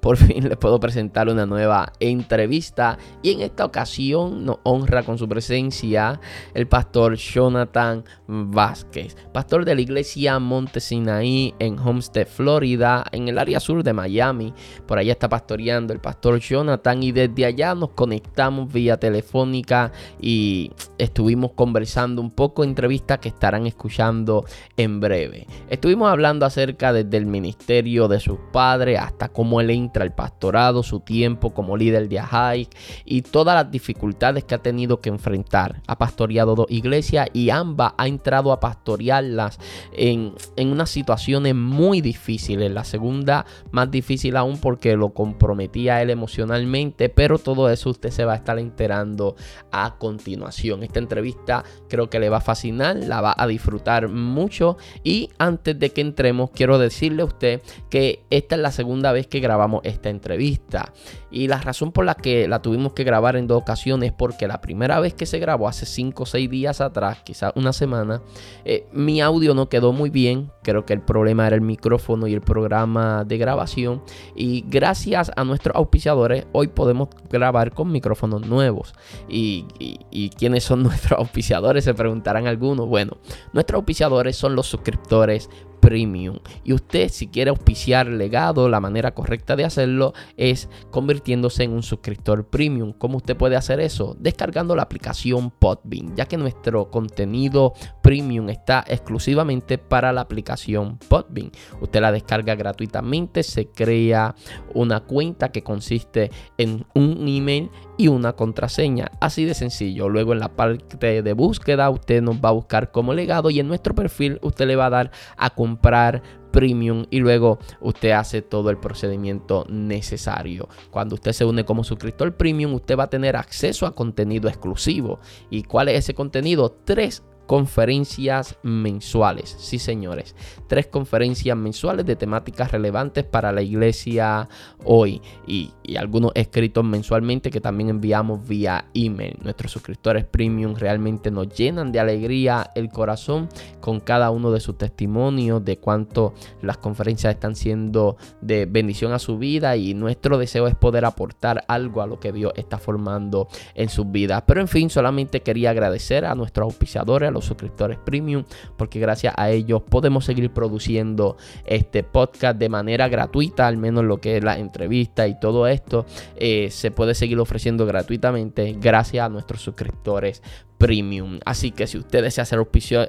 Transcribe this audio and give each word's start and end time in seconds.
por 0.00 0.16
fin 0.16 0.48
les 0.48 0.56
puedo 0.56 0.78
presentar 0.80 1.28
una 1.28 1.46
nueva 1.46 1.92
entrevista 2.00 2.98
y 3.22 3.32
en 3.32 3.40
esta 3.40 3.64
ocasión 3.64 4.44
nos 4.44 4.58
honra 4.62 5.02
con 5.02 5.18
su 5.18 5.28
presencia 5.28 6.20
el 6.54 6.66
pastor 6.66 7.16
Jonathan 7.16 8.04
Vázquez, 8.26 9.16
pastor 9.32 9.64
de 9.64 9.74
la 9.74 9.80
iglesia 9.80 10.38
Monte 10.38 10.80
Sinaí 10.80 11.54
en 11.58 11.78
Homestead, 11.78 12.26
Florida, 12.26 13.04
en 13.12 13.28
el 13.28 13.38
área 13.38 13.60
sur 13.60 13.82
de 13.82 13.92
Miami. 13.92 14.52
Por 14.86 14.98
allá 14.98 15.12
está 15.12 15.28
pastoreando 15.28 15.92
el 15.92 16.00
pastor 16.00 16.38
Jonathan 16.38 17.02
y 17.02 17.12
desde 17.12 17.44
allá 17.44 17.74
nos 17.74 17.90
conectamos 17.90 18.72
vía 18.72 18.98
telefónica 18.98 19.92
y 20.20 20.72
estuvimos 20.98 21.52
conversando 21.52 22.22
un 22.22 22.30
poco, 22.30 22.64
entrevistas 22.64 23.18
que 23.18 23.28
estarán 23.28 23.66
escuchando 23.66 24.44
en 24.76 25.00
breve. 25.00 25.46
Estuvimos 25.68 26.10
hablando 26.10 26.46
acerca 26.46 26.92
desde 26.92 27.16
el 27.16 27.26
ministerio 27.26 28.08
de 28.08 28.20
sus 28.20 28.38
padres 28.52 28.98
hasta 28.98 29.28
cómo 29.28 29.60
él 29.60 29.70
entra 29.98 30.04
al 30.04 30.12
pastorado, 30.12 30.82
su 30.82 31.00
tiempo 31.00 31.52
como 31.52 31.76
líder 31.76 32.08
de 32.08 32.18
Ahai 32.18 32.68
y 33.04 33.22
todas 33.22 33.54
las 33.54 33.70
dificultades 33.70 34.44
que 34.44 34.54
ha 34.54 34.58
tenido 34.58 35.00
que 35.00 35.08
enfrentar. 35.08 35.82
Ha 35.86 35.98
pastoreado 35.98 36.54
dos 36.54 36.66
iglesias 36.70 37.28
y 37.32 37.50
ambas 37.50 37.92
ha 37.96 38.06
entrado 38.06 38.52
a 38.52 38.60
pastorearlas 38.60 39.58
en, 39.92 40.34
en 40.56 40.72
unas 40.72 40.90
situaciones 40.90 41.54
muy 41.54 42.00
difíciles. 42.00 42.70
La 42.70 42.84
segunda 42.84 43.46
más 43.70 43.90
difícil 43.90 44.36
aún 44.36 44.58
porque 44.58 44.96
lo 44.96 45.10
comprometía 45.10 46.02
él 46.02 46.10
emocionalmente, 46.10 47.08
pero 47.08 47.38
todo 47.38 47.70
eso 47.70 47.90
usted 47.90 48.10
se 48.10 48.24
va 48.24 48.34
a 48.34 48.36
estar 48.36 48.58
enterando 48.58 49.36
a 49.72 49.96
continuación. 49.98 50.82
Esta 50.82 50.98
entrevista 50.98 51.64
creo 51.88 52.10
que 52.10 52.20
le 52.20 52.28
va 52.28 52.38
a 52.38 52.42
fascinar, 52.42 52.96
la 52.96 53.20
va 53.20 53.34
a 53.36 53.46
disfrutar 53.46 54.08
mucho 54.08 54.76
y 55.02 55.30
antes 55.38 55.78
de 55.78 55.90
que 55.90 56.00
entremos 56.00 56.50
quiero 56.50 56.78
decirle 56.78 57.22
a 57.22 57.26
usted 57.26 57.62
que 57.90 58.22
esta 58.30 58.54
es 58.54 58.60
la 58.60 58.70
segunda 58.70 59.12
vez 59.12 59.26
que 59.26 59.40
grabamos 59.40 59.77
esta 59.84 60.10
entrevista. 60.10 60.92
Y 61.30 61.48
la 61.48 61.58
razón 61.58 61.92
por 61.92 62.04
la 62.04 62.14
que 62.14 62.48
la 62.48 62.62
tuvimos 62.62 62.92
que 62.92 63.04
grabar 63.04 63.36
en 63.36 63.46
dos 63.46 63.60
ocasiones 63.62 64.10
es 64.10 64.14
porque 64.16 64.48
la 64.48 64.60
primera 64.60 65.00
vez 65.00 65.14
que 65.14 65.26
se 65.26 65.38
grabó 65.38 65.68
hace 65.68 65.86
5 65.86 66.22
o 66.22 66.26
6 66.26 66.50
días 66.50 66.80
atrás, 66.80 67.18
quizás 67.24 67.52
una 67.54 67.72
semana, 67.72 68.22
eh, 68.64 68.86
mi 68.92 69.20
audio 69.20 69.54
no 69.54 69.68
quedó 69.68 69.92
muy 69.92 70.10
bien. 70.10 70.50
Creo 70.62 70.84
que 70.84 70.92
el 70.92 71.00
problema 71.00 71.46
era 71.46 71.56
el 71.56 71.62
micrófono 71.62 72.26
y 72.26 72.34
el 72.34 72.40
programa 72.40 73.24
de 73.24 73.38
grabación. 73.38 74.02
Y 74.34 74.64
gracias 74.68 75.30
a 75.36 75.44
nuestros 75.44 75.74
auspiciadores, 75.76 76.46
hoy 76.52 76.68
podemos 76.68 77.08
grabar 77.30 77.72
con 77.72 77.90
micrófonos 77.90 78.46
nuevos. 78.46 78.94
¿Y, 79.28 79.66
y, 79.78 80.00
y 80.10 80.30
quiénes 80.30 80.64
son 80.64 80.82
nuestros 80.84 81.18
auspiciadores? 81.18 81.84
Se 81.84 81.94
preguntarán 81.94 82.46
algunos. 82.46 82.86
Bueno, 82.88 83.18
nuestros 83.52 83.78
auspiciadores 83.78 84.36
son 84.36 84.54
los 84.54 84.66
suscriptores 84.66 85.48
Premium. 85.80 86.38
Y 86.64 86.72
usted 86.72 87.08
si 87.08 87.28
quiere 87.28 87.50
auspiciar 87.50 88.06
legado, 88.06 88.68
la 88.68 88.80
manera 88.80 89.14
correcta 89.14 89.56
de 89.56 89.64
hacerlo 89.64 90.12
es 90.36 90.68
convirtiéndose 90.90 91.64
en 91.64 91.72
un 91.72 91.82
suscriptor 91.82 92.46
Premium. 92.48 92.92
¿Cómo 92.92 93.18
usted 93.18 93.36
puede 93.36 93.56
hacer 93.56 93.80
eso? 93.80 94.16
Descargando 94.18 94.76
la 94.76 94.82
aplicación 94.82 95.50
Podbean, 95.50 96.14
ya 96.16 96.26
que 96.26 96.36
nuestro 96.36 96.90
contenido 96.90 97.72
Premium 98.02 98.48
está 98.48 98.84
exclusivamente 98.86 99.78
para 99.78 100.12
la 100.12 100.22
aplicación 100.22 100.98
Podbean. 101.08 101.50
Usted 101.80 102.00
la 102.00 102.12
descarga 102.12 102.54
gratuitamente, 102.54 103.42
se 103.42 103.68
crea 103.68 104.34
una 104.74 105.00
cuenta 105.00 105.50
que 105.50 105.62
consiste 105.62 106.30
en 106.56 106.86
un 106.94 107.26
email 107.28 107.70
y 107.98 108.08
una 108.08 108.32
contraseña. 108.32 109.10
Así 109.20 109.44
de 109.44 109.52
sencillo. 109.52 110.08
Luego 110.08 110.32
en 110.32 110.38
la 110.38 110.56
parte 110.56 111.22
de 111.22 111.32
búsqueda 111.34 111.90
usted 111.90 112.22
nos 112.22 112.36
va 112.36 112.48
a 112.48 112.52
buscar 112.52 112.90
como 112.90 113.12
legado 113.12 113.50
y 113.50 113.60
en 113.60 113.68
nuestro 113.68 113.94
perfil 113.94 114.38
usted 114.40 114.66
le 114.66 114.76
va 114.76 114.86
a 114.86 114.90
dar 114.90 115.10
a 115.36 115.50
comprar 115.50 116.22
premium 116.50 117.04
y 117.10 117.18
luego 117.18 117.58
usted 117.80 118.12
hace 118.12 118.40
todo 118.40 118.70
el 118.70 118.78
procedimiento 118.78 119.66
necesario. 119.68 120.68
Cuando 120.90 121.16
usted 121.16 121.32
se 121.32 121.44
une 121.44 121.64
como 121.64 121.84
suscriptor 121.84 122.36
premium, 122.36 122.72
usted 122.74 122.96
va 122.96 123.04
a 123.04 123.10
tener 123.10 123.36
acceso 123.36 123.84
a 123.84 123.94
contenido 123.94 124.48
exclusivo. 124.48 125.20
¿Y 125.50 125.64
cuál 125.64 125.88
es 125.88 125.98
ese 125.98 126.14
contenido? 126.14 126.70
Tres 126.84 127.22
conferencias 127.48 128.58
mensuales. 128.62 129.56
Sí, 129.58 129.78
señores. 129.78 130.36
Tres 130.66 130.86
conferencias 130.86 131.56
mensuales 131.56 132.04
de 132.04 132.14
temáticas 132.14 132.70
relevantes 132.72 133.24
para 133.24 133.52
la 133.52 133.62
iglesia 133.62 134.50
hoy. 134.84 135.22
Y, 135.46 135.72
algunos 135.96 136.32
escritos 136.34 136.84
mensualmente 136.84 137.50
que 137.50 137.62
también 137.62 137.88
enviamos 137.88 138.46
vía 138.46 138.84
email. 138.92 139.38
Nuestros 139.42 139.72
suscriptores 139.72 140.26
premium 140.26 140.74
realmente 140.74 141.30
nos 141.30 141.48
llenan 141.48 141.90
de 141.90 141.98
alegría 141.98 142.70
el 142.74 142.90
corazón 142.90 143.48
con 143.80 143.98
cada 144.00 144.30
uno 144.30 144.50
de 144.50 144.60
sus 144.60 144.76
testimonios 144.76 145.64
de 145.64 145.78
cuánto 145.78 146.34
las 146.60 146.76
conferencias 146.76 147.32
están 147.32 147.56
siendo 147.56 148.18
de 148.42 148.66
bendición 148.66 149.14
a 149.14 149.18
su 149.18 149.38
vida. 149.38 149.74
Y 149.76 149.94
nuestro 149.94 150.36
deseo 150.36 150.66
es 150.66 150.74
poder 150.74 151.06
aportar 151.06 151.64
algo 151.66 152.02
a 152.02 152.06
lo 152.06 152.20
que 152.20 152.30
Dios 152.30 152.52
está 152.56 152.76
formando 152.76 153.48
en 153.74 153.88
sus 153.88 154.12
vidas. 154.12 154.42
Pero 154.46 154.60
en 154.60 154.68
fin, 154.68 154.90
solamente 154.90 155.40
quería 155.40 155.70
agradecer 155.70 156.26
a 156.26 156.34
nuestros 156.34 156.66
auspiciadores, 156.66 157.30
a 157.30 157.32
suscriptores 157.44 157.98
premium, 157.98 158.44
porque 158.76 159.00
gracias 159.00 159.34
a 159.36 159.50
ellos 159.50 159.82
podemos 159.82 160.24
seguir 160.24 160.50
produciendo 160.50 161.36
este 161.64 162.02
podcast 162.02 162.58
de 162.58 162.68
manera 162.68 163.08
gratuita, 163.08 163.66
al 163.66 163.76
menos 163.76 164.04
lo 164.04 164.18
que 164.18 164.36
es 164.36 164.44
la 164.44 164.58
entrevista 164.58 165.26
y 165.26 165.38
todo 165.38 165.66
esto 165.66 166.06
eh, 166.36 166.68
se 166.70 166.90
puede 166.90 167.14
seguir 167.14 167.38
ofreciendo 167.38 167.86
gratuitamente 167.86 168.76
gracias 168.78 169.26
a 169.26 169.28
nuestros 169.28 169.62
suscriptores 169.62 170.42
premium. 170.78 171.40
Así 171.44 171.72
que 171.72 171.86
si 171.86 171.98
usted 171.98 172.22
desea 172.22 172.44
ser 172.44 172.64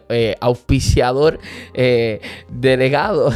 eh, 0.09 0.35
auspiciador 0.41 1.39
eh, 1.73 2.19
delegado, 2.49 3.31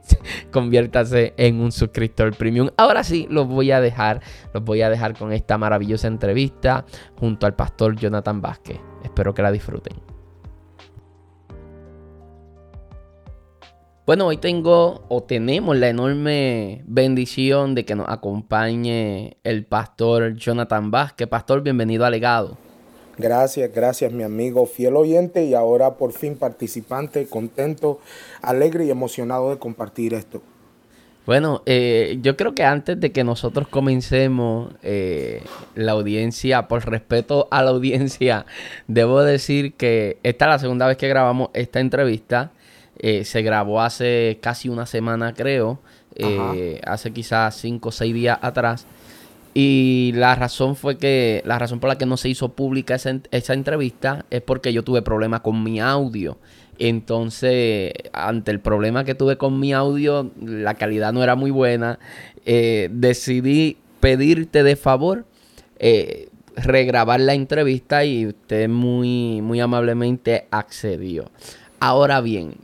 conviértase 0.52 1.34
en 1.36 1.60
un 1.60 1.72
suscriptor 1.72 2.34
premium. 2.36 2.70
Ahora 2.76 3.04
sí, 3.04 3.26
los 3.28 3.46
voy 3.46 3.72
a 3.72 3.80
dejar, 3.80 4.22
los 4.54 4.64
voy 4.64 4.82
a 4.82 4.88
dejar 4.88 5.18
con 5.18 5.32
esta 5.32 5.58
maravillosa 5.58 6.06
entrevista 6.06 6.86
junto 7.18 7.46
al 7.46 7.54
pastor 7.54 7.96
Jonathan 7.96 8.40
Vázquez. 8.40 8.78
Espero 9.04 9.34
que 9.34 9.42
la 9.42 9.52
disfruten. 9.52 10.11
Bueno, 14.04 14.26
hoy 14.26 14.36
tengo 14.36 15.04
o 15.08 15.22
tenemos 15.22 15.76
la 15.76 15.88
enorme 15.88 16.82
bendición 16.86 17.76
de 17.76 17.84
que 17.84 17.94
nos 17.94 18.08
acompañe 18.08 19.36
el 19.44 19.64
pastor 19.64 20.34
Jonathan 20.34 20.90
Vázquez. 20.90 21.28
Pastor, 21.28 21.62
bienvenido 21.62 22.04
a 22.04 22.10
Legado. 22.10 22.58
Gracias, 23.16 23.72
gracias 23.72 24.12
mi 24.12 24.24
amigo, 24.24 24.66
fiel 24.66 24.96
oyente 24.96 25.44
y 25.44 25.54
ahora 25.54 25.94
por 25.94 26.12
fin 26.12 26.34
participante, 26.34 27.28
contento, 27.28 28.00
alegre 28.40 28.86
y 28.86 28.90
emocionado 28.90 29.50
de 29.50 29.58
compartir 29.58 30.14
esto. 30.14 30.42
Bueno, 31.24 31.62
eh, 31.66 32.18
yo 32.22 32.36
creo 32.36 32.56
que 32.56 32.64
antes 32.64 32.98
de 32.98 33.12
que 33.12 33.22
nosotros 33.22 33.68
comencemos 33.68 34.74
eh, 34.82 35.44
la 35.76 35.92
audiencia, 35.92 36.66
por 36.66 36.84
respeto 36.90 37.46
a 37.52 37.62
la 37.62 37.70
audiencia, 37.70 38.46
debo 38.88 39.22
decir 39.22 39.74
que 39.74 40.18
esta 40.24 40.46
es 40.46 40.48
la 40.48 40.58
segunda 40.58 40.88
vez 40.88 40.96
que 40.96 41.06
grabamos 41.06 41.50
esta 41.54 41.78
entrevista. 41.78 42.50
Eh, 43.02 43.24
se 43.24 43.42
grabó 43.42 43.80
hace 43.80 44.38
casi 44.40 44.68
una 44.68 44.86
semana, 44.86 45.34
creo. 45.34 45.80
Eh, 46.14 46.80
hace 46.86 47.12
quizás 47.12 47.56
cinco 47.56 47.88
o 47.88 47.92
seis 47.92 48.14
días 48.14 48.38
atrás. 48.40 48.86
Y 49.54 50.12
la 50.14 50.36
razón 50.36 50.76
fue 50.76 50.96
que, 50.96 51.42
la 51.44 51.58
razón 51.58 51.80
por 51.80 51.88
la 51.88 51.98
que 51.98 52.06
no 52.06 52.16
se 52.16 52.28
hizo 52.28 52.50
pública 52.50 52.94
esa, 52.94 53.18
esa 53.32 53.54
entrevista 53.54 54.24
es 54.30 54.40
porque 54.40 54.72
yo 54.72 54.84
tuve 54.84 55.02
problemas 55.02 55.40
con 55.40 55.64
mi 55.64 55.80
audio. 55.80 56.38
Entonces, 56.78 57.92
ante 58.12 58.52
el 58.52 58.60
problema 58.60 59.04
que 59.04 59.16
tuve 59.16 59.36
con 59.36 59.58
mi 59.58 59.72
audio, 59.72 60.30
la 60.40 60.74
calidad 60.74 61.12
no 61.12 61.24
era 61.24 61.34
muy 61.34 61.50
buena. 61.50 61.98
Eh, 62.46 62.88
decidí 62.92 63.78
pedirte 64.00 64.62
de 64.62 64.76
favor 64.76 65.26
regrabar 66.54 67.18
la 67.20 67.34
entrevista 67.34 68.04
y 68.04 68.26
usted 68.26 68.68
muy, 68.68 69.40
muy 69.42 69.58
amablemente 69.60 70.46
accedió. 70.50 71.30
Ahora 71.84 72.20
bien, 72.20 72.54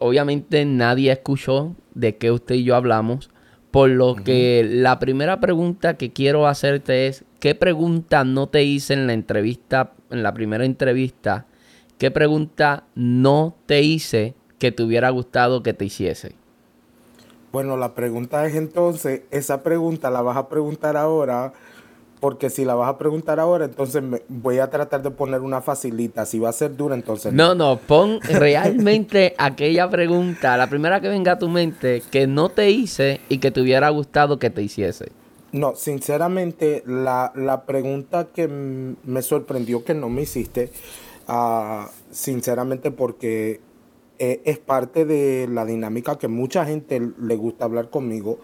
obviamente 0.00 0.64
nadie 0.64 1.12
escuchó 1.12 1.76
de 1.94 2.16
qué 2.16 2.32
usted 2.32 2.56
y 2.56 2.64
yo 2.64 2.74
hablamos, 2.74 3.30
por 3.70 3.90
lo 3.90 4.16
que 4.16 4.66
la 4.68 4.98
primera 4.98 5.38
pregunta 5.38 5.96
que 5.96 6.12
quiero 6.12 6.48
hacerte 6.48 7.06
es, 7.06 7.24
¿qué 7.38 7.54
pregunta 7.54 8.24
no 8.24 8.48
te 8.48 8.64
hice 8.64 8.94
en 8.94 9.06
la 9.06 9.12
entrevista, 9.12 9.92
en 10.10 10.24
la 10.24 10.34
primera 10.34 10.64
entrevista? 10.64 11.46
¿Qué 11.96 12.10
pregunta 12.10 12.82
no 12.96 13.54
te 13.66 13.82
hice 13.82 14.34
que 14.58 14.72
te 14.72 14.82
hubiera 14.82 15.10
gustado 15.10 15.62
que 15.62 15.72
te 15.72 15.84
hiciese? 15.84 16.34
Bueno, 17.52 17.76
la 17.76 17.94
pregunta 17.94 18.44
es 18.46 18.56
entonces, 18.56 19.22
esa 19.30 19.62
pregunta 19.62 20.10
la 20.10 20.22
vas 20.22 20.36
a 20.36 20.48
preguntar 20.48 20.96
ahora, 20.96 21.52
porque 22.20 22.50
si 22.50 22.64
la 22.64 22.74
vas 22.74 22.88
a 22.88 22.98
preguntar 22.98 23.40
ahora, 23.40 23.66
entonces 23.66 24.02
me, 24.02 24.22
voy 24.28 24.58
a 24.58 24.70
tratar 24.70 25.02
de 25.02 25.10
poner 25.10 25.40
una 25.40 25.60
facilita. 25.60 26.24
Si 26.26 26.38
va 26.38 26.48
a 26.48 26.52
ser 26.52 26.76
dura, 26.76 26.94
entonces 26.94 27.32
no. 27.32 27.54
No, 27.54 27.78
pon 27.78 28.20
realmente 28.22 29.34
aquella 29.38 29.88
pregunta, 29.90 30.56
la 30.56 30.68
primera 30.68 31.00
que 31.00 31.08
venga 31.08 31.32
a 31.32 31.38
tu 31.38 31.48
mente, 31.48 32.02
que 32.10 32.26
no 32.26 32.48
te 32.48 32.70
hice 32.70 33.20
y 33.28 33.38
que 33.38 33.50
te 33.50 33.60
hubiera 33.60 33.90
gustado 33.90 34.38
que 34.38 34.50
te 34.50 34.62
hiciese. 34.62 35.12
No, 35.52 35.74
sinceramente, 35.74 36.82
la, 36.86 37.32
la 37.34 37.64
pregunta 37.64 38.28
que 38.34 38.48
me 38.48 39.22
sorprendió 39.22 39.84
que 39.84 39.94
no 39.94 40.08
me 40.08 40.22
hiciste, 40.22 40.70
uh, 41.28 41.86
sinceramente 42.10 42.90
porque 42.90 43.60
eh, 44.18 44.40
es 44.44 44.58
parte 44.58 45.04
de 45.04 45.46
la 45.50 45.66
dinámica 45.66 46.18
que 46.18 46.28
mucha 46.28 46.64
gente 46.64 47.12
le 47.20 47.36
gusta 47.36 47.66
hablar 47.66 47.90
conmigo, 47.90 48.38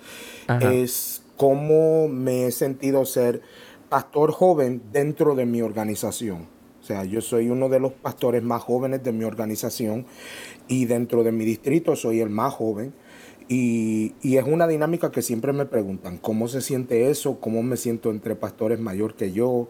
es 0.60 1.21
cómo 1.42 2.06
me 2.06 2.46
he 2.46 2.52
sentido 2.52 3.04
ser 3.04 3.42
pastor 3.88 4.30
joven 4.30 4.80
dentro 4.92 5.34
de 5.34 5.44
mi 5.44 5.60
organización. 5.60 6.46
O 6.80 6.84
sea, 6.84 7.02
yo 7.04 7.20
soy 7.20 7.48
uno 7.48 7.68
de 7.68 7.80
los 7.80 7.90
pastores 7.90 8.44
más 8.44 8.62
jóvenes 8.62 9.02
de 9.02 9.10
mi 9.10 9.24
organización 9.24 10.06
y 10.68 10.84
dentro 10.84 11.24
de 11.24 11.32
mi 11.32 11.44
distrito 11.44 11.96
soy 11.96 12.20
el 12.20 12.30
más 12.30 12.54
joven. 12.54 12.94
Y, 13.48 14.14
es 14.22 14.44
una 14.46 14.68
dinámica 14.68 15.10
que 15.10 15.20
siempre 15.20 15.52
me 15.52 15.66
preguntan, 15.66 16.16
¿cómo 16.18 16.46
se 16.46 16.60
siente 16.60 17.10
eso? 17.10 17.40
¿Cómo 17.40 17.64
me 17.64 17.76
siento 17.76 18.12
entre 18.12 18.36
pastores 18.36 18.78
mayor 18.78 19.16
que 19.16 19.32
yo? 19.32 19.68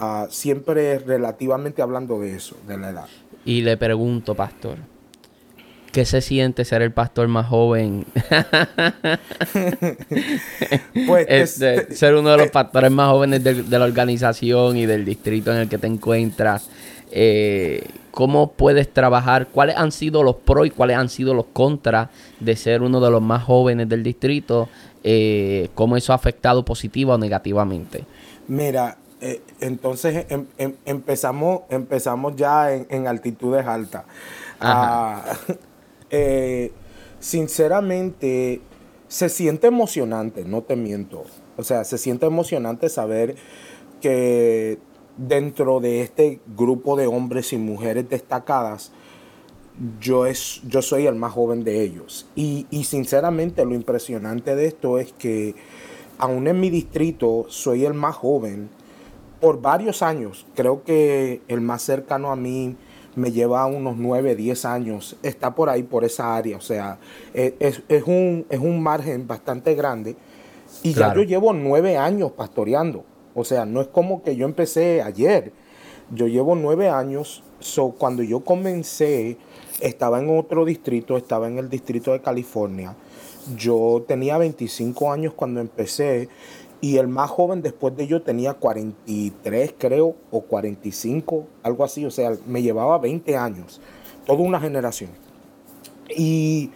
Uh, 0.00 0.26
siempre 0.30 0.98
relativamente 0.98 1.80
hablando 1.80 2.18
de 2.18 2.34
eso, 2.34 2.56
de 2.66 2.76
la 2.76 2.90
edad. 2.90 3.08
Y 3.44 3.62
le 3.62 3.76
pregunto, 3.76 4.34
pastor, 4.34 4.78
¿Qué 5.94 6.04
se 6.04 6.20
siente 6.20 6.64
ser 6.64 6.82
el 6.82 6.90
pastor 6.90 7.28
más 7.28 7.46
joven? 7.46 8.04
pues, 11.06 11.26
este, 11.28 11.94
ser 11.94 12.16
uno 12.16 12.30
de 12.30 12.38
los 12.38 12.48
pastores 12.48 12.90
más 12.90 13.12
jóvenes 13.12 13.44
de, 13.44 13.78
la 13.78 13.84
organización 13.84 14.76
y 14.76 14.86
del 14.86 15.04
distrito 15.04 15.52
en 15.52 15.58
el 15.58 15.68
que 15.68 15.78
te 15.78 15.86
encuentras. 15.86 16.68
Eh, 17.12 17.86
¿Cómo 18.10 18.50
puedes 18.50 18.92
trabajar? 18.92 19.46
¿Cuáles 19.46 19.76
han 19.76 19.92
sido 19.92 20.24
los 20.24 20.34
pros 20.34 20.66
y 20.66 20.70
cuáles 20.70 20.96
han 20.96 21.08
sido 21.08 21.32
los 21.32 21.46
contras 21.52 22.08
de 22.40 22.56
ser 22.56 22.82
uno 22.82 23.00
de 23.00 23.12
los 23.12 23.22
más 23.22 23.44
jóvenes 23.44 23.88
del 23.88 24.02
distrito? 24.02 24.68
Eh, 25.04 25.68
¿Cómo 25.76 25.96
eso 25.96 26.12
ha 26.12 26.16
afectado 26.16 26.64
positiva 26.64 27.14
o 27.14 27.18
negativamente? 27.18 28.04
Mira, 28.48 28.96
eh, 29.20 29.42
entonces 29.60 30.26
em, 30.28 30.46
em, 30.58 30.74
empezamos, 30.86 31.60
empezamos 31.70 32.34
ya 32.34 32.74
en, 32.74 33.06
altitudes 33.06 33.64
altas. 33.64 34.02
Ah, 34.60 35.22
eh, 36.16 36.70
sinceramente, 37.18 38.60
se 39.08 39.28
siente 39.28 39.66
emocionante, 39.66 40.44
no 40.44 40.62
te 40.62 40.76
miento. 40.76 41.24
O 41.56 41.64
sea, 41.64 41.82
se 41.82 41.98
siente 41.98 42.26
emocionante 42.26 42.88
saber 42.88 43.34
que 44.00 44.78
dentro 45.16 45.80
de 45.80 46.02
este 46.02 46.40
grupo 46.56 46.94
de 46.94 47.08
hombres 47.08 47.52
y 47.52 47.56
mujeres 47.56 48.08
destacadas, 48.08 48.92
yo, 50.00 50.26
es, 50.26 50.60
yo 50.68 50.82
soy 50.82 51.08
el 51.08 51.16
más 51.16 51.32
joven 51.32 51.64
de 51.64 51.82
ellos. 51.82 52.28
Y, 52.36 52.68
y 52.70 52.84
sinceramente 52.84 53.64
lo 53.64 53.74
impresionante 53.74 54.54
de 54.54 54.66
esto 54.66 55.00
es 55.00 55.12
que 55.14 55.56
aún 56.18 56.46
en 56.46 56.60
mi 56.60 56.70
distrito 56.70 57.46
soy 57.48 57.84
el 57.84 57.94
más 57.94 58.14
joven 58.14 58.68
por 59.40 59.60
varios 59.60 60.00
años. 60.00 60.46
Creo 60.54 60.84
que 60.84 61.42
el 61.48 61.60
más 61.60 61.82
cercano 61.82 62.30
a 62.30 62.36
mí 62.36 62.76
me 63.16 63.32
lleva 63.32 63.66
unos 63.66 63.96
9, 63.96 64.34
10 64.36 64.64
años, 64.64 65.16
está 65.22 65.54
por 65.54 65.68
ahí, 65.68 65.82
por 65.82 66.04
esa 66.04 66.34
área, 66.36 66.56
o 66.56 66.60
sea, 66.60 66.98
e, 67.32 67.54
es, 67.60 67.80
un, 68.06 68.46
es 68.48 68.58
un 68.58 68.82
margen 68.82 69.26
bastante 69.26 69.74
grande. 69.74 70.16
Y 70.82 70.92
ya 70.92 71.14
yo 71.14 71.22
llevo 71.22 71.52
9 71.52 71.96
años 71.96 72.32
pastoreando, 72.32 73.04
o 73.34 73.44
sea, 73.44 73.64
no 73.64 73.80
es 73.80 73.88
como 73.88 74.22
que 74.22 74.36
yo 74.36 74.44
empecé 74.44 75.02
ayer, 75.02 75.52
yo 76.10 76.26
llevo 76.26 76.56
9 76.56 76.88
años, 76.88 77.42
so, 77.60 77.90
cuando 77.90 78.22
yo 78.22 78.40
comencé, 78.40 79.38
estaba 79.80 80.20
en 80.20 80.36
otro 80.36 80.64
distrito, 80.64 81.16
estaba 81.16 81.48
en 81.48 81.58
el 81.58 81.68
distrito 81.68 82.12
de 82.12 82.20
California, 82.20 82.96
yo 83.56 84.04
tenía 84.06 84.38
25 84.38 85.12
años 85.12 85.34
cuando 85.34 85.60
empecé 85.60 86.28
y 86.80 86.98
el 86.98 87.08
más 87.08 87.30
joven 87.30 87.62
después 87.62 87.96
de 87.96 88.06
yo 88.06 88.22
tenía 88.22 88.54
43, 88.54 89.74
creo, 89.78 90.16
o 90.30 90.42
45, 90.42 91.46
algo 91.62 91.84
así. 91.84 92.04
O 92.04 92.10
sea, 92.10 92.32
me 92.46 92.62
llevaba 92.62 92.98
20 92.98 93.36
años, 93.36 93.80
toda 94.26 94.40
una 94.40 94.60
generación. 94.60 95.10
Y 96.14 96.70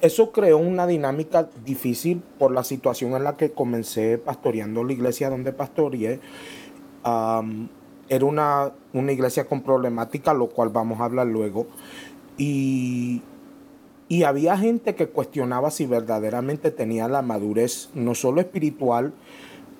eso 0.00 0.32
creó 0.32 0.58
una 0.58 0.86
dinámica 0.86 1.48
difícil 1.64 2.22
por 2.38 2.52
la 2.52 2.64
situación 2.64 3.12
en 3.14 3.24
la 3.24 3.36
que 3.36 3.52
comencé 3.52 4.18
pastoreando 4.18 4.84
la 4.84 4.92
iglesia 4.92 5.28
donde 5.30 5.52
pastoreé. 5.52 6.20
era 7.04 8.24
una, 8.24 8.72
una, 8.92 9.12
iglesia 9.12 9.46
con 9.46 9.62
problemática, 9.62 10.32
lo 10.32 10.48
cual 10.48 10.70
vamos 10.70 11.00
a 11.00 11.04
hablar 11.04 11.26
luego. 11.26 11.66
Y, 12.38 13.22
y 14.08 14.24
había 14.24 14.56
gente 14.56 14.94
que 14.94 15.08
cuestionaba 15.08 15.70
si 15.70 15.86
verdaderamente 15.86 16.70
tenía 16.70 17.06
la 17.06 17.22
madurez, 17.22 17.90
no 17.94 18.14
solo 18.14 18.40
espiritual, 18.40 19.12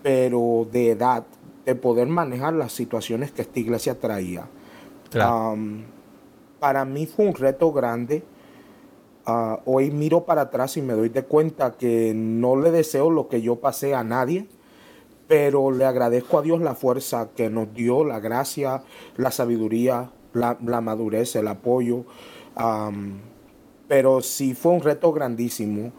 pero 0.03 0.67
de 0.71 0.91
edad, 0.91 1.25
de 1.65 1.75
poder 1.75 2.09
manejar 2.09 2.55
las 2.55 2.73
situaciones 2.73 3.33
que 3.33 3.43
esta 3.43 3.61
iglesia 3.61 3.99
traía. 3.99 4.47
para 6.59 6.85
mí 6.85 7.07
fue 7.07 7.27
un 7.27 7.35
reto 7.35 7.73
grande. 7.73 8.23
Ah, 9.27 9.61
hoy 9.65 9.91
miro 9.91 10.25
para 10.25 10.43
atrás 10.43 10.77
y 10.77 10.83
me 10.83 10.95
doy 10.95 11.09
de 11.09 11.25
cuenta 11.25 11.73
que 11.73 12.13
no 12.15 12.57
le 12.57 12.71
deseo 12.71 13.11
lo 13.11 13.29
que 13.29 13.43
yo 13.43 13.57
pasé 13.57 13.95
a 13.95 14.03
nadie, 14.03 14.49
pero 15.29 15.71
le 15.71 15.85
agradezco 15.85 16.39
a 16.39 16.43
Dios 16.43 16.61
la 16.61 16.75
fuerza 16.75 17.29
que 17.37 17.51
nos 17.51 17.73
dio, 17.75 18.05
la 18.05 18.19
gracia, 18.19 18.83
la 19.17 19.31
sabiduría, 19.31 20.11
la, 20.33 20.81
madurez, 20.81 21.37
el 21.37 21.49
apoyo. 21.49 22.05
pero 23.89 24.21
sí 24.23 24.55
fue 24.55 24.73
un 24.73 24.81
reto 24.81 25.13
grandísimo. 25.13 25.93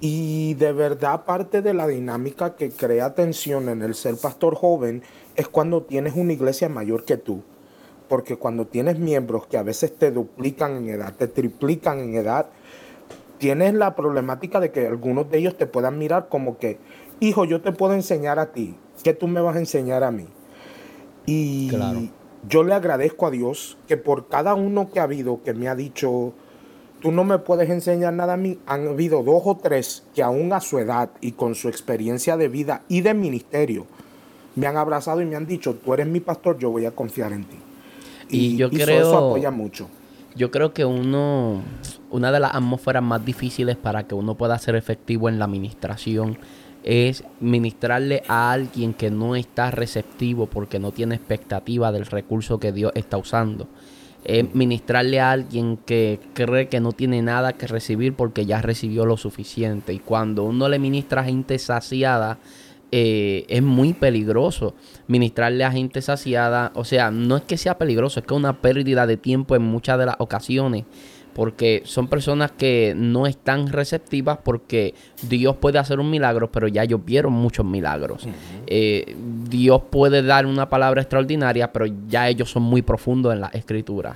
Y 0.00 0.54
de 0.54 0.72
verdad 0.72 1.24
parte 1.24 1.62
de 1.62 1.72
la 1.72 1.86
dinámica 1.86 2.54
que 2.54 2.70
crea 2.70 3.14
tensión 3.14 3.68
en 3.68 3.82
el 3.82 3.94
ser 3.94 4.16
pastor 4.16 4.54
joven 4.54 5.02
es 5.36 5.48
cuando 5.48 5.82
tienes 5.82 6.14
una 6.16 6.34
iglesia 6.34 6.68
mayor 6.68 7.04
que 7.04 7.16
tú. 7.16 7.42
Porque 8.08 8.36
cuando 8.36 8.66
tienes 8.66 8.98
miembros 8.98 9.46
que 9.46 9.56
a 9.56 9.62
veces 9.62 9.96
te 9.96 10.10
duplican 10.10 10.76
en 10.76 10.88
edad, 10.90 11.14
te 11.14 11.28
triplican 11.28 11.98
en 11.98 12.14
edad, 12.14 12.46
tienes 13.38 13.74
la 13.74 13.96
problemática 13.96 14.60
de 14.60 14.70
que 14.70 14.86
algunos 14.86 15.30
de 15.30 15.38
ellos 15.38 15.56
te 15.56 15.66
puedan 15.66 15.98
mirar 15.98 16.28
como 16.28 16.58
que, 16.58 16.78
hijo, 17.20 17.44
yo 17.44 17.62
te 17.62 17.72
puedo 17.72 17.94
enseñar 17.94 18.38
a 18.38 18.52
ti, 18.52 18.76
¿qué 19.02 19.12
tú 19.12 19.28
me 19.28 19.40
vas 19.40 19.56
a 19.56 19.60
enseñar 19.60 20.04
a 20.04 20.10
mí? 20.10 20.26
Y 21.26 21.70
yo 22.48 22.62
le 22.62 22.74
agradezco 22.74 23.26
a 23.26 23.30
Dios 23.30 23.76
que 23.88 23.96
por 23.96 24.28
cada 24.28 24.54
uno 24.54 24.88
que 24.90 25.00
ha 25.00 25.04
habido 25.04 25.42
que 25.42 25.52
me 25.52 25.68
ha 25.68 25.74
dicho, 25.74 26.32
tú 27.00 27.12
no 27.12 27.24
me 27.24 27.38
puedes 27.38 27.70
enseñar 27.70 28.12
nada 28.12 28.34
a 28.34 28.36
mí. 28.36 28.58
Han 28.66 28.88
habido 28.88 29.22
dos 29.22 29.42
o 29.44 29.56
tres 29.56 30.04
que 30.14 30.22
aún 30.22 30.52
a 30.52 30.60
su 30.60 30.78
edad 30.78 31.10
y 31.20 31.32
con 31.32 31.54
su 31.54 31.68
experiencia 31.68 32.36
de 32.36 32.48
vida 32.48 32.82
y 32.88 33.00
de 33.00 33.14
ministerio 33.14 33.86
me 34.54 34.66
han 34.66 34.76
abrazado 34.76 35.20
y 35.20 35.26
me 35.26 35.36
han 35.36 35.46
dicho, 35.46 35.74
tú 35.74 35.92
eres 35.94 36.06
mi 36.06 36.20
pastor, 36.20 36.58
yo 36.58 36.70
voy 36.70 36.86
a 36.86 36.90
confiar 36.90 37.32
en 37.32 37.44
ti. 37.44 37.56
Y, 38.30 38.56
yo 38.56 38.70
creo... 38.70 39.08
Eso 39.08 39.18
apoya 39.18 39.50
mucho. 39.50 39.88
Yo 40.34 40.50
creo 40.50 40.72
que 40.74 40.84
uno, 40.84 41.62
una 42.10 42.32
de 42.32 42.40
las 42.40 42.54
atmósferas 42.54 43.02
más 43.02 43.24
difíciles 43.24 43.76
para 43.76 44.06
que 44.06 44.14
uno 44.14 44.34
pueda 44.34 44.58
ser 44.58 44.76
efectivo 44.76 45.28
en 45.28 45.38
la 45.38 45.46
administración 45.46 46.38
es 46.82 47.24
ministrarle 47.40 48.22
a 48.28 48.52
alguien 48.52 48.94
que 48.94 49.10
no 49.10 49.34
está 49.34 49.70
receptivo 49.70 50.46
porque 50.46 50.78
no 50.78 50.92
tiene 50.92 51.14
expectativa 51.14 51.90
del 51.90 52.06
recurso 52.06 52.60
que 52.60 52.72
Dios 52.72 52.92
está 52.94 53.16
usando 53.16 53.66
ministrarle 54.54 55.20
a 55.20 55.30
alguien 55.30 55.76
que 55.76 56.18
cree 56.34 56.68
que 56.68 56.80
no 56.80 56.92
tiene 56.92 57.22
nada 57.22 57.52
que 57.52 57.66
recibir 57.66 58.14
porque 58.14 58.46
ya 58.46 58.60
recibió 58.60 59.06
lo 59.06 59.16
suficiente. 59.16 59.92
Y 59.92 59.98
cuando 59.98 60.44
uno 60.44 60.68
le 60.68 60.78
ministra 60.78 61.22
a 61.22 61.24
gente 61.24 61.58
saciada, 61.58 62.38
eh, 62.92 63.44
es 63.48 63.62
muy 63.62 63.92
peligroso 63.92 64.74
ministrarle 65.06 65.64
a 65.64 65.72
gente 65.72 66.02
saciada. 66.02 66.72
O 66.74 66.84
sea, 66.84 67.10
no 67.10 67.36
es 67.36 67.42
que 67.42 67.56
sea 67.56 67.78
peligroso, 67.78 68.20
es 68.20 68.26
que 68.26 68.34
es 68.34 68.38
una 68.38 68.60
pérdida 68.60 69.06
de 69.06 69.16
tiempo 69.16 69.54
en 69.54 69.62
muchas 69.62 69.98
de 69.98 70.06
las 70.06 70.16
ocasiones 70.18 70.84
porque 71.36 71.82
son 71.84 72.08
personas 72.08 72.50
que 72.50 72.94
no 72.96 73.26
están 73.26 73.68
receptivas 73.68 74.38
porque 74.42 74.94
Dios 75.28 75.54
puede 75.56 75.78
hacer 75.78 76.00
un 76.00 76.08
milagro, 76.08 76.50
pero 76.50 76.66
ya 76.66 76.82
ellos 76.82 77.04
vieron 77.04 77.34
muchos 77.34 77.66
milagros. 77.66 78.26
Eh, 78.66 79.14
Dios 79.46 79.82
puede 79.90 80.22
dar 80.22 80.46
una 80.46 80.70
palabra 80.70 81.02
extraordinaria, 81.02 81.70
pero 81.70 81.84
ya 82.08 82.26
ellos 82.26 82.50
son 82.50 82.62
muy 82.62 82.80
profundos 82.80 83.34
en 83.34 83.42
la 83.42 83.48
escritura. 83.48 84.14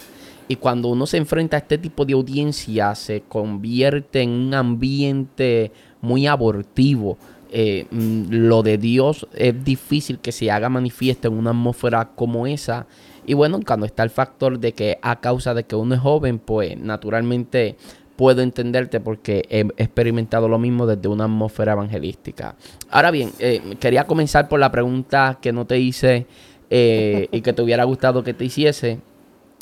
Y 0.48 0.56
cuando 0.56 0.88
uno 0.88 1.04
se 1.04 1.18
enfrenta 1.18 1.58
a 1.58 1.60
este 1.60 1.76
tipo 1.76 2.06
de 2.06 2.14
audiencia, 2.14 2.94
se 2.94 3.22
convierte 3.28 4.22
en 4.22 4.30
un 4.30 4.54
ambiente 4.54 5.72
muy 6.00 6.26
abortivo. 6.26 7.18
Eh, 7.52 7.84
mm, 7.90 8.28
lo 8.30 8.62
de 8.62 8.78
Dios 8.78 9.26
es 9.34 9.62
difícil 9.62 10.20
que 10.20 10.32
se 10.32 10.50
haga 10.50 10.70
manifiesto 10.70 11.28
en 11.28 11.34
una 11.34 11.50
atmósfera 11.50 12.12
como 12.14 12.46
esa 12.46 12.86
y 13.26 13.34
bueno, 13.34 13.60
cuando 13.66 13.86
está 13.86 14.02
el 14.02 14.10
factor 14.10 14.58
de 14.58 14.72
que 14.72 14.98
a 15.02 15.20
causa 15.20 15.54
de 15.54 15.64
que 15.64 15.76
uno 15.76 15.94
es 15.94 16.00
joven, 16.00 16.38
pues 16.38 16.78
naturalmente 16.78 17.76
puedo 18.20 18.42
entenderte 18.42 19.00
porque 19.00 19.46
he 19.48 19.60
experimentado 19.82 20.46
lo 20.46 20.58
mismo 20.58 20.86
desde 20.86 21.08
una 21.08 21.24
atmósfera 21.24 21.72
evangelística. 21.72 22.54
Ahora 22.90 23.10
bien, 23.10 23.32
eh, 23.38 23.62
quería 23.80 24.04
comenzar 24.04 24.46
por 24.46 24.60
la 24.60 24.70
pregunta 24.70 25.38
que 25.40 25.52
no 25.52 25.64
te 25.64 25.78
hice 25.78 26.26
eh, 26.68 27.28
y 27.32 27.40
que 27.40 27.54
te 27.54 27.62
hubiera 27.62 27.84
gustado 27.84 28.22
que 28.22 28.34
te 28.34 28.44
hiciese. 28.44 28.98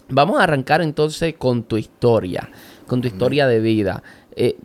Vamos 0.09 0.41
a 0.41 0.43
arrancar 0.43 0.83
entonces 0.83 1.35
con 1.39 1.63
tu 1.63 1.77
historia, 1.77 2.51
con 2.89 3.01
tu 3.01 3.07
historia 3.07 3.47
de 3.47 3.61
vida. 3.61 4.03
Eh, 4.35 4.57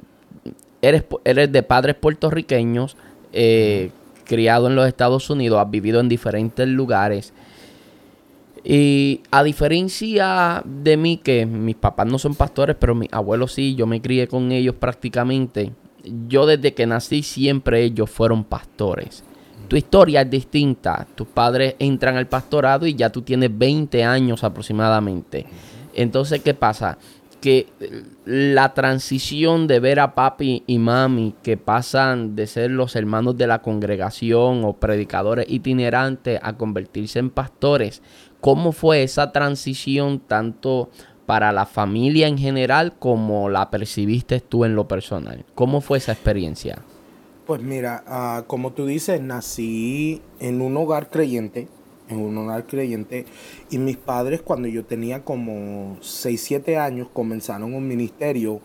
eres, 0.81 1.03
eres 1.23 1.51
de 1.51 1.61
padres 1.61 1.95
puertorriqueños, 1.95 2.97
criado 4.25 4.67
en 4.67 4.75
los 4.75 4.87
Estados 4.87 5.29
Unidos, 5.29 5.61
has 5.63 5.69
vivido 5.69 5.99
en 5.99 6.09
diferentes 6.09 6.67
lugares. 6.67 7.31
Y 8.63 9.21
a 9.29 9.43
diferencia 9.43 10.63
de 10.65 10.95
mí, 10.95 11.17
que 11.17 11.45
mis 11.45 11.75
papás 11.75 12.07
no 12.07 12.17
son 12.17 12.35
pastores, 12.35 12.77
pero 12.79 12.95
mis 12.95 13.11
abuelos 13.11 13.51
sí, 13.53 13.75
yo 13.75 13.85
me 13.85 14.01
crié 14.01 14.27
con 14.27 14.51
ellos 14.51 14.75
prácticamente. 14.75 15.73
Yo 16.27 16.45
desde 16.45 16.73
que 16.73 16.85
nací 16.85 17.23
siempre 17.23 17.83
ellos 17.83 18.09
fueron 18.09 18.43
pastores. 18.45 19.23
Tu 19.67 19.75
historia 19.75 20.21
es 20.21 20.29
distinta. 20.29 21.07
Tus 21.15 21.27
padres 21.27 21.75
entran 21.79 22.15
al 22.15 22.27
pastorado 22.27 22.85
y 22.85 22.95
ya 22.95 23.09
tú 23.09 23.21
tienes 23.21 23.57
20 23.57 24.03
años 24.03 24.43
aproximadamente. 24.43 25.45
Entonces, 25.93 26.41
¿qué 26.41 26.53
pasa? 26.53 26.97
Que 27.41 27.67
la 28.25 28.73
transición 28.73 29.67
de 29.67 29.79
ver 29.79 29.99
a 29.99 30.15
papi 30.15 30.63
y 30.65 30.77
mami 30.79 31.35
que 31.43 31.57
pasan 31.57 32.35
de 32.35 32.47
ser 32.47 32.71
los 32.71 32.95
hermanos 32.95 33.37
de 33.37 33.47
la 33.47 33.61
congregación 33.61 34.63
o 34.63 34.73
predicadores 34.73 35.45
itinerantes 35.49 36.39
a 36.41 36.53
convertirse 36.53 37.19
en 37.19 37.29
pastores, 37.29 38.01
¿Cómo 38.43 38.73
fue 38.73 39.03
esa 39.03 39.31
transición 39.31 40.19
tanto 40.19 40.89
para 41.25 41.53
la 41.53 41.65
familia 41.65 42.27
en 42.27 42.37
general 42.37 42.93
como 42.99 43.47
la 43.47 43.69
percibiste 43.69 44.41
tú 44.41 44.65
en 44.65 44.75
lo 44.75 44.85
personal? 44.85 45.45
¿Cómo 45.55 45.79
fue 45.79 45.99
esa 45.99 46.11
experiencia? 46.11 46.79
Pues 47.47 47.61
mira, 47.61 48.03
ah, 48.05 48.43
como 48.45 48.73
tú 48.73 48.85
dices, 48.85 49.21
nací 49.21 50.21
en 50.41 50.61
un 50.61 50.75
hogar 50.75 51.09
creyente, 51.09 51.69
en 52.09 52.19
un 52.19 52.37
hogar 52.37 52.67
creyente, 52.67 53.25
y 53.69 53.77
mis 53.77 53.95
padres 53.95 54.41
cuando 54.41 54.67
yo 54.67 54.83
tenía 54.83 55.23
como 55.23 55.95
6, 56.01 56.43
7 56.43 56.77
años 56.77 57.07
comenzaron 57.13 57.73
un 57.73 57.87
ministerio 57.87 58.59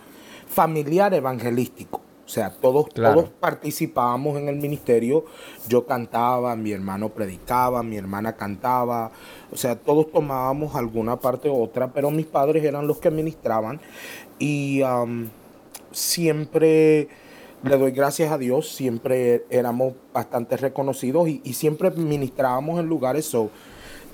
familiar 0.49 1.15
evangelístico. 1.15 2.08
O 2.29 2.31
sea, 2.31 2.51
todos, 2.51 2.91
todos 2.91 3.31
participábamos 3.41 4.37
en 4.37 4.49
el 4.49 4.57
ministerio. 4.57 5.25
Yo 5.67 5.87
cantaba, 5.87 6.55
mi 6.57 6.73
hermano 6.73 7.09
predicaba, 7.09 7.83
mi 7.83 7.97
hermana 7.97 8.37
cantaba. 8.37 9.13
O 9.51 9.57
sea, 9.57 9.77
todos 9.77 10.13
tomábamos 10.13 10.77
alguna 10.77 11.19
parte 11.19 11.49
u 11.49 11.59
otra, 11.59 11.91
pero 11.91 12.11
mis 12.11 12.27
padres 12.27 12.63
eran 12.63 12.87
los 12.87 12.99
que 12.99 13.11
ministraban. 13.11 13.81
Y 14.39 14.83
siempre 15.91 17.09
le 17.63 17.79
doy 17.79 17.93
gracias 17.93 18.31
a 18.31 18.37
Dios, 18.37 18.75
siempre 18.75 19.47
éramos 19.49 19.95
bastante 20.13 20.59
reconocidos 20.59 21.31
y, 21.31 21.55
siempre 21.55 21.91
ministrábamos 21.93 22.79
en 22.79 22.89
lugares. 22.89 23.25
So, 23.25 23.49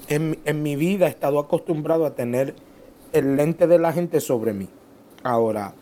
en, 0.06 0.38
en 0.44 0.62
mi 0.62 0.76
vida 0.76 1.06
he 1.06 1.10
estado 1.10 1.40
acostumbrado 1.40 2.06
a 2.06 2.14
tener 2.14 2.54
el 3.12 3.34
lente 3.34 3.66
de 3.66 3.80
la 3.80 3.92
gente 3.92 4.20
sobre 4.20 4.52
mí. 4.52 4.68
Ahora, 5.24 5.74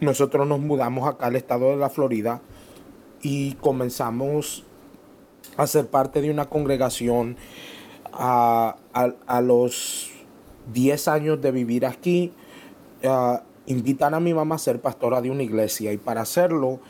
nosotros 0.00 0.46
nos 0.46 0.60
mudamos 0.60 1.08
acá 1.08 1.26
al 1.26 1.36
estado 1.36 1.70
de 1.70 1.76
la 1.76 1.90
Florida 1.90 2.40
y 3.22 3.54
comenzamos 3.54 4.64
a 5.56 5.66
ser 5.66 5.86
parte 5.86 6.20
de 6.20 6.30
una 6.30 6.46
congregación 6.46 7.36
a, 8.12 8.76
los 9.42 10.10
10 10.72 11.08
años 11.08 11.40
de 11.40 11.50
vivir 11.52 11.86
aquí. 11.86 12.32
invitan 13.66 14.14
a 14.14 14.20
mi 14.20 14.34
mamá 14.34 14.56
a 14.56 14.58
ser 14.58 14.80
pastora 14.80 15.20
de 15.20 15.30
una 15.30 15.42
iglesia 15.42 15.92
y 15.92 15.96
para 15.96 16.22
hacerlo 16.22 16.80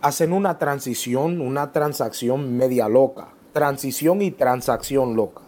hacen 0.00 0.32
una 0.32 0.58
transición, 0.58 1.40
una 1.40 1.72
transacción 1.72 2.56
media 2.56 2.88
loca. 2.88 3.28
Transición 3.52 4.22
y 4.22 4.30
transacción 4.30 5.16
loca 5.16 5.42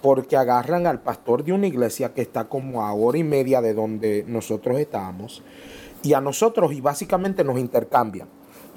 porque 0.00 0.36
agarran 0.36 0.88
al 0.88 1.00
pastor 1.00 1.44
de 1.44 1.52
una 1.52 1.68
iglesia 1.68 2.12
que 2.12 2.22
está 2.22 2.44
como 2.48 2.84
a 2.84 2.92
hora 2.92 3.18
y 3.18 3.24
media 3.24 3.60
de 3.60 3.72
donde 3.72 4.24
nosotros 4.26 4.78
estábamos 4.80 5.42
y 6.02 6.14
a 6.14 6.20
nosotros 6.20 6.72
y 6.72 6.80
básicamente 6.80 7.44
nos 7.44 7.58
intercambian. 7.58 8.28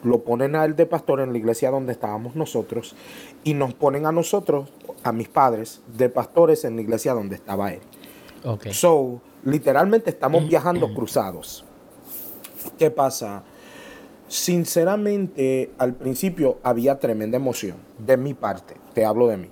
Lo 0.03 0.23
ponen 0.23 0.55
a 0.55 0.65
él 0.65 0.75
de 0.75 0.85
pastor 0.85 1.19
en 1.21 1.31
la 1.31 1.37
iglesia 1.37 1.71
donde 1.71 1.91
estábamos 1.91 2.35
nosotros 2.35 2.95
y 3.43 3.53
nos 3.53 3.73
ponen 3.73 4.05
a 4.05 4.11
nosotros, 4.11 4.69
a 5.03 5.11
mis 5.11 5.27
padres, 5.27 5.81
de 5.97 6.09
pastores 6.09 6.63
en 6.63 6.75
la 6.75 6.81
iglesia 6.81 7.13
donde 7.13 7.35
estaba 7.35 7.73
él. 7.73 7.81
Okay. 8.43 8.73
So, 8.73 9.21
literalmente 9.43 10.11
estamos 10.11 10.47
viajando 10.49 10.93
cruzados. 10.93 11.65
¿Qué 12.77 12.91
pasa? 12.91 13.43
Sinceramente, 14.27 15.71
al 15.77 15.93
principio 15.93 16.57
había 16.63 16.99
tremenda 16.99 17.37
emoción 17.37 17.77
de 17.99 18.17
mi 18.17 18.33
parte, 18.33 18.75
te 18.93 19.05
hablo 19.05 19.27
de 19.27 19.37
mí. 19.37 19.49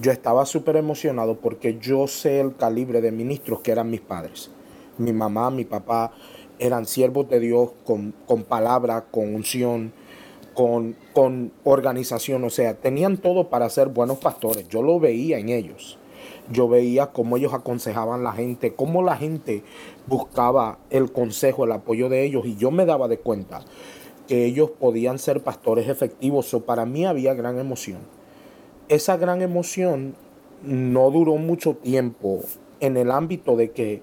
Yo 0.00 0.10
estaba 0.10 0.46
súper 0.46 0.76
emocionado 0.76 1.36
porque 1.36 1.78
yo 1.78 2.06
sé 2.06 2.40
el 2.40 2.56
calibre 2.56 3.02
de 3.02 3.12
ministros 3.12 3.60
que 3.60 3.72
eran 3.72 3.90
mis 3.90 4.00
padres. 4.00 4.50
Mi 4.96 5.12
mamá, 5.12 5.50
mi 5.50 5.66
papá, 5.66 6.12
eran 6.60 6.86
siervos 6.86 7.28
de 7.28 7.40
Dios 7.40 7.70
con, 7.84 8.14
con 8.26 8.44
palabra, 8.44 9.06
con 9.10 9.34
unción, 9.34 9.92
con, 10.54 10.94
con 11.12 11.52
organización, 11.64 12.44
o 12.44 12.50
sea, 12.50 12.74
tenían 12.74 13.16
todo 13.16 13.48
para 13.48 13.68
ser 13.70 13.88
buenos 13.88 14.18
pastores. 14.18 14.68
Yo 14.68 14.82
lo 14.82 15.00
veía 15.00 15.38
en 15.38 15.48
ellos. 15.48 15.98
Yo 16.52 16.68
veía 16.68 17.08
cómo 17.08 17.36
ellos 17.36 17.54
aconsejaban 17.54 18.20
a 18.20 18.24
la 18.24 18.32
gente, 18.32 18.74
cómo 18.74 19.02
la 19.02 19.16
gente 19.16 19.62
buscaba 20.06 20.78
el 20.90 21.12
consejo, 21.12 21.64
el 21.64 21.72
apoyo 21.72 22.08
de 22.08 22.24
ellos, 22.24 22.44
y 22.44 22.56
yo 22.56 22.70
me 22.70 22.84
daba 22.84 23.08
de 23.08 23.18
cuenta 23.18 23.62
que 24.26 24.44
ellos 24.44 24.70
podían 24.70 25.18
ser 25.18 25.42
pastores 25.42 25.88
efectivos. 25.88 26.52
O 26.52 26.60
para 26.60 26.84
mí 26.84 27.06
había 27.06 27.34
gran 27.34 27.58
emoción. 27.58 28.00
Esa 28.88 29.16
gran 29.16 29.42
emoción 29.42 30.14
no 30.62 31.10
duró 31.10 31.36
mucho 31.36 31.74
tiempo 31.74 32.40
en 32.80 32.96
el 32.96 33.10
ámbito 33.12 33.56
de 33.56 33.70
que 33.70 34.02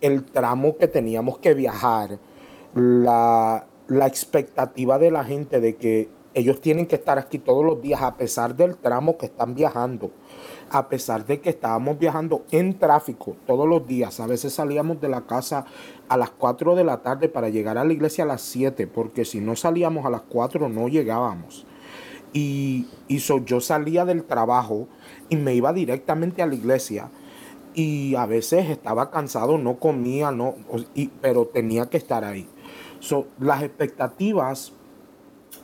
el 0.00 0.24
tramo 0.24 0.76
que 0.76 0.88
teníamos 0.88 1.38
que 1.38 1.54
viajar, 1.54 2.18
la, 2.74 3.66
expectativa 4.06 4.98
de 4.98 5.10
la 5.10 5.24
gente 5.24 5.60
de 5.60 5.76
que 5.76 6.08
ellos 6.32 6.60
tienen 6.60 6.86
que 6.86 6.94
estar 6.94 7.18
aquí 7.18 7.38
todos 7.38 7.64
los 7.64 7.82
días 7.82 8.02
a 8.02 8.16
pesar 8.16 8.54
del 8.54 8.76
tramo 8.76 9.18
que 9.18 9.26
están 9.26 9.54
viajando, 9.56 10.12
a 10.70 10.88
pesar 10.88 11.26
de 11.26 11.40
que 11.40 11.50
estábamos 11.50 11.98
viajando 11.98 12.44
en 12.52 12.78
tráfico 12.78 13.36
todos 13.46 13.68
los 13.68 13.84
días. 13.86 14.20
A 14.20 14.28
veces 14.28 14.52
salíamos 14.52 15.00
de 15.00 15.08
la 15.08 15.22
casa 15.22 15.64
a 16.08 16.16
las 16.16 16.30
4 16.30 16.76
de 16.76 16.84
la 16.84 17.02
tarde 17.02 17.28
para 17.28 17.48
llegar 17.48 17.78
a 17.78 17.84
la 17.84 17.92
iglesia 17.92 18.22
a 18.22 18.28
las 18.28 18.42
7, 18.42 18.86
porque 18.86 19.24
si 19.24 19.40
no 19.40 19.56
salíamos 19.56 20.06
a 20.06 20.10
las 20.10 20.22
4 20.22 20.68
no 20.68 20.86
llegábamos. 20.86 21.66
Y, 22.32 22.86
y 23.08 23.18
yo 23.18 23.60
salía 23.60 24.04
del 24.04 24.22
trabajo 24.22 24.86
y 25.28 25.34
me 25.34 25.54
iba 25.54 25.72
directamente 25.72 26.42
a 26.42 26.46
la 26.46 26.54
iglesia 26.54 27.10
y 27.74 28.14
a 28.14 28.26
veces 28.26 28.68
estaba 28.70 29.10
cansado, 29.10 29.58
no 29.58 29.78
comía, 29.78 30.30
no, 30.30 30.54
pero 31.20 31.46
tenía 31.46 31.86
que 31.86 31.96
estar 31.96 32.24
ahí. 32.24 32.48
las 33.38 33.62
expectativas 33.62 34.72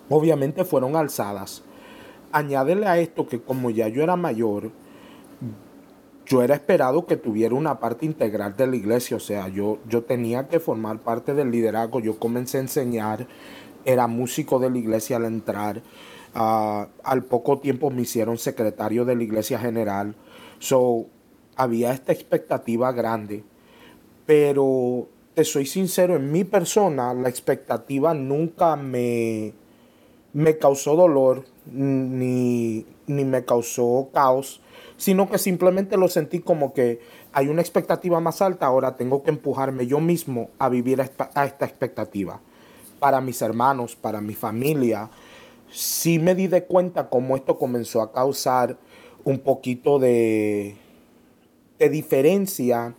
obviamente 0.08 0.64
fueron 0.64 0.96
alzadas. 0.96 1.62
Añádele 2.32 2.86
a 2.86 2.98
esto 2.98 3.26
que 3.26 3.40
como 3.40 3.70
ya 3.70 3.88
yo 3.88 4.02
era 4.02 4.16
mayor, 4.16 4.70
yo 6.26 6.42
era 6.42 6.54
esperado 6.54 7.06
que 7.06 7.16
tuviera 7.16 7.54
una 7.54 7.78
parte 7.78 8.04
integral 8.04 8.56
de 8.56 8.66
la 8.66 8.76
iglesia, 8.76 9.16
o 9.16 9.20
sea, 9.20 9.48
yo, 9.48 9.78
yo 9.88 10.02
tenía 10.02 10.48
que 10.48 10.58
formar 10.58 10.98
parte 10.98 11.34
del 11.34 11.50
liderazgo, 11.50 12.00
yo 12.00 12.18
comencé 12.18 12.58
a 12.58 12.62
enseñar, 12.62 13.28
era 13.84 14.08
músico 14.08 14.58
de 14.58 14.70
la 14.70 14.78
iglesia 14.78 15.16
al 15.16 15.24
entrar, 15.24 15.82
ah, 16.34 16.88
al 17.04 17.24
poco 17.24 17.60
tiempo 17.60 17.90
me 17.90 18.02
hicieron 18.02 18.38
secretario 18.38 19.04
de 19.04 19.14
la 19.14 19.22
iglesia 19.22 19.58
general, 19.58 20.16
so, 20.58 21.06
había 21.56 21.92
esta 21.92 22.12
expectativa 22.12 22.92
grande, 22.92 23.42
pero 24.26 25.08
te 25.34 25.44
soy 25.44 25.66
sincero, 25.66 26.16
en 26.16 26.30
mi 26.30 26.44
persona 26.44 27.12
la 27.14 27.28
expectativa 27.28 28.14
nunca 28.14 28.76
me, 28.76 29.52
me 30.32 30.58
causó 30.58 30.96
dolor 30.96 31.44
ni, 31.70 32.86
ni 33.06 33.24
me 33.24 33.44
causó 33.44 34.08
caos, 34.12 34.60
sino 34.96 35.28
que 35.28 35.38
simplemente 35.38 35.96
lo 35.96 36.08
sentí 36.08 36.40
como 36.40 36.72
que 36.72 37.00
hay 37.32 37.48
una 37.48 37.60
expectativa 37.60 38.18
más 38.20 38.40
alta, 38.40 38.66
ahora 38.66 38.96
tengo 38.96 39.22
que 39.22 39.30
empujarme 39.30 39.86
yo 39.86 40.00
mismo 40.00 40.48
a 40.58 40.70
vivir 40.70 41.00
a 41.02 41.04
esta, 41.04 41.66
expectativa. 41.66 42.40
Para 42.98 43.20
mis 43.20 43.42
hermanos, 43.42 43.94
para 43.94 44.22
mi 44.22 44.34
familia, 44.34 45.10
sí 45.70 46.18
me 46.18 46.34
di 46.34 46.46
de 46.46 46.64
cuenta 46.64 47.10
cómo 47.10 47.36
esto 47.36 47.58
comenzó 47.58 48.00
a 48.00 48.10
causar 48.10 48.78
un 49.24 49.38
poquito 49.40 49.98
de, 49.98 50.76
de 51.78 51.88
diferencia 51.88 52.94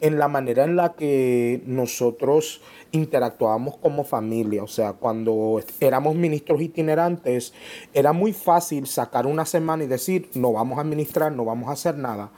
en 0.00 0.18
la 0.18 0.28
manera 0.28 0.64
en 0.64 0.76
la 0.76 0.92
que 0.92 1.62
nosotros 1.66 2.60
interactuábamos 2.92 3.76
como 3.78 4.04
familia. 4.04 4.62
O 4.62 4.66
sea, 4.66 4.92
cuando 4.92 5.60
éramos 5.80 6.14
ministros 6.14 6.60
itinerantes, 6.60 7.54
era 7.92 8.12
muy 8.12 8.32
fácil 8.32 8.86
sacar 8.86 9.26
una 9.26 9.46
semana 9.46 9.84
y 9.84 9.86
decir, 9.86 10.30
no 10.34 10.52
vamos 10.52 10.78
a 10.78 10.82
administrar, 10.82 11.32
no 11.32 11.44
vamos 11.44 11.68
a 11.68 11.72
hacer 11.72 11.96
nada. 11.96 12.30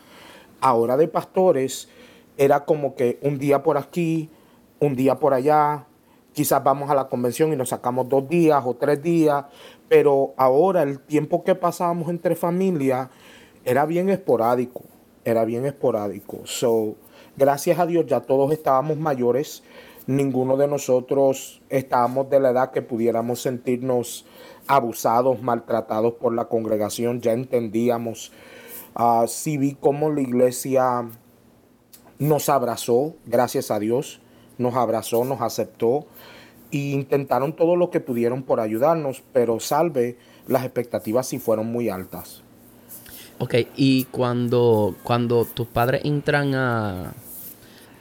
Ahora 0.60 0.96
de 0.96 1.08
pastores, 1.08 1.88
era 2.36 2.64
como 2.64 2.94
que 2.94 3.18
un 3.22 3.38
día 3.38 3.62
por 3.62 3.78
aquí, 3.78 4.30
un 4.78 4.94
día 4.94 5.18
por 5.18 5.34
allá, 5.34 5.86
quizás 6.32 6.62
vamos 6.62 6.90
a 6.90 6.94
la 6.94 7.08
convención 7.08 7.52
y 7.52 7.56
nos 7.56 7.70
sacamos 7.70 8.08
dos 8.08 8.28
días 8.28 8.62
o 8.64 8.74
tres 8.74 9.02
días, 9.02 9.46
pero 9.88 10.34
ahora 10.36 10.82
el 10.82 11.00
tiempo 11.00 11.44
que 11.44 11.54
pasábamos 11.54 12.10
entre 12.10 12.36
familia 12.36 13.10
era 13.64 13.86
bien 13.86 14.08
esporádico, 14.08 14.82
era 15.26 15.44
bien 15.44 15.66
esporádico. 15.66 16.40
So, 16.44 16.94
gracias 17.36 17.78
a 17.78 17.84
Dios 17.84 18.06
ya 18.06 18.20
todos 18.20 18.52
estábamos 18.52 18.96
mayores, 18.96 19.64
ninguno 20.06 20.56
de 20.56 20.68
nosotros 20.68 21.60
estábamos 21.68 22.30
de 22.30 22.40
la 22.40 22.50
edad 22.50 22.70
que 22.70 22.80
pudiéramos 22.80 23.42
sentirnos 23.42 24.24
abusados, 24.68 25.42
maltratados 25.42 26.14
por 26.14 26.32
la 26.32 26.46
congregación, 26.46 27.20
ya 27.20 27.32
entendíamos. 27.32 28.32
Uh, 28.98 29.26
sí 29.26 29.58
vi 29.58 29.74
cómo 29.74 30.10
la 30.10 30.20
iglesia 30.20 31.10
nos 32.18 32.48
abrazó, 32.48 33.14
gracias 33.26 33.70
a 33.70 33.80
Dios, 33.80 34.20
nos 34.58 34.74
abrazó, 34.76 35.24
nos 35.24 35.40
aceptó 35.40 36.06
e 36.70 36.78
intentaron 36.78 37.54
todo 37.54 37.74
lo 37.74 37.90
que 37.90 38.00
pudieron 38.00 38.44
por 38.44 38.60
ayudarnos, 38.60 39.24
pero 39.32 39.58
salve, 39.58 40.18
las 40.46 40.64
expectativas 40.64 41.26
sí 41.26 41.40
fueron 41.40 41.66
muy 41.66 41.88
altas. 41.88 42.45
Ok, 43.38 43.54
y 43.76 44.04
cuando, 44.04 44.96
cuando 45.02 45.44
tus 45.44 45.66
padres 45.66 46.02
entran 46.04 46.54
a, 46.54 47.12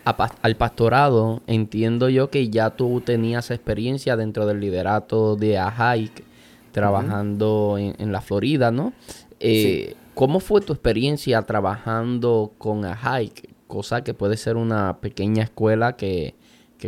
al 0.06 0.56
pastorado, 0.56 1.42
entiendo 1.48 2.10
yo 2.10 2.30
que 2.30 2.50
ya 2.50 2.70
tú 2.70 3.02
tenías 3.02 3.52
experiencia 3.52 4.16
dentro 4.16 4.46
del 4.46 4.62
liderato 4.62 5.36
de 5.36 5.58
AHAIC, 5.58 6.24
trabajando 6.72 7.78
en, 7.78 8.12
la 8.12 8.22
Florida, 8.22 8.72
¿no? 8.72 8.94
Eh, 9.40 9.96
¿Cómo 10.14 10.40
fue 10.40 10.62
tu 10.62 10.74
experiencia 10.74 11.42
trabajando 11.42 12.54
con 12.58 12.86
AHAIC? 12.86 13.50
Cosa 13.68 14.04
que 14.04 14.14
puede 14.14 14.38
ser 14.38 14.56
una 14.56 14.98
pequeña 15.00 15.44
escuela 15.44 15.98
que, 15.98 16.36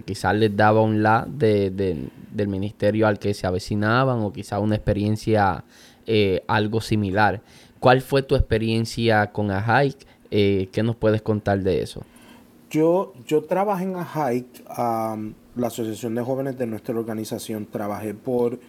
quizás 0.06 0.36
les 0.36 0.56
daba 0.56 0.82
un 0.82 1.02
la 1.02 1.26
de, 1.28 1.72
del 2.32 2.48
ministerio 2.48 3.08
al 3.08 3.18
que 3.18 3.34
se 3.34 3.48
avecinaban 3.48 4.20
o 4.20 4.32
quizás 4.32 4.62
una 4.62 4.76
experiencia 4.76 5.64
eh, 6.06 6.44
algo 6.48 6.80
similar. 6.80 7.42
¿Cuál 7.80 8.02
fue 8.02 8.24
tu 8.24 8.36
experiencia 8.36 9.32
con 9.32 9.52
AHAIC? 9.52 9.98
Eh, 10.32 10.70
¿Qué 10.72 10.84
nos 10.84 10.96
puedes 10.96 11.22
contar 11.22 11.60
de 11.60 11.82
eso? 11.82 12.04
Yo, 12.70 13.14
yo 13.26 13.44
trabajé 13.44 13.84
en 13.84 13.96
AHAIC, 13.96 14.46
la 14.68 15.68
Asociación 15.68 16.16
de 16.16 16.22
Jóvenes 16.22 16.58
de 16.58 16.68
nuestra 16.68 16.98
organización. 16.98 17.66
Trabajé 17.66 18.14
por 18.14 18.60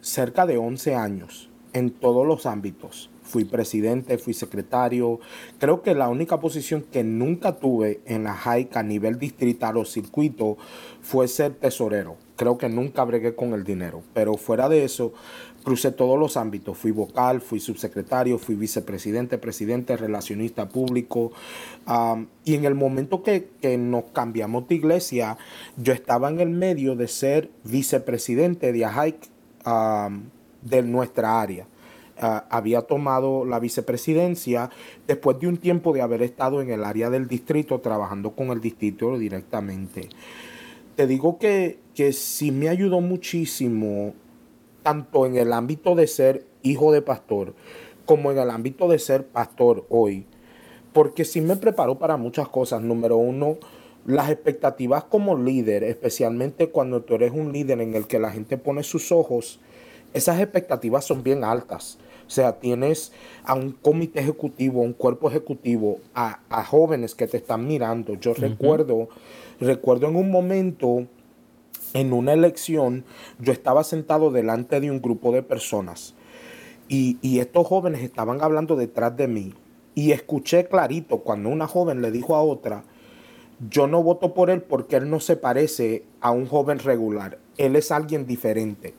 cerca 0.00 0.46
de 0.46 0.56
11 0.56 0.94
años 0.94 1.48
en 1.74 1.90
todos 1.90 2.26
los 2.26 2.46
ámbitos. 2.46 3.10
Fui 3.22 3.44
presidente, 3.44 4.18
fui 4.18 4.34
secretario. 4.34 5.20
Creo 5.58 5.82
que 5.82 5.94
la 5.94 6.08
única 6.08 6.40
posición 6.40 6.82
que 6.82 7.04
nunca 7.04 7.56
tuve 7.56 8.00
en 8.06 8.24
la 8.24 8.38
a 8.44 8.82
nivel 8.82 9.18
distrital 9.18 9.76
o 9.76 9.84
circuito 9.84 10.56
fue 11.00 11.28
ser 11.28 11.54
tesorero. 11.54 12.16
Creo 12.36 12.58
que 12.58 12.68
nunca 12.68 13.04
bregué 13.04 13.34
con 13.34 13.54
el 13.54 13.64
dinero. 13.64 14.02
Pero 14.12 14.34
fuera 14.34 14.68
de 14.68 14.84
eso, 14.84 15.14
crucé 15.64 15.90
todos 15.90 16.18
los 16.18 16.36
ámbitos. 16.36 16.78
Fui 16.78 16.92
vocal, 16.92 17.40
fui 17.40 17.58
subsecretario, 17.58 18.38
fui 18.38 18.54
vicepresidente, 18.54 19.38
presidente, 19.38 19.96
relacionista 19.96 20.68
público. 20.68 21.32
y 22.44 22.54
en 22.54 22.64
el 22.64 22.74
momento 22.74 23.22
que, 23.22 23.48
nos 23.78 24.04
cambiamos 24.12 24.68
de 24.68 24.76
iglesia, 24.76 25.38
yo 25.76 25.92
estaba 25.92 26.28
en 26.28 26.38
el 26.38 26.50
medio 26.50 26.94
de 26.94 27.08
ser 27.08 27.50
vicepresidente 27.64 28.72
de 28.72 28.84
AJAIC 28.84 29.16
de 30.62 30.82
nuestra 30.82 31.40
área. 31.40 31.66
había 32.16 32.82
tomado 32.82 33.44
la 33.44 33.58
vicepresidencia 33.58 34.70
después 35.08 35.40
de 35.40 35.48
un 35.48 35.56
tiempo 35.56 35.92
de 35.92 36.02
haber 36.02 36.22
estado 36.22 36.62
en 36.62 36.70
el 36.70 36.84
área 36.84 37.10
del 37.10 37.26
distrito 37.26 37.80
trabajando 37.80 38.30
con 38.36 38.50
el 38.50 38.60
distrito 38.60 39.18
directamente. 39.18 40.10
Te 40.94 41.08
digo 41.08 41.38
que, 41.38 41.80
que 41.94 42.12
sí 42.12 42.52
me 42.52 42.68
ayudó 42.68 43.00
muchísimo 43.00 44.14
tanto 44.84 45.26
en 45.26 45.36
el 45.36 45.52
ámbito 45.52 45.96
de 45.96 46.06
ser 46.06 46.46
hijo 46.62 46.92
de 46.92 47.02
pastor 47.02 47.54
como 48.06 48.30
en 48.30 48.38
el 48.38 48.50
ámbito 48.50 48.88
de 48.88 48.98
ser 48.98 49.26
pastor 49.26 49.86
hoy, 49.88 50.26
porque 50.92 51.24
sí 51.24 51.40
me 51.40 51.56
preparó 51.56 51.98
para 51.98 52.16
muchas 52.16 52.48
cosas. 52.48 52.82
Número 52.82 53.16
uno, 53.16 53.56
las 54.06 54.30
expectativas 54.30 55.04
como 55.04 55.36
líder, 55.36 55.84
especialmente 55.84 56.68
cuando 56.68 57.02
tú 57.02 57.14
eres 57.14 57.32
un 57.32 57.52
líder 57.52 57.80
en 57.80 57.94
el 57.94 58.06
que 58.06 58.18
la 58.18 58.30
gente 58.30 58.58
pone 58.58 58.82
sus 58.82 59.10
ojos, 59.10 59.60
esas 60.12 60.40
expectativas 60.40 61.04
son 61.04 61.22
bien 61.22 61.44
altas. 61.44 61.98
O 62.26 62.30
sea, 62.30 62.58
tienes 62.58 63.12
a 63.44 63.54
un 63.54 63.72
comité 63.72 64.20
ejecutivo, 64.20 64.80
un 64.80 64.94
cuerpo 64.94 65.28
ejecutivo, 65.28 65.98
a, 66.14 66.38
jóvenes 66.64 67.14
que 67.14 67.26
te 67.26 67.36
están 67.36 67.66
mirando. 67.66 68.14
Yo 68.14 68.32
recuerdo, 68.32 69.08
recuerdo 69.60 70.08
en 70.08 70.16
un 70.16 70.30
momento 70.30 71.06
en 71.94 72.12
una 72.12 72.32
elección, 72.32 73.04
yo 73.38 73.52
estaba 73.52 73.84
sentado 73.84 74.30
delante 74.30 74.80
de 74.80 74.90
un 74.90 75.00
grupo 75.00 75.32
de 75.32 75.42
personas 75.42 76.14
y, 76.88 77.38
estos 77.38 77.66
jóvenes 77.66 78.02
estaban 78.02 78.42
hablando 78.42 78.76
detrás 78.76 79.16
de 79.16 79.28
mí 79.28 79.54
y 79.94 80.12
escuché 80.12 80.66
clarito 80.66 81.18
cuando 81.18 81.48
una 81.48 81.66
joven 81.66 82.02
le 82.02 82.10
dijo 82.10 82.36
a 82.36 82.42
otra, 82.42 82.84
yo 83.70 83.86
no 83.86 84.02
voto 84.02 84.34
por 84.34 84.50
él 84.50 84.60
porque 84.60 84.96
él 84.96 85.08
no 85.08 85.20
se 85.20 85.36
parece 85.36 86.04
a 86.20 86.32
un 86.32 86.46
joven 86.46 86.80
regular, 86.80 87.38
él 87.56 87.76
es 87.76 87.90
alguien 87.90 88.26
diferente. 88.26 88.94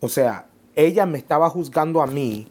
O 0.00 0.08
sea, 0.08 0.46
ella 0.76 1.06
me 1.06 1.18
estaba 1.18 1.50
juzgando 1.50 2.02
a 2.02 2.06
mí 2.06 2.46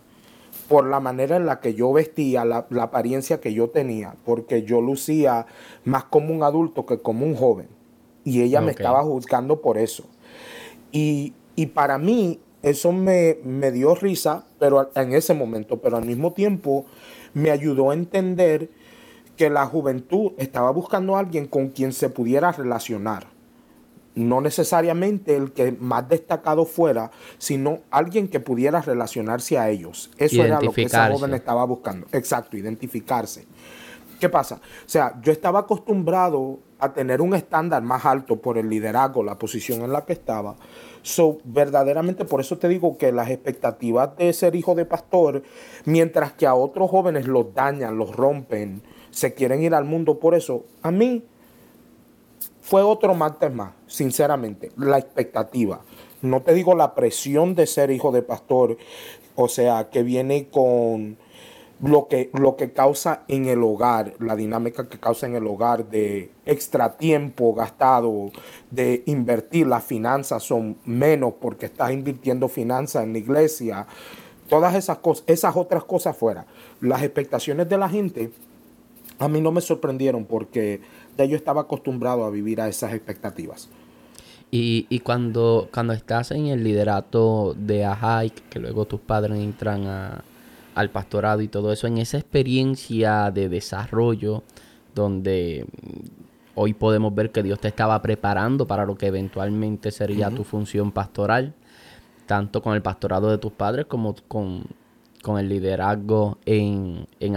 por 0.68 0.86
la 0.86 1.00
manera 1.00 1.38
en 1.38 1.46
la 1.46 1.60
que 1.60 1.74
yo 1.74 1.92
vestía, 1.94 2.46
la, 2.46 2.68
apariencia 2.82 3.40
que 3.40 3.54
yo 3.54 3.70
tenía, 3.70 4.16
porque 4.26 4.64
yo 4.64 4.82
lucía 4.82 5.46
más 5.86 6.04
como 6.06 6.34
un 6.34 6.44
adulto 6.44 6.86
que 6.86 7.00
como 7.00 7.26
un 7.26 7.36
joven 7.36 7.68
y 8.24 8.42
ella 8.42 8.62
me 8.62 8.72
estaba 8.72 9.04
juzgando 9.04 9.62
por 9.62 9.78
eso. 9.78 10.06
Y, 10.92 11.34
para 11.74 11.98
mí 11.98 12.40
eso 12.62 12.92
me, 12.92 13.38
me, 13.44 13.72
dio 13.72 13.94
risa 13.94 14.46
pero 14.60 14.90
en 14.96 15.14
ese 15.14 15.34
momento, 15.34 15.82
pero 15.82 15.98
al 15.98 16.06
mismo 16.06 16.32
tiempo 16.34 16.86
me 17.34 17.52
ayudó 17.52 17.92
a 17.92 17.94
entender 17.94 18.70
que 19.36 19.50
la 19.50 19.66
juventud 19.66 20.32
estaba 20.38 20.72
buscando 20.72 21.16
a 21.16 21.20
alguien 21.20 21.48
con 21.48 21.70
quien 21.70 21.92
se 21.94 22.10
pudiera 22.10 22.52
relacionar. 22.52 23.28
No 24.16 24.42
necesariamente 24.42 25.36
el 25.36 25.54
que 25.54 25.72
más 25.72 26.08
destacado 26.08 26.66
fuera, 26.66 27.10
sino 27.40 27.80
alguien 27.90 28.28
que 28.28 28.40
pudiera 28.40 28.80
relacionarse 28.80 29.58
a 29.58 29.70
ellos. 29.70 30.12
Eso 30.18 30.44
era 30.44 30.62
lo 30.62 30.72
que 30.72 30.84
esa 30.84 31.12
joven 31.12 31.34
estaba 31.34 31.66
buscando. 31.66 32.06
Exacto, 32.12 32.56
identificarse. 32.56 33.48
¿Qué 34.20 34.30
pasa? 34.30 34.56
O 34.56 34.90
sea, 34.90 35.20
yo 35.22 35.32
estaba 35.32 35.60
acostumbrado 35.60 36.60
a 36.84 36.94
tener 36.94 37.22
un 37.22 37.34
estándar 37.34 37.82
más 37.82 38.06
alto 38.06 38.38
por 38.38 38.58
el 38.58 38.70
liderazgo, 38.70 39.24
la 39.24 39.38
posición 39.38 39.82
en 39.82 39.94
la 39.94 40.06
que 40.06 40.14
estaba. 40.14 40.56
So, 41.02 41.38
verdaderamente 41.44 42.26
por 42.26 42.42
eso 42.42 42.58
te 42.58 42.68
digo 42.68 42.98
que 42.98 43.12
las 43.12 43.30
expectativas 43.30 44.16
de 44.18 44.34
ser 44.34 44.56
hijo 44.56 44.76
de 44.76 44.86
pastor, 44.86 45.44
mientras 45.86 46.34
que 46.34 46.46
a 46.46 46.56
otros 46.56 46.90
jóvenes 46.90 47.28
los 47.28 47.54
dañan, 47.54 47.98
los 47.98 48.16
rompen, 48.16 48.82
se 49.12 49.34
quieren 49.34 49.64
ir 49.64 49.74
al 49.76 49.86
mundo 49.86 50.20
por 50.20 50.36
eso, 50.36 50.66
a 50.82 50.92
mí 50.92 51.24
fue 52.62 52.82
otro 52.82 53.14
martes 53.14 53.54
más, 53.54 53.74
sinceramente, 53.88 54.72
la 54.78 54.98
expectativa. 54.98 55.82
No 56.22 56.42
te 56.42 56.54
digo 56.54 56.76
la 56.76 56.96
presión 56.96 57.56
de 57.56 57.68
ser 57.68 57.92
hijo 57.92 58.12
de 58.12 58.22
pastor, 58.22 58.78
o 59.36 59.48
sea, 59.48 59.90
que 59.90 60.04
viene 60.04 60.48
con 60.50 61.18
lo 61.84 62.08
que, 62.08 62.30
lo 62.34 62.56
que 62.56 62.72
causa 62.72 63.24
en 63.28 63.46
el 63.46 63.62
hogar, 63.62 64.14
la 64.20 64.38
dinámica 64.38 64.88
que 64.88 65.00
causa 65.00 65.28
en 65.28 65.36
el 65.36 65.46
hogar 65.46 65.90
de 65.90 66.32
extra 66.46 66.96
tiempo 66.96 67.54
gastado, 67.54 68.32
de 68.72 69.04
invertir, 69.06 69.68
las 69.68 69.84
finanzas 69.84 70.44
son 70.44 70.78
menos 70.86 71.34
porque 71.42 71.66
estás 71.66 71.92
invirtiendo 71.92 72.48
finanzas 72.48 73.04
en 73.04 73.12
la 73.12 73.20
iglesia, 73.20 73.86
todas 74.48 74.76
esas 74.76 75.00
cosas, 75.00 75.26
esas 75.28 75.58
otras 75.58 75.84
cosas 75.84 76.16
fuera. 76.16 76.46
Las 76.80 77.04
expectaciones 77.04 77.68
de 77.68 77.78
la 77.78 77.90
gente 77.90 78.32
a 79.20 79.28
mí 79.28 79.42
no 79.42 79.52
me 79.52 79.60
sorprendieron 79.60 80.24
porque 80.24 80.80
ya 81.18 81.26
yo 81.26 81.36
estaba 81.36 81.62
acostumbrado 81.62 82.24
a 82.24 82.30
vivir 82.30 82.62
a 82.62 82.70
esas 82.70 82.94
expectativas. 82.94 83.68
Y, 84.52 84.86
y 84.90 85.00
cuando, 85.00 85.68
cuando 85.74 85.92
estás 85.92 86.32
en 86.32 86.46
el 86.46 86.64
liderato 86.64 87.56
de 87.58 87.84
AHAI, 87.84 88.30
que 88.50 88.60
luego 88.60 88.86
tus 88.86 89.02
padres 89.02 89.38
entran 89.40 89.86
a, 89.88 90.24
al 90.76 90.90
pastorado 90.90 91.42
y 91.42 91.48
todo 91.48 91.72
eso, 91.72 91.88
en 91.88 91.98
esa 91.98 92.18
experiencia 92.18 93.32
de 93.32 93.50
desarrollo 93.50 94.44
donde 94.96 95.66
mm, 95.66 96.00
hoy 96.56 96.74
podemos 96.74 97.14
ver 97.14 97.32
que 97.32 97.44
Dios 97.44 97.60
te 97.60 97.68
estaba 97.68 98.02
preparando 98.02 98.68
para 98.68 98.86
lo 98.86 98.96
que 98.96 99.08
eventualmente 99.08 99.92
sería 99.92 100.30
tu 100.30 100.44
función 100.44 100.92
pastoral, 100.92 101.54
tanto 102.26 102.62
con 102.62 102.76
el 102.76 102.82
pastorado 102.82 103.30
de 103.30 103.38
tus 103.38 103.52
padres 103.52 103.86
como 103.86 104.16
con, 104.28 104.64
el 105.38 105.50
liderazgo 105.50 106.38
en, 106.46 107.08
en 107.20 107.36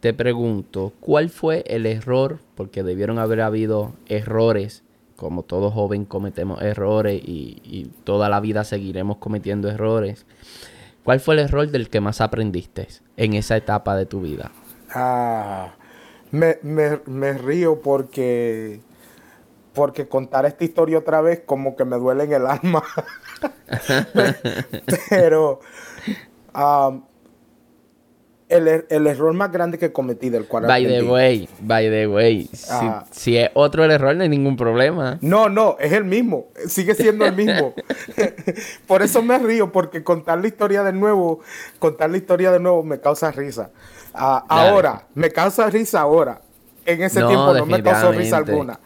Te 0.00 0.14
pregunto, 0.14 0.92
¿cuál 1.00 1.28
fue 1.28 1.62
el 1.66 1.86
error? 1.86 2.40
Porque 2.54 2.82
debieron 2.82 3.18
haber 3.18 3.42
habido 3.42 3.92
errores, 4.06 4.82
como 5.14 5.42
todo 5.42 5.70
joven 5.70 6.06
cometemos 6.06 6.62
errores 6.62 7.22
y, 7.22 7.60
y 7.62 7.90
toda 8.04 8.28
la 8.28 8.40
vida 8.40 8.64
seguiremos 8.64 9.18
cometiendo 9.18 9.68
errores. 9.68 10.26
¿Cuál 11.10 11.18
fue 11.18 11.34
el 11.34 11.40
error 11.40 11.68
del 11.68 11.90
que 11.90 12.00
más 12.00 12.20
aprendiste 12.20 12.86
en 13.16 13.34
esa 13.34 13.56
etapa 13.56 13.96
de 13.96 14.06
tu 14.06 14.20
vida? 14.20 14.52
Ah, 14.94 15.74
me, 16.30 17.32
río 17.32 17.80
porque 17.80 18.78
porque 19.72 20.06
contar 20.06 20.46
esta 20.46 20.62
historia 20.62 20.98
otra 20.98 21.20
vez 21.20 21.42
como 21.44 21.74
que 21.74 21.84
me 21.84 21.96
duele 21.96 22.22
en 22.22 22.34
el 22.34 22.46
alma. 22.46 22.84
Pero 25.10 25.58
um, 26.54 27.02
el, 28.50 28.84
el, 28.88 29.06
error 29.06 29.32
más 29.32 29.50
grande 29.50 29.78
que 29.78 29.92
cometí 29.92 30.28
del 30.28 30.46
cual 30.46 30.66
By 30.66 30.86
the 30.86 31.02
way, 31.02 31.48
by 31.60 31.88
the 31.88 32.06
way, 32.08 32.50
si, 32.52 32.66
ah. 32.70 33.06
si, 33.10 33.36
es 33.36 33.50
otro 33.54 33.84
el 33.84 33.92
error 33.92 34.14
no 34.16 34.24
hay 34.24 34.28
ningún 34.28 34.56
problema. 34.56 35.18
No, 35.20 35.48
no, 35.48 35.76
es 35.78 35.92
el 35.92 36.04
mismo, 36.04 36.48
sigue 36.66 36.94
siendo 36.94 37.24
el 37.24 37.34
mismo. 37.34 37.74
Por 38.86 39.02
eso 39.02 39.22
me 39.22 39.38
río, 39.38 39.72
porque 39.72 40.02
contar 40.02 40.40
la 40.40 40.48
historia 40.48 40.82
de 40.82 40.92
nuevo, 40.92 41.40
contar 41.78 42.10
la 42.10 42.16
historia 42.16 42.50
de 42.50 42.58
nuevo 42.58 42.82
me 42.82 43.00
causa 43.00 43.30
risa. 43.30 43.70
Ah, 44.12 44.44
ahora, 44.48 45.06
me 45.14 45.30
causa 45.30 45.70
risa 45.70 46.00
ahora. 46.00 46.40
En 46.84 47.02
ese 47.02 47.20
tiempo 47.22 47.54
no 47.54 47.66
me 47.66 47.82
causó 47.82 48.12
risa 48.12 48.38
alguna. 48.38 48.80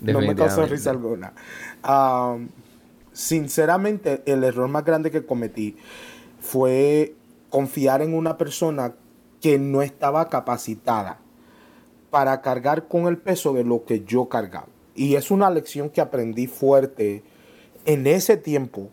No 0.00 0.20
me 0.20 0.34
causó 0.34 0.66
risa 0.66 0.90
alguna. 0.90 1.32
sinceramente, 3.12 4.22
el 4.26 4.44
error 4.44 4.68
más 4.68 4.84
grande 4.84 5.10
que 5.10 5.24
cometí 5.24 5.76
fue 6.40 7.14
confiar 7.48 8.02
en 8.02 8.14
una 8.14 8.36
persona 8.36 8.92
que 9.40 9.58
no 9.58 9.82
estaba 9.82 10.28
capacitada 10.28 11.20
para 12.10 12.40
cargar 12.40 12.88
con 12.88 13.06
el 13.06 13.18
peso 13.18 13.52
de 13.52 13.64
lo 13.64 13.84
que 13.84 14.04
yo 14.04 14.28
cargaba. 14.28 14.68
Y 14.94 15.16
es 15.16 15.30
una 15.30 15.50
lección 15.50 15.90
que 15.90 16.00
aprendí 16.00 16.46
fuerte 16.46 17.22
en 17.84 18.06
ese 18.06 18.36
tiempo, 18.36 18.88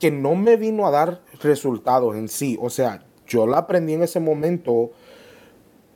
que 0.00 0.10
no 0.10 0.34
me 0.34 0.56
vino 0.56 0.86
a 0.86 0.90
dar 0.90 1.22
resultados 1.40 2.16
en 2.16 2.28
sí. 2.28 2.58
O 2.60 2.70
sea, 2.70 3.04
yo 3.26 3.46
la 3.46 3.58
aprendí 3.58 3.94
en 3.94 4.02
ese 4.02 4.20
momento, 4.20 4.90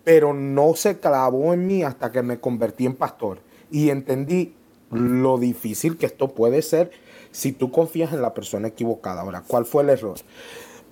pero 0.05 0.33
no 0.33 0.74
se 0.74 0.98
clavó 0.98 1.53
en 1.53 1.66
mí 1.66 1.83
hasta 1.83 2.12
que 2.12 2.22
me 2.22 2.40
convertí 2.40 2.87
en 2.87 2.94
pastor. 2.94 3.40
Y 3.70 3.90
entendí 3.90 4.55
lo 4.90 5.38
difícil 5.38 5.96
que 5.96 6.07
esto 6.07 6.29
puede 6.29 6.62
ser 6.62 6.90
si 7.31 7.53
tú 7.53 7.70
confías 7.70 8.12
en 8.12 8.22
la 8.22 8.35
persona 8.35 8.68
equivocada. 8.68 9.22
Ahora, 9.22 9.42
¿cuál 9.46 9.64
fue 9.64 9.83
el 9.83 9.90
error? 9.90 10.18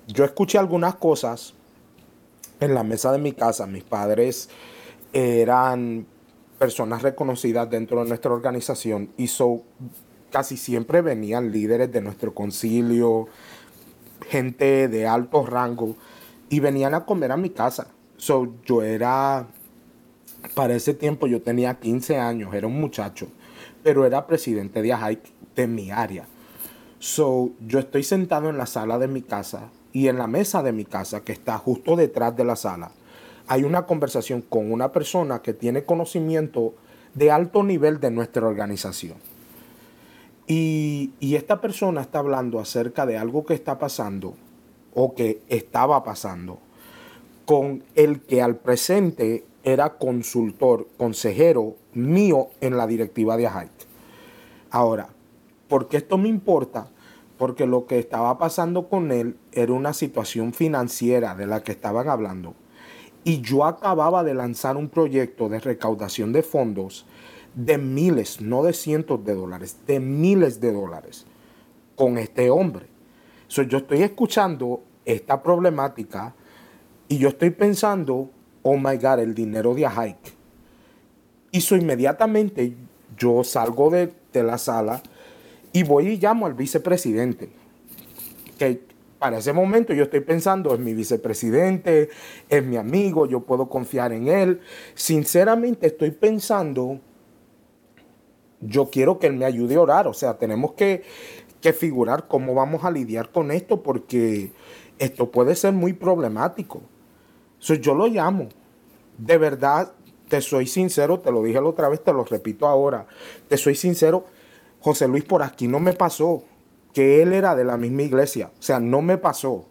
Yo 0.07 0.25
escuché 0.25 0.59
algunas 0.59 0.95
cosas 0.97 1.55
en 2.61 2.75
la 2.75 2.83
mesa 2.83 3.13
de 3.13 3.19
mi 3.19 3.33
casa, 3.33 3.67
mis 3.67 3.85
padres 3.85 4.49
eran 5.13 6.07
personas 6.59 7.03
reconocidas 7.03 7.71
dentro 7.71 8.03
de 8.03 8.09
nuestra 8.09 8.33
organización 8.33 9.11
y 9.17 9.31
casi 10.31 10.57
siempre 10.57 11.01
venían 11.01 11.53
líderes 11.53 11.91
de 11.93 12.01
nuestro 12.01 12.35
concilio, 12.35 13.29
gente 14.29 14.89
de 14.89 15.07
alto 15.07 15.47
rango 15.47 15.97
y 16.51 16.61
venían 16.61 16.95
a 16.95 17.05
comer 17.05 17.33
a 17.33 17.37
mi 17.37 17.51
casa. 17.51 17.89
So, 18.17 18.55
yo 18.65 18.83
era, 18.83 19.47
para 20.55 20.75
ese 20.75 20.95
tiempo 20.95 21.27
yo 21.29 21.41
tenía 21.41 21.79
15 21.79 22.19
años, 22.19 22.53
era 22.53 22.67
un 22.67 22.81
muchacho, 22.81 23.29
pero 23.83 24.05
era 24.05 24.27
presidente 24.27 24.83
de 24.83 24.93
AJAIC 24.93 25.21
de 25.55 25.67
mi 25.69 25.91
área. 25.91 26.27
So, 26.99 27.51
yo 27.65 27.79
estoy 27.79 28.03
sentado 28.03 28.51
en 28.51 28.59
la 28.59 28.67
sala 28.67 28.99
de 28.99 29.07
mi 29.07 29.23
casa 29.23 29.71
y 29.93 30.09
en 30.09 30.19
la 30.19 30.27
mesa 30.27 30.63
de 30.63 30.73
mi 30.73 30.85
casa, 30.85 31.23
que 31.23 31.33
está 31.33 31.59
justo 31.59 31.97
detrás 31.97 32.37
de 32.37 32.45
la 32.45 32.57
sala, 32.57 32.91
hay 33.47 33.65
una 33.65 33.87
conversación 33.87 34.43
con 34.43 34.71
una 34.71 34.93
persona 34.93 35.41
que 35.41 35.55
tiene 35.55 35.85
conocimiento 35.85 36.75
de 37.15 37.31
alto 37.31 37.63
nivel 37.63 37.99
de 37.99 38.11
nuestra 38.11 38.47
organización. 38.47 39.17
Y, 40.47 41.13
esta 41.21 41.61
persona 41.61 42.01
está 42.01 42.21
hablando 42.21 42.59
acerca 42.59 43.07
de 43.07 43.19
algo 43.19 43.45
que 43.45 43.55
está 43.55 43.79
pasando 43.79 44.35
o 44.95 45.15
que 45.15 45.41
estaba 45.49 46.03
pasando 46.03 46.59
con 47.45 47.85
el 47.95 48.21
que 48.21 48.43
al 48.43 48.57
presente 48.57 49.45
era 49.63 49.99
consultor, 49.99 50.89
consejero 50.97 51.77
mío 51.93 52.49
en 52.61 52.77
la 52.77 52.87
directiva 52.87 53.37
de 53.37 53.47
AJAIC. 53.47 53.71
Ahora, 54.71 55.09
¿por 55.69 55.89
qué 55.89 55.99
esto 55.99 56.19
me 56.19 56.29
importa? 56.29 56.89
Porque 57.39 57.67
lo 57.67 57.87
que 57.87 57.99
estaba 57.99 58.37
pasando 58.37 58.89
con 58.89 59.13
él 59.13 59.37
era 59.53 59.73
una 59.73 59.95
situación 59.95 60.53
financiera 60.53 61.35
de 61.37 61.47
la 61.47 61.63
que 61.63 61.73
estaban 61.73 62.09
hablando. 62.09 62.55
Y 63.25 63.41
yo 63.41 63.65
acababa 63.65 64.25
de 64.25 64.35
lanzar 64.35 64.77
un 64.77 64.89
proyecto 64.89 65.49
de 65.49 65.61
recaudación 65.61 66.33
de 66.33 66.43
fondos 66.43 67.07
de 67.55 67.79
miles, 67.79 68.41
no 68.41 68.63
de 68.65 68.73
cientos 68.73 69.25
de 69.25 69.35
dólares, 69.35 69.79
de 69.87 70.01
miles 70.01 70.61
de 70.61 70.73
dólares 70.73 71.27
con 71.95 72.19
este 72.19 72.51
hombre. 72.51 72.87
So, 73.47 73.63
yo 73.63 73.79
estoy 73.79 74.03
escuchando 74.03 74.83
esta 75.05 75.43
problemática 75.43 76.35
y 77.09 77.19
yo 77.19 77.29
estoy 77.29 77.51
pensando, 77.51 78.31
oh 78.63 78.77
my 78.77 78.97
God, 78.97 79.21
el 79.21 79.35
dinero 79.35 79.75
de 79.75 79.89
Hike. 79.89 80.33
Y 81.53 81.61
so, 81.61 81.77
inmediatamente 81.77 82.77
yo 83.17 83.43
salgo 83.43 83.91
de, 83.91 84.13
de 84.33 84.43
la 84.43 84.59
sala 84.59 85.03
y 85.73 85.83
voy 85.83 86.09
y 86.09 86.19
llamo 86.19 86.47
al 86.47 86.55
vicepresidente. 86.55 87.51
Que 88.59 88.81
para 89.19 89.39
ese 89.39 89.53
momento 89.53 89.93
yo 89.93 90.05
estoy 90.05 90.21
pensando, 90.21 90.73
es 90.75 90.81
mi 90.81 90.95
vicepresidente, 90.95 92.09
es 92.49 92.65
mi 92.65 92.77
amigo, 92.77 93.27
yo 93.27 93.41
puedo 93.41 93.69
confiar 93.69 94.13
en 94.13 94.29
él. 94.29 94.61
Sinceramente 94.95 95.89
estoy 95.89 96.13
pensando, 96.13 97.01
yo 98.61 98.91
quiero 98.91 99.19
que 99.19 99.27
él 99.27 99.35
me 99.35 99.45
ayude 99.45 99.75
a 99.75 99.81
orar. 99.81 100.07
O 100.07 100.15
sea, 100.15 100.39
tenemos 100.39 100.73
que, 100.73 101.03
figurar 101.75 102.29
cómo 102.29 102.55
vamos 102.55 102.85
a 102.85 102.91
lidiar 102.91 103.31
con 103.31 103.51
esto 103.51 103.83
porque 103.83 104.53
esto 104.99 105.31
puede 105.31 105.55
ser 105.55 105.75
muy 105.75 105.93
problemático. 105.93 106.81
yo 107.61 107.95
lo 107.95 108.07
llamo. 108.07 108.49
De 109.19 109.37
verdad, 109.37 109.93
te 110.29 110.41
soy 110.41 110.67
sincero, 110.67 111.19
te 111.19 111.33
lo 111.33 111.43
dije 111.43 111.61
la 111.61 111.69
otra 111.69 111.89
vez, 111.89 112.03
te 112.03 112.13
lo 112.13 112.25
repito 112.25 112.67
ahora. 112.67 113.07
Te 113.49 113.57
soy 113.57 113.75
sincero 113.75 114.25
José 114.81 115.09
Luis 115.09 115.25
por 115.25 115.43
aquí 115.43 115.69
no 115.69 115.81
me 115.81 115.93
pasó 115.93 116.45
que 116.93 117.23
él 117.23 117.33
era 117.33 117.55
de 117.55 117.65
la 117.65 117.77
misma 117.77 118.03
iglesia. 118.03 118.51
O 118.59 118.63
sea, 118.63 118.81
no 118.81 119.03
me 119.03 119.19
pasó. 119.19 119.67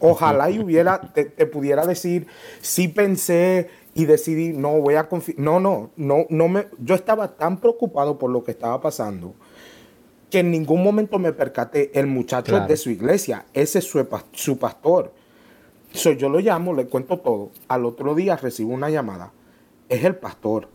Ojalá 0.00 0.50
y 0.50 0.58
hubiera, 0.58 1.00
te, 1.12 1.24
pudiera 1.46 1.86
decir, 1.86 2.26
sí 2.60 2.88
pensé 2.88 3.70
y 3.94 4.06
decidí, 4.06 4.52
no 4.52 4.80
voy 4.80 4.94
a 4.94 5.08
confiar. 5.08 5.38
No, 5.38 5.60
no, 5.60 5.90
no, 5.96 6.26
no 6.28 6.48
me. 6.48 6.66
Yo 6.78 6.94
estaba 6.94 7.36
tan 7.36 7.60
preocupado 7.60 8.18
por 8.18 8.30
lo 8.30 8.42
que 8.42 8.50
estaba 8.50 8.80
pasando 8.80 9.34
que 10.34 10.40
en 10.40 10.50
ningún 10.50 10.82
momento 10.82 11.20
me 11.20 11.32
percaté. 11.32 11.92
El 11.94 12.08
muchacho 12.08 12.58
de 12.58 12.76
su 12.76 12.90
iglesia, 12.90 13.46
ese 13.54 13.78
es 13.78 13.84
su, 13.84 14.04
su 14.32 14.58
pastor. 14.58 15.12
yo 15.92 16.28
lo 16.28 16.40
llamo, 16.40 16.74
le 16.74 16.86
cuento 16.86 17.20
todo. 17.20 17.50
Al 17.68 17.84
otro 17.84 18.16
día 18.16 18.34
recibo 18.36 18.72
una 18.72 18.90
llamada. 18.90 19.32
Es 19.88 20.02
el 20.02 20.16
pastor. 20.16 20.68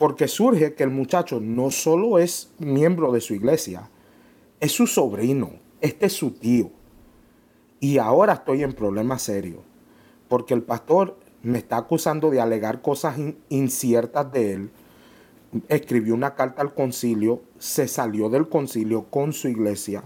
Porque 0.00 0.28
surge 0.28 0.72
que 0.72 0.82
el 0.82 0.88
muchacho 0.88 1.40
no 1.42 1.70
solo 1.70 2.18
es 2.18 2.54
miembro 2.58 3.12
de 3.12 3.20
su 3.20 3.34
iglesia, 3.34 3.90
es 4.58 4.72
su 4.72 4.86
sobrino, 4.86 5.50
este 5.82 6.06
es 6.06 6.14
su 6.14 6.30
tío. 6.30 6.70
Y 7.80 7.98
ahora 7.98 8.32
estoy 8.32 8.62
en 8.62 8.72
problemas 8.72 9.20
serios, 9.20 9.60
porque 10.26 10.54
el 10.54 10.62
pastor 10.62 11.18
me 11.42 11.58
está 11.58 11.76
acusando 11.76 12.30
de 12.30 12.40
alegar 12.40 12.80
cosas 12.80 13.18
inciertas 13.50 14.32
de 14.32 14.54
él. 14.54 14.70
Escribió 15.68 16.14
una 16.14 16.34
carta 16.34 16.62
al 16.62 16.72
concilio, 16.72 17.42
se 17.58 17.86
salió 17.86 18.30
del 18.30 18.48
concilio 18.48 19.04
con 19.10 19.34
su 19.34 19.48
iglesia. 19.48 20.04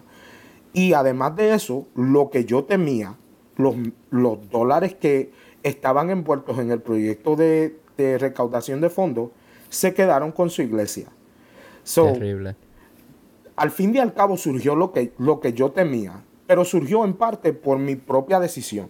Y 0.73 0.95
además 0.95 1.37
de 1.37 1.55
eso, 1.55 1.87
lo 1.95 2.31
que 2.31 2.45
yo 2.45 2.65
temía, 2.65 3.17
los, 3.59 3.77
dólares 4.51 4.97
que 4.97 5.31
estaban 5.63 6.11
envueltos 6.11 6.59
en 6.59 6.73
el 6.73 6.83
proyecto 6.83 7.37
de 7.37 7.79
recaudación 8.19 8.81
de 8.81 8.91
fondos, 8.91 9.31
se 9.75 9.95
quedaron 9.95 10.33
con 10.33 10.51
su 10.51 10.63
iglesia. 10.63 11.09
Terrible. 11.85 12.57
Al 13.57 13.71
fin 13.71 13.95
y 13.95 13.99
al 13.99 14.15
cabo 14.15 14.37
surgió 14.37 14.75
lo 14.75 14.93
que, 14.93 15.13
lo 15.19 15.41
que 15.41 15.53
yo 15.53 15.71
temía, 15.71 16.25
pero 16.47 16.65
surgió 16.65 17.05
en 17.05 17.15
parte 17.15 17.53
por 17.53 17.79
mi 17.79 17.97
propia 17.97 18.41
decisión. 18.41 18.89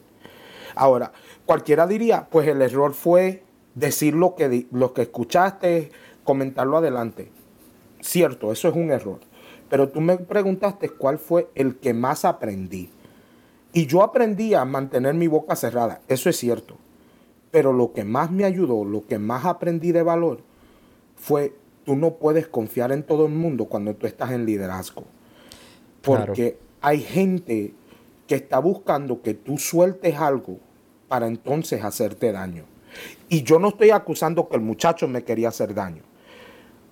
Ahora, 0.74 1.12
cualquiera 1.46 1.86
diría, 1.86 2.28
pues 2.30 2.48
el 2.48 2.62
error 2.62 2.94
fue 2.94 3.42
decir 3.74 4.14
lo 4.14 4.34
que, 4.34 4.66
lo 4.70 4.92
que 4.92 5.02
escuchaste, 5.02 5.90
comentarlo 6.24 6.78
adelante. 6.78 7.30
Cierto, 8.00 8.52
eso 8.52 8.68
es 8.68 8.74
un 8.74 8.90
error. 8.90 9.20
Pero 9.68 9.88
tú 9.88 10.00
me 10.00 10.16
preguntaste 10.18 10.88
cuál 10.90 11.18
fue 11.18 11.48
el 11.54 11.76
que 11.76 11.94
más 11.94 12.24
aprendí. 12.24 12.90
Y 13.72 13.86
yo 13.86 14.02
aprendí 14.02 14.54
a 14.54 14.64
mantener 14.64 15.14
mi 15.14 15.26
boca 15.26 15.56
cerrada, 15.56 16.00
eso 16.08 16.30
es 16.30 16.36
cierto. 16.36 16.76
Pero 17.50 17.72
lo 17.72 17.92
que 17.92 18.04
más 18.04 18.30
me 18.30 18.44
ayudó, 18.44 18.84
lo 18.84 19.06
que 19.06 19.18
más 19.18 19.44
aprendí 19.44 19.92
de 19.92 20.02
valor, 20.02 20.42
fue, 21.24 21.54
tú 21.86 21.96
no 21.96 22.16
puedes 22.16 22.46
confiar 22.48 22.92
en 22.92 23.02
todo 23.02 23.24
el 23.24 23.32
mundo 23.32 23.64
cuando 23.64 23.94
tú 23.94 24.06
estás 24.06 24.32
en 24.32 24.44
liderazgo. 24.44 25.04
Porque 26.02 26.58
hay 26.82 27.00
gente 27.00 27.72
que 28.26 28.34
está 28.34 28.58
buscando 28.58 29.22
que 29.22 29.32
tú 29.32 29.56
sueltes 29.56 30.16
algo 30.16 30.58
para 31.08 31.26
entonces 31.26 31.82
hacerte 31.82 32.30
daño. 32.30 32.64
Y 33.30 33.42
yo 33.42 33.58
no 33.58 33.68
estoy 33.68 33.88
acusando 33.88 34.50
que 34.50 34.56
el 34.56 34.60
muchacho 34.62 35.08
me 35.08 35.24
quería 35.24 35.48
hacer 35.48 35.72
daño. 35.72 36.02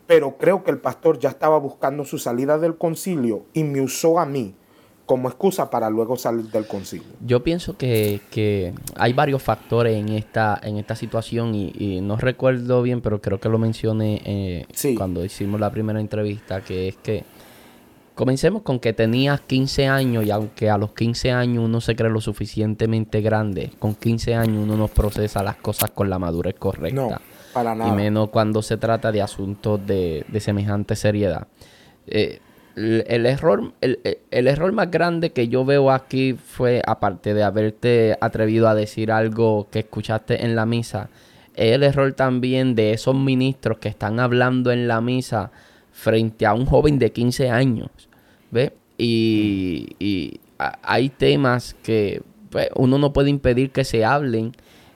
Pero 0.07 0.39
creo 0.39 0.65
que 0.65 0.71
el 0.71 0.79
pastor 0.79 1.19
ya 1.19 1.29
estaba 1.29 1.59
buscando 1.59 2.07
su 2.07 2.17
salida 2.17 2.57
del 2.57 2.79
concilio 2.79 3.45
y 3.53 3.65
me 3.65 3.83
usó 3.83 4.19
a 4.19 4.25
mí 4.25 4.55
como 5.13 5.29
excusa 5.29 5.69
para 5.69 5.91
luego 5.91 6.17
salir 6.17 6.47
del 6.47 6.67
concilio. 6.67 7.05
Yo 7.21 7.43
pienso 7.43 7.77
que, 7.77 8.73
hay 8.97 9.13
varios 9.13 9.43
factores 9.43 9.95
en 9.95 10.09
esta, 10.09 10.59
en 10.63 10.79
esta 10.79 10.97
situación 10.97 11.55
y, 11.55 12.01
no 12.01 12.17
recuerdo 12.17 12.81
bien, 12.81 13.03
pero 13.03 13.21
creo 13.21 13.39
que 13.39 13.51
lo 13.51 13.59
mencioné 13.59 14.23
eh, 14.25 14.67
cuando 14.97 15.23
hicimos 15.23 15.61
la 15.61 15.71
primera 15.71 16.01
entrevista, 16.01 16.63
que 16.63 16.89
es 16.89 16.97
que 16.97 17.25
comencemos 18.15 18.63
con 18.63 18.81
que 18.81 18.95
tenías 18.95 19.43
15 19.43 19.87
años 19.87 20.25
y 20.25 20.31
aunque 20.31 20.71
a 20.71 20.79
los 20.79 20.95
15 20.95 21.31
años 21.31 21.63
uno 21.63 21.83
se 21.83 21.95
cree 21.95 22.09
lo 22.09 22.23
suficientemente 22.23 23.21
grande, 23.21 23.71
con 23.79 23.95
15 23.95 24.35
años 24.35 24.65
uno 24.65 24.79
no 24.79 24.89
procesa 24.89 25.43
las 25.43 25.57
cosas 25.57 25.91
con 25.91 26.09
la 26.09 26.19
madurez 26.19 26.55
correcta. 26.55 27.03
No, 27.03 27.11
para 27.53 27.75
nada. 27.75 27.91
Y 27.91 27.95
menos 27.95 28.31
cuando 28.31 28.63
se 28.63 28.79
trata 28.79 29.13
de 29.13 29.21
asuntos 29.21 29.87
de, 29.87 30.25
de 30.27 30.41
semejante 30.41 30.97
seriedad. 30.97 31.49
Eh, 32.07 32.41
el, 32.77 33.27
error, 33.27 33.73
el, 33.81 34.47
error 34.47 34.73
más 34.73 34.91
grande 34.91 35.31
que 35.31 35.49
yo 35.49 35.65
veo 35.65 35.91
aquí 35.91 36.35
fue, 36.35 36.83
aparte 36.87 37.35
de 37.35 37.43
haberte 37.43 38.17
atrevido 38.21 38.69
a 38.69 38.75
decir 38.75 39.13
algo 39.13 39.69
que 39.71 39.81
escuchaste 39.81 40.45
en 40.45 40.57
la 40.57 40.67
misa, 40.67 41.11
el 41.55 41.83
error 41.83 42.13
también 42.15 42.75
de 42.75 42.93
esos 42.93 43.15
ministros 43.15 43.79
que 43.79 43.89
están 43.89 44.21
hablando 44.21 44.73
en 44.73 44.89
la 44.89 45.01
misa 45.01 45.51
frente 45.93 46.47
a 46.47 46.55
un 46.55 46.67
joven 46.67 46.99
de 46.99 47.13
15 47.13 47.51
años. 47.51 47.91
¿Ve? 48.51 48.73
Y, 48.99 50.39
hay 50.83 51.09
temas 51.09 51.75
que 51.83 52.23
pues, 52.51 52.69
uno 52.77 52.99
no 52.99 53.13
puede 53.13 53.31
impedir 53.31 53.71
que 53.71 53.85
se 53.85 54.05
hablen, 54.05 54.53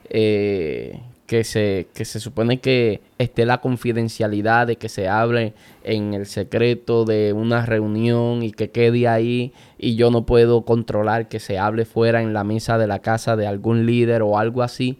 eh, 0.09 1.01
que 1.27 1.43
se, 1.43 1.87
que 1.93 2.05
se 2.05 2.21
supone 2.21 2.59
que 2.59 3.01
esté 3.17 3.45
la 3.45 3.59
confidencialidad 3.59 4.65
de 4.65 4.77
que 4.77 4.87
se 4.87 5.09
hable 5.09 5.53
en 5.83 6.13
el 6.13 6.25
secreto 6.25 7.03
de 7.03 7.33
una 7.33 7.65
reunión 7.65 8.43
y 8.43 8.51
que 8.51 8.71
quede 8.71 9.09
ahí 9.09 9.51
y 9.77 9.95
yo 9.95 10.09
no 10.09 10.25
puedo 10.25 10.63
controlar 10.63 11.27
que 11.27 11.39
se 11.39 11.59
hable 11.59 11.83
fuera 11.83 12.21
en 12.21 12.33
la 12.33 12.45
mesa 12.45 12.77
de 12.77 12.87
la 12.87 12.99
casa 12.99 13.35
de 13.35 13.45
algún 13.45 13.85
líder 13.85 14.21
o 14.21 14.39
algo 14.39 14.63
así. 14.63 14.99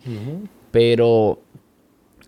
Pero 0.72 1.40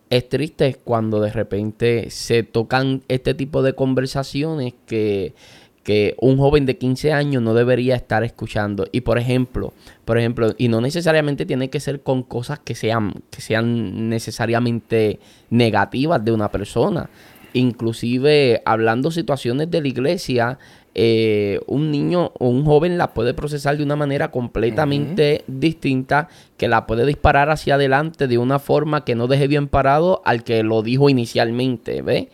es 0.10 0.30
triste 0.30 0.78
cuando 0.84 1.20
de 1.20 1.32
repente 1.32 2.10
se 2.10 2.44
tocan 2.44 3.04
este 3.10 3.34
tipo 3.34 3.62
de 3.62 3.74
conversaciones 3.74 4.74
que 4.86 5.36
que 5.84 6.16
un 6.20 6.38
joven 6.38 6.66
de 6.66 6.78
15 6.78 7.14
años 7.14 7.42
no 7.42 7.54
debería 7.54 7.96
estar 7.96 8.24
escuchando. 8.24 8.86
Y 8.92 9.02
por 9.02 9.18
ejemplo, 9.18 9.74
por 10.06 10.18
ejemplo, 10.18 10.54
y 10.58 10.68
no 10.68 10.82
necesariamente 10.82 11.46
tiene 11.46 11.70
que 11.70 11.80
ser 11.80 12.02
con 12.02 12.24
cosas 12.24 12.60
que 12.60 12.76
sean, 12.76 13.14
que 13.30 13.42
sean 13.42 14.10
necesariamente 14.10 15.20
negativas 15.50 16.24
de 16.24 16.32
una 16.32 16.52
persona. 16.52 17.10
Inclusive 17.54 18.62
hablando 18.66 19.10
situaciones 19.10 19.72
de 19.72 19.82
la 19.82 19.88
iglesia, 19.88 20.60
eh, 20.96 21.60
un 21.68 21.92
niño 21.92 22.32
o 22.40 22.50
un 22.50 22.66
joven 22.66 22.98
la 22.98 23.14
puede 23.14 23.34
procesar 23.34 23.78
de 23.78 23.84
una 23.84 23.96
manera 23.96 24.32
completamente 24.32 25.44
distinta, 25.48 26.28
que 26.58 26.68
la 26.68 26.86
puede 26.88 27.06
disparar 27.06 27.50
hacia 27.50 27.76
adelante 27.76 28.28
de 28.28 28.38
una 28.38 28.60
forma 28.60 29.06
que 29.06 29.16
no 29.16 29.28
deje 29.28 29.48
bien 29.48 29.68
parado 29.68 30.22
al 30.26 30.44
que 30.44 30.62
lo 30.64 30.82
dijo 30.82 31.10
inicialmente, 31.10 32.02
¿ve? 32.02 32.30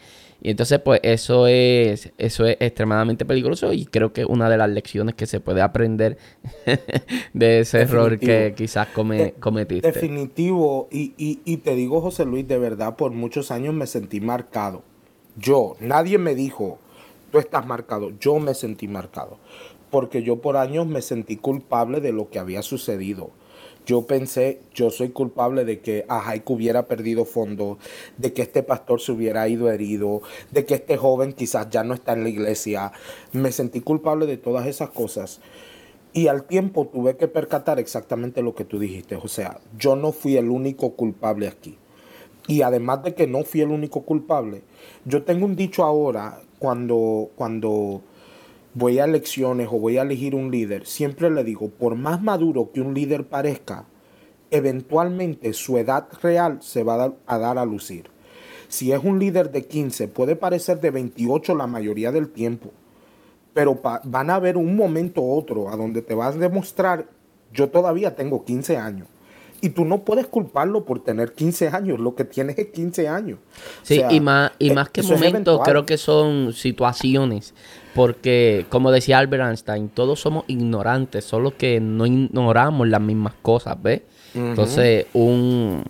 Y 0.45 0.51
entonces, 0.51 0.79
pues 0.79 0.99
eso 1.01 1.47
es, 1.47 2.13
eso 2.19 2.45
es 2.45 2.58
extremadamente 2.60 3.25
peligroso 3.25 3.73
y 3.73 3.88
creo 3.88 4.13
que 4.13 4.25
una 4.25 4.47
de 4.47 4.58
las 4.58 4.69
lecciones 4.69 5.15
que 5.15 5.25
se 5.25 5.39
puede 5.39 5.63
aprender 5.63 6.19
de 7.34 7.62
ese 7.62 7.81
error 7.81 8.19
que 8.19 8.53
quizás 8.55 8.89
come, 8.89 9.34
cometiste. 9.39 9.91
Definitivo. 9.91 10.88
Y, 10.91 11.15
y, 11.17 11.39
y 11.45 11.58
te 11.58 11.73
digo, 11.73 11.99
José 11.99 12.25
Luis, 12.25 12.47
de 12.47 12.60
verdad, 12.60 12.95
por 12.95 13.12
muchos 13.12 13.49
años 13.49 13.73
me 13.73 13.88
sentí 13.88 14.21
marcado. 14.21 14.84
Yo, 15.36 15.77
nadie 15.79 16.19
me 16.19 16.36
dijo, 16.36 16.77
tú 17.31 17.39
estás 17.39 17.65
marcado. 17.65 18.12
Yo 18.19 18.38
me 18.38 18.53
sentí 18.53 18.88
marcado. 18.88 19.39
Porque 19.89 20.21
yo 20.21 20.41
por 20.41 20.58
años 20.58 20.86
me 20.86 21.01
sentí 21.01 21.38
culpable 21.38 22.01
de 22.01 22.13
lo 22.13 22.29
que 22.29 22.38
había 22.38 22.62
sucedido 22.62 23.31
yo 23.86 24.04
pensé, 24.04 24.60
yo 24.74 24.89
soy 24.89 25.10
culpable 25.10 25.65
de 25.65 25.80
que 25.80 26.06
Ajaiku 26.08 26.56
hubiera 26.56 26.88
perdido 26.88 27.26
fondo, 27.26 27.78
de 28.17 28.34
que 28.34 28.41
este 28.41 28.63
pastor 28.63 29.00
se 29.00 29.12
hubiera 29.12 29.48
ido 29.48 29.71
herido, 29.71 30.21
de 30.52 30.65
que 30.65 30.76
este 30.76 30.98
joven 30.98 31.34
quizás 31.34 31.69
ya 31.69 31.84
no 31.84 31.93
está 31.93 32.13
en 32.13 32.24
la 32.24 32.30
iglesia. 32.30 32.91
Me 33.32 33.52
sentí 33.52 33.82
culpable 33.82 34.26
de 34.26 34.38
todas 34.38 34.67
esas 34.67 34.89
cosas. 34.89 35.39
Y 36.13 36.28
al 36.28 36.45
tiempo 36.45 36.88
tuve 36.88 37.17
que 37.17 37.28
percatar 37.28 37.78
exactamente 37.80 38.41
lo 38.41 38.56
que 38.56 38.65
tú 38.65 38.80
dijiste. 38.80 39.17
O 39.17 39.28
sea, 39.28 39.60
yo 39.78 39.95
no 39.95 40.12
fui 40.12 40.38
el 40.38 40.50
único 40.50 40.93
culpable 40.93 41.48
aquí. 41.48 41.78
Y 42.48 42.62
además 42.62 43.04
de 43.04 43.15
que 43.15 43.28
no 43.28 43.43
fui 43.43 43.62
el 43.62 43.69
único 43.69 44.04
culpable, 44.04 44.62
yo 45.04 45.24
tengo 45.24 45.45
un 45.45 45.56
dicho 45.56 45.84
ahora 45.84 46.41
cuando, 46.60 47.32
cuando 47.36 48.02
voy 48.75 48.99
a 48.99 49.05
elecciones 49.05 49.69
o 49.71 49.79
voy 49.79 49.97
a 49.97 50.03
elegir 50.03 50.35
un 50.35 50.51
líder, 50.51 50.85
siempre 50.85 51.31
le 51.31 51.43
digo, 51.43 51.69
por 51.69 51.95
más 51.95 52.21
maduro 52.21 52.71
que 52.73 52.81
un 52.81 52.93
líder 52.93 53.27
parezca, 53.27 53.85
eventualmente 54.51 55.53
su 55.53 55.77
edad 55.77 56.07
real 56.21 56.59
se 56.61 56.83
va 56.83 57.15
a 57.25 57.38
dar 57.38 57.57
a 57.57 57.65
lucir. 57.65 58.09
Si 58.67 58.91
es 58.91 59.01
un 59.03 59.17
líder 59.17 59.51
de 59.51 59.65
15, 59.65 60.09
puede 60.09 60.35
parecer 60.35 60.81
de 60.81 60.91
28 60.91 61.55
la 61.55 61.67
mayoría 61.67 62.11
del 62.11 62.29
tiempo, 62.29 62.71
pero 63.53 63.79
van 64.03 64.29
a 64.29 64.35
haber 64.35 64.57
un 64.57 64.75
momento 64.75 65.21
u 65.21 65.33
otro 65.33 65.69
a 65.69 65.77
donde 65.77 66.01
te 66.01 66.13
vas 66.13 66.35
a 66.35 66.39
demostrar, 66.39 67.07
yo 67.53 67.69
todavía 67.69 68.15
tengo 68.15 68.43
15 68.43 68.75
años. 68.75 69.07
Y 69.62 69.70
tú 69.70 69.86
no 69.86 70.04
puedes 70.04 70.28
culparlo 70.28 70.86
por 70.86 71.04
tener 71.04 71.34
15 71.34 71.70
años, 71.70 72.00
lo 72.00 72.15
que 72.15 72.26
tienes 72.26 72.58
es 72.58 72.68
15 72.68 73.08
años. 73.08 73.39
Sí, 73.84 74.02
y 74.10 74.20
más, 74.20 74.52
y 74.60 74.72
más 74.72 74.89
que 74.89 75.02
momentos, 75.02 75.62
creo 75.63 75.86
que 75.86 75.98
son 75.98 76.54
situaciones 76.54 77.54
porque, 77.96 78.65
como 78.68 78.91
decía 78.91 79.20
Albert 79.20 79.46
Einstein, 79.46 79.88
todos 79.88 80.20
somos 80.20 80.44
ignorantes, 80.48 81.24
solo 81.24 81.56
que 81.56 81.80
no 81.80 82.06
ignoramos 82.06 82.89
las 82.89 83.00
mismas 83.00 83.34
cosas, 83.41 83.82
¿ves? 83.82 84.02
Entonces, 84.34 85.06
un, 85.13 85.82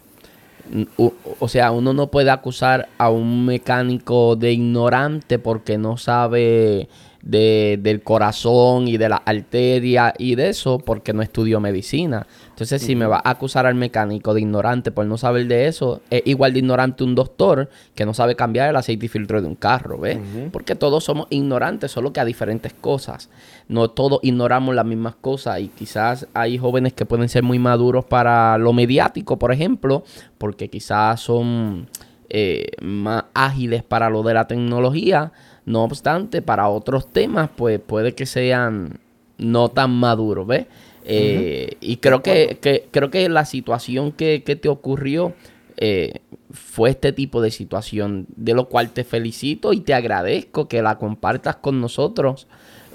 o 1.39 1.47
sea, 1.47 1.71
uno 1.71 1.93
no 1.93 2.12
puede 2.12 2.30
acusar 2.30 2.89
a 2.99 3.10
un 3.10 3.47
mecánico 3.47 4.36
de 4.36 4.51
ignorante 4.51 5.39
porque 5.39 5.80
no 5.80 5.97
sabe 5.97 6.89
de, 7.25 7.79
del 7.81 8.03
corazón 8.03 8.88
y 8.88 8.97
de 8.97 9.09
la 9.09 9.17
arteria 9.17 10.13
y 10.17 10.35
de 10.35 10.49
eso 10.49 10.77
porque 10.77 11.11
no 11.11 11.21
estudió 11.21 11.59
medicina. 11.59 12.27
Entonces, 12.49 12.81
si 12.81 12.95
me 12.95 13.07
va 13.07 13.17
a 13.17 13.31
acusar 13.31 13.65
al 13.65 13.75
mecánico 13.75 14.33
de 14.33 14.41
ignorante 14.41 14.91
por 14.91 15.05
no 15.05 15.17
saber 15.17 15.47
de 15.47 15.67
eso, 15.67 16.01
es 16.09 16.21
igual 16.25 16.53
de 16.53 16.59
ignorante 16.59 17.03
un 17.03 17.15
doctor 17.15 17.69
que 17.95 18.05
no 18.05 18.13
sabe 18.13 18.35
cambiar 18.35 18.69
el 18.69 18.75
aceite 18.75 19.07
y 19.07 19.09
filtro 19.09 19.41
de 19.41 19.47
un 19.47 19.55
carro, 19.55 19.97
¿ves? 19.97 20.19
Porque 20.53 20.75
todos 20.75 21.03
somos 21.03 21.27
ignorantes, 21.31 21.91
solo 21.91 22.13
que 22.13 22.19
a 22.19 22.25
diferentes 22.25 22.73
cosas. 22.73 23.29
No 23.67 23.89
todos 23.89 24.19
ignoramos 24.21 24.75
las 24.75 24.85
mismas 24.85 25.15
cosas 25.15 25.59
y 25.59 25.67
quizás 25.67 26.27
hay 26.33 26.57
jóvenes 26.59 26.93
que 26.93 27.05
pueden 27.05 27.27
ser 27.27 27.43
muy 27.43 27.57
maduros 27.57 28.05
para 28.05 28.57
lo 28.59 28.71
mediático, 28.71 29.38
por 29.39 29.51
ejemplo, 29.51 30.03
porque 30.38 30.69
quizás 30.69 31.19
son 31.21 31.89
eh, 32.29 32.67
más 32.81 33.25
ágiles 33.33 33.83
para 33.83 34.09
lo 34.09 34.21
de 34.23 34.33
la 34.33 34.47
tecnología 34.47 35.31
no 35.65 35.84
obstante, 35.84 36.41
para 36.41 36.69
otros 36.69 37.12
temas, 37.12 37.49
pues 37.56 37.80
puede 37.80 38.13
que 38.13 38.25
sean 38.25 38.99
no 39.38 39.69
tan 39.69 39.91
maduros, 39.91 40.47
¿ves? 40.47 40.67
Eh, 41.08 41.78
y 41.82 41.97
creo 41.97 42.23
que, 42.23 42.88
creo 42.91 43.12
que 43.12 43.30
la 43.30 43.45
situación 43.45 44.12
que, 44.12 44.39
te 44.39 44.69
ocurrió 44.69 45.34
eh, 45.78 46.21
fue 46.51 46.89
este 46.89 47.12
tipo 47.13 47.41
de 47.41 47.51
situación, 47.51 48.25
de 48.36 48.54
lo 48.54 48.69
cual 48.69 48.91
te 48.91 49.04
felicito 49.04 49.73
y 49.73 49.82
te 49.82 49.93
agradezco 49.93 50.67
que 50.67 50.82
la 50.82 50.97
compartas 50.97 51.58
con 51.58 51.80
nosotros, 51.80 52.47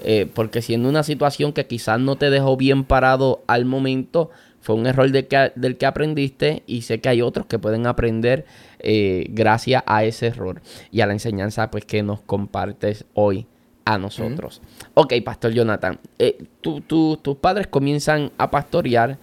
eh, 0.03 0.27
porque 0.33 0.61
siendo 0.61 0.89
una 0.89 1.03
situación 1.03 1.53
que 1.53 1.67
quizás 1.67 1.99
no 1.99 2.17
te 2.17 2.29
dejó 2.29 2.57
bien 2.57 2.83
parado 2.83 3.43
al 3.47 3.65
momento, 3.65 4.29
fue 4.61 4.75
un 4.75 4.87
error 4.87 5.11
que, 5.11 5.51
del 5.55 5.77
que 5.77 5.85
aprendiste 5.85 6.63
y 6.67 6.81
sé 6.81 6.99
que 6.99 7.09
hay 7.09 7.21
otros 7.21 7.45
que 7.47 7.59
pueden 7.59 7.87
aprender 7.87 8.45
eh, 8.83 9.25
gracias 9.29 9.83
a 9.85 10.03
ese 10.03 10.27
error 10.27 10.61
y 10.91 11.01
a 11.01 11.05
la 11.05 11.13
enseñanza 11.13 11.69
pues 11.71 11.85
que 11.85 12.03
nos 12.03 12.21
compartes 12.21 13.05
hoy 13.13 13.47
a 13.85 13.97
nosotros. 13.97 14.61
Ok, 14.93 15.13
Pastor 15.23 15.51
Jonathan, 15.53 15.99
eh, 16.19 16.43
tus 16.61 17.37
padres 17.39 17.67
comienzan 17.67 18.31
a 18.37 18.49
pastorear 18.51 19.17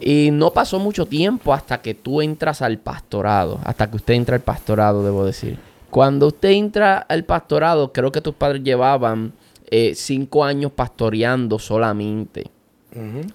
y 0.00 0.30
no 0.32 0.52
pasó 0.52 0.78
mucho 0.78 1.06
tiempo 1.06 1.52
hasta 1.52 1.82
que 1.82 1.94
tú 1.94 2.22
entras 2.22 2.62
al 2.62 2.78
pastorado, 2.78 3.60
hasta 3.64 3.90
que 3.90 3.96
usted 3.96 4.14
entra 4.14 4.36
al 4.36 4.42
pastorado, 4.42 5.04
debo 5.04 5.24
decir. 5.24 5.58
Cuando 5.90 6.28
usted 6.28 6.50
entra 6.50 6.98
al 6.98 7.24
pastorado, 7.24 7.92
creo 7.92 8.12
que 8.12 8.20
tus 8.20 8.34
padres 8.34 8.62
llevaban 8.62 9.32
eh, 9.70 9.94
cinco 9.94 10.44
años 10.44 10.72
pastoreando 10.72 11.58
solamente. 11.58 12.50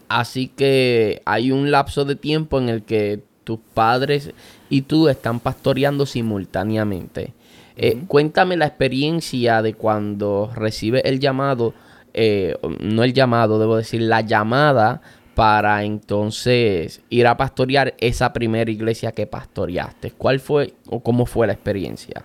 Así 0.09 0.49
que 0.49 1.21
hay 1.25 1.51
un 1.51 1.71
lapso 1.71 2.03
de 2.03 2.17
tiempo 2.17 2.59
en 2.59 2.67
el 2.67 2.83
que 2.83 3.23
tus 3.45 3.59
padres 3.73 4.31
y 4.69 4.83
tú 4.83 5.07
están 5.07 5.39
pastoreando 5.39 6.05
simultáneamente. 6.05 7.33
Eh, 7.77 8.03
cuéntame 8.07 8.55
la 8.55 8.67
experiencia 8.67 9.61
de 9.61 9.73
cuando 9.73 10.49
recibe 10.55 11.07
el 11.07 11.19
llamado, 11.19 11.73
eh, 12.13 12.55
no 12.79 13.03
el 13.03 13.13
llamado, 13.13 13.59
debo 13.59 13.77
decir, 13.77 14.01
la 14.01 14.21
llamada 14.21 15.01
para 15.35 15.83
entonces 15.83 17.01
ir 17.09 17.27
a 17.27 17.35
pastorear 17.35 17.93
esa 17.97 18.31
primera 18.31 18.71
iglesia 18.71 19.11
que 19.11 19.27
pastoreaste. 19.27 20.11
¿Cuál 20.11 20.39
fue 20.39 20.73
o 20.89 21.01
cómo 21.01 21.25
fue 21.25 21.47
la 21.47 21.53
experiencia? 21.53 22.23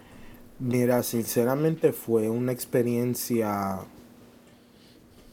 Mira, 0.61 1.03
sinceramente 1.03 1.92
fue 1.92 2.31
una 2.31 2.53
experiencia 2.53 3.81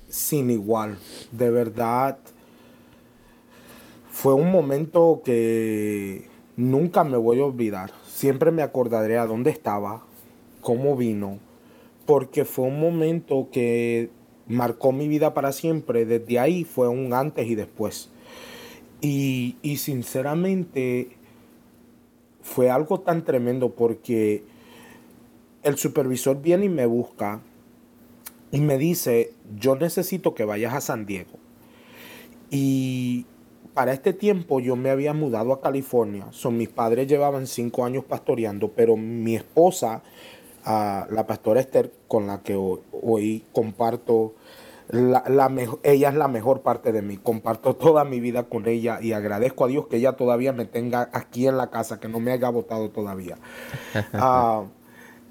sin 0.10 0.50
igual. 0.50 0.98
De 1.32 1.52
verdad, 1.52 2.18
fue 4.10 4.34
un 4.34 4.52
momento 4.52 5.22
que 5.24 6.27
nunca 6.58 7.06
me 7.06 7.16
voy 7.16 7.40
a 7.40 7.46
olvidar. 7.46 7.92
Siempre 8.06 8.52
me 8.52 8.64
acordaré 8.64 9.18
a 9.18 9.26
dónde 9.26 9.52
estaba, 9.52 10.04
cómo 10.60 10.98
vino, 10.98 11.40
porque 12.06 12.44
fue 12.44 12.66
un 12.66 12.80
momento 12.82 13.48
que 13.52 14.10
marcó 14.48 14.92
mi 14.92 15.08
vida 15.08 15.34
para 15.34 15.54
siempre. 15.54 16.06
Desde 16.06 16.40
ahí 16.40 16.66
fue 16.66 16.90
un 16.90 17.14
antes 17.14 17.48
y 17.48 17.56
después. 17.56 18.10
Y, 19.00 19.56
y 19.62 19.78
sinceramente 19.78 21.10
fue 22.42 22.70
algo 22.70 23.00
tan 23.00 23.24
tremendo 23.24 23.70
porque 23.70 24.44
el 25.64 25.78
supervisor 25.78 26.42
viene 26.42 26.66
y 26.66 26.70
me 26.70 26.86
busca 26.86 27.42
y 28.52 28.62
me 28.62 28.78
dice, 28.78 29.34
yo 29.60 29.76
necesito 29.76 30.34
que 30.34 30.46
vayas 30.46 30.74
a 30.74 30.82
San 30.82 31.06
Diego. 31.06 31.38
Y 32.50 33.26
para 33.78 33.94
este 33.94 34.12
tiempo 34.12 34.60
yo 34.60 34.76
me 34.76 34.90
había 34.90 35.14
mudado 35.14 35.54
a 35.54 35.62
California. 35.62 36.26
Son 36.32 36.58
mis 36.58 36.68
padres 36.68 37.06
llevaban 37.06 37.46
cinco 37.46 37.86
años 37.86 38.04
pastoreando, 38.04 38.72
pero 38.72 38.98
mi 38.98 39.36
esposa, 39.36 40.02
ah, 40.66 41.06
la 41.12 41.28
pastora 41.28 41.60
Esther, 41.60 41.94
con 42.08 42.26
la 42.26 42.42
que 42.42 42.56
hoy, 42.56 43.46
comparto, 43.52 44.34
la, 44.90 45.24
ella 45.84 46.10
es 46.10 46.16
la 46.16 46.28
mejor 46.28 46.62
parte 46.62 46.92
de 46.92 47.04
mí. 47.04 47.18
Comparto 47.18 47.76
toda 47.76 48.04
mi 48.04 48.20
vida 48.20 48.46
con 48.46 48.68
ella 48.68 48.98
y 49.00 49.12
agradezco 49.12 49.66
a 49.66 49.68
Dios 49.68 49.86
que 49.86 49.98
ella 49.98 50.14
todavía 50.14 50.54
me 50.54 50.66
tenga 50.66 51.12
aquí 51.14 51.46
en 51.46 51.58
la 51.58 51.70
casa, 51.70 52.00
que 52.00 52.08
no 52.08 52.20
me 52.20 52.32
haya 52.32 52.50
votado 52.50 52.90
todavía. 52.90 53.38
Ah, 54.14 54.64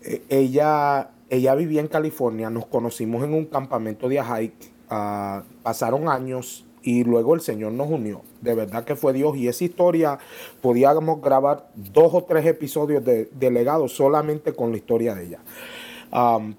e, 0.03 0.23
ella 0.29 1.11
ella 1.31 1.57
vivía 1.57 1.81
en 1.81 1.89
California, 1.89 2.49
nos 2.49 2.67
conocimos 2.67 3.25
en 3.25 3.35
un 3.35 3.47
campamento 3.47 4.09
de 4.09 4.23
hike, 4.23 4.73
ah, 4.89 5.43
pasaron 5.65 6.09
años 6.09 6.65
y 6.87 7.03
luego 7.03 7.35
el 7.35 7.41
Señor 7.41 7.73
nos 7.73 7.91
unió. 7.91 8.23
De 8.47 8.55
verdad 8.55 8.85
que 8.85 8.95
fue 8.95 9.13
Dios 9.13 9.37
y 9.37 9.49
esa 9.49 9.65
historia 9.65 10.19
podíamos 10.63 11.21
grabar 11.21 11.69
dos 11.75 12.15
o 12.15 12.23
tres 12.23 12.47
episodios 12.47 13.05
de, 13.05 13.51
legado 13.51 13.89
solamente 13.89 14.53
con 14.53 14.71
la 14.71 14.77
historia 14.77 15.17
de 15.17 15.27
ella. 15.27 15.41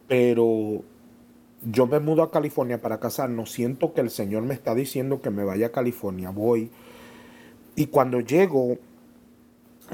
pero 0.08 0.84
yo 1.64 1.88
me 1.88 2.00
mudo 2.00 2.24
a 2.24 2.32
California 2.32 2.82
para 2.82 3.00
casarnos, 3.00 3.52
siento 3.52 3.94
que 3.94 4.02
el 4.02 4.10
Señor 4.10 4.44
me 4.44 4.54
está 4.54 4.76
diciendo 4.76 5.22
que 5.22 5.30
me 5.30 5.46
vaya 5.46 5.68
a 5.68 5.72
California, 5.72 6.30
voy. 6.30 6.70
Y 7.76 7.88
cuando 7.88 8.20
llego, 8.20 8.78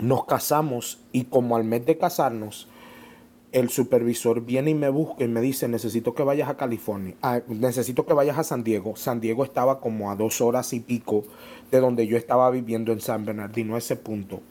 nos 0.02 0.26
casamos 0.26 1.00
y 1.12 1.26
como 1.26 1.56
al 1.56 1.64
mes 1.64 1.86
de 1.86 2.00
casarnos, 2.00 2.68
el 3.54 3.70
supervisor 3.70 4.42
viene 4.42 4.72
y 4.72 4.74
me 4.74 4.90
busca 4.90 5.24
y 5.24 5.28
me 5.28 5.40
dice, 5.40 5.68
necesito 5.68 6.16
que 6.16 6.24
vayas 6.24 6.50
a 6.50 6.58
California, 6.58 7.16
necesito 7.48 8.06
que 8.06 8.14
vayas 8.14 8.40
a 8.40 8.44
San 8.44 8.64
Diego. 8.64 8.96
San 8.96 9.22
Diego 9.22 9.44
estaba 9.44 9.80
como 9.80 10.12
a 10.12 10.16
dos 10.16 10.42
horas 10.42 10.74
y 10.74 10.80
pico 10.80 11.24
de 11.72 11.80
donde 11.80 12.08
yo 12.08 12.18
estaba 12.18 12.50
viviendo 12.50 12.92
en 12.92 13.00
San 13.00 13.26
Bernardino, 13.26 13.78
ese 13.78 13.96
punto. 13.96 14.42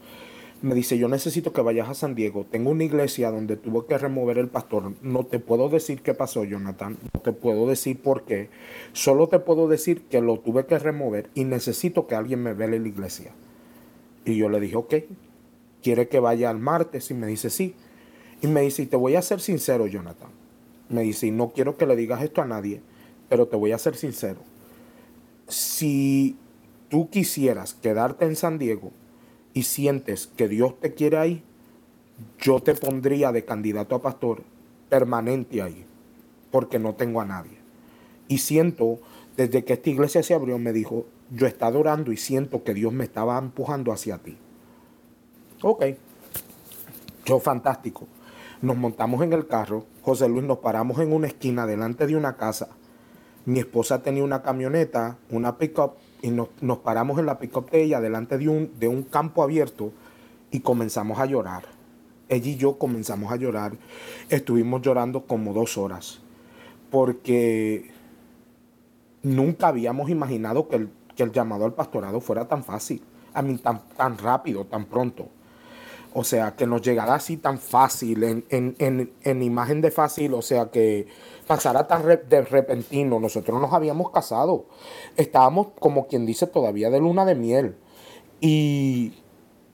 Me 0.63 0.77
dice, 0.77 0.97
yo 0.97 1.09
necesito 1.09 1.53
que 1.53 1.61
vayas 1.61 1.89
a 1.89 1.95
San 1.95 2.15
Diego. 2.15 2.47
Tengo 2.49 2.71
una 2.71 2.85
iglesia 2.85 3.33
donde 3.33 3.57
tuvo 3.57 3.87
que 3.87 3.99
remover 3.99 4.39
el 4.39 4.47
pastor. 4.47 4.93
No 5.03 5.25
te 5.25 5.41
puedo 5.41 5.69
decir 5.69 6.03
qué 6.03 6.15
pasó, 6.15 6.45
Jonathan. 6.45 6.97
No 7.13 7.21
te 7.21 7.33
puedo 7.33 7.67
decir 7.67 8.01
por 8.01 8.23
qué. 8.23 8.49
Solo 8.93 9.27
te 9.27 9.41
puedo 9.41 9.67
decir 9.67 10.03
que 10.03 10.21
lo 10.21 10.39
tuve 10.39 10.67
que 10.67 10.79
remover 10.79 11.31
y 11.35 11.43
necesito 11.43 12.07
que 12.07 12.15
alguien 12.15 12.45
me 12.45 12.55
vele 12.55 12.79
la 12.79 12.87
iglesia. 12.87 13.33
Y 14.25 14.37
yo 14.37 14.49
le 14.49 14.61
dije, 14.61 14.77
ok, 14.77 14.95
¿quiere 15.83 16.07
que 16.07 16.21
vaya 16.21 16.49
al 16.49 16.61
martes? 16.61 17.11
Y 17.11 17.15
me 17.15 17.27
dice, 17.27 17.51
sí. 17.51 17.75
Y 18.43 18.49
me 18.49 18.61
dice, 18.61 18.83
y 18.83 18.87
te 18.87 18.97
voy 18.97 19.15
a 19.15 19.23
ser 19.23 19.41
sincero, 19.41 19.87
Jonathan. 19.87 20.31
Me 20.89 21.03
dice, 21.03 21.29
y 21.29 21.31
no 21.31 21.51
quiero 21.51 21.77
que 21.77 21.87
le 21.87 21.97
digas 21.97 22.23
esto 22.23 22.43
a 22.43 22.45
nadie, 22.45 22.83
pero 23.29 23.47
te 23.47 23.57
voy 23.57 23.73
a 23.73 23.79
ser 23.79 23.97
sincero. 23.97 24.41
Si 25.47 26.37
tú 26.89 27.09
quisieras 27.09 27.75
quedarte 27.75 28.27
en 28.27 28.37
San 28.37 28.59
Diego 28.59 28.91
y 29.55 29.63
sientes 29.63 30.27
que 30.27 30.49
Dios 30.49 30.79
te 30.81 30.93
quiere 30.93 31.19
ahí, 31.19 31.43
yo 32.41 32.61
te 32.61 32.75
pondría 32.75 33.33
de 33.33 33.45
candidato 33.45 33.95
a 33.95 34.03
pastor 34.03 34.43
permanente 34.89 35.63
ahí, 35.63 35.87
porque 36.51 36.79
no 36.79 36.95
tengo 36.95 37.21
a 37.21 37.25
nadie. 37.25 37.59
Y 38.29 38.39
siento, 38.39 38.99
desde 39.37 39.65
que 39.65 39.75
esta 39.75 39.89
iglesia 39.89 40.23
se 40.23 40.35
abrió, 40.35 40.59
me 40.59 40.73
dijo, 40.73 41.07
yo 41.31 41.47
estoy 41.47 41.69
adorando 41.69 42.13
y 42.13 42.17
siento 42.17 42.65
que 42.65 42.75
Dios 42.75 42.93
me 42.93 43.05
estaba 43.05 43.39
empujando 43.39 43.93
hacia 43.93 44.19
ti. 44.19 44.37
Ok, 45.63 45.85
yo 47.25 47.39
fantástico. 47.39 48.07
Nos 48.63 48.77
montamos 48.77 49.23
en 49.23 49.33
el 49.33 49.49
carro, 49.49 49.87
José 50.03 50.29
Luis, 50.29 50.45
nos 50.45 50.59
paramos 50.59 51.01
en 51.01 51.13
una 51.13 51.27
esquina 51.27 51.67
delante 51.67 52.07
de 52.07 52.15
una 52.15 52.37
casa. 52.37 52.69
Mi 53.45 53.59
esposa 53.59 54.05
tenía 54.05 54.23
una 54.23 54.43
camioneta, 54.43 55.19
una 55.31 55.59
pick-up, 55.59 55.95
y 56.23 56.31
nos, 56.31 56.79
paramos 56.79 57.19
en 57.19 57.27
la 57.27 57.41
pick-up 57.41 57.69
de 57.71 57.83
ella 57.83 58.01
delante 58.01 58.39
de 58.39 58.49
un, 58.49 58.71
de 58.79 58.87
un 58.87 59.03
campo 59.03 59.43
abierto 59.43 59.91
y 60.53 60.61
comenzamos 60.61 61.19
a 61.19 61.27
llorar. 61.27 61.65
Ella 62.29 62.51
y 62.51 62.57
yo 62.57 62.79
comenzamos 62.79 63.33
a 63.33 63.37
llorar. 63.37 63.73
Estuvimos 64.29 64.81
llorando 64.81 65.27
como 65.27 65.53
dos 65.53 65.77
horas 65.77 66.21
porque 66.93 67.91
nunca 69.25 69.69
habíamos 69.69 70.09
imaginado 70.09 70.69
que 70.69 70.77
el, 70.77 70.91
que 71.17 71.25
el 71.25 71.33
llamado 71.33 71.65
al 71.65 71.75
pastorado 71.75 72.21
fuera 72.21 72.47
tan 72.47 72.63
fácil, 72.63 73.03
a 73.35 73.43
mí 73.43 73.57
tan, 73.57 73.81
tan 73.97 74.19
rápido, 74.19 74.67
tan 74.67 74.85
pronto. 74.85 75.27
O 76.15 76.25
sea, 76.25 76.55
que 76.57 76.67
nos 76.67 76.83
llegara 76.83 77.15
así 77.15 77.39
tan 77.39 77.59
fácil, 77.59 78.45
en, 78.49 79.43
imagen 79.43 79.81
de 79.81 79.91
fácil, 79.91 80.35
o 80.35 80.43
sea, 80.43 80.67
que 80.67 81.07
pasara 81.47 81.87
tan 81.87 82.03
de 82.07 82.43
repentino. 82.43 83.19
Nosotros 83.19 83.61
nos 83.61 83.73
habíamos 83.73 84.11
casado. 84.11 84.67
Estábamos, 85.17 85.69
como 85.79 86.07
quien 86.07 86.27
dice, 86.27 86.47
todavía 86.47 86.91
de 86.91 87.01
luna 87.01 87.25
de 87.25 87.35
miel. 87.35 87.77
Y, 88.41 89.15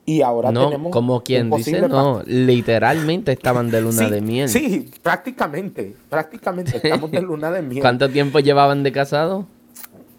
y 0.04 0.22
ahora 0.22 0.52
no, 0.52 0.66
tenemos. 0.66 0.92
Como 0.92 1.22
quien 1.22 1.50
dice, 1.50 1.88
no, 1.88 2.22
literalmente 2.24 3.32
estaban 3.32 3.70
de 3.70 3.80
luna 3.80 4.08
de 4.08 4.20
miel. 4.20 4.48
Sí, 4.48 4.90
prácticamente, 5.02 5.96
prácticamente 6.08 6.76
estamos 6.76 7.10
de 7.10 7.20
luna 7.22 7.50
de 7.50 7.62
miel. 7.62 7.82
¿Cuánto 7.82 8.08
tiempo 8.08 8.38
llevaban 8.38 8.84
de 8.84 8.92
casado? 8.92 9.46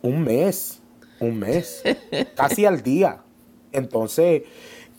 Un 0.01 0.23
mes, 0.23 0.82
un 1.19 1.39
mes, 1.39 1.82
casi 2.36 2.65
al 2.65 2.84
día. 2.84 3.21
Entonces, 3.71 4.43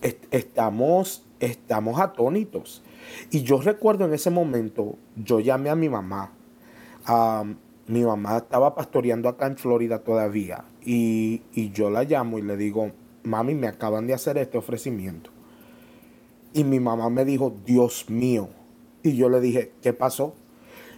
estamos, 0.02 1.24
estamos 1.40 2.00
atónitos. 2.00 2.82
Y 3.30 3.42
yo 3.42 3.60
recuerdo 3.60 4.04
en 4.04 4.14
ese 4.14 4.30
momento, 4.30 4.96
yo 5.16 5.40
llamé 5.40 5.70
a 5.70 5.74
mi 5.74 5.88
mamá. 5.88 6.32
mi 7.86 8.04
mamá 8.04 8.38
estaba 8.38 8.74
pastoreando 8.74 9.28
acá 9.28 9.46
en 9.46 9.56
Florida 9.56 10.00
todavía. 10.00 10.64
Y, 10.84 11.42
y 11.52 11.70
yo 11.70 11.90
la 11.90 12.04
llamo 12.04 12.38
y 12.38 12.42
le 12.42 12.56
digo, 12.56 12.92
mami, 13.22 13.54
me 13.54 13.66
acaban 13.66 14.06
de 14.06 14.14
hacer 14.14 14.38
este 14.38 14.58
ofrecimiento. 14.58 15.30
Y 16.52 16.64
mi 16.64 16.80
mamá 16.80 17.10
me 17.10 17.24
dijo, 17.24 17.54
Dios 17.64 18.08
mío. 18.08 18.48
Y 19.02 19.16
yo 19.16 19.28
le 19.28 19.40
dije, 19.40 19.72
¿qué 19.82 19.92
pasó? 19.92 20.34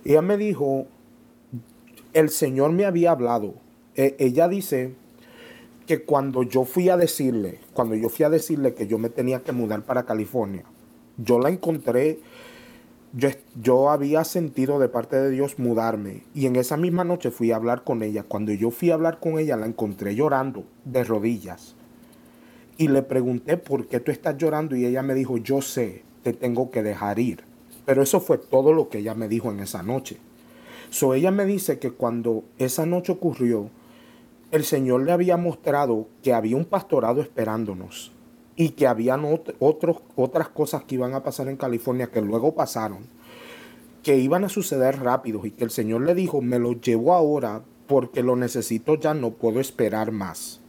Ella 0.05 0.23
me 0.23 0.37
dijo, 0.37 0.87
el 2.13 2.31
Señor 2.31 2.73
me 2.73 2.85
había 2.85 3.13
hablado. 3.13 3.55
E, 3.95 4.17
ella 4.19 4.49
dice 4.49 4.95
que 5.87 6.03
cuando 6.03 6.43
yo 6.43 6.65
fui 6.65 6.89
a 6.89 6.97
decirle, 6.97 7.59
cuando 7.73 7.95
yo 7.95 8.09
fui 8.09 8.25
a 8.25 8.31
decirle 8.31 8.75
que 8.75 8.87
yo 8.87 8.99
me 8.99 9.09
tenía 9.09 9.41
que 9.41 9.53
mudar 9.53 9.83
para 9.83 10.05
California, 10.05 10.65
yo 11.17 11.39
la 11.39 11.49
encontré, 11.51 12.21
yo, 13.13 13.29
yo 13.61 13.91
había 13.91 14.25
sentido 14.25 14.79
de 14.79 14.89
parte 14.89 15.17
de 15.17 15.31
Dios 15.31 15.59
mudarme 15.59 16.23
y 16.35 16.47
en 16.47 16.57
esa 16.57 16.77
misma 16.77 17.05
noche 17.05 17.31
fui 17.31 17.53
a 17.53 17.57
hablar 17.57 17.85
con 17.85 18.03
ella. 18.03 18.23
Cuando 18.23 18.53
yo 18.53 18.71
fui 18.71 18.91
a 18.91 18.95
hablar 18.95 19.19
con 19.21 19.39
ella 19.39 19.57
la 19.57 19.67
encontré 19.67 20.15
llorando 20.15 20.65
de 20.85 21.05
rodillas 21.05 21.75
y 22.79 22.89
le 22.89 23.03
pregunté 23.03 23.57
por 23.57 23.87
qué 23.87 24.01
tú 24.01 24.11
estás 24.11 24.37
llorando 24.39 24.77
y 24.77 24.87
ella 24.87 25.03
me 25.03 25.15
dijo, 25.15 25.37
yo 25.37 25.61
sé, 25.61 26.03
te 26.23 26.33
tengo 26.33 26.71
que 26.71 26.83
dejar 26.83 27.19
ir. 27.19 27.45
Pero 27.85 28.03
eso 28.03 28.21
fue 28.21 28.39
todo 28.39 28.73
lo 28.73 28.89
que 28.89 28.99
ella 28.99 29.15
me 29.15 29.29
dijo 29.29 29.51
en 29.51 29.61
esa 29.61 29.83
noche. 29.83 30.19
So 30.91 31.15
ella 31.15 31.31
me 31.31 31.47
dice 31.47 31.79
que 31.79 31.91
cuando 31.91 32.45
esa 32.59 32.87
noche 32.87 33.13
ocurrió, 33.13 33.71
el 34.53 34.65
Señor 34.65 35.03
le 35.03 35.13
había 35.13 35.37
mostrado 35.37 36.09
que 36.23 36.35
había 36.35 36.57
un 36.57 36.67
pastorado 36.67 37.23
esperándonos 37.23 38.13
y 38.55 38.71
que 38.71 38.87
habían 38.87 39.25
otras 39.59 40.49
cosas 40.51 40.85
que 40.85 40.97
iban 40.97 41.15
a 41.15 41.23
pasar 41.23 41.49
en 41.49 41.57
California 41.57 42.09
que 42.09 42.21
luego 42.21 42.55
pasaron, 42.55 43.07
que 44.03 44.19
iban 44.19 44.45
a 44.45 44.51
suceder 44.51 45.01
rápido 45.01 45.47
y 45.47 45.53
que 45.53 45.65
el 45.65 45.71
Señor 45.71 46.03
le 46.03 46.15
dijo, 46.15 46.43
me 46.43 46.59
lo 46.59 46.73
llevo 46.73 47.15
ahora 47.15 47.63
porque 47.87 48.23
lo 48.23 48.37
necesito 48.37 48.95
ya, 48.97 49.15
no 49.15 49.31
puedo 49.31 49.59
esperar 49.59 50.13
más. 50.13 50.61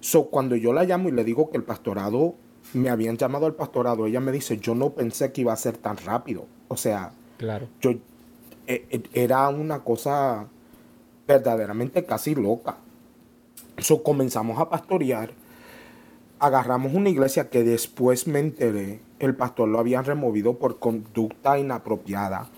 So, 0.00 0.26
cuando 0.26 0.54
yo 0.54 0.72
la 0.72 0.84
llamo 0.84 1.08
y 1.08 1.12
le 1.12 1.24
digo 1.24 1.50
que 1.50 1.56
el 1.56 1.64
pastorado, 1.64 2.36
me 2.74 2.90
habían 2.90 3.16
llamado 3.16 3.46
al 3.46 3.54
pastorado, 3.54 4.06
ella 4.06 4.20
me 4.20 4.32
dice, 4.32 4.58
yo 4.58 4.74
no 4.76 4.90
pensé 4.90 5.32
que 5.32 5.40
iba 5.40 5.52
a 5.52 5.56
ser 5.56 5.78
tan 5.78 5.96
rápido. 5.96 6.46
O 6.68 6.76
sea, 6.76 7.12
claro. 7.38 7.66
yo, 7.80 7.92
e, 8.66 8.86
e, 8.90 9.02
era 9.14 9.48
una 9.48 9.80
cosa 9.80 10.46
verdaderamente 11.26 12.04
casi 12.04 12.34
loca. 12.34 12.76
So, 13.78 14.02
comenzamos 14.02 14.58
a 14.58 14.68
pastorear. 14.68 15.32
Agarramos 16.38 16.94
una 16.94 17.08
iglesia 17.08 17.50
que 17.50 17.64
después 17.64 18.26
me 18.26 18.40
enteré, 18.40 19.00
el 19.18 19.34
pastor 19.34 19.68
lo 19.68 19.78
habían 19.78 20.04
removido 20.04 20.58
por 20.58 20.78
conducta 20.78 21.58
inapropiada. 21.58 22.48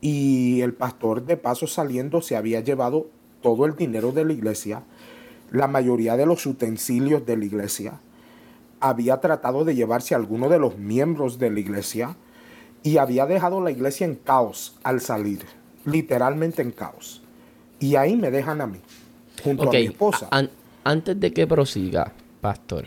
y 0.00 0.60
el 0.60 0.74
pastor 0.74 1.24
de 1.24 1.36
paso 1.36 1.66
saliendo 1.66 2.20
se 2.20 2.36
había 2.36 2.60
llevado 2.60 3.06
todo 3.40 3.66
el 3.66 3.76
dinero 3.76 4.12
de 4.12 4.24
la 4.24 4.32
iglesia, 4.32 4.82
la 5.50 5.68
mayoría 5.68 6.16
de 6.16 6.26
los 6.26 6.44
utensilios 6.46 7.24
de 7.24 7.36
la 7.36 7.44
iglesia, 7.44 8.00
había 8.80 9.20
tratado 9.20 9.64
de 9.64 9.74
llevarse 9.74 10.14
a 10.14 10.18
alguno 10.18 10.48
de 10.48 10.58
los 10.58 10.76
miembros 10.76 11.38
de 11.38 11.50
la 11.50 11.60
iglesia 11.60 12.16
y 12.82 12.96
había 12.96 13.26
dejado 13.26 13.60
la 13.60 13.70
iglesia 13.70 14.06
en 14.06 14.16
caos 14.16 14.76
al 14.82 15.00
salir, 15.00 15.46
literalmente 15.84 16.62
en 16.62 16.72
caos. 16.72 17.22
Y 17.78 17.96
ahí 17.96 18.16
me 18.16 18.30
dejan 18.30 18.60
a 18.60 18.66
mí, 18.66 18.80
junto 19.42 19.68
a 19.68 19.72
mi 19.72 19.86
esposa. 19.86 20.28
antes 20.84 21.20
de 21.20 21.32
que 21.32 21.46
prosiga, 21.46 22.12
pastor, 22.40 22.84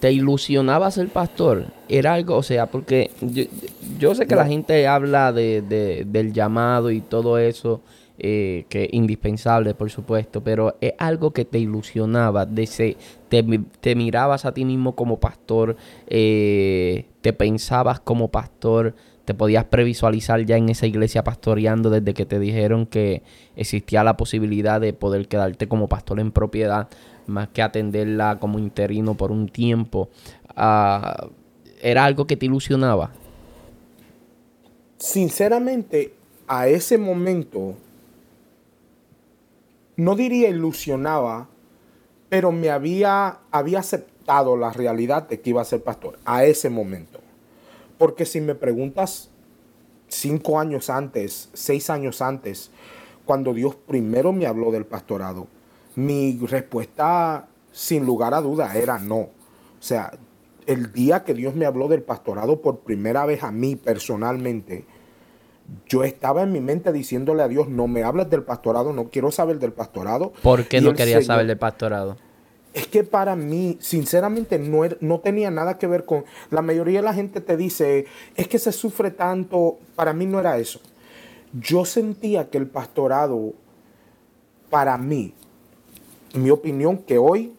¿te 0.00 0.12
ilusionaba 0.12 0.90
ser 0.90 1.08
pastor? 1.08 1.66
Era 1.88 2.14
algo, 2.14 2.36
o 2.36 2.42
sea, 2.42 2.66
porque 2.66 3.10
yo, 3.98 4.14
sé 4.14 4.26
que 4.26 4.36
la 4.36 4.46
gente 4.46 4.86
habla 4.86 5.32
de, 5.32 6.04
del 6.06 6.32
llamado 6.32 6.90
y 6.90 7.00
todo 7.00 7.38
eso 7.38 7.80
eh, 8.18 8.64
que 8.70 8.88
indispensable, 8.92 9.74
por 9.74 9.90
supuesto, 9.90 10.42
pero 10.42 10.76
es 10.80 10.94
algo 10.98 11.32
que 11.32 11.44
te 11.44 11.58
ilusionaba, 11.58 12.46
de 12.46 12.96
te, 13.28 13.94
mirabas 13.94 14.46
a 14.46 14.54
ti 14.54 14.64
mismo 14.64 14.94
como 14.94 15.20
pastor, 15.20 15.76
eh, 16.06 17.04
te 17.20 17.34
pensabas 17.34 18.00
como 18.00 18.28
pastor, 18.28 18.94
te 19.26 19.34
podías 19.34 19.64
previsualizar 19.64 20.40
ya 20.46 20.56
en 20.56 20.68
esa 20.68 20.86
iglesia 20.86 21.24
pastoreando 21.24 21.90
desde 21.90 22.14
que 22.14 22.24
te 22.24 22.38
dijeron 22.38 22.86
que 22.86 23.22
existía 23.56 24.04
la 24.04 24.16
posibilidad 24.16 24.80
de 24.80 24.92
poder 24.92 25.26
quedarte 25.26 25.66
como 25.66 25.88
pastor 25.88 26.20
en 26.20 26.30
propiedad, 26.30 26.88
más 27.26 27.48
que 27.48 27.60
atenderla 27.60 28.38
como 28.38 28.60
interino 28.60 29.16
por 29.16 29.32
un 29.32 29.48
tiempo. 29.48 30.08
Ah, 30.54 31.26
¿Era 31.82 32.04
algo 32.04 32.28
que 32.28 32.36
te 32.36 32.46
ilusionaba? 32.46 33.10
Sinceramente, 34.96 36.14
a 36.46 36.68
ese 36.68 36.96
momento 36.96 37.74
no 39.96 40.14
diría 40.14 40.48
ilusionaba, 40.50 41.48
pero 42.28 42.52
me 42.52 42.70
había, 42.70 43.40
había 43.50 43.80
aceptado 43.80 44.56
la 44.56 44.72
realidad 44.72 45.28
de 45.28 45.40
que 45.40 45.50
iba 45.50 45.62
a 45.62 45.64
ser 45.64 45.82
pastor 45.82 46.16
a 46.24 46.44
ese 46.44 46.70
momento. 46.70 47.25
Porque 47.98 48.26
si 48.26 48.40
me 48.40 48.54
preguntas 48.54 49.30
cinco 50.08 50.58
años 50.58 50.90
antes, 50.90 51.50
seis 51.52 51.90
años 51.90 52.22
antes, 52.22 52.70
cuando 53.24 53.54
Dios 53.54 53.74
primero 53.74 54.32
me 54.32 54.46
habló 54.46 54.70
del 54.70 54.86
pastorado, 54.86 55.48
mi 55.94 56.38
respuesta 56.38 57.48
sin 57.72 58.06
lugar 58.06 58.34
a 58.34 58.40
duda 58.40 58.74
era 58.76 58.98
no. 58.98 59.16
O 59.18 59.30
sea, 59.80 60.12
el 60.66 60.92
día 60.92 61.24
que 61.24 61.34
Dios 61.34 61.54
me 61.54 61.66
habló 61.66 61.88
del 61.88 62.02
pastorado 62.02 62.60
por 62.60 62.80
primera 62.80 63.26
vez 63.26 63.42
a 63.42 63.50
mí 63.50 63.76
personalmente, 63.76 64.84
yo 65.86 66.04
estaba 66.04 66.42
en 66.42 66.52
mi 66.52 66.60
mente 66.60 66.92
diciéndole 66.92 67.42
a 67.42 67.48
Dios, 67.48 67.68
no 67.68 67.88
me 67.88 68.02
hables 68.02 68.30
del 68.30 68.42
pastorado, 68.42 68.92
no 68.92 69.10
quiero 69.10 69.30
saber 69.30 69.58
del 69.58 69.72
pastorado. 69.72 70.32
¿Por 70.42 70.64
qué 70.64 70.80
no 70.80 70.94
quería 70.94 71.22
saber 71.22 71.46
del 71.46 71.58
pastorado? 71.58 72.16
Es 72.76 72.88
que 72.88 73.04
para 73.04 73.36
mí, 73.36 73.78
sinceramente, 73.80 74.58
no, 74.58 74.82
no 75.00 75.20
tenía 75.20 75.50
nada 75.50 75.78
que 75.78 75.86
ver 75.86 76.04
con... 76.04 76.26
La 76.50 76.60
mayoría 76.60 76.98
de 76.98 77.06
la 77.06 77.14
gente 77.14 77.40
te 77.40 77.56
dice, 77.56 78.04
es 78.34 78.48
que 78.48 78.58
se 78.58 78.70
sufre 78.70 79.10
tanto. 79.10 79.78
Para 79.94 80.12
mí 80.12 80.26
no 80.26 80.38
era 80.38 80.58
eso. 80.58 80.78
Yo 81.54 81.86
sentía 81.86 82.50
que 82.50 82.58
el 82.58 82.66
pastorado, 82.66 83.54
para 84.68 84.98
mí, 84.98 85.32
mi 86.34 86.50
opinión, 86.50 86.98
que 86.98 87.16
hoy 87.16 87.54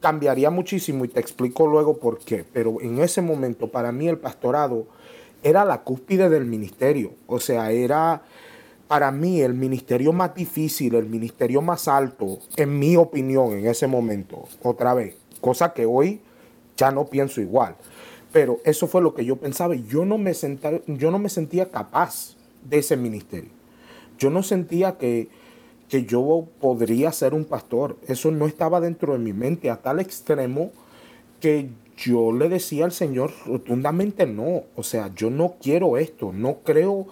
cambiaría 0.00 0.50
muchísimo 0.50 1.06
y 1.06 1.08
te 1.08 1.20
explico 1.20 1.66
luego 1.66 1.96
por 1.96 2.18
qué, 2.18 2.44
pero 2.52 2.78
en 2.82 2.98
ese 2.98 3.22
momento, 3.22 3.68
para 3.68 3.90
mí 3.90 4.06
el 4.06 4.18
pastorado 4.18 4.86
era 5.42 5.64
la 5.64 5.80
cúspide 5.80 6.28
del 6.28 6.44
ministerio. 6.44 7.14
O 7.26 7.40
sea, 7.40 7.70
era 7.70 8.20
para 8.92 9.10
mí 9.10 9.40
el 9.40 9.54
ministerio 9.54 10.12
más 10.12 10.34
difícil, 10.34 10.94
el 10.96 11.06
ministerio 11.06 11.62
más 11.62 11.88
alto, 11.88 12.40
en 12.58 12.78
mi 12.78 12.94
opinión, 12.94 13.52
en 13.52 13.66
ese 13.66 13.86
momento. 13.86 14.46
Otra 14.62 14.92
vez, 14.92 15.16
cosa 15.40 15.72
que 15.72 15.86
hoy 15.86 16.20
ya 16.76 16.90
no 16.90 17.06
pienso 17.06 17.40
igual. 17.40 17.74
Pero 18.34 18.60
eso 18.66 18.86
fue 18.86 19.00
lo 19.00 19.14
que 19.14 19.24
yo 19.24 19.36
pensaba 19.36 19.74
yo 19.74 20.04
no 20.04 20.18
me, 20.18 20.34
yo 20.88 21.10
no 21.10 21.18
me 21.18 21.30
sentía 21.30 21.70
capaz 21.70 22.36
de 22.68 22.80
ese 22.80 22.98
ministerio. 22.98 23.48
Yo 24.18 24.28
no 24.28 24.42
sentía 24.42 24.98
que, 24.98 25.30
que 25.88 26.04
yo 26.04 26.46
podría 26.60 27.12
ser 27.12 27.32
un 27.32 27.46
pastor. 27.46 27.96
Eso 28.08 28.30
no 28.30 28.46
estaba 28.46 28.78
dentro 28.78 29.14
de 29.14 29.20
mi 29.20 29.32
mente 29.32 29.70
a 29.70 29.80
tal 29.80 30.00
extremo 30.00 30.70
que 31.40 31.70
yo 31.96 32.32
le 32.32 32.48
decía 32.48 32.84
al 32.84 32.92
Señor 32.92 33.32
rotundamente 33.46 34.26
no, 34.26 34.64
o 34.74 34.82
sea, 34.82 35.12
yo 35.14 35.30
no 35.30 35.56
quiero 35.60 35.96
esto, 35.96 36.32
no 36.32 36.58
creo, 36.64 37.06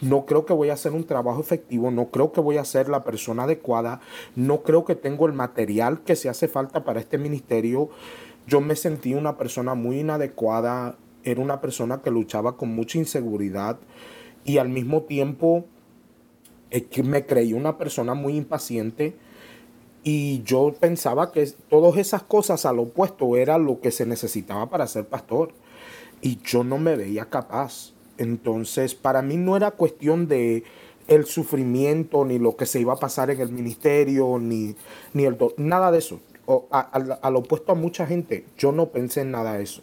no 0.00 0.26
creo 0.26 0.44
que 0.44 0.52
voy 0.52 0.70
a 0.70 0.74
hacer 0.74 0.92
un 0.92 1.04
trabajo 1.04 1.40
efectivo, 1.40 1.90
no 1.90 2.10
creo 2.10 2.32
que 2.32 2.40
voy 2.40 2.58
a 2.58 2.64
ser 2.64 2.88
la 2.88 3.04
persona 3.04 3.44
adecuada, 3.44 4.00
no 4.34 4.62
creo 4.62 4.84
que 4.84 4.94
tengo 4.94 5.26
el 5.26 5.32
material 5.32 6.02
que 6.02 6.16
se 6.16 6.28
hace 6.28 6.48
falta 6.48 6.84
para 6.84 7.00
este 7.00 7.18
ministerio. 7.18 7.88
Yo 8.46 8.60
me 8.60 8.76
sentí 8.76 9.14
una 9.14 9.36
persona 9.36 9.74
muy 9.74 10.00
inadecuada, 10.00 10.96
era 11.24 11.40
una 11.40 11.60
persona 11.60 12.02
que 12.02 12.10
luchaba 12.10 12.56
con 12.56 12.74
mucha 12.74 12.98
inseguridad 12.98 13.78
y 14.44 14.58
al 14.58 14.68
mismo 14.68 15.02
tiempo 15.02 15.64
me 17.02 17.26
creí 17.26 17.52
una 17.52 17.78
persona 17.78 18.14
muy 18.14 18.36
impaciente 18.36 19.16
y 20.08 20.44
yo 20.44 20.72
pensaba 20.78 21.32
que 21.32 21.50
todas 21.68 21.96
esas 21.96 22.22
cosas 22.22 22.64
al 22.64 22.78
opuesto 22.78 23.36
era 23.36 23.58
lo 23.58 23.80
que 23.80 23.90
se 23.90 24.06
necesitaba 24.06 24.70
para 24.70 24.86
ser 24.86 25.06
pastor. 25.06 25.50
Y 26.22 26.38
yo 26.44 26.62
no 26.62 26.78
me 26.78 26.94
veía 26.94 27.24
capaz. 27.24 27.90
Entonces, 28.16 28.94
para 28.94 29.20
mí 29.20 29.36
no 29.36 29.56
era 29.56 29.72
cuestión 29.72 30.28
de 30.28 30.62
el 31.08 31.26
sufrimiento, 31.26 32.24
ni 32.24 32.38
lo 32.38 32.54
que 32.54 32.66
se 32.66 32.78
iba 32.78 32.92
a 32.92 32.98
pasar 33.00 33.30
en 33.30 33.40
el 33.40 33.50
ministerio, 33.50 34.38
ni, 34.38 34.76
ni 35.12 35.24
el 35.24 35.36
nada 35.56 35.90
de 35.90 35.98
eso. 35.98 36.20
al, 36.70 37.34
opuesto 37.34 37.72
a 37.72 37.74
mucha 37.74 38.06
gente, 38.06 38.44
yo 38.56 38.70
no 38.70 38.90
pensé 38.90 39.22
en 39.22 39.32
nada 39.32 39.54
de 39.54 39.64
eso. 39.64 39.82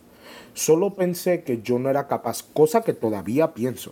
Solo 0.54 0.94
pensé 0.94 1.44
que 1.44 1.62
yo 1.62 1.80
no 1.80 1.90
era 1.90 2.08
capaz, 2.08 2.44
cosa 2.44 2.80
que 2.80 2.94
todavía 2.94 3.54
pienso. 3.54 3.92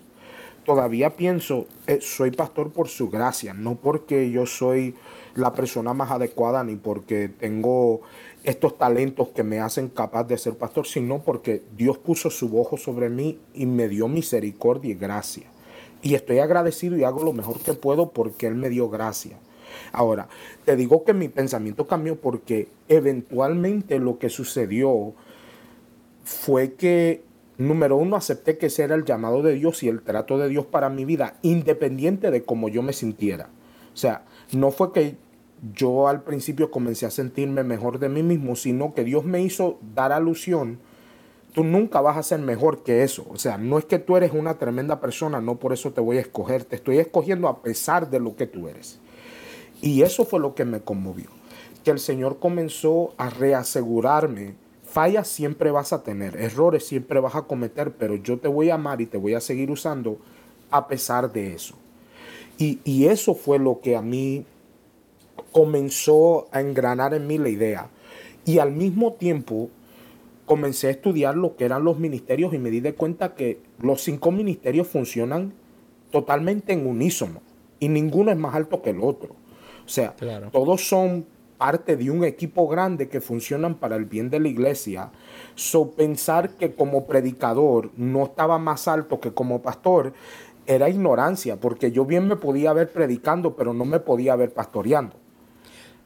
Todavía 0.65 1.17
pienso, 1.17 1.65
eh, 1.87 1.99
soy 1.99 2.31
pastor 2.31 2.71
por 2.71 2.87
su 2.87 3.09
gracia, 3.09 3.53
no 3.53 3.75
porque 3.75 4.31
yo 4.31 4.45
soy 4.45 4.95
la 5.35 5.53
persona 5.53 5.93
más 5.93 6.11
adecuada 6.11 6.63
ni 6.63 6.75
porque 6.75 7.29
tengo 7.29 8.01
estos 8.43 8.77
talentos 8.77 9.29
que 9.29 9.43
me 9.43 9.59
hacen 9.59 9.89
capaz 9.89 10.25
de 10.25 10.37
ser 10.37 10.55
pastor, 10.55 10.87
sino 10.87 11.19
porque 11.19 11.61
Dios 11.77 11.97
puso 11.97 12.29
su 12.29 12.59
ojo 12.59 12.77
sobre 12.77 13.09
mí 13.09 13.39
y 13.53 13.65
me 13.65 13.87
dio 13.87 14.07
misericordia 14.07 14.91
y 14.91 14.95
gracia. 14.95 15.45
Y 16.01 16.15
estoy 16.15 16.39
agradecido 16.39 16.97
y 16.97 17.03
hago 17.03 17.23
lo 17.23 17.33
mejor 17.33 17.59
que 17.59 17.73
puedo 17.73 18.09
porque 18.09 18.47
Él 18.47 18.55
me 18.55 18.69
dio 18.69 18.89
gracia. 18.89 19.37
Ahora, 19.91 20.27
te 20.65 20.75
digo 20.75 21.03
que 21.03 21.13
mi 21.13 21.29
pensamiento 21.29 21.87
cambió 21.87 22.15
porque 22.19 22.67
eventualmente 22.89 23.99
lo 23.99 24.17
que 24.17 24.29
sucedió 24.29 25.13
fue 26.23 26.73
que, 26.73 27.23
número 27.57 27.97
uno, 27.97 28.15
acepté 28.15 28.57
que 28.57 28.67
ese 28.67 28.83
era 28.83 28.95
el 28.95 29.05
llamado 29.05 29.41
de 29.43 29.53
Dios 29.53 29.83
y 29.83 29.87
el 29.87 30.01
trato 30.01 30.37
de 30.37 30.49
Dios 30.49 30.65
para 30.65 30.89
mi 30.89 31.05
vida, 31.05 31.37
independiente 31.41 32.31
de 32.31 32.43
cómo 32.43 32.69
yo 32.69 32.81
me 32.81 32.93
sintiera. 32.93 33.49
O 33.93 33.97
sea, 33.97 34.23
no 34.51 34.71
fue 34.71 34.91
que 34.91 35.15
yo 35.75 36.07
al 36.07 36.23
principio 36.23 36.71
comencé 36.71 37.05
a 37.05 37.11
sentirme 37.11 37.63
mejor 37.63 37.99
de 37.99 38.09
mí 38.09 38.23
mismo, 38.23 38.55
sino 38.55 38.93
que 38.93 39.03
Dios 39.03 39.25
me 39.25 39.41
hizo 39.41 39.79
dar 39.93 40.11
alusión. 40.11 40.79
Tú 41.53 41.63
nunca 41.63 42.01
vas 42.01 42.17
a 42.17 42.23
ser 42.23 42.39
mejor 42.39 42.83
que 42.83 43.03
eso. 43.03 43.25
O 43.29 43.37
sea, 43.37 43.57
no 43.57 43.77
es 43.77 43.85
que 43.85 43.99
tú 43.99 44.17
eres 44.17 44.31
una 44.31 44.57
tremenda 44.57 44.99
persona, 44.99 45.41
no 45.41 45.57
por 45.57 45.73
eso 45.73 45.91
te 45.91 46.01
voy 46.01 46.17
a 46.17 46.21
escoger. 46.21 46.63
Te 46.63 46.77
estoy 46.77 46.97
escogiendo 46.97 47.47
a 47.47 47.61
pesar 47.61 48.09
de 48.09 48.19
lo 48.19 48.35
que 48.35 48.47
tú 48.47 48.67
eres. 48.67 48.99
Y 49.81 50.01
eso 50.03 50.25
fue 50.25 50.39
lo 50.39 50.55
que 50.55 50.65
me 50.65 50.81
conmovió. 50.81 51.27
Que 51.83 51.91
el 51.91 51.99
Señor 51.99 52.39
comenzó 52.39 53.13
a 53.17 53.29
reasegurarme. 53.29 54.55
Fallas 54.83 55.27
siempre 55.27 55.71
vas 55.71 55.93
a 55.93 56.03
tener, 56.03 56.35
errores 56.35 56.85
siempre 56.85 57.19
vas 57.19 57.35
a 57.35 57.43
cometer, 57.43 57.93
pero 57.93 58.15
yo 58.15 58.39
te 58.39 58.49
voy 58.49 58.69
a 58.69 58.75
amar 58.75 58.99
y 58.99 59.05
te 59.05 59.17
voy 59.17 59.33
a 59.35 59.39
seguir 59.39 59.71
usando 59.71 60.17
a 60.69 60.87
pesar 60.87 61.31
de 61.31 61.53
eso. 61.53 61.75
Y, 62.57 63.05
eso 63.07 63.33
fue 63.33 63.57
lo 63.57 63.81
que 63.81 63.95
a 63.95 64.03
mí 64.03 64.45
comenzó 65.51 66.47
a 66.51 66.61
engranar 66.61 67.13
en 67.13 67.27
mí 67.27 67.37
la 67.37 67.49
idea. 67.49 67.89
Y 68.45 68.59
al 68.59 68.71
mismo 68.71 69.13
tiempo 69.13 69.69
comencé 70.45 70.87
a 70.87 70.91
estudiar 70.91 71.37
lo 71.37 71.55
que 71.55 71.65
eran 71.65 71.83
los 71.83 71.99
ministerios 71.99 72.53
y 72.53 72.57
me 72.57 72.71
di 72.71 72.79
de 72.79 72.93
cuenta 72.93 73.35
que 73.35 73.59
los 73.79 74.01
cinco 74.01 74.31
ministerios 74.31 74.87
funcionan 74.87 75.53
totalmente 76.11 76.73
en 76.73 76.85
unísono 76.85 77.41
y 77.79 77.87
ninguno 77.87 78.31
es 78.31 78.37
más 78.37 78.55
alto 78.55 78.81
que 78.81 78.89
el 78.89 79.01
otro. 79.01 79.35
O 79.85 79.89
sea, 79.89 80.15
todos 80.51 80.87
son 80.87 81.25
parte 81.57 81.95
de 81.95 82.09
un 82.09 82.23
equipo 82.23 82.67
grande 82.67 83.07
que 83.07 83.21
funcionan 83.21 83.75
para 83.75 83.95
el 83.95 84.05
bien 84.05 84.29
de 84.29 84.39
la 84.39 84.47
iglesia. 84.47 85.11
So 85.55 85.91
pensar 85.91 86.51
que 86.57 86.73
como 86.73 87.05
predicador 87.05 87.91
no 87.95 88.23
estaba 88.23 88.57
más 88.57 88.87
alto 88.87 89.19
que 89.19 89.31
como 89.31 89.61
pastor 89.61 90.13
era 90.65 90.89
ignorancia, 90.89 91.59
porque 91.59 91.91
yo 91.91 92.05
bien 92.05 92.27
me 92.27 92.35
podía 92.35 92.73
ver 92.73 92.91
predicando, 92.91 93.55
pero 93.55 93.73
no 93.73 93.85
me 93.85 93.99
podía 93.99 94.35
ver 94.35 94.53
pastoreando. 94.53 95.20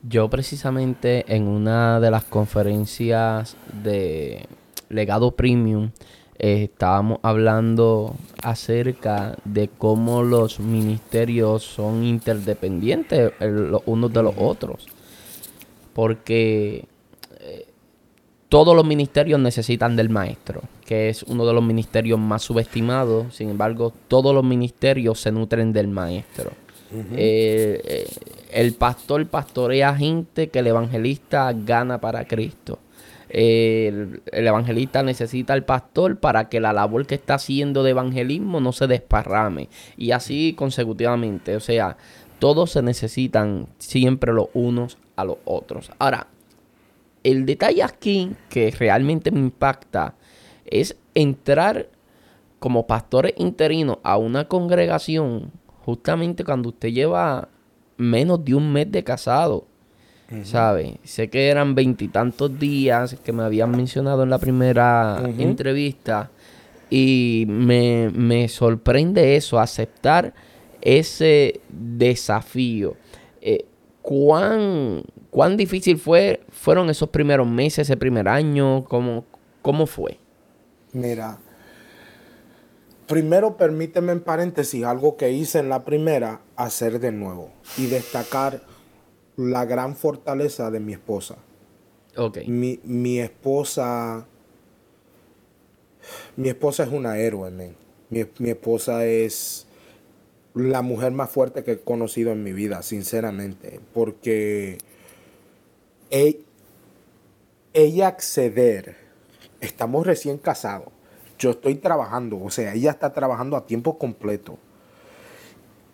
Yo 0.04 0.30
precisamente 0.30 1.26
en 1.28 1.48
una 1.48 2.00
de 2.00 2.12
las 2.12 2.24
conferencias 2.24 3.56
de 3.84 4.46
Legado 4.90 5.32
Premium 5.32 5.92
eh, 6.38 6.64
estábamos 6.64 7.20
hablando 7.22 8.16
acerca 8.44 9.38
de 9.46 9.70
cómo 9.70 10.22
los 10.22 10.60
ministerios 10.60 11.64
son 11.64 12.04
interdependientes 12.04 13.32
los 13.40 13.82
unos 13.86 14.12
de 14.12 14.24
los 14.24 14.36
otros. 14.38 14.88
Porque 15.94 16.86
eh, 17.40 17.66
todos 18.50 18.76
los 18.76 18.86
ministerios 18.86 19.40
necesitan 19.40 19.96
del 19.96 20.10
maestro, 20.10 20.62
que 20.86 21.10
es 21.10 21.24
uno 21.24 21.46
de 21.46 21.54
los 21.54 21.64
ministerios 21.64 22.20
más 22.20 22.44
subestimados. 22.44 23.34
Sin 23.34 23.50
embargo, 23.50 23.94
todos 24.10 24.36
los 24.36 24.44
ministerios 24.44 25.22
se 25.22 25.32
nutren 25.32 25.72
del 25.72 25.88
maestro. 25.88 26.52
Eh, 27.16 28.08
el 28.52 28.74
pastor 28.74 29.26
pastorea 29.28 29.96
gente 29.96 30.50
que 30.50 30.60
el 30.60 30.68
evangelista 30.68 31.54
gana 31.54 32.00
para 32.00 32.26
Cristo 32.26 32.80
el, 33.30 34.22
evangelista 34.32 35.04
necesita 35.04 35.54
al 35.54 35.66
pastor 35.66 36.20
para 36.20 36.48
que 36.48 36.62
la 36.62 36.72
labor 36.72 37.06
que 37.06 37.16
está 37.16 37.36
haciendo 37.36 37.84
de 37.84 37.92
evangelismo 37.92 38.62
no 38.62 38.72
se 38.72 38.88
desparrame. 38.88 39.68
Y 39.98 40.12
así 40.12 40.54
consecutivamente. 40.54 41.58
O 41.58 41.60
sea, 41.60 41.98
todos 42.40 42.72
se 42.72 42.82
necesitan 42.82 43.68
siempre 43.78 44.32
los 44.32 44.48
unos 44.54 44.98
a 45.18 45.26
los 45.26 45.38
otros. 45.44 45.92
Ahora, 46.00 46.28
el 47.24 47.46
detalle 47.46 47.84
aquí 47.84 48.32
que 48.50 48.72
realmente 48.72 49.32
me 49.32 49.40
impacta 49.40 50.16
es 50.66 50.96
entrar 51.14 51.90
como 52.60 52.88
pastores 52.88 53.34
interinos 53.38 53.98
a 54.04 54.18
una 54.18 54.48
congregación 54.48 55.52
justamente 55.86 56.44
cuando 56.44 56.70
usted 56.70 56.90
lleva 56.90 57.48
menos 57.98 58.44
de 58.44 58.56
un 58.56 58.74
mes 58.74 58.92
de 58.92 59.04
casado. 59.04 59.68
¿Sabe? 60.44 60.98
Sé 61.04 61.30
que 61.30 61.50
eran 61.50 61.76
veintitantos 61.76 62.58
días 62.58 63.16
que 63.24 63.32
me 63.32 63.44
habían 63.44 63.70
mencionado 63.70 64.24
en 64.24 64.32
la 64.32 64.40
primera 64.40 65.22
entrevista 65.38 66.32
y 66.90 67.46
me, 67.48 68.48
sorprende 68.50 69.36
eso, 69.36 69.60
aceptar 69.60 70.34
ese 70.82 71.62
desafío. 71.70 72.96
Eh, 73.40 73.66
¿cuán, 74.02 75.04
¿Cuán 75.30 75.58
difícil 75.58 76.00
fue, 76.00 76.42
fueron 76.50 76.90
esos 76.90 77.10
primeros 77.10 77.48
meses, 77.48 77.88
ese 77.88 77.96
primer 77.96 78.28
año? 78.28 78.84
¿Cómo, 78.86 79.26
cómo 79.62 79.86
fue? 79.86 80.18
Mira, 80.92 81.38
primero 83.08 83.58
permíteme 83.58 84.12
en 84.12 84.22
paréntesis 84.22 84.84
algo 84.84 85.18
que 85.18 85.32
hice 85.32 85.60
en 85.60 85.70
la 85.70 85.86
primera, 85.86 86.42
hacer 86.56 87.00
de 87.00 87.12
nuevo 87.12 87.52
y 87.78 87.88
destacar 87.88 88.62
la 89.38 89.66
gran 89.66 89.96
fortaleza 89.96 90.72
de 90.72 90.80
mi 90.80 90.94
esposa. 90.94 91.38
Ok. 92.18 92.40
Mi, 92.48 92.80
mi 92.84 93.20
esposa. 93.20 94.26
Mi 96.36 96.50
esposa 96.50 96.84
es 96.84 96.90
una 96.90 97.18
héroe, 97.18 97.50
Mi, 98.10 98.26
mi, 98.38 98.50
esposa 98.50 99.06
es 99.06 99.66
la 100.54 100.84
mujer 100.84 101.12
más 101.12 101.32
fuerte 101.32 101.64
que 101.64 101.74
he 101.74 101.80
conocido 101.80 102.32
en 102.32 102.44
mi 102.44 102.54
vida, 102.54 102.84
sinceramente. 102.84 103.80
Porque 103.94 104.78
e, 106.12 106.42
ella 107.74 108.08
acceder, 108.08 108.96
estamos 109.62 110.06
recién 110.06 110.38
casados, 110.38 110.94
yo 111.38 111.52
estoy 111.52 111.76
trabajando, 111.76 112.42
o 112.42 112.50
sea, 112.50 112.74
ella 112.74 112.92
está 112.92 113.14
trabajando 113.14 113.58
a 113.58 113.66
tiempo 113.66 113.98
completo. 113.98 114.58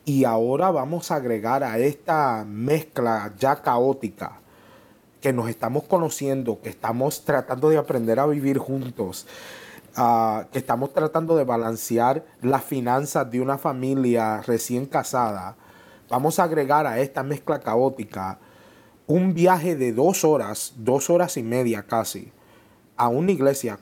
Y 0.05 0.25
ahora 0.25 0.71
vamos 0.71 1.11
a 1.11 1.15
agregar 1.15 1.63
a 1.63 1.77
esta 1.77 2.43
mezcla 2.45 3.33
ya 3.37 3.61
caótica 3.61 4.39
que 5.21 5.31
nos 5.31 5.49
estamos 5.49 5.83
conociendo, 5.83 6.59
que 6.61 6.69
estamos 6.69 7.23
tratando 7.23 7.69
de 7.69 7.77
aprender 7.77 8.19
a 8.19 8.25
vivir 8.25 8.57
juntos, 8.57 9.27
ah, 9.95 10.47
que 10.51 10.57
estamos 10.57 10.91
tratando 10.93 11.35
de 11.35 11.43
balancear 11.43 12.25
las 12.41 12.63
finanzas 12.63 13.29
de 13.29 13.39
una 13.39 13.59
familia 13.59 14.41
recién 14.41 14.87
casada, 14.87 15.55
vamos 16.09 16.39
a 16.39 16.43
agregar 16.43 16.87
a 16.87 16.99
esta 16.99 17.21
mezcla 17.21 17.59
caótica 17.59 18.39
un 19.05 19.33
viaje 19.33 19.75
de 19.75 19.93
dos 19.93 20.23
horas, 20.23 20.73
dos 20.77 21.09
horas 21.09 21.37
y 21.37 21.43
media 21.43 21.83
casi, 21.83 22.31
a 22.97 23.07
una 23.07 23.31
iglesia 23.31 23.79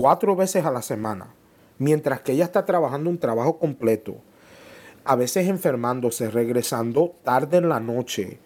cuatro 0.00 0.34
veces 0.34 0.64
a 0.64 0.70
la 0.70 0.82
semana, 0.82 1.34
mientras 1.78 2.20
que 2.20 2.32
ella 2.32 2.44
está 2.44 2.64
trabajando 2.64 3.10
un 3.10 3.18
trabajo 3.18 3.58
completo 3.58 4.16
a 5.04 5.16
veces 5.16 5.48
enfermándose, 5.48 6.30
regresando 6.30 7.14
tarde 7.22 7.58
en 7.58 7.68
la 7.68 7.80
noche. 7.80 8.38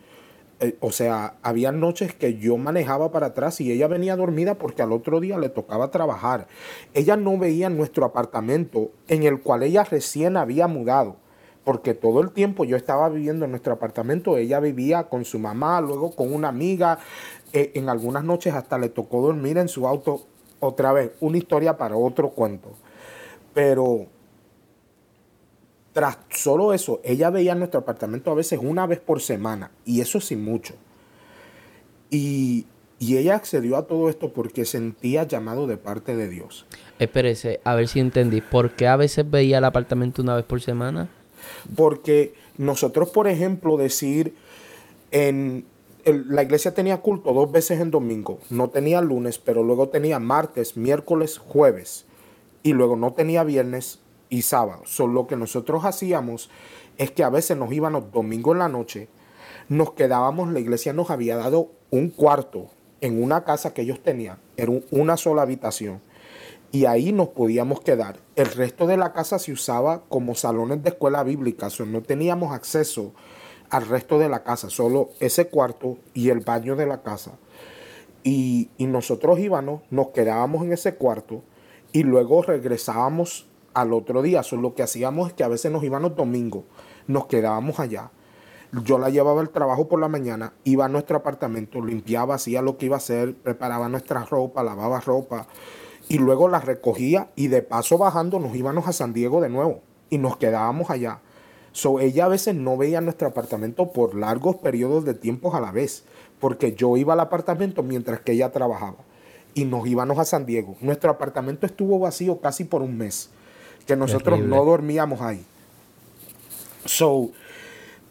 Eh, 0.60 0.76
o 0.80 0.92
sea, 0.92 1.34
había 1.42 1.72
noches 1.72 2.14
que 2.14 2.38
yo 2.38 2.56
manejaba 2.56 3.10
para 3.10 3.26
atrás 3.26 3.60
y 3.60 3.72
ella 3.72 3.88
venía 3.88 4.16
dormida 4.16 4.54
porque 4.54 4.82
al 4.82 4.92
otro 4.92 5.20
día 5.20 5.38
le 5.38 5.48
tocaba 5.48 5.90
trabajar. 5.90 6.46
Ella 6.94 7.16
no 7.16 7.36
veía 7.38 7.68
nuestro 7.70 8.04
apartamento 8.04 8.92
en 9.08 9.24
el 9.24 9.40
cual 9.40 9.62
ella 9.64 9.84
recién 9.84 10.36
había 10.36 10.66
mudado. 10.66 11.16
Porque 11.64 11.94
todo 11.94 12.20
el 12.20 12.30
tiempo 12.30 12.64
yo 12.64 12.76
estaba 12.76 13.08
viviendo 13.08 13.46
en 13.46 13.50
nuestro 13.50 13.72
apartamento, 13.72 14.36
ella 14.36 14.60
vivía 14.60 15.04
con 15.08 15.24
su 15.24 15.38
mamá, 15.38 15.80
luego 15.80 16.14
con 16.14 16.32
una 16.32 16.48
amiga, 16.48 16.98
eh, 17.54 17.72
en 17.74 17.88
algunas 17.88 18.22
noches 18.22 18.52
hasta 18.52 18.76
le 18.76 18.90
tocó 18.90 19.22
dormir 19.22 19.56
en 19.56 19.68
su 19.68 19.88
auto. 19.88 20.26
Otra 20.64 20.94
vez, 20.94 21.10
una 21.20 21.36
historia 21.36 21.76
para 21.76 21.94
otro 21.94 22.30
cuento. 22.30 22.70
Pero 23.52 24.06
tras 25.92 26.16
solo 26.30 26.72
eso, 26.72 27.02
ella 27.04 27.28
veía 27.28 27.54
nuestro 27.54 27.80
apartamento 27.80 28.30
a 28.30 28.34
veces 28.34 28.58
una 28.62 28.86
vez 28.86 28.98
por 28.98 29.20
semana, 29.20 29.72
y 29.84 30.00
eso 30.00 30.22
sin 30.22 30.42
mucho. 30.42 30.74
Y, 32.10 32.66
ella 32.98 33.34
accedió 33.36 33.76
a 33.76 33.86
todo 33.86 34.08
esto 34.08 34.32
porque 34.32 34.64
sentía 34.64 35.24
llamado 35.24 35.66
de 35.66 35.76
parte 35.76 36.16
de 36.16 36.30
Dios. 36.30 36.64
Espérese, 36.98 37.60
a 37.62 37.74
ver 37.74 37.86
si 37.86 38.00
entendí. 38.00 38.40
¿Por 38.40 38.70
qué 38.70 38.88
a 38.88 38.96
veces 38.96 39.30
veía 39.30 39.58
el 39.58 39.64
apartamento 39.64 40.22
una 40.22 40.34
vez 40.34 40.46
por 40.46 40.62
semana? 40.62 41.10
Porque 41.76 42.32
nosotros, 42.56 43.10
por 43.10 43.28
ejemplo, 43.28 43.76
decir, 43.76 44.34
en 45.10 45.66
la 46.04 46.42
iglesia 46.42 46.74
tenía 46.74 47.00
culto 47.00 47.32
dos 47.32 47.50
veces 47.50 47.80
en 47.80 47.90
domingo. 47.90 48.38
No 48.50 48.70
tenía 48.70 49.00
lunes, 49.00 49.38
pero 49.38 49.62
luego 49.62 49.88
tenía 49.88 50.18
martes, 50.18 50.76
miércoles, 50.76 51.38
jueves. 51.38 52.06
Y 52.62 52.72
luego 52.72 52.96
no 52.96 53.12
tenía 53.12 53.44
viernes, 53.44 54.00
y 54.34 54.42
sábado. 54.42 54.82
Solo 54.84 55.12
lo 55.12 55.26
que 55.26 55.36
nosotros 55.36 55.84
hacíamos 55.84 56.50
es 56.98 57.10
que 57.10 57.24
a 57.24 57.30
veces 57.30 57.56
nos 57.56 57.72
íbamos 57.72 58.10
domingo 58.12 58.52
en 58.52 58.58
la 58.58 58.68
noche, 58.68 59.08
nos 59.68 59.92
quedábamos, 59.92 60.52
la 60.52 60.60
iglesia 60.60 60.92
nos 60.92 61.10
había 61.10 61.36
dado 61.36 61.70
un 61.90 62.10
cuarto 62.10 62.68
en 63.00 63.22
una 63.22 63.44
casa 63.44 63.74
que 63.74 63.82
ellos 63.82 64.02
tenían, 64.02 64.38
era 64.56 64.72
una 64.90 65.16
sola 65.16 65.42
habitación, 65.42 66.00
y 66.72 66.86
ahí 66.86 67.12
nos 67.12 67.28
podíamos 67.28 67.80
quedar. 67.80 68.18
El 68.36 68.46
resto 68.46 68.86
de 68.86 68.96
la 68.96 69.12
casa 69.12 69.38
se 69.38 69.52
usaba 69.52 70.02
como 70.08 70.34
salones 70.34 70.82
de 70.82 70.90
escuela 70.90 71.22
bíblica, 71.22 71.68
o 71.68 71.84
no 71.84 72.02
teníamos 72.02 72.52
acceso 72.52 73.12
al 73.70 73.86
resto 73.86 74.18
de 74.18 74.28
la 74.28 74.42
casa, 74.42 74.70
solo 74.70 75.10
ese 75.20 75.48
cuarto 75.48 75.98
y 76.12 76.30
el 76.30 76.40
baño 76.40 76.76
de 76.76 76.86
la 76.86 77.02
casa. 77.02 77.32
Y, 78.22 78.70
y 78.78 78.86
nosotros 78.86 79.38
íbamos, 79.38 79.82
nos 79.90 80.08
quedábamos 80.08 80.62
en 80.62 80.72
ese 80.72 80.94
cuarto 80.94 81.42
y 81.92 82.02
luego 82.02 82.42
regresábamos 82.42 83.46
al 83.74 83.92
otro 83.92 84.22
día. 84.22 84.40
Eso 84.40 84.56
lo 84.56 84.74
que 84.74 84.82
hacíamos 84.82 85.28
es 85.28 85.34
que 85.34 85.44
a 85.44 85.48
veces 85.48 85.70
nos 85.70 85.84
íbamos 85.84 86.16
domingo, 86.16 86.64
nos 87.06 87.26
quedábamos 87.26 87.80
allá. 87.80 88.10
Yo 88.82 88.98
la 88.98 89.10
llevaba 89.10 89.40
al 89.40 89.50
trabajo 89.50 89.88
por 89.88 90.00
la 90.00 90.08
mañana, 90.08 90.52
iba 90.64 90.86
a 90.86 90.88
nuestro 90.88 91.16
apartamento, 91.16 91.84
limpiaba, 91.84 92.34
hacía 92.34 92.60
lo 92.60 92.76
que 92.76 92.86
iba 92.86 92.96
a 92.96 92.98
hacer, 92.98 93.34
preparaba 93.36 93.88
nuestra 93.88 94.24
ropa, 94.24 94.64
lavaba 94.64 95.00
ropa 95.00 95.46
y 96.08 96.18
luego 96.18 96.48
la 96.48 96.60
recogía 96.60 97.30
y 97.36 97.48
de 97.48 97.62
paso 97.62 97.98
bajando 97.98 98.40
nos 98.40 98.54
íbamos 98.54 98.88
a 98.88 98.92
San 98.92 99.12
Diego 99.12 99.40
de 99.40 99.48
nuevo 99.48 99.80
y 100.10 100.18
nos 100.18 100.36
quedábamos 100.36 100.90
allá. 100.90 101.20
So, 101.74 101.98
ella 101.98 102.26
a 102.26 102.28
veces 102.28 102.54
no 102.54 102.76
veía 102.76 103.00
nuestro 103.00 103.26
apartamento 103.26 103.90
por 103.90 104.14
largos 104.14 104.54
periodos 104.56 105.04
de 105.04 105.12
tiempo 105.12 105.56
a 105.56 105.60
la 105.60 105.72
vez, 105.72 106.04
porque 106.38 106.74
yo 106.74 106.96
iba 106.96 107.14
al 107.14 107.20
apartamento 107.20 107.82
mientras 107.82 108.20
que 108.20 108.30
ella 108.30 108.52
trabajaba 108.52 108.98
y 109.54 109.64
nos 109.64 109.84
íbamos 109.84 110.16
a 110.20 110.24
San 110.24 110.46
Diego. 110.46 110.76
Nuestro 110.80 111.10
apartamento 111.10 111.66
estuvo 111.66 111.98
vacío 111.98 112.40
casi 112.40 112.62
por 112.62 112.80
un 112.80 112.96
mes 112.96 113.30
que 113.88 113.96
nosotros 113.96 114.38
no 114.38 114.64
dormíamos 114.64 115.20
ahí. 115.20 115.44
So, 116.84 117.32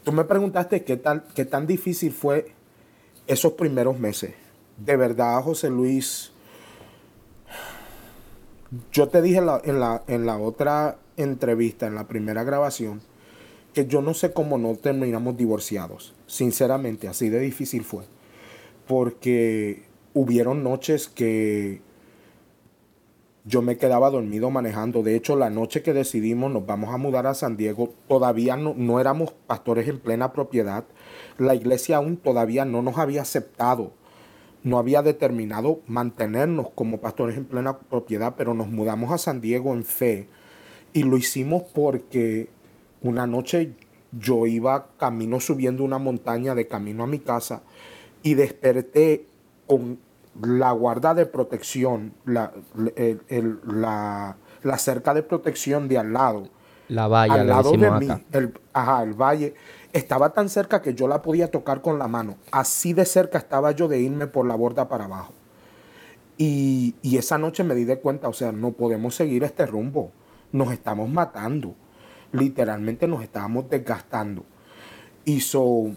tú 0.02 0.12
me 0.12 0.24
preguntaste 0.24 0.84
qué 0.84 0.98
tan, 0.98 1.24
qué 1.34 1.46
tan 1.46 1.66
difícil 1.66 2.12
fue 2.12 2.52
esos 3.26 3.54
primeros 3.54 3.98
meses. 3.98 4.34
De 4.76 4.94
verdad, 4.98 5.40
José 5.42 5.70
Luis, 5.70 6.32
yo 8.92 9.08
te 9.08 9.22
dije 9.22 9.38
en 9.38 9.46
la, 9.46 9.62
en 9.64 9.80
la, 9.80 10.02
en 10.06 10.26
la 10.26 10.36
otra 10.36 10.98
entrevista, 11.16 11.86
en 11.86 11.94
la 11.94 12.06
primera 12.06 12.44
grabación, 12.44 13.00
que 13.74 13.86
yo 13.86 14.00
no 14.00 14.14
sé 14.14 14.32
cómo 14.32 14.56
no 14.56 14.74
terminamos 14.76 15.36
divorciados. 15.36 16.14
Sinceramente, 16.26 17.08
así 17.08 17.28
de 17.28 17.40
difícil 17.40 17.84
fue. 17.84 18.04
Porque 18.86 19.82
hubieron 20.14 20.62
noches 20.62 21.08
que 21.08 21.82
yo 23.44 23.60
me 23.60 23.76
quedaba 23.76 24.08
dormido 24.08 24.50
manejando. 24.50 25.02
De 25.02 25.16
hecho, 25.16 25.36
la 25.36 25.50
noche 25.50 25.82
que 25.82 25.92
decidimos 25.92 26.50
nos 26.50 26.64
vamos 26.64 26.94
a 26.94 26.96
mudar 26.96 27.26
a 27.26 27.34
San 27.34 27.56
Diego, 27.58 27.92
todavía 28.08 28.56
no, 28.56 28.72
no, 28.74 29.00
éramos 29.00 29.32
pastores 29.46 29.88
en 29.88 29.98
plena 29.98 30.32
propiedad. 30.32 30.84
La 31.36 31.54
iglesia 31.54 31.96
aún 31.96 32.16
todavía 32.16 32.64
no 32.64 32.80
nos 32.80 32.96
había 32.96 33.22
aceptado 33.22 33.92
no 34.64 34.78
había 34.78 35.02
determinado 35.02 35.80
mantenernos 35.86 36.70
como 36.74 36.98
pastores 36.98 37.36
en 37.36 37.44
plena 37.44 37.78
propiedad, 37.78 38.34
pero 38.36 38.54
nos 38.54 38.68
mudamos 38.68 39.12
a 39.12 39.18
San 39.18 39.42
Diego 39.42 39.74
en 39.74 39.84
fe 39.84 40.26
y 40.94 41.02
lo 41.02 41.18
hicimos 41.18 41.64
porque 41.74 42.48
una 43.04 43.26
noche 43.26 43.74
yo 44.18 44.46
iba 44.46 44.88
camino 44.96 45.38
subiendo 45.38 45.84
una 45.84 45.98
montaña 45.98 46.54
de 46.54 46.66
camino 46.66 47.04
a 47.04 47.06
mi 47.06 47.18
casa 47.18 47.62
y 48.22 48.34
desperté 48.34 49.26
con 49.66 49.98
la 50.42 50.72
guarda 50.72 51.14
de 51.14 51.26
protección, 51.26 52.14
la, 52.24 52.52
la, 52.74 54.78
cerca 54.78 55.14
de 55.14 55.22
protección 55.22 55.88
de 55.88 55.98
al 55.98 56.12
lado. 56.12 56.48
La 56.88 57.06
valla, 57.06 57.34
al 57.34 57.46
lado 57.46 57.72
de 57.72 57.90
mí, 57.92 58.08
el, 58.32 58.52
ajá, 58.72 59.02
el 59.02 59.14
valle, 59.14 59.54
estaba 59.92 60.30
tan 60.30 60.48
cerca 60.48 60.82
que 60.82 60.94
yo 60.94 61.06
la 61.06 61.22
podía 61.22 61.50
tocar 61.50 61.82
con 61.82 61.98
la 61.98 62.08
mano. 62.08 62.36
Así 62.50 62.92
de 62.92 63.04
cerca 63.04 63.38
estaba 63.38 63.72
yo 63.72 63.88
de 63.88 64.00
irme 64.00 64.26
por 64.26 64.46
la 64.46 64.54
borda 64.54 64.88
para 64.88 65.04
abajo. 65.04 65.32
Y, 66.36 66.96
y 67.00 67.16
esa 67.16 67.38
noche 67.38 67.62
me 67.62 67.74
di 67.74 67.84
de 67.84 68.00
cuenta, 68.00 68.28
o 68.28 68.32
sea, 68.32 68.52
no 68.52 68.72
podemos 68.72 69.14
seguir 69.14 69.44
este 69.44 69.66
rumbo. 69.66 70.10
Nos 70.50 70.72
estamos 70.72 71.08
matando. 71.08 71.74
Literalmente 72.34 73.08
nos 73.08 73.22
estábamos 73.22 73.70
desgastando. 73.70 74.44
Y 75.24 75.40
so, 75.40 75.92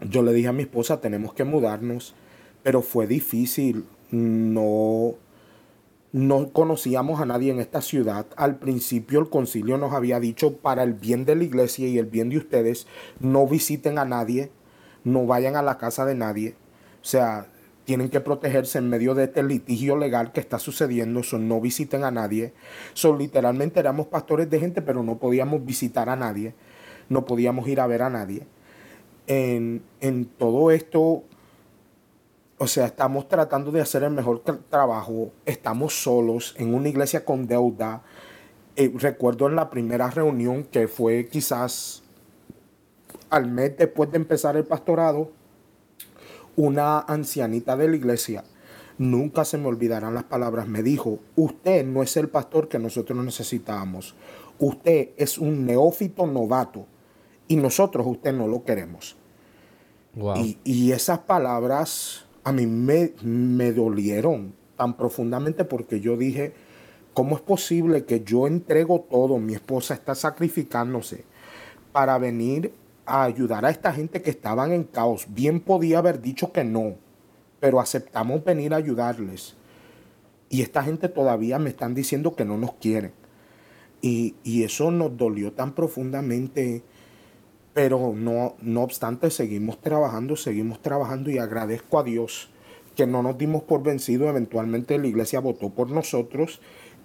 yo 0.00 0.22
le 0.22 0.32
dije 0.32 0.48
a 0.48 0.52
mi 0.52 0.62
esposa, 0.62 1.00
tenemos 1.00 1.34
que 1.34 1.44
mudarnos 1.44 2.14
pero 2.62 2.82
fue 2.82 3.06
difícil. 3.06 3.84
No, 4.10 5.14
no 6.12 6.52
conocíamos 6.52 7.20
a 7.20 7.26
nadie 7.26 7.50
en 7.50 7.60
esta 7.60 7.80
ciudad. 7.80 8.26
Al 8.36 8.58
principio 8.58 9.20
el 9.20 9.28
concilio 9.28 9.78
nos 9.78 9.92
había 9.92 10.20
dicho, 10.20 10.56
para 10.56 10.82
el 10.82 10.94
bien 10.94 11.24
de 11.24 11.36
la 11.36 11.44
iglesia 11.44 11.88
y 11.88 11.98
el 11.98 12.06
bien 12.06 12.28
de 12.30 12.38
ustedes, 12.38 12.86
no 13.20 13.46
visiten 13.46 13.98
a 13.98 14.04
nadie, 14.04 14.50
no 15.04 15.26
vayan 15.26 15.56
a 15.56 15.62
la 15.62 15.78
casa 15.78 16.04
de 16.04 16.14
nadie. 16.14 16.54
O 17.00 17.04
sea, 17.04 17.46
tienen 17.84 18.08
que 18.08 18.20
protegerse 18.20 18.78
en 18.78 18.88
medio 18.88 19.14
de 19.14 19.24
este 19.24 19.42
litigio 19.42 19.96
legal 19.96 20.32
que 20.32 20.40
está 20.40 20.58
sucediendo, 20.58 21.22
so 21.22 21.38
no 21.38 21.60
visiten 21.60 22.04
a 22.04 22.10
nadie. 22.10 22.52
Son 22.94 23.18
literalmente 23.18 23.80
éramos 23.80 24.06
pastores 24.06 24.48
de 24.48 24.60
gente, 24.60 24.82
pero 24.82 25.02
no 25.02 25.18
podíamos 25.18 25.64
visitar 25.64 26.08
a 26.08 26.16
nadie, 26.16 26.54
no 27.08 27.24
podíamos 27.24 27.66
ir 27.68 27.80
a 27.80 27.86
ver 27.86 28.02
a 28.02 28.10
nadie. 28.10 28.46
En, 29.26 29.82
en 30.00 30.26
todo 30.26 30.70
esto 30.70 31.24
o 32.62 32.68
sea, 32.68 32.86
estamos 32.86 33.26
tratando 33.26 33.72
de 33.72 33.80
hacer 33.80 34.04
el 34.04 34.12
mejor 34.12 34.40
trabajo, 34.70 35.32
estamos 35.44 36.00
solos 36.00 36.54
en 36.58 36.72
una 36.72 36.88
iglesia 36.88 37.24
con 37.24 37.48
deuda. 37.48 38.02
Eh, 38.76 38.92
recuerdo 38.94 39.48
en 39.48 39.56
la 39.56 39.68
primera 39.68 40.08
reunión 40.10 40.62
que 40.62 40.86
fue 40.86 41.26
quizás 41.26 42.04
al 43.30 43.50
mes 43.50 43.76
después 43.76 44.12
de 44.12 44.18
empezar 44.18 44.56
el 44.56 44.64
pastorado, 44.64 45.32
una 46.56 47.00
ancianita 47.00 47.76
de 47.76 47.88
la 47.88 47.96
iglesia, 47.96 48.44
nunca 48.98 49.44
se 49.44 49.58
me 49.58 49.68
olvidarán 49.68 50.14
las 50.14 50.24
palabras, 50.24 50.68
me 50.68 50.82
dijo, 50.82 51.18
usted 51.36 51.84
no 51.84 52.02
es 52.02 52.16
el 52.16 52.28
pastor 52.28 52.68
que 52.68 52.78
nosotros 52.78 53.24
necesitamos, 53.24 54.14
usted 54.58 55.10
es 55.16 55.38
un 55.38 55.66
neófito 55.66 56.26
novato 56.26 56.86
y 57.48 57.56
nosotros 57.56 58.06
usted 58.06 58.32
no 58.32 58.46
lo 58.46 58.64
queremos. 58.64 59.16
Y, 60.36 60.58
y 60.62 60.92
esas 60.92 61.20
palabras 61.20 62.26
a 62.44 62.52
mí 62.52 62.66
me, 62.66 63.12
me 63.22 63.72
dolieron 63.72 64.54
tan 64.76 64.96
profundamente 64.96 65.64
porque 65.64 66.00
yo 66.00 66.16
dije, 66.16 66.52
¿cómo 67.14 67.36
es 67.36 67.42
posible 67.42 68.04
que 68.04 68.22
yo 68.22 68.46
entrego 68.46 69.06
todo, 69.10 69.38
mi 69.38 69.54
esposa 69.54 69.94
está 69.94 70.14
sacrificándose 70.14 71.24
para 71.92 72.18
venir 72.18 72.72
a 73.12 73.24
ayudar 73.24 73.64
a 73.66 73.70
esta 73.70 73.92
gente 73.92 74.22
que 74.22 74.30
estaban 74.30 74.72
en 74.72 74.84
caos? 74.84 75.26
Bien 75.28 75.60
podía 75.60 75.98
haber 75.98 76.20
dicho 76.20 76.52
que 76.52 76.64
no, 76.64 76.96
pero 77.60 77.78
aceptamos 77.78 78.42
venir 78.44 78.72
a 78.72 78.78
ayudarles. 78.78 79.54
Y 80.48 80.62
esta 80.62 80.82
gente 80.82 81.08
todavía 81.08 81.58
me 81.58 81.70
están 81.70 81.94
diciendo 81.94 82.34
que 82.34 82.44
no 82.44 82.56
nos 82.56 82.74
quieren. 82.74 83.12
Y, 84.00 84.34
y 84.42 84.64
eso 84.64 84.90
nos 84.90 85.16
dolió 85.16 85.52
tan 85.52 85.74
profundamente 85.74 86.82
pero 87.74 88.12
no, 88.14 88.54
no 88.60 88.82
obstante, 88.82 89.30
seguimos 89.30 89.80
trabajando, 89.80 90.36
seguimos 90.36 90.82
trabajando 90.82 91.30
y 91.30 91.38
agradezco 91.38 91.98
a 91.98 92.02
Dios 92.02 92.50
que 92.94 93.06
no 93.06 93.22
nos 93.22 93.38
dimos 93.38 93.62
por 93.62 93.82
vencido. 93.82 94.28
Eventualmente 94.28 94.98
la 94.98 95.06
iglesia 95.06 95.40
votó 95.40 95.70
por 95.70 95.90
nosotros 95.90 96.60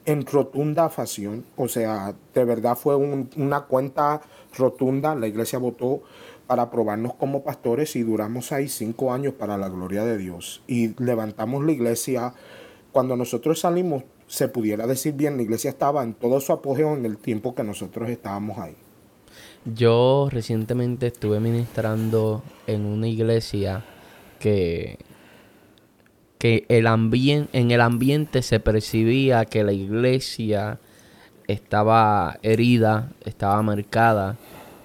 en 0.08 0.26
rotunda 0.26 0.90
facción. 0.90 1.44
O 1.58 1.68
sea, 1.68 2.16
de 2.34 2.46
verdad 2.46 2.78
fue 2.78 2.96
una 2.96 3.62
cuenta 3.66 4.22
rotunda. 4.58 5.14
La 5.14 5.28
iglesia 5.28 5.60
votó 5.60 6.02
para 6.48 6.64
aprobarnos 6.64 7.14
como 7.16 7.44
pastores 7.44 7.96
y 7.98 8.04
duramos 8.04 8.54
ahí 8.54 8.70
cinco 8.70 9.12
años 9.12 9.34
para 9.34 9.58
la 9.58 9.68
gloria 9.68 10.06
de 10.06 10.18
Dios. 10.18 10.64
Y 10.66 10.96
levantamos 11.04 11.64
la 11.66 11.74
iglesia. 11.74 12.34
Cuando 12.94 13.18
nosotros 13.18 13.60
salimos, 13.60 14.04
se 14.28 14.48
pudiera 14.48 14.88
decir 14.88 15.14
bien, 15.14 15.36
la 15.36 15.44
iglesia 15.44 15.70
estaba 15.70 16.04
en 16.04 16.14
todo 16.14 16.40
su 16.40 16.54
apogeo 16.54 16.96
en 16.96 17.06
el 17.06 17.18
tiempo 17.18 17.54
que 17.54 17.66
nosotros 17.66 18.10
estábamos 18.10 18.58
ahí. 18.60 18.76
Yo 19.66 20.30
recientemente 20.32 21.08
estuve 21.08 21.42
ministrando 21.42 22.42
en 22.66 22.86
una 22.86 23.10
iglesia 23.10 23.84
que, 24.40 25.00
que 26.38 26.66
el 26.70 26.88
en 26.88 27.72
el 27.72 27.82
ambiente 27.82 28.42
se 28.42 28.60
percibía 28.60 29.46
que 29.46 29.64
la 29.64 29.74
iglesia 29.74 30.80
estaba 31.48 32.38
herida, 32.44 33.12
estaba 33.26 33.62
marcada. 33.62 34.38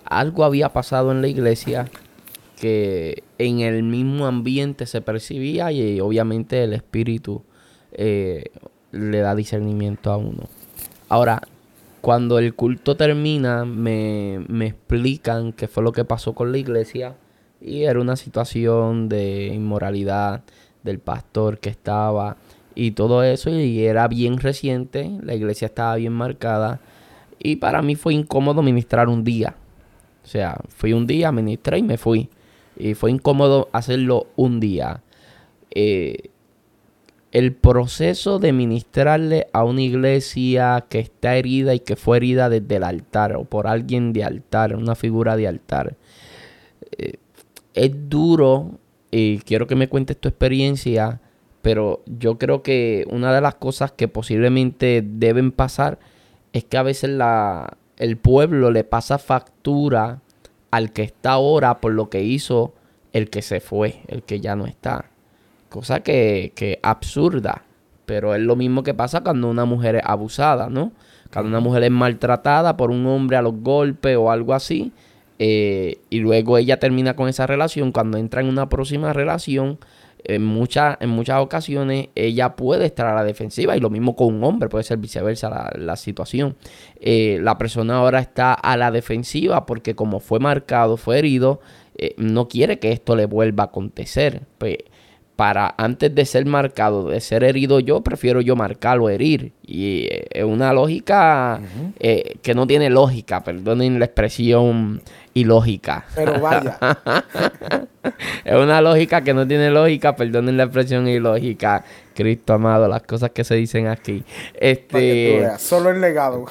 Algo 0.05 0.45
había 0.45 0.73
pasado 0.73 1.13
en 1.13 1.21
la 1.21 1.29
iglesia 1.29 1.91
que 2.57 3.25
en 3.39 3.61
el 3.61 3.83
mismo 3.83 4.27
ambiente 4.27 4.87
se 4.87 5.01
percibía 5.01 5.73
y 5.73 6.01
obviamente 6.01 6.63
el 6.63 6.73
espíritu 6.75 7.43
eh, 7.93 8.45
le 8.93 9.19
da 9.19 9.35
discernimiento 9.35 10.13
a 10.13 10.17
uno. 10.17 10.49
Ahora, 11.09 11.43
cuando 12.01 12.39
el 12.39 12.55
culto 12.55 12.97
termina, 12.97 13.65
me, 13.65 14.37
explican 14.67 15.53
qué 15.53 15.69
fue 15.69 15.83
lo 15.83 15.93
que 15.93 16.05
pasó 16.05 16.35
con 16.35 16.53
la 16.53 16.59
iglesia. 16.59 17.17
Y 17.61 17.83
era 17.83 18.01
una 18.01 18.17
situación 18.17 19.09
de 19.09 19.47
inmoralidad 19.47 20.43
del 20.83 20.99
pastor 20.99 21.59
que 21.59 21.71
estaba 21.71 22.37
y 22.75 22.93
todo 22.93 23.23
eso. 23.23 23.51
Y 23.51 23.85
era 23.85 24.09
bien 24.09 24.39
reciente, 24.39 25.11
la 25.23 25.35
iglesia 25.35 25.67
estaba 25.67 25.97
bien 25.97 26.13
marcada. 26.13 26.81
Y 27.39 27.57
para 27.57 27.83
mí 27.83 27.97
fue 27.97 28.15
incómodo 28.15 28.63
ministrar 28.63 29.09
un 29.09 29.25
día. 29.25 29.57
O 30.25 30.27
sea, 30.27 30.61
fui 30.69 30.93
un 30.93 31.07
día, 31.07 31.33
ministré 31.33 31.79
y 31.79 31.83
me 31.83 31.99
fui. 31.99 32.29
Y 32.77 32.95
fue 32.95 33.11
incómodo 33.11 33.69
hacerlo 33.73 34.29
un 34.37 34.61
día. 34.61 35.03
Eh, 35.75 36.31
el 37.33 37.55
proceso 37.55 38.39
de 38.39 38.53
ministrarle 38.53 39.49
a 39.53 39.65
una 39.65 39.81
iglesia 39.81 40.85
que 40.89 41.01
está 41.01 41.37
herida 41.37 41.75
y 41.75 41.81
que 41.81 41.97
fue 41.97 42.19
herida 42.19 42.51
desde 42.51 42.77
el 42.77 42.85
altar 42.85 43.37
o 43.37 43.45
por 43.45 43.67
alguien 43.67 44.13
de 44.13 44.23
altar, 44.23 44.77
una 44.77 44.95
figura 44.95 45.35
de 45.37 45.49
altar. 45.49 45.97
Eh, 46.99 47.15
es 47.73 47.91
duro 48.11 48.79
y 49.13 49.39
quiero 49.41 49.67
que 49.69 49.77
me 49.77 49.89
cuentes 49.89 50.17
tu 50.17 50.29
experiencia, 50.29 51.21
pero 51.61 52.03
yo 52.07 52.39
creo 52.39 52.63
que 52.63 53.07
una 53.11 53.33
de 53.33 53.43
las 53.43 53.55
cosas 53.55 53.93
que 53.93 54.09
posiblemente 54.09 55.05
deben 55.07 55.53
pasar 55.53 56.01
es 56.53 56.65
que 56.65 56.79
a 56.79 56.83
veces 56.83 57.11
la, 57.11 57.77
el 57.99 58.17
pueblo 58.17 58.71
le 58.71 58.85
pasa 58.85 59.19
factura 59.19 60.21
al 60.71 60.93
que 60.93 61.03
está 61.03 61.33
ahora 61.33 61.81
por 61.81 61.93
lo 61.93 62.09
que 62.09 62.23
hizo 62.23 62.73
el 63.13 63.29
que 63.29 63.43
se 63.43 63.61
fue, 63.61 64.01
el 64.09 64.23
que 64.23 64.41
ya 64.41 64.57
no 64.57 64.67
está. 64.67 65.05
Cosa 65.69 66.01
que, 66.01 66.53
que 66.57 66.81
absurda. 66.83 67.63
Pero 68.07 68.35
es 68.35 68.41
lo 68.41 68.57
mismo 68.57 68.83
que 68.83 68.95
pasa 68.95 69.23
cuando 69.23 69.49
una 69.49 69.67
mujer 69.67 69.97
es 69.97 70.03
abusada, 70.05 70.69
¿no? 70.71 70.93
Cuando 71.31 71.51
una 71.51 71.61
mujer 71.61 71.85
es 71.85 71.91
maltratada 71.91 72.77
por 72.77 72.91
un 72.91 73.07
hombre 73.07 73.37
a 73.37 73.43
los 73.43 73.55
golpes 73.57 74.17
o 74.17 74.31
algo 74.31 74.55
así. 74.55 74.93
Eh, 75.45 75.99
y 76.09 76.21
luego 76.21 76.57
ella 76.57 76.79
termina 76.79 77.17
con 77.17 77.29
esa 77.29 77.49
relación. 77.49 77.91
Cuando 77.91 78.17
entra 78.17 78.43
en 78.43 78.47
una 78.47 78.69
próxima 78.69 79.13
relación, 79.13 79.81
en, 80.23 80.45
muchas 80.45 80.99
en 81.01 81.11
muchas 81.11 81.41
ocasiones 81.41 82.11
ella 82.15 82.55
puede 82.55 82.87
estar 82.87 83.09
a 83.09 83.15
la 83.17 83.25
defensiva. 83.25 83.77
Y 83.77 83.81
lo 83.81 83.91
mismo 83.91 84.15
con 84.15 84.33
un 84.33 84.45
hombre, 84.45 84.69
puede 84.69 84.85
ser 84.85 84.99
viceversa 84.99 85.73
la, 85.75 85.97
situación. 85.97 86.55
Eh, 87.01 87.41
la 87.43 87.59
persona 87.59 87.97
ahora 87.97 88.21
está 88.21 88.55
a 88.55 88.77
la 88.77 88.93
defensiva 88.93 89.67
porque 89.67 89.97
como 89.97 90.21
fue 90.21 90.39
marcado, 90.39 90.97
fue 90.97 91.19
herido, 91.19 91.61
eh, 91.99 92.15
no 92.19 92.47
quiere 92.47 92.79
que 92.79 92.93
esto 92.93 93.17
le 93.17 93.27
vuelva 93.27 93.65
a 93.65 93.67
acontecer. 93.67 94.43
Pues, 94.59 94.77
para 95.35 95.75
antes 95.77 96.15
de 96.15 96.25
ser 96.25 96.47
marcado, 96.47 97.09
de 97.09 97.21
ser 97.21 97.43
herido 97.43 97.81
yo, 97.81 98.03
prefiero 98.03 98.41
yo 98.43 98.55
marcar 98.55 99.01
o 99.01 99.09
herir. 99.09 99.55
Y 99.67 100.05
eh, 100.05 100.27
es 100.31 100.45
una 100.45 100.73
lógica 100.73 101.61
que 101.99 102.55
no 102.55 102.67
tiene 102.69 102.91
lógica, 102.91 103.43
perdonen 103.43 103.99
la 103.99 104.05
expresión 104.05 105.03
ilógica. 105.35 106.05
Pero 106.15 106.41
vaya. 106.41 106.79
es 108.45 108.55
una 108.55 108.81
lógica 108.81 109.23
que 109.23 109.35
no 109.35 109.47
tiene 109.47 109.71
lógica, 109.71 110.17
perdonen 110.17 110.57
la 110.57 110.65
expresión 110.65 111.09
ilógica. 111.09 111.85
Cristo 112.15 112.55
amado, 112.55 112.89
las 112.89 113.03
cosas 113.03 113.31
que 113.31 113.45
se 113.45 113.55
dicen 113.55 113.87
aquí. 113.89 114.25
Este, 114.55 115.49
solo 115.59 115.91
el 115.91 116.01
legado. 116.01 116.47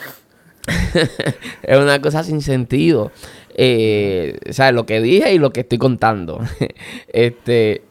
es 1.63 1.77
una 1.77 2.01
cosa 2.01 2.23
sin 2.23 2.41
sentido. 2.41 3.11
Eh, 3.55 4.39
o 4.49 4.53
sea, 4.53 4.71
lo 4.71 4.85
que 4.85 5.01
dije 5.01 5.33
y 5.33 5.37
lo 5.37 5.51
que 5.51 5.61
estoy 5.61 5.77
contando. 5.77 6.39
este 7.07 7.83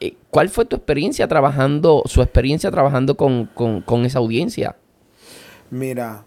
eh, 0.00 0.14
¿cuál 0.30 0.48
fue 0.48 0.64
tu 0.64 0.76
experiencia 0.76 1.26
trabajando, 1.26 2.02
su 2.06 2.22
experiencia 2.22 2.70
trabajando 2.70 3.16
con, 3.16 4.04
esa 4.04 4.18
audiencia? 4.20 4.76
Mira, 5.70 6.24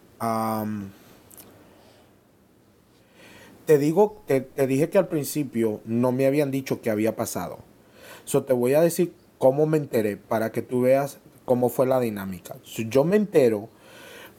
te 3.72 3.78
digo, 3.78 4.22
te, 4.26 4.42
te, 4.42 4.68
dije 4.68 4.90
que 4.90 4.98
al 4.98 5.08
principio 5.08 5.80
no 5.86 6.12
me 6.12 6.26
habían 6.26 6.52
dicho 6.52 6.82
qué 6.82 6.90
había 6.90 7.16
pasado. 7.16 7.60
So, 8.26 8.44
te 8.44 8.52
voy 8.52 8.74
a 8.74 8.82
decir 8.82 9.14
cómo 9.38 9.66
me 9.66 9.78
enteré 9.78 10.18
para 10.18 10.52
que 10.52 10.62
tú 10.62 10.82
veas 10.82 11.20
cómo 11.46 11.70
fue 11.70 11.88
la 11.88 12.02
dinámica. 12.02 12.58
yo 12.66 13.06
me 13.06 13.16
entero 13.16 13.70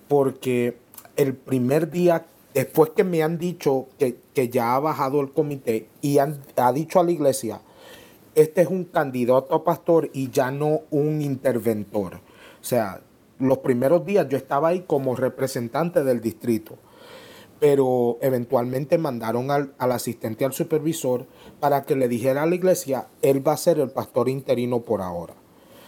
porque 0.07 0.77
el 1.17 1.33
primer 1.33 1.91
día, 1.91 2.27
después 2.53 2.91
que 2.91 3.05
me 3.05 3.23
han 3.23 3.39
dicho 3.39 3.87
que, 3.99 4.19
ya 4.51 4.75
ha 4.75 4.81
bajado 4.81 5.23
el 5.23 5.33
comité 5.33 5.89
y 6.03 6.19
han, 6.19 6.39
ha 6.57 6.71
dicho 6.75 7.01
a 7.01 7.05
la 7.05 7.13
iglesia, 7.13 7.63
este 8.35 8.61
es 8.61 8.69
un 8.69 8.85
candidato 8.85 9.55
a 9.55 9.65
pastor 9.65 10.11
y 10.13 10.29
ya 10.29 10.51
no 10.51 10.83
un 10.91 11.23
interventor. 11.23 12.17
O 12.17 12.65
sea, 12.65 13.01
los 13.39 13.57
primeros 13.61 14.05
días 14.05 14.29
yo 14.29 14.37
estaba 14.37 14.69
ahí 14.69 14.85
como 14.87 15.17
representante 15.17 16.05
del 16.05 16.21
distrito, 16.21 16.77
pero 17.63 18.19
eventualmente 18.23 18.99
mandaron 18.99 19.53
al, 19.53 19.73
asistente 19.79 20.45
al 20.45 20.53
supervisor 20.53 21.29
para 21.61 21.85
que 21.85 21.95
le 21.95 22.09
dijera 22.09 22.43
a 22.43 22.47
la 22.47 22.57
iglesia, 22.57 23.07
él 23.23 23.47
va 23.47 23.53
a 23.53 23.57
ser 23.57 23.79
el 23.79 23.89
pastor 23.89 24.29
interino 24.29 24.81
por 24.81 25.01
ahora. 25.01 25.35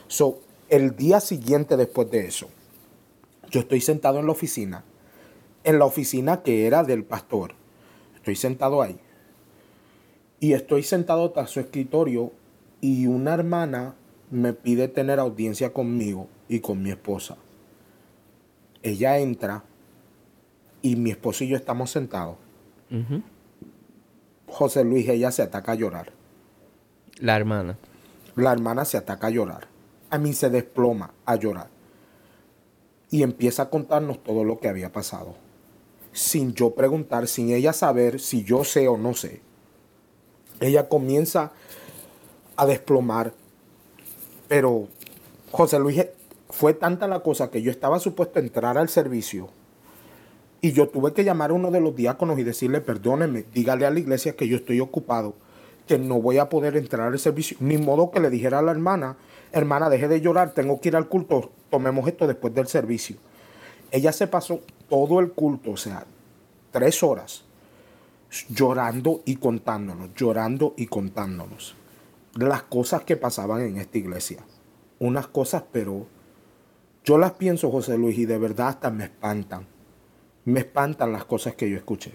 So, 0.07 0.39
el 0.69 0.95
día 0.95 1.19
siguiente 1.19 1.77
después 1.77 2.09
de 2.13 2.29
eso, 2.29 2.49
yo 3.51 3.59
estoy 3.59 3.81
sentado 3.81 4.21
en 4.21 4.27
la 4.27 4.31
oficina, 4.31 4.85
en 5.65 5.81
la 5.81 5.85
oficina 5.85 6.45
que 6.45 6.69
era 6.69 6.85
del 6.85 7.03
pastor. 7.03 7.57
Estoy 8.15 8.37
sentado 8.37 8.81
ahí. 8.81 9.01
Y 10.39 10.53
estoy 10.53 10.85
sentado 10.85 11.33
tras 11.33 11.51
su 11.51 11.59
escritorio 11.59 12.31
y 12.81 13.09
una 13.09 13.35
hermana 13.35 13.97
me 14.31 14.53
pide 14.53 14.87
tener 14.87 15.19
audiencia 15.19 15.73
conmigo 15.73 16.29
y 16.49 16.61
con 16.61 16.81
mi 16.85 16.93
esposa. 16.93 17.37
Ella 18.85 19.19
entra 19.19 19.65
y 20.85 20.97
mi 20.97 21.13
esposo 21.13 21.45
y 21.45 21.49
yo 21.49 21.57
estamos 21.57 21.91
sentados. 21.91 22.37
José 24.47 24.85
Luis, 24.85 25.09
ella 25.09 25.31
se 25.31 25.41
ataca 25.41 25.73
a 25.73 25.77
llorar. 25.77 26.13
La 27.19 27.37
hermana. 27.37 27.79
La 28.37 28.53
hermana 28.53 28.85
se 28.85 28.99
ataca 28.99 29.29
a 29.29 29.31
llorar. 29.31 29.67
A 30.11 30.19
mí 30.19 30.35
se 30.35 30.51
desploma 30.51 31.15
a 31.25 31.37
llorar 31.37 31.69
y 33.11 33.23
empieza 33.23 33.63
a 33.63 33.71
contarnos 33.71 34.23
todo 34.23 34.45
lo 34.45 34.59
que 34.59 34.69
había 34.69 34.93
pasado. 34.93 35.37
Sin 36.13 36.53
yo 36.53 36.75
preguntar, 36.75 37.29
sin 37.29 37.51
ella 37.51 37.73
saber 37.73 38.21
si 38.21 38.45
yo 38.45 38.63
sé 38.63 38.87
o 38.87 38.99
no 38.99 39.15
sé. 39.15 39.41
Ella 40.61 40.87
comienza 40.87 41.53
a 42.57 42.67
desplomar. 42.67 43.33
Pero 44.49 44.89
José 45.51 45.79
Luis, 45.79 46.05
fue 46.51 46.75
tanta 46.75 47.09
la 47.09 47.21
cosa 47.21 47.51
que 47.51 47.63
yo 47.63 47.71
estaba 47.71 47.99
supuesto 47.99 48.39
a 48.39 48.43
entrar 48.43 48.77
al 48.77 48.91
servicio. 48.91 49.49
Y 50.65 50.73
yo 50.73 50.89
tuve 50.89 51.13
que 51.13 51.25
llamar 51.25 51.51
a 51.51 51.53
uno 51.53 51.71
de 51.71 51.79
los 51.79 51.95
diáconos 51.95 52.39
y 52.39 52.43
decirle, 52.43 52.81
perdóneme, 52.81 53.45
dígale 53.53 53.85
a 53.85 53.91
la 53.91 53.99
iglesia 53.99 54.35
que 54.35 54.49
yo 54.49 54.57
estoy 54.57 54.81
ocupado, 54.81 55.35
que 55.87 55.99
no 55.99 56.23
voy 56.23 56.39
a 56.39 56.49
poder 56.49 56.75
entrar 56.79 57.13
al 57.13 57.19
servicio. 57.19 57.59
Ni 57.61 57.77
modo 57.77 58.11
que 58.11 58.19
le 58.19 58.31
dijera 58.31 58.61
a 58.61 58.63
la 58.63 58.71
hermana, 58.71 59.19
hermana, 59.53 59.91
deje 59.91 60.09
de 60.09 60.23
llorar, 60.23 60.55
tengo 60.55 60.81
que 60.81 60.89
ir 60.89 60.97
al 60.97 61.07
culto, 61.07 61.53
tomemos 61.69 62.09
esto 62.09 62.27
después 62.27 62.55
del 62.55 62.67
servicio. 62.67 63.17
Ella 63.91 64.11
se 64.11 64.27
pasó 64.27 64.61
todo 64.89 65.21
el 65.21 65.33
culto, 65.33 65.73
o 65.73 65.77
sea, 65.77 66.07
tres 66.71 67.03
horas, 67.03 67.45
llorando 68.49 69.21
y 69.27 69.37
contándonos, 69.37 70.15
llorando 70.15 70.73
y 70.79 70.87
contándonos 70.87 71.77
las 72.37 72.63
cosas 72.63 73.03
que 73.03 73.19
pasaban 73.19 73.61
en 73.61 73.77
esta 73.77 73.99
iglesia. 73.99 74.39
Unas 74.99 75.27
cosas, 75.27 75.63
pero 75.71 76.07
yo 77.05 77.19
las 77.19 77.33
pienso, 77.33 77.71
José 77.71 77.99
Luis, 77.99 78.17
y 78.17 78.25
de 78.25 78.39
verdad 78.39 78.69
hasta 78.69 78.91
me 78.91 79.05
espantan. 79.05 79.74
Me 80.45 80.61
espantan 80.61 81.13
las 81.13 81.25
cosas 81.25 81.55
que 81.55 81.69
yo 81.69 81.77
escuché. 81.77 82.13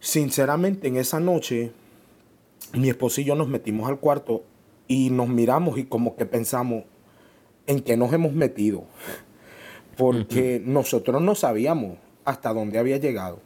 Sinceramente, 0.00 0.88
en 0.88 0.96
esa 0.96 1.20
noche, 1.20 1.72
mi 2.74 2.88
esposo 2.88 3.20
y 3.20 3.24
yo 3.24 3.34
nos 3.34 3.48
metimos 3.48 3.88
al 3.88 3.98
cuarto 3.98 4.44
y 4.88 5.10
nos 5.10 5.28
miramos 5.28 5.78
y 5.78 5.84
como 5.84 6.16
que 6.16 6.26
pensamos 6.26 6.84
en 7.66 7.80
qué 7.80 7.96
nos 7.96 8.12
hemos 8.12 8.32
metido, 8.32 8.84
porque 9.96 10.62
nosotros 10.64 11.20
no 11.20 11.34
sabíamos 11.34 11.98
hasta 12.24 12.52
dónde 12.52 12.78
había 12.78 12.98
llegado. 12.98 13.40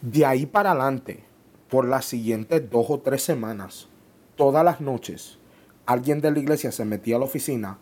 De 0.00 0.24
ahí 0.24 0.46
para 0.46 0.72
adelante, 0.72 1.24
por 1.68 1.88
las 1.88 2.04
siguientes 2.04 2.68
dos 2.70 2.86
o 2.88 3.00
tres 3.00 3.22
semanas, 3.22 3.88
todas 4.36 4.64
las 4.64 4.80
noches, 4.80 5.38
alguien 5.86 6.20
de 6.20 6.30
la 6.30 6.38
iglesia 6.38 6.72
se 6.72 6.84
metía 6.84 7.16
a 7.16 7.18
la 7.18 7.24
oficina 7.24 7.78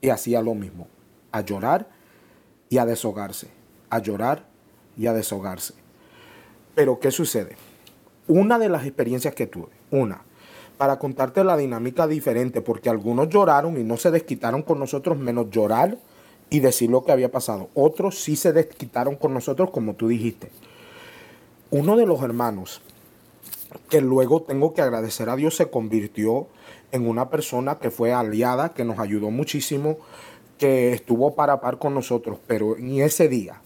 y 0.00 0.08
hacía 0.08 0.42
lo 0.42 0.54
mismo, 0.54 0.88
a 1.32 1.42
llorar 1.42 1.88
y 2.68 2.78
a 2.78 2.86
deshogarse, 2.86 3.48
a 3.90 3.98
llorar 3.98 4.46
y 4.96 5.06
a 5.06 5.12
deshogarse. 5.12 5.74
Pero 6.74 7.00
¿qué 7.00 7.10
sucede? 7.10 7.56
Una 8.28 8.58
de 8.58 8.68
las 8.68 8.86
experiencias 8.86 9.34
que 9.34 9.46
tuve, 9.46 9.68
una, 9.90 10.22
para 10.78 10.98
contarte 10.98 11.44
la 11.44 11.56
dinámica 11.56 12.06
diferente, 12.06 12.62
porque 12.62 12.88
algunos 12.88 13.28
lloraron 13.28 13.78
y 13.78 13.84
no 13.84 13.96
se 13.96 14.10
desquitaron 14.10 14.62
con 14.62 14.78
nosotros, 14.78 15.18
menos 15.18 15.50
llorar 15.50 15.98
y 16.48 16.60
decir 16.60 16.90
lo 16.90 17.04
que 17.04 17.12
había 17.12 17.30
pasado. 17.30 17.68
Otros 17.74 18.18
sí 18.22 18.36
se 18.36 18.52
desquitaron 18.52 19.16
con 19.16 19.34
nosotros, 19.34 19.70
como 19.70 19.94
tú 19.94 20.08
dijiste. 20.08 20.50
Uno 21.70 21.96
de 21.96 22.06
los 22.06 22.22
hermanos, 22.22 22.80
que 23.88 24.00
luego 24.00 24.42
tengo 24.42 24.72
que 24.72 24.82
agradecer 24.82 25.28
a 25.28 25.36
Dios, 25.36 25.56
se 25.56 25.70
convirtió 25.70 26.46
en 26.92 27.06
una 27.06 27.30
persona 27.30 27.78
que 27.78 27.90
fue 27.90 28.12
aliada, 28.12 28.72
que 28.72 28.84
nos 28.84 28.98
ayudó 28.98 29.30
muchísimo, 29.30 29.98
que 30.58 30.92
estuvo 30.92 31.34
para 31.34 31.60
par 31.60 31.78
con 31.78 31.94
nosotros, 31.94 32.38
pero 32.46 32.76
en 32.76 33.00
ese 33.00 33.28
día 33.28 33.60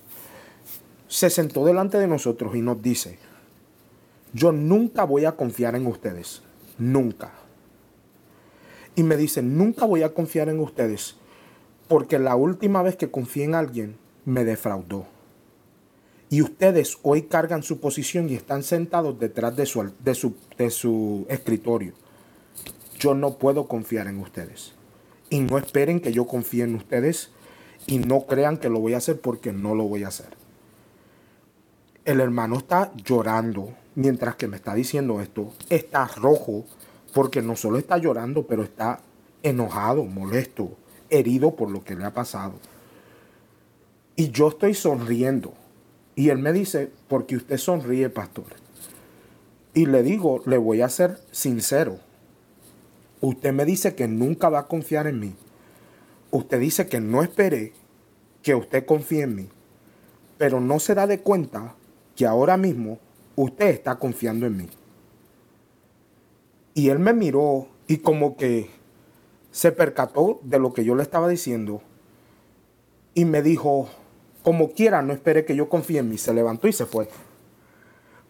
se 1.14 1.30
sentó 1.30 1.64
delante 1.64 1.96
de 1.96 2.08
nosotros 2.08 2.56
y 2.56 2.60
nos 2.60 2.82
dice, 2.82 3.20
yo 4.32 4.50
nunca 4.50 5.04
voy 5.04 5.26
a 5.26 5.36
confiar 5.36 5.76
en 5.76 5.86
ustedes 5.86 6.42
nunca. 6.76 7.30
Y 8.96 9.04
me 9.04 9.16
dicen, 9.16 9.56
nunca 9.56 9.86
voy 9.86 10.02
a 10.02 10.12
confiar 10.12 10.48
en 10.48 10.58
ustedes, 10.58 11.14
porque 11.86 12.18
la 12.18 12.34
última 12.34 12.82
vez 12.82 12.96
que 12.96 13.12
confié 13.12 13.44
en 13.44 13.54
alguien 13.54 13.96
me 14.24 14.44
defraudó. 14.44 15.06
Y 16.30 16.42
ustedes 16.42 16.98
hoy 17.04 17.22
cargan 17.22 17.62
su 17.62 17.78
posición 17.78 18.28
y 18.28 18.34
están 18.34 18.64
sentados 18.64 19.16
detrás 19.20 19.54
de 19.54 19.66
su, 19.66 19.92
de 20.00 20.16
su, 20.16 20.34
de 20.58 20.70
su 20.70 21.26
escritorio. 21.28 21.92
Yo 22.98 23.14
no 23.14 23.38
puedo 23.38 23.68
confiar 23.68 24.08
en 24.08 24.18
ustedes. 24.18 24.72
Y 25.30 25.38
no 25.38 25.58
esperen 25.58 26.00
que 26.00 26.12
yo 26.12 26.26
confíe 26.26 26.64
en 26.64 26.74
ustedes 26.74 27.30
y 27.86 27.98
no 27.98 28.26
crean 28.26 28.56
que 28.56 28.68
lo 28.68 28.80
voy 28.80 28.94
a 28.94 28.96
hacer 28.96 29.20
porque 29.20 29.52
no 29.52 29.76
lo 29.76 29.84
voy 29.84 30.02
a 30.02 30.08
hacer. 30.08 30.42
El 32.04 32.20
hermano 32.20 32.58
está 32.58 32.92
llorando 32.96 33.70
mientras 33.94 34.36
que 34.36 34.46
me 34.46 34.56
está 34.56 34.74
diciendo 34.74 35.22
esto, 35.22 35.54
está 35.70 36.06
rojo 36.06 36.64
porque 37.14 37.40
no 37.40 37.56
solo 37.56 37.78
está 37.78 37.96
llorando, 37.96 38.46
pero 38.46 38.62
está 38.62 39.00
enojado, 39.42 40.04
molesto, 40.04 40.76
herido 41.08 41.56
por 41.56 41.70
lo 41.70 41.82
que 41.82 41.94
le 41.94 42.04
ha 42.04 42.12
pasado. 42.12 42.54
Y 44.16 44.30
yo 44.30 44.48
estoy 44.48 44.74
sonriendo. 44.74 45.54
Y 46.14 46.28
él 46.28 46.38
me 46.38 46.52
dice, 46.52 46.90
porque 47.08 47.36
usted 47.36 47.56
sonríe, 47.56 48.10
pastor. 48.10 48.46
Y 49.72 49.86
le 49.86 50.02
digo, 50.02 50.42
le 50.44 50.58
voy 50.58 50.82
a 50.82 50.88
ser 50.88 51.20
sincero. 51.30 51.98
Usted 53.20 53.52
me 53.52 53.64
dice 53.64 53.94
que 53.94 54.08
nunca 54.08 54.48
va 54.48 54.60
a 54.60 54.66
confiar 54.66 55.06
en 55.06 55.20
mí. 55.20 55.34
Usted 56.30 56.60
dice 56.60 56.86
que 56.86 57.00
no 57.00 57.22
esperé 57.22 57.72
que 58.42 58.54
usted 58.54 58.84
confíe 58.84 59.22
en 59.22 59.34
mí. 59.34 59.48
Pero 60.36 60.60
no 60.60 60.78
se 60.78 60.94
da 60.94 61.06
de 61.06 61.20
cuenta 61.20 61.74
que 62.16 62.26
ahora 62.26 62.56
mismo 62.56 62.98
usted 63.36 63.68
está 63.68 63.96
confiando 63.96 64.46
en 64.46 64.56
mí. 64.56 64.68
Y 66.74 66.88
él 66.88 66.98
me 66.98 67.12
miró 67.12 67.68
y 67.86 67.98
como 67.98 68.36
que 68.36 68.70
se 69.50 69.72
percató 69.72 70.40
de 70.42 70.58
lo 70.58 70.72
que 70.72 70.84
yo 70.84 70.94
le 70.94 71.02
estaba 71.02 71.28
diciendo 71.28 71.82
y 73.14 73.24
me 73.24 73.42
dijo, 73.42 73.88
como 74.42 74.72
quiera, 74.72 75.02
no 75.02 75.12
espere 75.12 75.44
que 75.44 75.56
yo 75.56 75.68
confíe 75.68 76.00
en 76.00 76.08
mí. 76.08 76.18
Se 76.18 76.34
levantó 76.34 76.66
y 76.66 76.72
se 76.72 76.86
fue. 76.86 77.08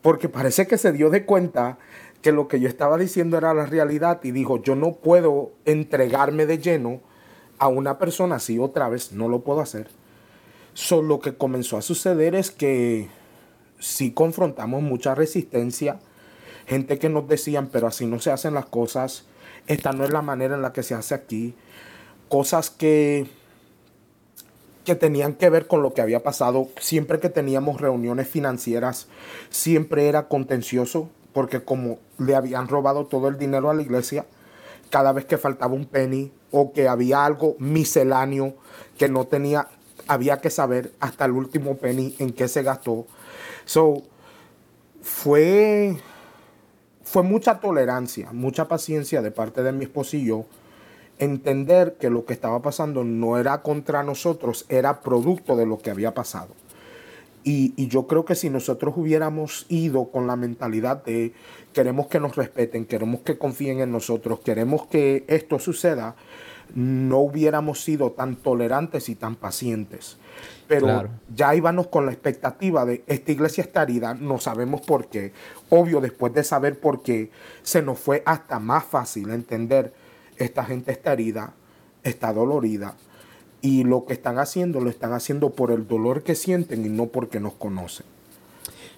Porque 0.03 0.29
parece 0.29 0.67
que 0.67 0.77
se 0.77 0.93
dio 0.93 1.09
de 1.09 1.25
cuenta 1.25 1.79
que 2.21 2.33
lo 2.33 2.49
que 2.49 2.61
yo 2.61 2.69
estaba 2.69 2.99
diciendo 2.99 3.39
era 3.39 3.55
la 3.55 3.67
realidad 3.67 4.21
y 4.23 4.31
dijo, 4.31 4.63
yo 4.63 4.75
no 4.77 4.93
puedo 4.93 5.53
entregarme 5.65 6.47
de 6.47 6.59
lleno 6.59 7.01
a 7.59 7.69
una 7.69 7.99
persona 7.99 8.37
así 8.37 8.59
otra 8.59 8.89
vez, 8.89 9.13
no 9.13 9.29
lo 9.29 9.41
puedo 9.41 9.61
hacer. 9.61 9.89
Solo 10.75 11.09
lo 11.09 11.21
que 11.21 11.37
comenzó 11.37 11.77
a 11.77 11.83
suceder 11.83 12.35
es 12.35 12.51
que 12.51 13.09
sí 13.79 14.13
confrontamos 14.13 14.83
mucha 14.83 15.15
resistencia, 15.15 15.99
gente 16.67 16.99
que 16.99 17.09
nos 17.09 17.29
decían, 17.29 17.69
pero 17.73 17.87
así 17.87 18.07
no 18.07 18.19
se 18.21 18.33
hacen 18.33 18.55
las 18.55 18.67
cosas, 18.67 19.25
esta 19.67 19.93
no 19.93 20.05
es 20.05 20.11
la 20.11 20.23
manera 20.23 20.55
en 20.55 20.63
la 20.63 20.73
que 20.73 20.83
se 20.83 20.95
hace 20.95 21.15
aquí, 21.15 21.55
cosas 22.29 22.71
que, 22.71 23.27
que 24.85 24.95
tenían 24.95 25.35
que 25.35 25.51
ver 25.51 25.67
con 25.67 25.83
lo 25.83 25.95
que 25.95 26.03
había 26.03 26.23
pasado, 26.23 26.69
siempre 26.79 27.21
que 27.21 27.29
teníamos 27.29 27.81
reuniones 27.81 28.29
financieras, 28.29 29.09
siempre 29.51 30.09
era 30.09 30.29
contencioso, 30.29 31.11
porque 31.33 31.63
como 31.65 31.99
le 32.19 32.35
habían 32.35 32.69
robado 32.69 33.07
todo 33.07 33.29
el 33.29 33.39
dinero 33.39 33.71
a 33.71 33.75
la 33.75 33.83
iglesia, 33.83 34.25
cada 34.91 35.13
vez 35.13 35.25
que 35.25 35.39
faltaba 35.39 35.75
un 35.75 35.87
penny 35.87 36.31
o 36.53 36.73
que 36.73 36.87
había 36.87 37.25
algo 37.25 37.57
misceláneo 37.59 38.55
que 38.97 39.09
no 39.09 39.27
tenía, 39.27 39.67
había 40.07 40.41
que 40.41 40.51
saber 40.51 40.93
hasta 41.01 41.25
el 41.25 41.33
último 41.33 41.77
penny 41.77 42.15
en 42.21 42.33
qué 42.33 42.47
se 42.47 42.63
gastó. 42.63 43.07
So, 43.65 44.03
fue, 45.03 45.97
fue 47.03 47.23
mucha 47.23 47.61
tolerancia, 47.61 48.33
mucha 48.33 48.69
paciencia 48.69 49.23
de 49.23 49.31
parte 49.31 49.63
de 49.63 49.73
mi 49.73 49.85
esposo 49.85 50.17
y 50.17 50.27
yo 50.27 50.47
entender 51.19 51.97
que 52.01 52.11
lo 52.11 52.25
que 52.25 52.33
estaba 52.33 52.61
pasando 52.63 53.05
no 53.05 53.39
era 53.39 53.63
contra 53.63 54.03
nosotros, 54.03 54.67
era 54.69 55.01
producto 55.01 55.57
de 55.57 55.67
lo 55.67 55.79
que 55.79 55.91
había 55.91 56.15
pasado. 56.15 56.49
Y, 57.47 57.75
yo 57.89 58.07
creo 58.07 58.25
que 58.25 58.35
si 58.35 58.49
nosotros 58.49 58.95
hubiéramos 58.97 59.67
ido 59.69 60.07
con 60.11 60.27
la 60.27 60.35
mentalidad 60.35 61.05
de 61.05 61.35
queremos 61.75 62.07
que 62.07 62.19
nos 62.19 62.37
respeten, 62.37 62.87
queremos 62.87 63.21
que 63.21 63.37
confíen 63.37 63.81
en 63.81 63.93
nosotros, 63.93 64.41
queremos 64.41 64.87
que 64.87 65.25
esto 65.29 65.59
suceda, 65.59 66.17
no 66.75 67.19
hubiéramos 67.19 67.83
sido 67.83 68.13
tan 68.13 68.37
tolerantes 68.37 69.09
y 69.09 69.15
tan 69.15 69.37
pacientes. 69.37 70.17
Pero 70.67 71.09
ya 71.35 71.55
íbamos 71.55 71.89
con 71.89 72.07
la 72.07 72.13
expectativa 72.13 72.85
de 72.85 73.05
esta 73.07 73.33
iglesia 73.33 73.63
está 73.63 73.83
herida, 73.83 74.15
no 74.15 74.39
sabemos 74.39 74.81
por 74.81 75.09
qué. 75.09 75.33
Obvio, 75.69 76.01
después 76.01 76.33
de 76.33 76.43
saber 76.43 76.81
por 76.81 77.03
qué, 77.03 77.31
se 77.63 77.83
nos 77.83 77.99
fue 77.99 78.23
hasta 78.25 78.59
más 78.59 78.85
fácil 78.85 79.31
entender 79.31 79.93
esta 80.37 80.65
gente 80.65 80.93
está 80.93 81.13
herida, 81.13 81.53
está 82.03 82.33
dolorida 82.33 82.97
y 83.61 83.85
lo 83.85 84.05
que 84.05 84.13
están 84.13 84.39
haciendo 84.39 84.81
lo 84.81 84.91
están 84.91 85.13
haciendo 85.13 85.51
por 85.51 85.71
el 85.71 85.87
dolor 85.87 86.23
que 86.23 86.35
sienten 86.35 86.85
y 86.85 86.89
no 86.89 87.07
porque 87.07 87.41
nos 87.41 87.55
conocen. 87.55 88.05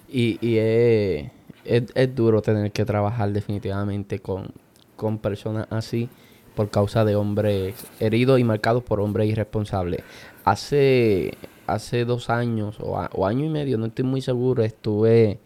Y, 0.09 0.37
es, 0.57 1.31
es, 1.63 2.15
duro 2.15 2.41
tener 2.41 2.71
que 2.71 2.85
trabajar 2.85 3.31
definitivamente 3.31 4.19
con, 4.19 4.51
con 4.95 5.19
personas 5.19 5.67
así 5.69 6.09
por 6.57 6.71
causa 6.71 7.05
de 7.05 7.15
hombres 7.15 7.75
heridos 7.99 8.39
y 8.39 8.43
marcados 8.43 8.83
por 8.83 8.99
hombres 8.99 9.29
irresponsables. 9.29 10.01
Hace, 10.43 11.35
hace 11.67 12.03
dos 12.03 12.31
años 12.31 12.77
o, 12.81 13.27
año 13.27 13.45
y 13.45 13.49
medio, 13.49 13.77
no 13.77 13.85
estoy 13.85 14.05
muy 14.05 14.21
seguro, 14.21 14.63
estuve 14.63 15.39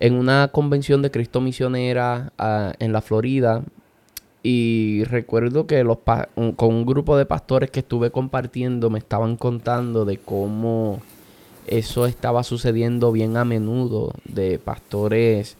en 0.00 0.14
una 0.14 0.48
convención 0.48 1.02
de 1.02 1.10
Cristo 1.10 1.42
Misionera 1.42 2.32
ah, 2.38 2.72
en 2.78 2.92
la 2.94 3.02
Florida 3.02 3.62
y 4.42 5.04
recuerdo 5.04 5.66
que 5.66 5.84
los 5.84 5.98
con 6.56 6.74
un 6.74 6.86
grupo 6.86 7.18
de 7.18 7.26
pastores 7.26 7.70
que 7.70 7.80
estuve 7.80 8.10
compartiendo 8.10 8.88
me 8.88 8.98
estaban 8.98 9.36
contando 9.36 10.06
de 10.06 10.16
cómo 10.16 11.00
eso 11.66 12.06
estaba 12.06 12.44
sucediendo 12.44 13.12
bien 13.12 13.36
a 13.36 13.44
menudo 13.44 14.12
de 14.24 14.58
pastores 14.58 15.58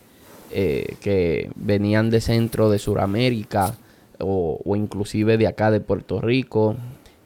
eh, 0.50 0.96
que 1.00 1.50
venían 1.54 2.08
de 2.08 2.22
centro 2.22 2.70
de 2.70 2.78
Sudamérica 2.78 3.76
o, 4.18 4.60
inclusive 4.76 5.36
de 5.38 5.46
acá 5.46 5.70
de 5.70 5.80
Puerto 5.80 6.20
Rico, 6.20 6.76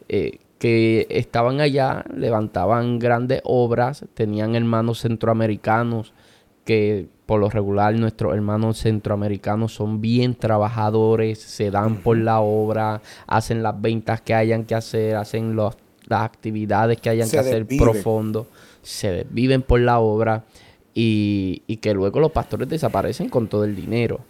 eh, 0.09 0.39
que 0.59 1.07
estaban 1.11 1.61
allá, 1.61 2.05
levantaban 2.15 2.99
grandes 2.99 3.41
obras, 3.45 4.05
tenían 4.15 4.55
hermanos 4.55 5.01
centroamericanos 5.01 6.13
que 6.65 7.07
por 7.27 7.41
lo 7.41 7.49
regular 7.49 7.95
nuestros 7.95 8.35
hermanos 8.35 8.79
centroamericanos 8.79 9.73
son 9.75 10.01
bien 10.01 10.35
trabajadores, 10.35 11.39
se 11.39 11.71
dan 11.71 11.97
por 11.97 12.17
la 12.19 12.41
obra, 12.41 13.03
hacen 13.27 13.63
las 13.63 13.81
ventas 13.81 14.21
que 14.21 14.35
hayan 14.35 14.65
que 14.65 14.75
hacer, 14.75 15.17
hacen 15.17 15.55
las 15.55 15.77
actividades 16.11 17.01
que 17.01 17.11
hayan 17.11 17.31
que 17.31 17.39
hacer 17.39 17.67
profundo, 17.67 18.49
se 18.83 19.27
viven 19.31 19.63
por 19.63 19.81
la 19.81 20.01
obra 20.01 20.45
y, 20.93 21.63
y 21.67 21.77
que 21.77 21.95
luego 21.95 22.19
los 22.19 22.33
pastores 22.33 22.69
desaparecen 22.69 23.29
con 23.29 23.47
todo 23.47 23.65
el 23.65 23.77
dinero. 23.77 24.21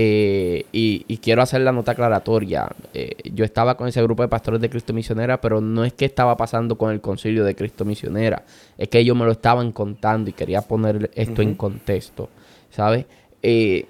Eh, 0.00 0.64
y, 0.70 1.16
quiero 1.16 1.42
hacer 1.42 1.62
la 1.62 1.72
nota 1.72 1.90
aclaratoria. 1.90 2.68
Eh, 2.94 3.16
yo 3.32 3.44
estaba 3.44 3.76
con 3.76 3.88
ese 3.88 4.00
grupo 4.00 4.22
de 4.22 4.28
pastores 4.28 4.60
de 4.60 4.70
Cristo 4.70 4.92
Misionera, 4.92 5.40
pero 5.40 5.60
no 5.60 5.84
es 5.84 5.92
que 5.92 6.04
estaba 6.04 6.36
pasando 6.36 6.78
con 6.78 6.92
el 6.92 7.00
concilio 7.00 7.42
de 7.42 7.56
Cristo 7.56 7.84
Misionera. 7.84 8.44
Es 8.76 8.86
que 8.86 9.00
ellos 9.00 9.16
me 9.16 9.24
lo 9.24 9.32
estaban 9.32 9.72
contando 9.72 10.30
y 10.30 10.34
quería 10.34 10.62
poner 10.62 11.10
esto 11.16 11.42
en 11.42 11.56
contexto. 11.56 12.28
¿Sabes? 12.70 13.06
Eh, 13.42 13.86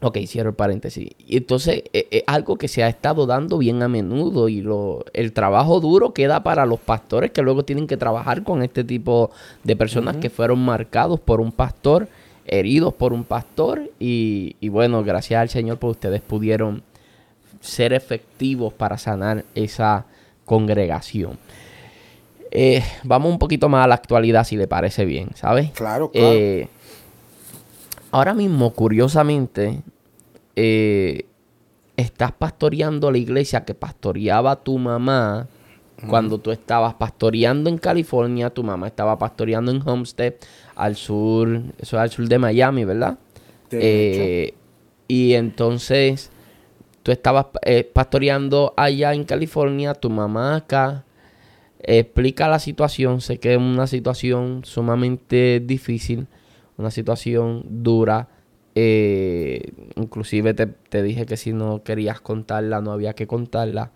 ok, 0.00 0.18
cierro 0.26 0.50
el 0.50 0.56
paréntesis. 0.56 1.08
Y 1.24 1.36
entonces 1.36 1.84
es 1.92 2.24
algo 2.26 2.56
que 2.56 2.66
se 2.66 2.82
ha 2.82 2.88
estado 2.88 3.24
dando 3.24 3.58
bien 3.58 3.80
a 3.84 3.88
menudo 3.88 4.48
y 4.48 4.60
lo, 4.60 5.04
el 5.12 5.32
trabajo 5.32 5.78
duro 5.78 6.12
queda 6.12 6.42
para 6.42 6.66
los 6.66 6.80
pastores 6.80 7.30
que 7.30 7.42
luego 7.42 7.64
tienen 7.64 7.86
que 7.86 7.96
trabajar 7.96 8.42
con 8.42 8.64
este 8.64 8.82
tipo 8.82 9.30
de 9.62 9.76
personas 9.76 10.16
que 10.16 10.30
fueron 10.30 10.58
marcados 10.58 11.20
por 11.20 11.40
un 11.40 11.52
pastor 11.52 12.08
heridos 12.48 12.94
por 12.94 13.12
un 13.12 13.24
pastor 13.24 13.90
y, 13.98 14.68
bueno, 14.68 15.04
gracias 15.04 15.40
al 15.40 15.48
Señor 15.48 15.78
pues 15.78 15.92
ustedes 15.92 16.20
pudieron 16.20 16.82
ser 17.60 17.92
efectivos 17.92 18.72
para 18.72 18.98
sanar 18.98 19.44
esa 19.54 20.06
congregación. 20.44 21.38
Eh, 22.50 22.82
vamos 23.04 23.30
un 23.30 23.38
poquito 23.38 23.68
más 23.68 23.84
a 23.84 23.88
la 23.88 23.94
actualidad 23.96 24.44
si 24.44 24.56
le 24.56 24.66
parece 24.66 25.04
bien, 25.04 25.30
¿sabes? 25.34 25.70
Claro, 25.72 26.10
claro. 26.10 26.32
Eh, 26.32 26.68
ahora 28.10 28.32
mismo, 28.32 28.72
curiosamente, 28.72 29.82
eh, 30.56 31.26
estás 31.96 32.32
pastoreando 32.32 33.10
la 33.10 33.18
iglesia 33.18 33.64
que 33.64 33.74
pastoreaba 33.74 34.56
tu 34.56 34.78
mamá 34.78 35.46
cuando 36.06 36.38
tú 36.38 36.52
estabas 36.52 36.94
pastoreando 36.94 37.68
en 37.68 37.78
California, 37.78 38.50
tu 38.50 38.62
mamá 38.62 38.86
estaba 38.86 39.18
pastoreando 39.18 39.72
en 39.72 39.86
Homestead, 39.86 40.34
al 40.76 40.94
sur, 40.94 41.48
eso 41.78 41.96
es 41.96 42.02
al 42.02 42.10
sur 42.10 42.28
de 42.28 42.38
Miami, 42.38 42.84
¿verdad? 42.84 43.18
Eh, 43.70 44.54
y 45.08 45.34
entonces 45.34 46.30
tú 47.02 47.10
estabas 47.10 47.46
eh, 47.62 47.84
pastoreando 47.84 48.74
allá 48.76 49.12
en 49.12 49.24
California, 49.24 49.94
tu 49.94 50.10
mamá 50.10 50.56
acá. 50.56 51.04
Explica 51.80 52.48
la 52.48 52.58
situación, 52.58 53.20
sé 53.20 53.38
que 53.38 53.54
es 53.54 53.58
una 53.58 53.86
situación 53.86 54.62
sumamente 54.64 55.60
difícil, 55.64 56.26
una 56.76 56.90
situación 56.90 57.64
dura. 57.68 58.28
Eh, 58.74 59.72
inclusive 59.96 60.54
te, 60.54 60.66
te, 60.66 61.02
dije 61.02 61.26
que 61.26 61.36
si 61.36 61.52
no 61.52 61.82
querías 61.82 62.20
contarla, 62.20 62.80
no 62.80 62.92
había 62.92 63.14
que 63.14 63.26
contarla. 63.26 63.90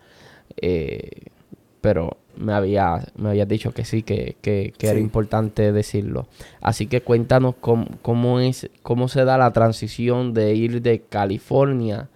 Pero 1.83 2.17
me 2.37 2.55
había, 2.55 3.05
me 3.17 3.31
habías 3.31 3.49
dicho 3.49 3.73
que 3.73 3.85
sí, 3.85 4.03
que, 4.03 4.37
que, 4.41 4.73
era 4.81 4.99
importante 4.99 5.73
decirlo. 5.73 6.29
Así 6.61 6.87
que 6.87 7.03
cuéntanos 7.03 7.57
cómo, 7.61 8.41
es, 8.41 8.71
cómo 8.83 9.09
se 9.09 9.25
da 9.25 9.37
la 9.37 9.53
transición 9.53 10.33
de 10.33 10.55
ir 10.55 10.81
de 10.81 11.01
California 11.01 12.09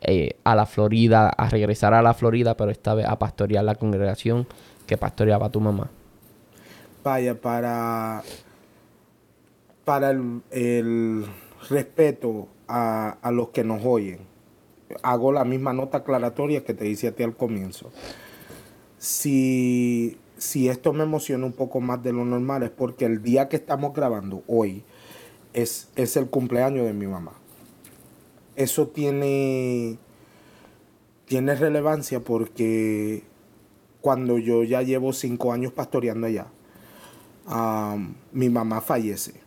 eh, 0.00 0.36
a 0.44 0.54
la 0.54 0.64
Florida, 0.64 1.28
a 1.28 1.50
regresar 1.50 1.92
a 1.92 2.02
la 2.02 2.14
Florida, 2.14 2.56
pero 2.56 2.70
esta 2.70 2.94
vez 2.94 3.04
a 3.06 3.18
pastorear 3.18 3.64
la 3.64 3.74
congregación 3.74 4.46
que 4.86 4.96
pastoreaba 4.96 5.50
tu 5.50 5.60
mamá. 5.60 5.90
Vaya, 7.02 7.34
para, 7.34 8.22
para 9.84 10.10
el, 10.10 11.26
respeto 11.68 12.46
a, 12.68 13.18
a 13.20 13.30
los 13.32 13.48
que 13.48 13.64
nos 13.64 13.84
oyen, 13.84 14.20
hago 15.02 15.32
la 15.32 15.44
misma 15.44 15.72
nota 15.72 15.98
aclaratoria 15.98 16.64
que 16.64 16.74
te 16.74 16.88
hice 16.88 17.08
a 17.08 17.12
ti 17.12 17.24
al 17.24 17.34
comienzo 17.34 17.90
si, 19.00 20.18
esto 20.54 20.92
me 20.92 21.04
emociona 21.04 21.46
un 21.46 21.52
poco 21.52 21.80
más 21.80 22.02
de 22.02 22.12
lo 22.12 22.24
normal 22.24 22.62
es 22.62 22.70
porque 22.70 23.06
el 23.06 23.22
día 23.22 23.48
que 23.48 23.56
estamos 23.56 23.94
grabando 23.94 24.42
hoy 24.46 24.84
es, 25.54 25.88
es 25.96 26.16
el 26.16 26.28
cumpleaños 26.28 26.84
de 26.84 26.92
mi 26.92 27.06
mamá. 27.06 27.32
Eso 28.56 28.88
tiene, 28.88 29.96
tiene 31.24 31.54
relevancia 31.54 32.20
porque 32.20 33.24
cuando 34.02 34.36
yo 34.38 34.64
ya 34.64 34.82
llevo 34.82 35.14
cinco 35.14 35.52
años 35.52 35.72
pastoreando 35.72 36.26
allá, 36.26 36.48
mi 38.32 38.50
mamá 38.50 38.82
fallece. 38.82 39.40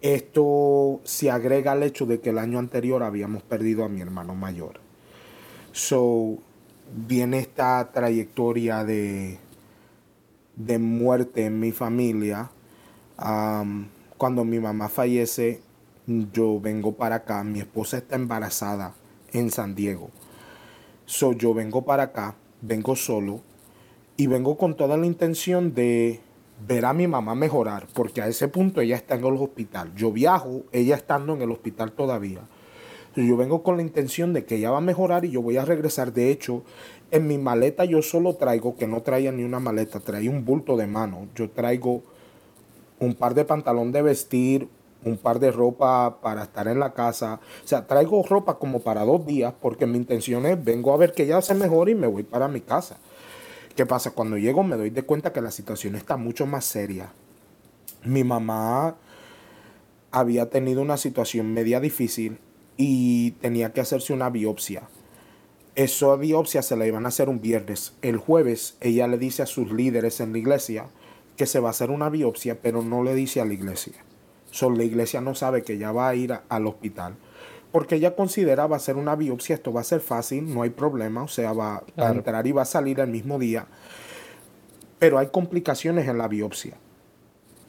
Esto 0.00 1.00
se 1.02 1.28
agrega 1.28 1.72
al 1.72 1.82
hecho 1.82 2.06
de 2.06 2.20
que 2.20 2.30
el 2.30 2.38
año 2.38 2.60
anterior 2.60 3.02
habíamos 3.02 3.42
perdido 3.42 3.84
a 3.84 3.88
mi 3.88 4.00
hermano 4.00 4.36
mayor. 4.36 4.78
So, 5.72 6.38
viene 6.94 7.38
esta 7.38 7.90
trayectoria 7.92 8.84
de, 8.84 9.38
de 10.56 10.78
muerte 10.78 11.46
en 11.46 11.60
mi 11.60 11.72
familia. 11.72 12.50
cuando 14.16 14.44
mi 14.44 14.58
mamá 14.58 14.88
fallece, 14.88 15.60
yo 16.32 16.60
vengo 16.60 16.92
para 16.92 17.16
acá. 17.16 17.44
Mi 17.44 17.60
esposa 17.60 17.98
está 17.98 18.16
embarazada 18.16 18.94
en 19.32 19.50
San 19.50 19.74
Diego. 19.74 20.10
So, 21.06 21.32
yo 21.32 21.54
vengo 21.54 21.84
para 21.84 22.04
acá, 22.04 22.34
vengo 22.60 22.94
solo 22.96 23.40
y 24.16 24.26
vengo 24.26 24.58
con 24.58 24.76
toda 24.76 24.96
la 24.96 25.06
intención 25.06 25.74
de 25.74 26.20
ver 26.66 26.84
a 26.84 26.92
mi 26.92 27.06
mamá 27.06 27.34
mejorar, 27.34 27.86
porque 27.94 28.20
a 28.20 28.26
ese 28.26 28.48
punto 28.48 28.80
ella 28.80 28.96
está 28.96 29.14
en 29.14 29.24
el 29.24 29.34
hospital. 29.34 29.94
Yo 29.94 30.10
viajo, 30.10 30.64
ella 30.72 30.96
estando 30.96 31.34
en 31.34 31.42
el 31.42 31.50
hospital 31.50 31.92
todavía. 31.92 32.40
Yo 33.16 33.36
vengo 33.36 33.62
con 33.62 33.76
la 33.76 33.82
intención 33.82 34.32
de 34.32 34.44
que 34.44 34.56
ella 34.56 34.70
va 34.70 34.78
a 34.78 34.82
mejorar 34.82 35.24
y 35.24 35.30
yo 35.30 35.42
voy 35.42 35.56
a 35.56 35.64
regresar. 35.64 36.12
De 36.12 36.30
hecho, 36.30 36.62
en 37.10 37.26
mi 37.26 37.38
maleta 37.38 37.84
yo 37.84 38.02
solo 38.02 38.34
traigo, 38.36 38.76
que 38.76 38.86
no 38.86 39.02
traía 39.02 39.32
ni 39.32 39.44
una 39.44 39.60
maleta, 39.60 40.00
traía 40.00 40.30
un 40.30 40.44
bulto 40.44 40.76
de 40.76 40.86
mano. 40.86 41.26
Yo 41.34 41.50
traigo 41.50 42.02
un 43.00 43.14
par 43.14 43.34
de 43.34 43.44
pantalón 43.44 43.92
de 43.92 44.02
vestir, 44.02 44.68
un 45.04 45.16
par 45.16 45.38
de 45.40 45.50
ropa 45.50 46.20
para 46.20 46.44
estar 46.44 46.68
en 46.68 46.78
la 46.78 46.92
casa. 46.92 47.40
O 47.64 47.66
sea, 47.66 47.86
traigo 47.86 48.22
ropa 48.22 48.58
como 48.58 48.80
para 48.80 49.04
dos 49.04 49.24
días 49.26 49.54
porque 49.60 49.86
mi 49.86 49.96
intención 49.96 50.46
es, 50.46 50.62
vengo 50.62 50.92
a 50.92 50.96
ver 50.96 51.12
que 51.12 51.26
ya 51.26 51.40
se 51.40 51.54
mejor 51.54 51.88
y 51.88 51.94
me 51.94 52.06
voy 52.06 52.22
para 52.22 52.48
mi 52.48 52.60
casa. 52.60 52.98
¿Qué 53.74 53.86
pasa? 53.86 54.10
Cuando 54.10 54.36
llego 54.36 54.62
me 54.64 54.76
doy 54.76 54.90
de 54.90 55.02
cuenta 55.02 55.32
que 55.32 55.40
la 55.40 55.50
situación 55.50 55.94
está 55.94 56.16
mucho 56.16 56.46
más 56.46 56.64
seria. 56.64 57.12
Mi 58.04 58.24
mamá 58.24 58.96
había 60.10 60.50
tenido 60.50 60.82
una 60.82 60.96
situación 60.96 61.52
media 61.52 61.80
difícil 61.80 62.38
y 62.78 63.32
tenía 63.32 63.72
que 63.72 63.82
hacerse 63.82 64.14
una 64.14 64.30
biopsia. 64.30 64.88
Esa 65.74 66.16
biopsia 66.16 66.62
se 66.62 66.76
la 66.76 66.86
iban 66.86 67.04
a 67.04 67.08
hacer 67.08 67.28
un 67.28 67.40
viernes. 67.40 67.92
El 68.00 68.16
jueves 68.16 68.76
ella 68.80 69.06
le 69.08 69.18
dice 69.18 69.42
a 69.42 69.46
sus 69.46 69.70
líderes 69.70 70.20
en 70.20 70.32
la 70.32 70.38
iglesia 70.38 70.86
que 71.36 71.46
se 71.46 71.60
va 71.60 71.68
a 71.68 71.70
hacer 71.72 71.90
una 71.90 72.08
biopsia, 72.08 72.60
pero 72.62 72.82
no 72.82 73.02
le 73.02 73.14
dice 73.14 73.40
a 73.40 73.44
la 73.44 73.52
iglesia. 73.52 73.94
So, 74.50 74.70
la 74.70 74.84
iglesia 74.84 75.20
no 75.20 75.34
sabe 75.34 75.62
que 75.62 75.74
ella 75.74 75.92
va 75.92 76.08
a 76.08 76.14
ir 76.14 76.38
al 76.48 76.66
hospital. 76.66 77.16
Porque 77.70 77.96
ella 77.96 78.16
consideraba 78.16 78.76
hacer 78.76 78.96
una 78.96 79.14
biopsia, 79.14 79.56
esto 79.56 79.72
va 79.72 79.82
a 79.82 79.84
ser 79.84 80.00
fácil, 80.00 80.52
no 80.52 80.62
hay 80.62 80.70
problema, 80.70 81.22
o 81.22 81.28
sea, 81.28 81.52
va 81.52 81.82
a 81.96 82.10
entrar 82.10 82.46
y 82.46 82.52
va 82.52 82.62
a 82.62 82.64
salir 82.64 82.98
el 83.00 83.10
mismo 83.10 83.38
día. 83.38 83.66
Pero 84.98 85.18
hay 85.18 85.28
complicaciones 85.28 86.08
en 86.08 86.16
la 86.16 86.28
biopsia. 86.28 86.76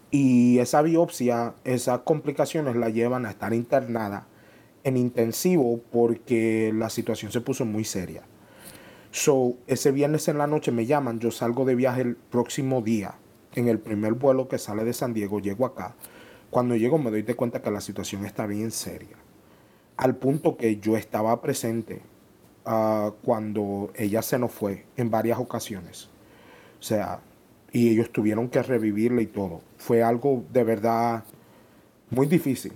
Y 0.09 0.59
esa 0.59 0.81
biopsia, 0.81 1.55
esas 1.63 1.99
complicaciones 1.99 2.75
la 2.75 2.89
llevan 2.89 3.25
a 3.25 3.31
estar 3.31 3.53
internada 3.53 4.27
en 4.83 4.97
intensivo 4.97 5.81
porque 5.91 6.71
la 6.73 6.89
situación 6.89 7.31
se 7.31 7.41
puso 7.41 7.65
muy 7.65 7.83
seria. 7.83 8.23
So, 9.11 9.55
ese 9.67 9.91
viernes 9.91 10.27
en 10.27 10.37
la 10.37 10.47
noche 10.47 10.71
me 10.71 10.85
llaman, 10.85 11.19
yo 11.19 11.31
salgo 11.31 11.65
de 11.65 11.75
viaje 11.75 12.01
el 12.01 12.15
próximo 12.15 12.81
día, 12.81 13.15
en 13.55 13.67
el 13.67 13.79
primer 13.79 14.13
vuelo 14.13 14.47
que 14.47 14.59
sale 14.59 14.83
de 14.83 14.93
San 14.93 15.13
Diego, 15.13 15.39
llego 15.39 15.65
acá. 15.65 15.95
Cuando 16.49 16.75
llego 16.75 16.97
me 16.97 17.11
doy 17.11 17.23
de 17.23 17.35
cuenta 17.35 17.61
que 17.61 17.71
la 17.71 17.81
situación 17.81 18.25
está 18.25 18.45
bien 18.45 18.71
seria. 18.71 19.17
Al 19.97 20.15
punto 20.15 20.57
que 20.57 20.77
yo 20.77 20.95
estaba 20.95 21.41
presente 21.41 22.01
ah, 22.65 23.11
cuando 23.23 23.91
ella 23.95 24.21
se 24.21 24.39
nos 24.39 24.51
fue 24.51 24.85
en 24.95 25.09
varias 25.09 25.39
ocasiones. 25.39 26.09
O 26.79 26.83
sea, 26.83 27.19
y 27.71 27.89
ellos 27.89 28.11
tuvieron 28.11 28.49
que 28.49 28.63
revivirla 28.63 29.21
y 29.21 29.27
todo. 29.27 29.61
Fue 29.77 30.01
algo 30.01 30.43
de 30.51 30.63
verdad 30.63 31.23
muy 32.09 32.27
difícil. 32.27 32.73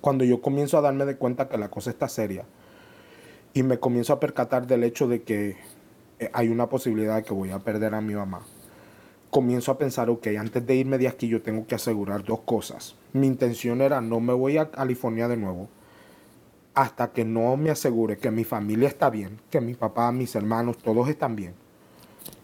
Cuando 0.00 0.24
yo 0.24 0.40
comienzo 0.40 0.78
a 0.78 0.80
darme 0.80 1.04
de 1.04 1.16
cuenta 1.16 1.48
que 1.48 1.58
la 1.58 1.70
cosa 1.70 1.90
está 1.90 2.08
seria 2.08 2.44
y 3.52 3.62
me 3.62 3.78
comienzo 3.78 4.12
a 4.12 4.20
percatar 4.20 4.66
del 4.66 4.84
hecho 4.84 5.08
de 5.08 5.22
que 5.22 5.56
eh, 6.18 6.30
hay 6.32 6.48
una 6.48 6.68
posibilidad 6.68 7.16
de 7.16 7.22
que 7.22 7.34
voy 7.34 7.50
a 7.50 7.58
perder 7.58 7.94
a 7.94 8.00
mi 8.00 8.14
mamá, 8.14 8.42
comienzo 9.30 9.72
a 9.72 9.78
pensar, 9.78 10.10
ok, 10.10 10.28
antes 10.38 10.66
de 10.66 10.74
irme 10.74 10.98
de 10.98 11.08
aquí 11.08 11.28
yo 11.28 11.42
tengo 11.42 11.66
que 11.66 11.74
asegurar 11.74 12.24
dos 12.24 12.40
cosas. 12.40 12.96
Mi 13.12 13.26
intención 13.26 13.80
era 13.80 14.00
no 14.00 14.20
me 14.20 14.32
voy 14.32 14.58
a 14.58 14.70
California 14.70 15.28
de 15.28 15.36
nuevo 15.36 15.68
hasta 16.74 17.12
que 17.12 17.24
no 17.24 17.56
me 17.56 17.70
asegure 17.70 18.18
que 18.18 18.30
mi 18.30 18.44
familia 18.44 18.88
está 18.88 19.10
bien, 19.10 19.40
que 19.50 19.60
mi 19.60 19.74
papá, 19.74 20.12
mis 20.12 20.34
hermanos, 20.36 20.78
todos 20.78 21.08
están 21.08 21.34
bien 21.34 21.54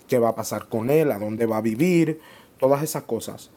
qué 0.06 0.18
va 0.18 0.30
a 0.30 0.34
pasar 0.34 0.68
con 0.68 0.90
él, 0.90 1.10
a 1.12 1.18
dónde 1.18 1.46
va 1.46 1.58
a 1.58 1.62
vivir, 1.62 2.20
todas 2.58 2.82
esas 2.82 3.04
cosas. 3.04 3.50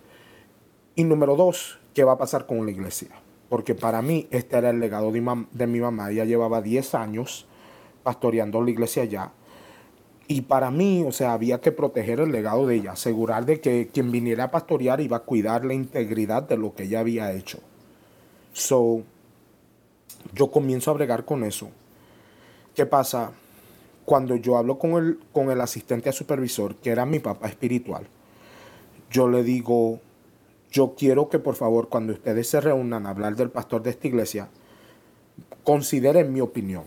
Y 0.95 1.03
número 1.03 1.35
dos, 1.35 1.79
qué 1.93 2.03
va 2.03 2.13
a 2.13 2.17
pasar 2.17 2.45
con 2.45 2.65
la 2.65 2.71
iglesia. 2.71 3.09
Porque 3.49 3.75
para 3.75 4.01
mí 4.01 4.27
este 4.31 4.57
era 4.57 4.69
el 4.69 4.79
legado 4.79 5.11
de, 5.11 5.67
mi 5.67 5.79
mamá. 5.79 6.11
Ella 6.11 6.25
llevaba 6.25 6.61
10 6.61 6.95
años 6.95 7.47
pastoreando 8.03 8.61
la 8.61 8.69
iglesia 8.69 9.03
allá. 9.03 9.31
Y 10.27 10.41
para 10.41 10.69
mí, 10.69 11.03
o 11.07 11.11
sea, 11.11 11.33
había 11.33 11.59
que 11.59 11.71
proteger 11.71 12.19
el 12.19 12.31
legado 12.31 12.67
de 12.67 12.75
ella, 12.75 12.91
asegurar 12.91 13.45
de 13.45 13.59
que 13.59 13.89
quien 13.91 14.11
viniera 14.11 14.45
a 14.45 14.51
pastorear 14.51 15.01
iba 15.01 15.17
a 15.17 15.21
cuidar 15.21 15.65
la 15.65 15.73
integridad 15.73 16.43
de 16.43 16.57
lo 16.57 16.75
que 16.75 16.83
ella 16.83 16.99
había 16.99 17.33
hecho. 17.33 17.59
So, 18.53 19.01
yo 20.33 20.51
comienzo 20.51 20.91
a 20.91 20.93
bregar 20.93 21.25
con 21.25 21.43
eso. 21.43 21.71
¿Qué 22.75 22.85
pasa? 22.85 23.31
cuando 24.09 24.35
yo 24.37 24.57
hablo 24.57 24.79
con 24.79 24.93
el, 24.93 25.19
con 25.31 25.51
el 25.51 25.61
asistente 25.61 26.09
a 26.09 26.11
supervisor, 26.11 26.73
que 26.77 26.89
era 26.89 27.05
mi 27.05 27.19
papá 27.19 27.47
espiritual, 27.47 28.07
yo 29.11 29.29
le 29.29 29.43
digo, 29.43 29.99
yo 30.71 30.95
quiero 30.97 31.29
que 31.29 31.39
por 31.39 31.55
favor 31.55 31.89
cuando 31.89 32.13
ustedes 32.13 32.47
se 32.47 32.61
reúnan 32.61 33.05
a 33.05 33.09
hablar 33.09 33.35
del 33.35 33.49
pastor 33.49 33.83
de 33.83 33.89
esta 33.91 34.07
iglesia, 34.07 34.49
consideren 35.63 36.31
mi 36.33 36.41
opinión. 36.41 36.83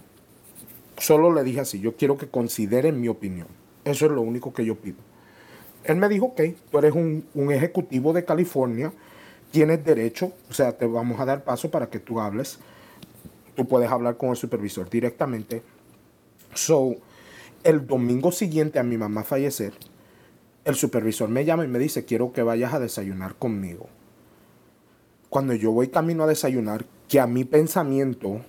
Solo 0.99 1.33
le 1.33 1.43
dije 1.43 1.61
así, 1.61 1.81
yo 1.81 1.97
quiero 1.97 2.17
que 2.17 2.29
consideren 2.29 3.01
mi 3.01 3.09
opinión. 3.09 3.49
Eso 3.85 4.07
es 4.07 4.13
lo 4.13 4.21
único 4.21 4.53
que 4.53 4.65
yo 4.65 4.77
pido. 4.77 4.99
Él 5.85 5.97
me 5.97 6.09
dijo, 6.09 6.27
ok, 6.27 6.41
tú 6.71 6.79
eres 6.79 6.93
un, 6.93 7.27
un 7.35 7.51
ejecutivo 7.51 8.13
de 8.13 8.25
California, 8.25 8.93
tienes 9.51 9.85
derecho, 9.85 10.33
o 10.49 10.55
sea, 10.55 10.77
te 10.77 10.87
vamos 10.87 11.19
a 11.19 11.25
dar 11.25 11.43
paso 11.43 11.71
para 11.71 11.91
que 11.91 11.99
tú 11.99 12.21
hables. 12.21 12.59
Tú 13.57 13.67
puedes 13.67 13.91
hablar 13.91 14.17
con 14.17 14.31
el 14.31 14.37
supervisor 14.37 14.89
directamente. 14.89 15.63
So, 16.55 16.95
el 17.65 17.87
domingo 17.87 18.33
siguiente 18.33 18.79
a 18.79 18.83
mi 18.83 18.97
mamá 18.97 19.25
fallecer, 19.25 19.73
el 20.65 20.75
supervisor 20.75 21.29
me 21.29 21.45
llama 21.45 21.65
y 21.65 21.69
me 21.69 21.79
dice, 21.79 22.05
quiero 22.05 22.33
que 22.33 22.43
vayas 22.43 22.75
a 22.75 22.81
desayunar 22.81 23.35
conmigo. 23.35 23.89
Cuando 25.29 25.55
yo 25.55 25.73
voy 25.73 25.89
camino 25.89 26.25
a 26.25 26.27
desayunar, 26.27 26.85
que 27.09 27.21
a 27.21 27.27
mi 27.27 27.45
pensamiento, 27.45 28.41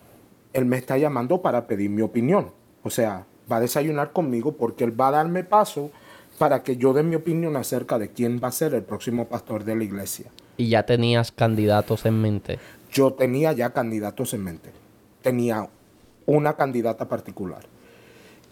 él 0.53 0.65
me 0.65 0.77
está 0.77 0.97
llamando 0.97 1.41
para 1.41 1.67
pedir 1.67 1.89
mi 1.89 2.01
opinión. 2.01 2.51
O 2.83 2.89
sea, 2.89 3.25
va 3.51 3.57
a 3.57 3.61
desayunar 3.61 4.11
conmigo 4.11 4.53
porque 4.53 4.83
él 4.83 4.99
va 4.99 5.07
a 5.09 5.11
darme 5.11 5.43
paso 5.43 5.91
para 6.37 6.63
que 6.63 6.77
yo 6.77 6.93
dé 6.93 7.03
mi 7.03 7.15
opinión 7.15 7.55
acerca 7.55 7.99
de 7.99 8.09
quién 8.09 8.39
va 8.43 8.49
a 8.49 8.51
ser 8.51 8.73
el 8.73 8.83
próximo 8.83 9.27
pastor 9.27 9.63
de 9.63 9.75
la 9.75 9.83
iglesia. 9.83 10.31
¿Y 10.57 10.69
ya 10.69 10.85
tenías 10.85 11.31
candidatos 11.31 12.05
en 12.05 12.21
mente? 12.21 12.59
Yo 12.91 13.13
tenía 13.13 13.53
ya 13.53 13.71
candidatos 13.71 14.33
en 14.33 14.43
mente. 14.43 14.69
Tenía 15.21 15.69
una 16.25 16.53
candidata 16.53 17.07
particular. 17.07 17.65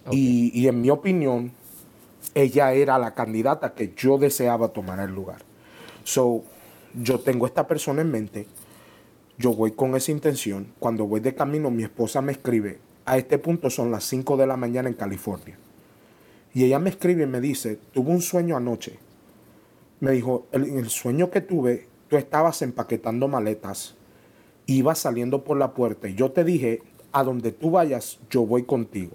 Y, 0.10 0.68
en 0.68 0.82
mi 0.82 0.90
opinión, 0.90 1.52
ella 2.36 2.74
era 2.74 2.98
la 2.98 3.14
candidata 3.14 3.74
que 3.74 3.94
yo 3.96 4.18
deseaba 4.18 4.70
tomar 4.70 5.00
el 5.00 5.12
lugar. 5.12 5.42
So, 6.04 6.44
yo 6.94 7.20
tengo 7.20 7.46
esta 7.46 7.68
persona 7.68 8.02
en 8.02 8.12
mente, 8.12 8.48
yo 9.38 9.54
voy 9.54 9.72
con 9.72 9.96
esa 9.96 10.12
intención. 10.12 10.74
Cuando 10.80 11.06
voy 11.06 11.20
de 11.20 11.36
camino, 11.36 11.72
mi 11.72 11.84
esposa 11.84 12.22
me 12.22 12.32
escribe, 12.32 12.80
a 13.06 13.18
este 13.18 13.38
punto 13.38 13.70
son 13.70 13.92
las 13.92 14.04
5 14.06 14.38
de 14.38 14.48
la 14.48 14.58
mañana 14.58 14.90
en 14.90 14.96
California. 14.96 15.58
Y 16.54 16.66
ella 16.66 16.80
me 16.80 16.90
escribe 16.90 17.24
y 17.24 17.28
me 17.28 17.42
dice, 17.42 17.80
tuve 17.94 18.12
un 18.12 18.22
sueño 18.22 18.58
anoche. 18.58 19.00
Me 20.00 20.12
dijo, 20.12 20.48
el, 20.52 20.66
el 20.66 20.90
sueño 20.90 21.30
que 21.30 21.42
tuve, 21.42 21.88
tú 22.08 22.18
estabas 22.18 22.62
empaquetando 22.62 23.28
maletas, 23.28 23.96
ibas 24.66 25.00
saliendo 25.00 25.44
por 25.44 25.58
la 25.58 25.74
puerta 25.74 26.08
y 26.08 26.16
yo 26.16 26.32
te 26.32 26.44
dije, 26.44 26.82
a 27.12 27.24
donde 27.24 27.52
tú 27.52 27.72
vayas, 27.72 28.20
yo 28.30 28.46
voy 28.46 28.64
contigo. 28.64 29.14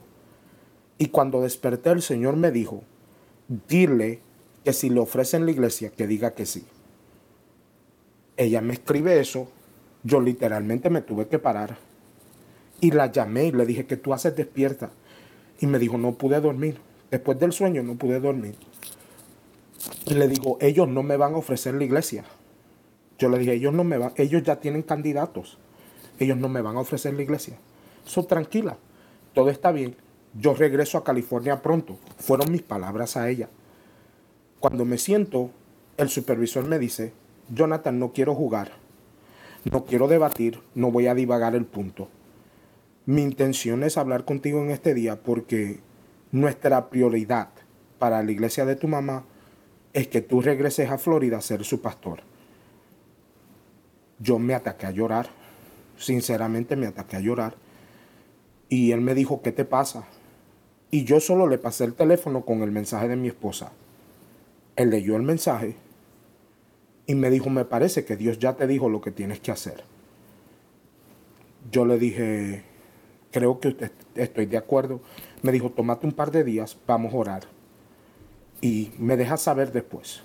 Y 0.99 1.07
cuando 1.07 1.43
desperté 1.43 1.91
el 1.91 2.03
Señor 2.03 2.37
me 2.37 2.51
dijo, 2.51 2.83
dile 3.49 4.21
que 4.65 4.73
si 4.73 4.91
le 4.91 5.01
ofrecen 5.01 5.45
la 5.45 5.53
iglesia, 5.53 5.91
que 5.91 6.07
diga 6.07 6.33
que 6.33 6.47
sí. 6.47 6.65
Ella 8.37 8.61
me 8.61 8.75
escribe 8.75 9.21
eso, 9.21 9.49
yo 10.03 10.21
literalmente 10.21 10.91
me 10.91 11.03
tuve 11.03 11.29
que 11.29 11.39
parar. 11.39 11.79
Y 12.81 12.91
la 12.91 13.11
llamé 13.11 13.47
y 13.47 13.53
le 13.53 13.65
dije 13.65 13.87
que 13.87 13.97
tú 13.97 14.13
haces 14.13 14.37
despierta. 14.37 14.91
Y 15.61 15.67
me 15.67 15.79
dijo, 15.79 15.97
no 15.97 16.13
pude 16.13 16.41
dormir. 16.41 16.79
Después 17.11 17.39
del 17.39 17.53
sueño 17.53 17.83
no 17.83 17.95
pude 17.95 18.21
dormir. 18.21 18.57
Y 20.05 20.15
le 20.15 20.29
digo, 20.29 20.59
ellos 20.61 20.89
no 20.89 21.03
me 21.03 21.17
van 21.17 21.35
a 21.35 21.39
ofrecer 21.39 21.75
la 21.75 21.85
iglesia. 21.85 22.25
Yo 23.19 23.29
le 23.29 23.39
dije, 23.39 23.55
ellos 23.55 23.73
no 23.73 23.85
me 23.85 23.97
van, 23.97 24.13
ellos 24.17 24.43
ya 24.43 24.57
tienen 24.57 24.83
candidatos. 24.83 25.59
Ellos 26.19 26.37
no 26.37 26.49
me 26.49 26.61
van 26.61 26.77
a 26.77 26.81
ofrecer 26.81 27.15
la 27.15 27.23
iglesia. 27.23 27.57
So, 28.05 28.25
tranquila, 28.25 28.77
todo 29.33 29.49
está 29.49 29.73
bien 29.73 29.97
yo 30.39 30.55
regreso 30.55 30.99
a 30.99 31.05
California 31.05 31.63
pronto. 31.63 31.99
Fueron 32.19 32.53
mis 32.53 32.63
palabras 32.63 33.17
a 33.17 33.29
ella. 33.29 33.49
Cuando 34.61 34.85
me 34.85 34.99
siento, 34.99 35.51
el 35.97 36.09
supervisor 36.09 36.67
me 36.67 36.79
dice, 36.79 37.13
Jonathan, 37.49 37.99
no 37.99 38.13
quiero 38.13 38.35
jugar, 38.35 38.73
no 39.71 39.85
quiero 39.85 40.09
debatir, 40.09 40.61
no 40.75 40.91
voy 40.91 41.07
a 41.07 41.15
divagar 41.15 41.55
el 41.55 41.65
punto. 41.65 42.09
Mi 43.07 43.23
intención 43.23 43.85
es 43.85 43.97
hablar 43.97 44.25
contigo 44.25 44.61
en 44.63 44.71
este 44.71 44.95
día 44.95 45.23
porque 45.23 45.81
nuestra 46.33 46.91
prioridad 46.91 47.51
para 47.99 48.23
la 48.23 48.33
iglesia 48.33 48.65
de 48.65 48.77
tu 48.77 48.89
mamá 48.89 49.25
es 49.93 50.09
que 50.09 50.21
tú 50.21 50.41
regreses 50.43 50.91
a 50.91 50.99
Florida 50.99 51.39
a 51.39 51.43
ser 51.43 51.65
su 51.65 51.81
pastor. 51.81 52.21
Yo 54.19 54.39
me 54.39 54.55
ataqué 54.55 54.87
a 54.87 54.91
llorar, 54.91 55.29
sinceramente 55.97 56.77
me 56.77 56.87
ataqué 56.87 57.17
a 57.17 57.21
llorar. 57.21 57.55
Y 58.69 58.91
él 58.91 59.01
me 59.01 59.15
dijo, 59.15 59.41
¿qué 59.43 59.53
te 59.53 59.65
pasa? 59.65 60.07
Y 60.91 61.05
yo 61.05 61.21
solo 61.21 61.47
le 61.47 61.59
pasé 61.59 61.85
el 61.85 61.95
teléfono 61.95 62.45
con 62.45 62.63
el 62.63 62.71
mensaje 62.71 63.09
de 63.09 63.17
mi 63.17 63.29
esposa. 63.29 63.73
Él 64.77 64.91
leyó 64.91 65.17
el 65.17 65.23
mensaje 65.23 65.77
y 67.07 67.15
me 67.15 67.31
dijo, 67.31 67.51
me 67.51 67.65
parece 67.65 68.05
que 68.05 68.17
Dios 68.17 68.39
ya 68.39 68.57
te 68.57 68.67
dijo 68.67 68.89
lo 68.89 69.01
que 69.01 69.11
tienes 69.11 69.41
que 69.41 69.51
hacer. 69.51 69.85
Yo 71.71 71.85
le 71.85 71.99
dije, 71.99 72.63
creo 73.33 73.59
que 73.59 73.69
usted, 73.69 73.91
estoy 74.15 74.47
de 74.47 74.57
acuerdo. 74.57 75.01
Me 75.43 75.53
dijo, 75.53 75.71
tómate 75.71 76.07
un 76.07 76.13
par 76.13 76.31
de 76.31 76.45
días, 76.45 76.77
vamos 76.87 77.13
a 77.15 77.17
orar. 77.17 77.43
Y 78.61 78.93
me 78.99 79.17
deja 79.17 79.37
saber 79.37 79.73
después. 79.73 80.23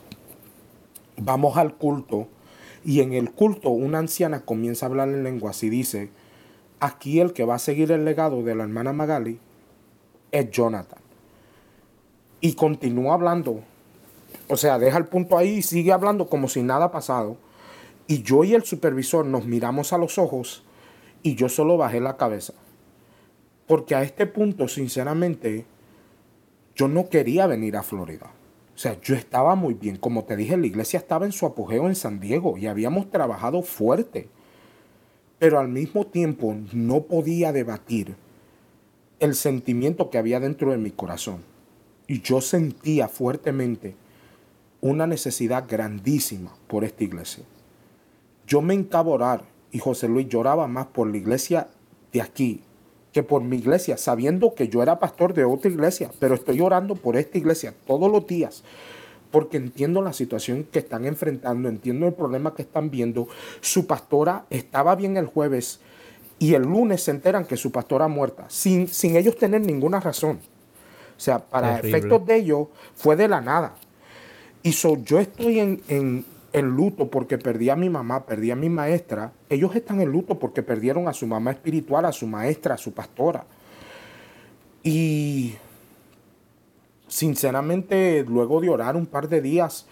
Vamos 1.18 1.58
al 1.58 1.76
culto 1.76 2.30
Y 2.84 3.02
en 3.02 3.14
el 3.14 3.32
culto 3.32 3.70
una 3.70 4.00
anciana 4.00 4.42
comienza 4.42 4.86
a 4.86 4.90
hablar 4.90 5.10
en 5.10 5.24
lenguas 5.24 5.62
y 5.64 5.70
dice, 5.70 6.10
aquí 6.80 7.20
el 7.20 7.34
que 7.34 7.46
va 7.46 7.56
a 7.56 7.60
seguir 7.60 7.92
el 7.92 8.06
legado 8.06 8.42
de 8.44 8.56
la 8.56 8.64
hermana 8.64 8.94
Magali 8.94 9.40
es 10.32 10.50
Jonathan. 10.52 11.00
Y 12.40 12.54
continúa 12.54 13.14
hablando. 13.14 13.62
O 14.48 14.58
sea, 14.58 14.80
deja 14.80 14.98
el 14.98 15.06
punto 15.06 15.38
ahí 15.38 15.58
y 15.58 15.62
sigue 15.62 15.92
hablando 15.92 16.28
como 16.28 16.48
si 16.48 16.64
nada 16.64 16.86
ha 16.86 16.92
pasado. 16.92 17.38
Y 18.08 18.24
yo 18.24 18.44
y 18.44 18.54
el 18.54 18.64
supervisor 18.64 19.26
nos 19.26 19.46
miramos 19.46 19.94
a 19.94 19.98
los 19.98 20.18
ojos 20.18 20.64
y 21.24 21.36
yo 21.36 21.50
solo 21.50 21.78
bajé 21.78 22.00
la 22.00 22.18
cabeza. 22.18 22.54
Porque 23.68 23.96
a 23.96 24.04
este 24.04 24.26
punto, 24.26 24.68
sinceramente, 24.68 25.66
yo 26.76 26.88
no 26.88 27.10
quería 27.10 27.48
venir 27.48 27.78
a 27.78 27.84
Florida. 27.84 28.32
O 28.76 28.78
sea, 28.78 29.00
yo 29.02 29.16
estaba 29.16 29.56
muy 29.56 29.76
bien. 29.76 29.98
Como 29.98 30.24
te 30.24 30.36
dije, 30.36 30.58
la 30.58 30.66
iglesia 30.66 31.00
estaba 31.00 31.26
en 31.26 31.32
su 31.32 31.46
apogeo 31.46 31.88
en 31.88 31.96
San 31.96 32.20
Diego 32.20 32.58
y 32.58 32.68
habíamos 32.68 33.10
trabajado 33.12 33.62
fuerte. 33.62 34.28
Pero 35.40 35.60
al 35.60 35.68
mismo 35.68 36.08
tiempo 36.08 36.56
no 36.74 37.04
podía 37.04 37.52
debatir 37.52 38.16
el 39.22 39.36
sentimiento 39.36 40.10
que 40.10 40.18
había 40.18 40.40
dentro 40.40 40.72
de 40.72 40.78
mi 40.78 40.90
corazón. 40.90 41.44
Y 42.08 42.22
yo 42.22 42.42
sentía 42.42 43.08
fuertemente 43.08 43.96
una 44.82 45.06
necesidad 45.06 45.66
grandísima 45.70 46.52
por 46.68 46.84
esta 46.84 47.04
iglesia. 47.04 47.46
Yo 48.48 48.62
me 48.62 48.74
encaborar 48.74 49.44
y 49.72 49.78
José 49.78 50.08
Luis 50.08 50.28
lloraba 50.28 50.68
más 50.68 50.88
por 50.88 51.08
la 51.08 51.18
iglesia 51.18 51.70
de 52.12 52.22
aquí 52.22 52.62
que 53.14 53.22
por 53.22 53.44
mi 53.44 53.58
iglesia, 53.58 53.96
sabiendo 53.98 54.56
que 54.56 54.70
yo 54.70 54.82
era 54.82 55.00
pastor 55.00 55.34
de 55.34 55.44
otra 55.44 55.70
iglesia, 55.70 56.10
pero 56.20 56.34
estoy 56.34 56.60
orando 56.60 56.96
por 56.96 57.16
esta 57.16 57.38
iglesia 57.38 57.76
todos 57.86 58.12
los 58.12 58.26
días, 58.26 58.64
porque 59.30 59.58
entiendo 59.58 60.02
la 60.02 60.14
situación 60.14 60.64
que 60.64 60.80
están 60.80 61.06
enfrentando, 61.06 61.70
entiendo 61.70 62.08
el 62.08 62.14
problema 62.14 62.56
que 62.56 62.64
están 62.64 62.90
viendo. 62.90 63.28
Su 63.60 63.86
pastora 63.86 64.46
estaba 64.50 64.96
bien 64.96 65.18
el 65.18 65.28
jueves 65.28 65.80
y 66.42 66.56
el 66.56 66.64
lunes 66.64 67.04
se 67.04 67.12
enteran 67.12 67.46
que 67.46 67.56
su 67.56 67.72
pastora 67.72 68.08
muerta, 68.08 68.46
sin, 68.48 68.88
sin 68.88 69.16
ellos 69.16 69.38
tener 69.38 69.62
ninguna 69.62 70.00
razón. 70.00 70.40
O 71.16 71.20
sea, 71.20 71.38
para 71.38 71.78
efectos 71.78 72.26
de 72.26 72.38
ellos 72.38 72.68
fue 72.96 73.16
de 73.16 73.28
la 73.28 73.42
nada. 73.42 73.76
Y 74.64 74.72
so, 74.72 74.98
yo 75.04 75.20
estoy 75.20 75.60
en, 75.60 76.26
en 76.52 76.66
luto 76.66 77.12
porque 77.12 77.38
perdí 77.38 77.70
a 77.70 77.76
mi 77.76 77.92
mamá, 77.92 78.26
perdí 78.26 78.50
a 78.50 78.56
mi 78.56 78.70
maestra, 78.70 79.34
ellos 79.52 79.76
están 79.76 80.02
en 80.02 80.12
luto 80.12 80.40
porque 80.40 80.64
perdieron 80.64 81.08
a 81.08 81.14
su 81.14 81.28
mamá 81.28 81.52
espiritual, 81.52 82.06
a 82.06 82.12
su 82.12 82.26
maestra, 82.26 82.74
a 82.74 82.78
su 82.80 82.92
pastora. 82.92 83.46
Y 84.82 85.54
sinceramente, 87.08 88.26
luego 88.28 88.62
de 88.62 88.70
orar 88.72 88.96
un 88.96 89.06
par 89.06 89.30
de 89.30 89.42
días, 89.42 89.86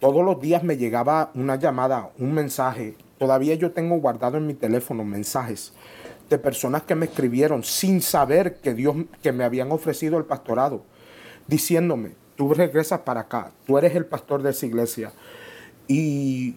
todos 0.00 0.24
los 0.24 0.40
días 0.40 0.62
me 0.62 0.78
llegaba 0.78 1.30
una 1.34 1.56
llamada, 1.56 2.08
un 2.18 2.32
mensaje. 2.32 2.96
Todavía 3.18 3.54
yo 3.56 3.72
tengo 3.72 3.98
guardado 3.98 4.38
en 4.38 4.46
mi 4.46 4.54
teléfono 4.54 5.04
mensajes 5.04 5.72
de 6.30 6.38
personas 6.38 6.82
que 6.82 6.94
me 6.94 7.06
escribieron 7.06 7.64
sin 7.64 8.00
saber 8.00 8.56
que 8.56 8.74
Dios, 8.74 8.96
que 9.22 9.32
me 9.32 9.44
habían 9.44 9.72
ofrecido 9.72 10.18
el 10.18 10.24
pastorado, 10.24 10.82
diciéndome, 11.46 12.12
tú 12.36 12.54
regresas 12.54 13.00
para 13.00 13.22
acá, 13.22 13.52
tú 13.66 13.78
eres 13.78 13.96
el 13.96 14.06
pastor 14.06 14.42
de 14.42 14.50
esa 14.50 14.66
iglesia 14.66 15.12
y 15.88 16.56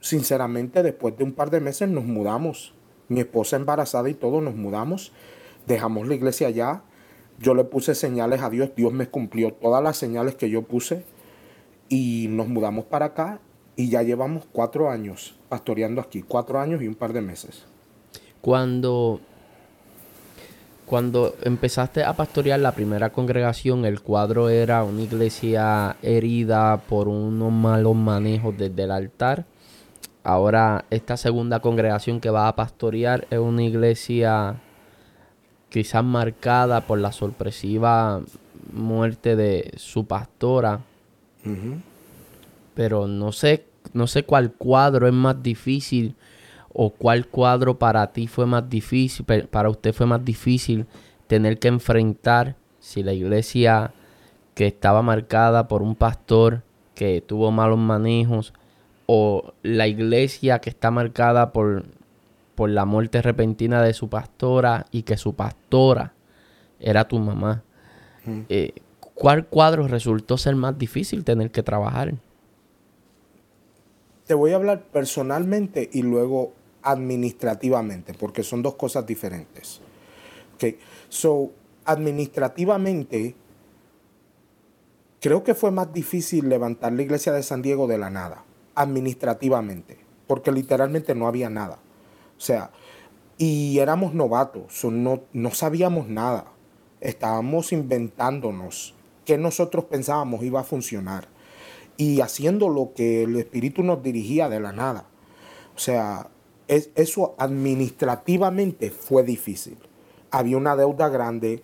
sinceramente 0.00 0.82
después 0.82 1.16
de 1.16 1.24
un 1.24 1.32
par 1.32 1.50
de 1.50 1.60
meses 1.60 1.88
nos 1.88 2.04
mudamos. 2.04 2.74
Mi 3.08 3.20
esposa 3.20 3.56
embarazada 3.56 4.08
y 4.08 4.14
todo 4.14 4.40
nos 4.40 4.56
mudamos. 4.56 5.12
Dejamos 5.66 6.08
la 6.08 6.14
iglesia 6.14 6.48
allá. 6.48 6.82
Yo 7.38 7.54
le 7.54 7.62
puse 7.62 7.94
señales 7.94 8.42
a 8.42 8.50
Dios. 8.50 8.70
Dios 8.74 8.92
me 8.92 9.08
cumplió 9.08 9.52
todas 9.52 9.82
las 9.82 9.96
señales 9.96 10.34
que 10.34 10.50
yo 10.50 10.62
puse. 10.62 11.04
Y 11.88 12.26
nos 12.30 12.48
mudamos 12.48 12.86
para 12.86 13.06
acá. 13.06 13.40
Y 13.76 13.90
ya 13.90 14.02
llevamos 14.02 14.48
cuatro 14.50 14.90
años 14.90 15.35
pastoreando 15.48 16.00
aquí. 16.00 16.22
Cuatro 16.22 16.60
años 16.60 16.82
y 16.82 16.88
un 16.88 16.94
par 16.94 17.12
de 17.12 17.20
meses. 17.20 17.64
Cuando 18.40 19.20
cuando 20.86 21.34
empezaste 21.42 22.04
a 22.04 22.12
pastorear 22.12 22.60
la 22.60 22.70
primera 22.70 23.10
congregación, 23.10 23.84
el 23.84 24.02
cuadro 24.02 24.48
era 24.48 24.84
una 24.84 25.02
iglesia 25.02 25.96
herida 26.00 26.76
por 26.76 27.08
unos 27.08 27.52
malos 27.52 27.96
manejos 27.96 28.56
desde 28.56 28.84
el 28.84 28.92
altar. 28.92 29.46
Ahora 30.22 30.84
esta 30.90 31.16
segunda 31.16 31.58
congregación 31.58 32.20
que 32.20 32.30
va 32.30 32.46
a 32.46 32.54
pastorear 32.54 33.26
es 33.30 33.38
una 33.40 33.64
iglesia 33.64 34.60
quizás 35.68 36.04
marcada 36.04 36.86
por 36.86 37.00
la 37.00 37.10
sorpresiva 37.10 38.22
muerte 38.72 39.34
de 39.34 39.72
su 39.76 40.06
pastora. 40.06 40.80
Pero 42.74 43.08
no 43.08 43.32
sé, 43.32 43.64
no 43.96 44.06
sé 44.06 44.24
cuál 44.24 44.52
cuadro 44.52 45.08
es 45.08 45.12
más 45.14 45.42
difícil 45.42 46.14
o 46.72 46.90
cuál 46.90 47.26
cuadro 47.26 47.78
para 47.78 48.12
ti 48.12 48.26
fue 48.26 48.44
más 48.44 48.68
difícil, 48.68 49.24
para 49.24 49.70
usted 49.70 49.94
fue 49.94 50.06
más 50.06 50.24
difícil 50.24 50.86
tener 51.26 51.58
que 51.58 51.68
enfrentar 51.68 52.56
si 52.78 53.02
la 53.02 53.14
iglesia 53.14 53.92
que 54.54 54.66
estaba 54.66 55.00
marcada 55.02 55.68
por 55.68 55.82
un 55.82 55.96
pastor 55.96 56.62
que 56.94 57.22
tuvo 57.22 57.50
malos 57.50 57.78
manejos 57.78 58.52
o 59.06 59.54
la 59.62 59.86
iglesia 59.86 60.58
que 60.58 60.70
está 60.70 60.90
marcada 60.90 61.52
por, 61.52 61.84
por 62.54 62.68
la 62.68 62.84
muerte 62.84 63.22
repentina 63.22 63.82
de 63.82 63.94
su 63.94 64.08
pastora 64.08 64.86
y 64.90 65.02
que 65.02 65.16
su 65.16 65.34
pastora 65.34 66.12
era 66.78 67.08
tu 67.08 67.18
mamá. 67.18 67.62
Eh, 68.48 68.74
¿Cuál 69.14 69.46
cuadro 69.46 69.88
resultó 69.88 70.36
ser 70.36 70.56
más 70.56 70.76
difícil 70.76 71.24
tener 71.24 71.50
que 71.50 71.62
trabajar? 71.62 72.14
Te 74.26 74.34
voy 74.34 74.52
a 74.52 74.56
hablar 74.56 74.82
personalmente 74.92 75.88
y 75.92 76.02
luego 76.02 76.52
administrativamente, 76.82 78.14
porque 78.14 78.42
son 78.42 78.62
dos 78.62 78.74
cosas 78.74 79.06
diferentes. 79.06 79.80
Okay. 80.54 80.78
So, 81.08 81.50
administrativamente, 81.84 83.34
creo 85.20 85.44
que 85.44 85.54
fue 85.54 85.70
más 85.70 85.92
difícil 85.92 86.48
levantar 86.48 86.92
la 86.92 87.02
iglesia 87.02 87.32
de 87.32 87.42
San 87.42 87.62
Diego 87.62 87.86
de 87.86 87.98
la 87.98 88.10
nada, 88.10 88.44
administrativamente, 88.74 89.98
porque 90.26 90.52
literalmente 90.52 91.14
no 91.14 91.26
había 91.26 91.50
nada. 91.50 91.78
O 92.36 92.40
sea, 92.40 92.70
y 93.38 93.78
éramos 93.78 94.14
novatos, 94.14 94.84
no, 94.84 95.22
no 95.32 95.50
sabíamos 95.50 96.08
nada, 96.08 96.46
estábamos 97.00 97.72
inventándonos 97.72 98.94
qué 99.24 99.38
nosotros 99.38 99.84
pensábamos 99.84 100.42
iba 100.42 100.60
a 100.60 100.64
funcionar 100.64 101.28
y 101.96 102.20
haciendo 102.20 102.68
lo 102.68 102.92
que 102.94 103.22
el 103.24 103.36
Espíritu 103.36 103.82
nos 103.82 104.02
dirigía 104.02 104.48
de 104.48 104.60
la 104.60 104.72
nada. 104.72 105.06
O 105.74 105.78
sea, 105.78 106.28
eso 106.68 107.34
administrativamente 107.38 108.90
fue 108.90 109.22
difícil. 109.22 109.76
Había 110.30 110.56
una 110.56 110.76
deuda 110.76 111.08
grande, 111.08 111.62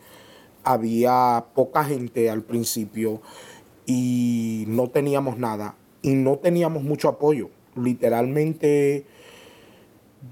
había 0.64 1.46
poca 1.54 1.84
gente 1.84 2.30
al 2.30 2.42
principio 2.42 3.20
y 3.86 4.64
no 4.68 4.88
teníamos 4.88 5.38
nada 5.38 5.76
y 6.02 6.14
no 6.14 6.38
teníamos 6.38 6.82
mucho 6.82 7.08
apoyo. 7.08 7.50
Literalmente, 7.74 9.06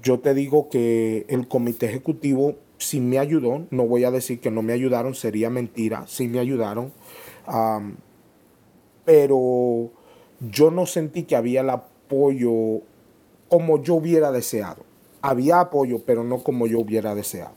yo 0.01 0.19
te 0.19 0.33
digo 0.33 0.69
que 0.69 1.25
el 1.27 1.47
comité 1.47 1.87
ejecutivo 1.87 2.55
sí 2.77 2.99
me 2.99 3.19
ayudó, 3.19 3.67
no 3.69 3.85
voy 3.85 4.03
a 4.03 4.11
decir 4.11 4.39
que 4.39 4.51
no 4.51 4.61
me 4.61 4.73
ayudaron, 4.73 5.15
sería 5.15 5.49
mentira, 5.49 6.05
sí 6.07 6.27
me 6.27 6.39
ayudaron, 6.39 6.91
pero 9.05 9.89
yo 10.39 10.71
no 10.71 10.85
sentí 10.85 11.23
que 11.23 11.35
había 11.35 11.61
el 11.61 11.69
apoyo 11.69 12.81
como 13.49 13.81
yo 13.81 13.95
hubiera 13.95 14.31
deseado. 14.31 14.83
Había 15.21 15.59
apoyo, 15.59 15.99
pero 16.05 16.23
no 16.23 16.39
como 16.43 16.67
yo 16.67 16.79
hubiera 16.79 17.13
deseado. 17.13 17.53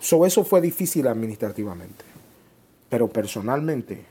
So, 0.00 0.26
eso 0.26 0.44
fue 0.44 0.60
difícil 0.60 1.06
administrativamente. 1.06 2.04
Pero 2.88 3.08
personalmente, 3.08 4.04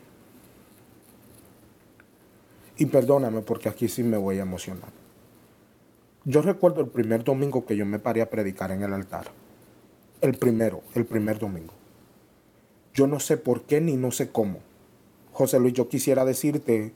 y 2.78 2.86
perdóname 2.86 3.42
porque 3.42 3.70
aquí 3.70 3.88
sí 3.88 4.04
me 4.04 4.18
voy 4.18 4.40
a 4.40 4.44
emocionar. 4.44 4.90
Yo 6.26 6.42
recuerdo 6.42 6.82
el 6.82 6.88
primer 6.88 7.24
domingo 7.24 7.66
que 7.66 7.76
yo 7.76 7.86
me 7.86 8.00
paré 8.00 8.22
a 8.22 8.30
predicar 8.30 8.72
en 8.72 8.84
el 8.84 8.94
altar. 8.94 9.26
El 10.22 10.38
primero, 10.38 10.82
el 10.96 11.06
primer 11.06 11.38
domingo. 11.38 11.74
Yo 12.94 13.08
no 13.08 13.20
sé 13.20 13.38
por 13.38 13.64
qué 13.64 13.82
ni 13.82 13.98
no 13.98 14.12
sé 14.12 14.32
cómo. 14.32 14.60
José 15.34 15.60
Luis, 15.60 15.74
yo 15.74 15.90
quisiera 15.90 16.24
decirte 16.24 16.94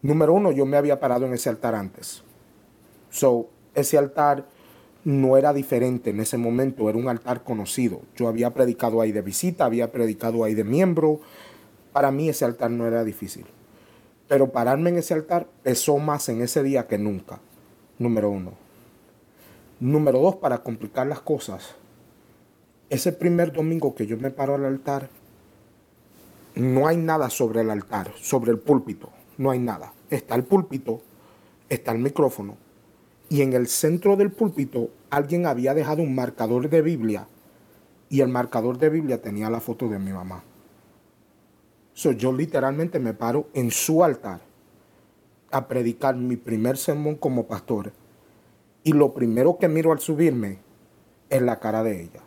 Número 0.00 0.32
uno, 0.32 0.52
yo 0.52 0.64
me 0.64 0.76
había 0.76 1.00
parado 1.00 1.26
en 1.26 1.34
ese 1.34 1.48
altar 1.48 1.74
antes. 1.74 2.22
So, 3.10 3.48
ese 3.74 3.98
altar 3.98 4.46
no 5.04 5.36
era 5.36 5.52
diferente 5.52 6.10
en 6.10 6.20
ese 6.20 6.38
momento, 6.38 6.88
era 6.88 6.98
un 6.98 7.08
altar 7.08 7.42
conocido. 7.42 8.02
Yo 8.16 8.28
había 8.28 8.54
predicado 8.54 9.00
ahí 9.00 9.10
de 9.10 9.22
visita, 9.22 9.64
había 9.64 9.90
predicado 9.90 10.44
ahí 10.44 10.54
de 10.54 10.64
miembro. 10.64 11.20
Para 11.92 12.12
mí 12.12 12.28
ese 12.28 12.44
altar 12.44 12.70
no 12.70 12.86
era 12.86 13.02
difícil. 13.02 13.46
Pero 14.28 14.52
pararme 14.52 14.90
en 14.90 14.98
ese 14.98 15.14
altar 15.14 15.48
pesó 15.62 15.98
más 15.98 16.28
en 16.28 16.42
ese 16.42 16.62
día 16.62 16.86
que 16.86 16.98
nunca. 16.98 17.40
Número 17.98 18.30
uno. 18.30 18.52
Número 19.80 20.20
dos, 20.20 20.36
para 20.36 20.62
complicar 20.62 21.06
las 21.06 21.20
cosas. 21.20 21.74
Ese 22.90 23.12
primer 23.12 23.52
domingo 23.52 23.94
que 23.94 24.06
yo 24.06 24.16
me 24.16 24.30
paro 24.30 24.54
al 24.54 24.64
altar, 24.64 25.08
no 26.58 26.86
hay 26.86 26.96
nada 26.96 27.30
sobre 27.30 27.62
el 27.62 27.70
altar, 27.70 28.12
sobre 28.16 28.50
el 28.50 28.58
púlpito 28.58 29.10
no 29.38 29.50
hay 29.50 29.60
nada. 29.60 29.94
Está 30.10 30.34
el 30.34 30.44
púlpito, 30.44 31.00
está 31.68 31.92
el 31.92 31.98
micrófono 31.98 32.56
y 33.30 33.42
en 33.42 33.52
el 33.52 33.68
centro 33.68 34.16
del 34.16 34.32
púlpito 34.32 34.90
alguien 35.10 35.46
había 35.46 35.74
dejado 35.74 36.02
un 36.02 36.14
marcador 36.14 36.68
de 36.68 36.82
Biblia 36.82 37.28
y 38.10 38.20
el 38.20 38.28
marcador 38.28 38.78
de 38.78 38.90
Biblia 38.90 39.22
tenía 39.22 39.48
la 39.48 39.60
foto 39.60 39.88
de 39.88 39.98
mi 39.98 40.12
mamá. 40.12 40.42
So, 41.92 42.12
yo 42.12 42.32
literalmente 42.32 42.98
me 42.98 43.14
paro 43.14 43.48
en 43.54 43.70
su 43.70 44.04
altar 44.04 44.40
a 45.50 45.66
predicar 45.68 46.16
mi 46.16 46.36
primer 46.36 46.76
sermón 46.76 47.16
como 47.16 47.46
pastor 47.46 47.92
y 48.82 48.92
lo 48.92 49.14
primero 49.14 49.58
que 49.58 49.68
miro 49.68 49.92
al 49.92 49.98
subirme 50.00 50.58
es 51.28 51.42
la 51.42 51.58
cara 51.58 51.82
de 51.82 52.02
ella. 52.02 52.22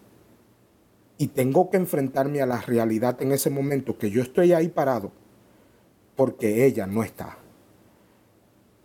Y 1.21 1.27
tengo 1.27 1.69
que 1.69 1.77
enfrentarme 1.77 2.41
a 2.41 2.47
la 2.47 2.61
realidad 2.61 3.21
en 3.21 3.31
ese 3.31 3.51
momento 3.51 3.95
que 3.95 4.09
yo 4.09 4.23
estoy 4.23 4.53
ahí 4.53 4.69
parado 4.69 5.11
porque 6.15 6.65
ella 6.65 6.87
no 6.87 7.03
está. 7.03 7.37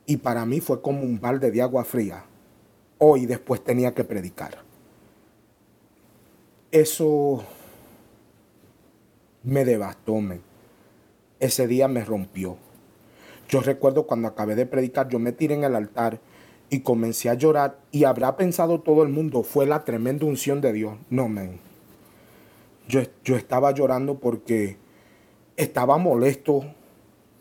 Y 0.05 0.19
para 0.19 0.45
mí 0.45 0.61
fue 0.61 0.83
como 0.83 1.01
un 1.01 1.19
balde 1.19 1.51
de 1.51 1.63
agua 1.63 1.83
fría. 1.87 2.27
Hoy 2.99 3.25
después 3.25 3.65
tenía 3.65 3.95
que 3.95 4.05
predicar. 4.05 4.59
Eso 6.71 7.43
me 9.43 9.65
devastó, 9.65 10.21
Ese 11.41 11.67
día 11.67 11.89
me 11.89 12.05
rompió. 12.05 12.59
Yo 13.49 13.63
recuerdo 13.63 14.07
cuando 14.07 14.29
acabé 14.29 14.57
de 14.57 14.67
predicar, 14.67 15.09
yo 15.09 15.19
me 15.19 15.33
tiré 15.33 15.55
en 15.55 15.65
el 15.65 15.75
altar 15.75 16.21
y 16.69 16.81
comencé 16.81 17.31
a 17.31 17.35
llorar 17.35 17.79
y 17.93 18.05
habrá 18.05 18.37
pensado 18.37 18.83
todo 18.83 19.03
el 19.05 19.09
mundo, 19.09 19.43
fue 19.43 19.65
la 19.65 19.87
tremenda 19.87 20.27
unción 20.27 20.61
de 20.61 20.75
Dios. 20.75 20.99
No, 21.09 21.31
men. 21.31 21.65
Yo, 22.89 23.01
yo 23.25 23.37
estaba 23.37 23.73
llorando 23.73 24.19
porque 24.19 24.77
estaba 25.57 25.99
molesto, 25.99 26.65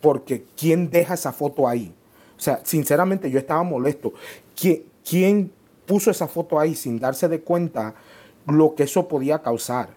porque 0.01 0.45
¿quién 0.57 0.89
deja 0.89 1.13
esa 1.13 1.31
foto 1.31 1.67
ahí? 1.67 1.93
O 2.37 2.39
sea, 2.39 2.61
sinceramente 2.63 3.29
yo 3.29 3.39
estaba 3.39 3.63
molesto. 3.63 4.13
¿Quién, 4.59 4.83
quién 5.07 5.51
puso 5.85 6.11
esa 6.11 6.27
foto 6.27 6.59
ahí 6.59 6.75
sin 6.75 6.99
darse 6.99 7.27
de 7.27 7.41
cuenta 7.41 7.95
lo 8.47 8.75
que 8.75 8.83
eso 8.83 9.07
podía 9.07 9.41
causar? 9.41 9.89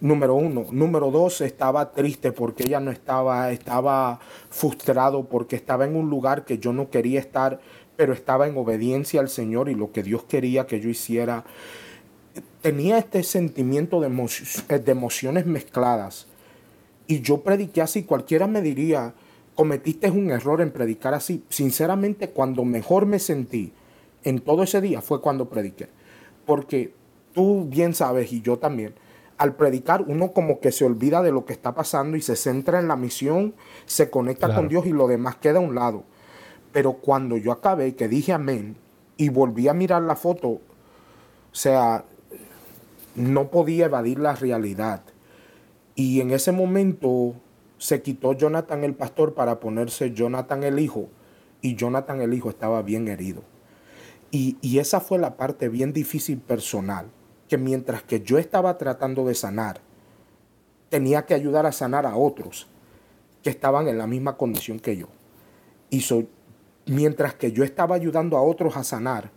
Número 0.00 0.34
uno. 0.34 0.66
Número 0.70 1.10
dos, 1.10 1.40
estaba 1.40 1.92
triste 1.92 2.32
porque 2.32 2.64
ella 2.64 2.80
no 2.80 2.90
estaba, 2.90 3.52
estaba 3.52 4.20
frustrado 4.50 5.24
porque 5.24 5.56
estaba 5.56 5.84
en 5.84 5.96
un 5.96 6.10
lugar 6.10 6.44
que 6.44 6.58
yo 6.58 6.72
no 6.72 6.90
quería 6.90 7.20
estar, 7.20 7.60
pero 7.96 8.12
estaba 8.12 8.46
en 8.48 8.56
obediencia 8.56 9.20
al 9.20 9.28
Señor 9.28 9.68
y 9.68 9.74
lo 9.74 9.92
que 9.92 10.02
Dios 10.02 10.24
quería 10.24 10.66
que 10.66 10.80
yo 10.80 10.88
hiciera. 10.88 11.44
Tenía 12.64 12.96
este 12.96 13.22
sentimiento 13.24 14.00
de, 14.00 14.08
de 14.08 14.90
emociones 14.90 15.44
mezcladas. 15.44 16.28
Y 17.06 17.20
yo 17.20 17.42
prediqué 17.42 17.82
así, 17.82 18.04
cualquiera 18.04 18.46
me 18.46 18.62
diría, 18.62 19.12
cometiste 19.54 20.10
un 20.10 20.30
error 20.30 20.62
en 20.62 20.70
predicar 20.70 21.12
así. 21.12 21.44
Sinceramente, 21.50 22.30
cuando 22.30 22.64
mejor 22.64 23.04
me 23.04 23.18
sentí 23.18 23.74
en 24.22 24.40
todo 24.40 24.62
ese 24.62 24.80
día 24.80 25.02
fue 25.02 25.20
cuando 25.20 25.50
prediqué. 25.50 25.90
Porque 26.46 26.94
tú 27.34 27.66
bien 27.68 27.92
sabes, 27.92 28.32
y 28.32 28.40
yo 28.40 28.58
también, 28.58 28.94
al 29.36 29.56
predicar 29.56 30.00
uno 30.00 30.32
como 30.32 30.60
que 30.60 30.72
se 30.72 30.86
olvida 30.86 31.20
de 31.20 31.32
lo 31.32 31.44
que 31.44 31.52
está 31.52 31.74
pasando 31.74 32.16
y 32.16 32.22
se 32.22 32.34
centra 32.34 32.80
en 32.80 32.88
la 32.88 32.96
misión, 32.96 33.54
se 33.84 34.08
conecta 34.08 34.54
con 34.54 34.68
Dios 34.68 34.86
y 34.86 34.92
lo 34.92 35.06
demás 35.06 35.36
queda 35.36 35.58
a 35.58 35.60
un 35.62 35.74
lado. 35.74 36.04
Pero 36.72 36.94
cuando 36.94 37.36
yo 37.36 37.52
acabé, 37.52 37.94
que 37.94 38.08
dije 38.08 38.32
amén 38.32 38.78
y 39.18 39.28
volví 39.28 39.68
a 39.68 39.74
mirar 39.74 40.00
la 40.00 40.16
foto, 40.16 40.48
o 40.48 40.60
sea, 41.52 42.06
no 43.14 43.50
podía 43.50 43.86
evadir 43.86 44.18
la 44.18 44.34
realidad. 44.34 45.02
Y 45.94 46.20
en 46.20 46.30
ese 46.30 46.52
momento 46.52 47.34
se 47.78 48.02
quitó 48.02 48.32
Jonathan 48.32 48.84
el 48.84 48.94
pastor 48.94 49.34
para 49.34 49.60
ponerse 49.60 50.12
Jonathan 50.12 50.64
el 50.64 50.78
hijo 50.78 51.08
y 51.60 51.76
Jonathan 51.76 52.20
el 52.20 52.34
hijo 52.34 52.50
estaba 52.50 52.82
bien 52.82 53.08
herido. 53.08 53.42
Y, 54.30 54.56
y 54.60 54.78
esa 54.78 55.00
fue 55.00 55.18
la 55.18 55.36
parte 55.36 55.68
bien 55.68 55.92
difícil 55.92 56.38
personal 56.38 57.06
que 57.48 57.58
mientras 57.58 58.02
que 58.02 58.20
yo 58.20 58.38
estaba 58.38 58.78
tratando 58.78 59.24
de 59.24 59.34
sanar, 59.34 59.80
tenía 60.88 61.26
que 61.26 61.34
ayudar 61.34 61.66
a 61.66 61.72
sanar 61.72 62.06
a 62.06 62.16
otros 62.16 62.66
que 63.42 63.50
estaban 63.50 63.88
en 63.88 63.98
la 63.98 64.06
misma 64.06 64.36
condición 64.36 64.80
que 64.80 64.96
yo. 64.96 65.08
Y 65.90 66.04
mientras 66.86 67.34
que 67.34 67.52
yo 67.52 67.62
estaba 67.62 67.94
ayudando 67.94 68.36
a 68.36 68.42
otros 68.42 68.76
a 68.76 68.84
sanar, 68.84 69.30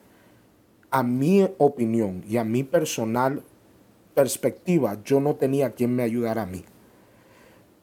a 0.89 1.03
mi 1.03 1.47
opinión 1.57 2.23
y 2.27 2.37
a 2.37 2.43
mi 2.43 2.63
personal 2.63 3.43
perspectiva, 4.17 4.97
yo 5.05 5.19
no 5.19 5.35
tenía 5.35 5.73
quien 5.73 5.95
me 5.95 6.01
ayudara 6.01 6.41
a 6.41 6.45
mí. 6.47 6.63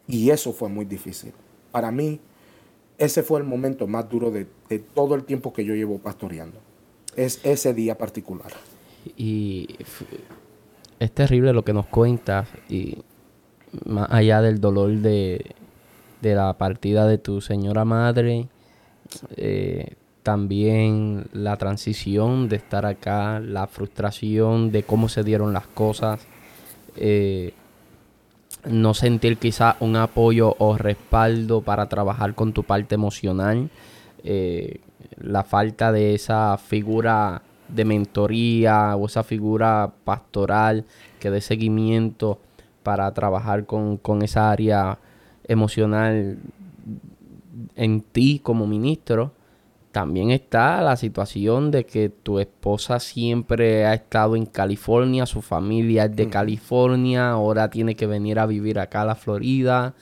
Y 0.09 0.31
eso 0.31 0.53
fue 0.53 0.69
muy 0.69 0.85
difícil. 0.85 1.33
Para 1.71 1.93
mí, 1.93 2.19
ese 2.99 3.23
fue 3.23 3.39
el 3.39 3.47
momento 3.47 3.87
más 3.87 4.09
duro 4.11 4.33
de, 4.33 4.49
de 4.69 4.81
todo 4.81 5.15
el 5.15 5.23
tiempo 5.23 5.53
que 5.53 5.65
yo 5.65 5.77
llevo 5.77 5.99
pastoreando. 5.99 6.59
Es 7.15 7.41
ese 7.45 7.73
día 7.73 7.97
particular. 7.97 8.51
Y 9.17 9.77
es 10.99 11.13
terrible 11.13 11.53
lo 11.53 11.65
que 11.65 11.73
nos 11.73 11.87
cuentas 11.87 12.49
y 12.69 12.99
más 13.85 14.11
allá 14.11 14.43
del 14.43 14.61
dolor 14.61 14.91
de, 14.91 15.55
la 16.21 16.59
partida 16.59 17.07
de 17.07 17.19
tu 17.19 17.41
señora 17.41 17.85
madre, 17.85 18.49
eh, 19.37 19.95
también 20.25 21.27
la 21.33 21.57
transición 21.59 22.49
de 22.49 22.57
estar 22.57 22.87
acá, 22.87 23.39
la 23.41 23.69
frustración 23.69 24.73
de 24.73 24.83
cómo 24.83 25.09
se 25.09 25.23
dieron 25.23 25.53
las 25.53 25.67
cosas, 25.67 26.27
eh, 26.97 27.53
no 28.65 28.95
sentir 28.95 29.37
quizá 29.37 29.77
un 29.81 29.97
apoyo 29.97 30.57
o 30.59 30.79
respaldo 30.79 31.61
para 31.61 31.89
trabajar 31.91 32.35
con 32.35 32.55
tu 32.55 32.65
parte 32.65 32.95
emocional, 32.95 33.69
eh, 34.25 34.81
la 35.19 35.45
falta 35.45 35.93
de 35.93 36.15
esa 36.15 36.57
figura 36.57 37.43
de 37.69 37.85
mentoría 37.85 38.97
o 38.97 39.07
esa 39.07 39.25
figura 39.25 39.93
pastoral 40.05 40.87
que 41.21 41.31
dé 41.31 41.43
seguimiento 41.43 42.39
para 42.83 43.13
trabajar 43.13 43.67
con, 43.67 44.01
esa 44.23 44.51
área 44.51 44.99
emocional 45.47 46.39
en 47.77 48.01
ti 48.01 48.41
como 48.43 48.67
ministro. 48.67 49.33
También 49.95 50.33
está 50.33 50.83
la 50.83 50.97
situación 50.97 51.71
de 51.71 51.87
que 51.87 52.09
tu 52.09 52.41
esposa 52.41 52.99
siempre 52.99 53.87
ha 53.87 53.95
estado 53.95 54.35
en 54.35 54.45
California, 54.45 55.25
su 55.25 55.41
familia 55.41 56.07
es 56.07 56.17
de 56.17 56.29
California, 56.29 57.31
ahora 57.31 57.71
tiene 57.71 57.95
que 57.95 58.09
venir 58.09 58.41
a 58.41 58.47
vivir 58.47 58.81
acá 58.81 59.03
a 59.03 59.05
la 59.05 59.15
Florida, 59.15 59.95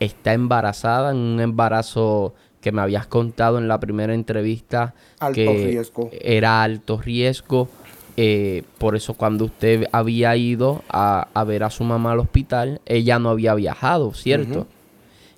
está 0.00 0.32
embarazada 0.32 1.12
en 1.12 1.18
un 1.18 1.40
embarazo 1.40 2.34
que 2.60 2.72
me 2.72 2.82
habías 2.82 3.06
contado 3.06 3.58
en 3.58 3.68
la 3.68 3.78
primera 3.78 4.14
entrevista 4.14 4.94
que 5.32 5.80
era 6.20 6.64
alto 6.64 7.00
riesgo. 7.00 7.68
Eh, 8.16 8.64
por 8.78 8.96
eso 8.96 9.14
cuando 9.14 9.44
usted 9.44 9.86
había 9.92 10.36
ido 10.36 10.82
a, 10.88 11.28
ver 11.46 11.62
a 11.62 11.70
su 11.70 11.84
mamá 11.84 12.10
al 12.10 12.18
hospital, 12.18 12.80
ella 12.84 13.20
no 13.20 13.30
había 13.30 13.54
viajado, 13.54 14.12
¿cierto? 14.12 14.66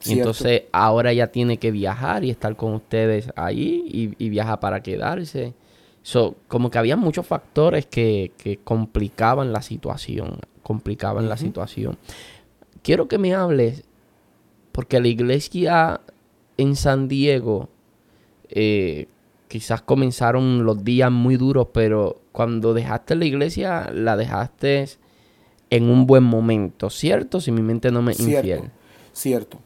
Y 0.04 0.12
entonces 0.12 0.62
ahora 0.72 1.10
ella 1.10 1.28
tiene 1.28 1.58
que 1.58 1.70
viajar 1.70 2.24
y 2.24 2.30
estar 2.30 2.54
con 2.56 2.74
ustedes 2.74 3.30
ahí 3.36 4.14
y, 4.18 4.28
viaja 4.28 4.60
para 4.60 4.82
quedarse. 4.82 5.54
So, 6.02 6.36
como 6.46 6.70
que 6.70 6.78
había 6.78 6.96
muchos 6.96 7.26
factores 7.26 7.86
que, 7.86 8.60
complicaban 8.64 9.52
la 9.52 9.62
situación, 9.62 10.38
complicaban 10.62 11.28
la 11.28 11.36
situación. 11.36 11.98
Quiero 12.82 13.08
que 13.08 13.18
me 13.18 13.34
hables, 13.34 13.84
porque 14.72 15.00
la 15.00 15.08
iglesia 15.08 16.00
en 16.56 16.76
San 16.76 17.08
Diego, 17.08 17.68
eh, 18.48 19.08
quizás 19.48 19.82
comenzaron 19.82 20.64
los 20.64 20.84
días 20.84 21.10
muy 21.10 21.36
duros, 21.36 21.68
pero 21.72 22.20
cuando 22.32 22.72
dejaste 22.72 23.16
la 23.16 23.24
iglesia, 23.24 23.90
la 23.92 24.16
dejaste 24.16 24.86
en 25.70 25.90
un 25.90 26.06
buen 26.06 26.22
momento, 26.22 26.88
¿cierto? 26.88 27.40
Si 27.40 27.50
mi 27.50 27.62
mente 27.62 27.90
no 27.90 28.00
me 28.00 28.14
cierto, 28.14 28.36
infiel. 28.38 28.70
Cierto. 29.12 29.58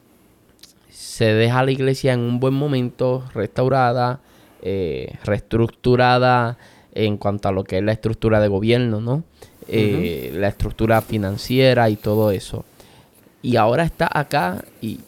Se 0.93 1.32
deja 1.32 1.64
la 1.64 1.70
iglesia 1.70 2.12
en 2.12 2.20
un 2.20 2.39
buen 2.39 2.52
momento, 2.52 3.24
restaurada, 3.35 4.20
eh, 4.60 5.14
reestructurada 5.24 6.59
en 6.94 7.16
cuanto 7.16 7.48
a 7.48 7.52
lo 7.52 7.64
que 7.64 7.78
es 7.78 7.82
la 7.82 7.93
estructura 7.93 8.40
de 8.40 8.48
gobierno, 8.48 9.01
¿no? 9.01 9.24
Eh, 9.69 10.32
la 10.35 10.48
estructura 10.48 11.01
financiera 11.01 11.89
y 11.89 11.97
todo 11.97 12.31
eso. 12.31 12.66
Y 13.40 13.56
ahora 13.56 13.85
está 13.85 14.06
acá 14.12 14.64
y 14.82 15.01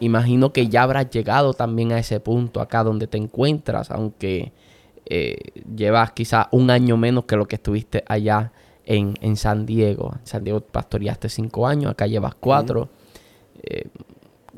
imagino 0.00 0.52
que 0.52 0.68
ya 0.68 0.82
habrás 0.82 1.10
llegado 1.10 1.52
también 1.52 1.92
a 1.92 1.98
ese 1.98 2.20
punto 2.20 2.62
acá 2.62 2.82
donde 2.82 3.06
te 3.06 3.18
encuentras, 3.18 3.90
aunque 3.90 4.52
eh, 5.04 5.36
llevas 5.76 6.12
quizás 6.12 6.46
un 6.52 6.70
año 6.70 6.96
menos 6.96 7.24
que 7.24 7.36
lo 7.36 7.46
que 7.46 7.56
estuviste 7.56 8.02
allá 8.06 8.50
en, 8.86 9.36
San 9.36 9.66
Diego. 9.66 10.14
En 10.20 10.26
San 10.26 10.42
Diego 10.42 10.60
pastoreaste 10.60 11.28
cinco 11.28 11.66
años, 11.66 11.90
acá 11.90 12.06
llevas 12.06 12.34
cuatro. 12.34 12.88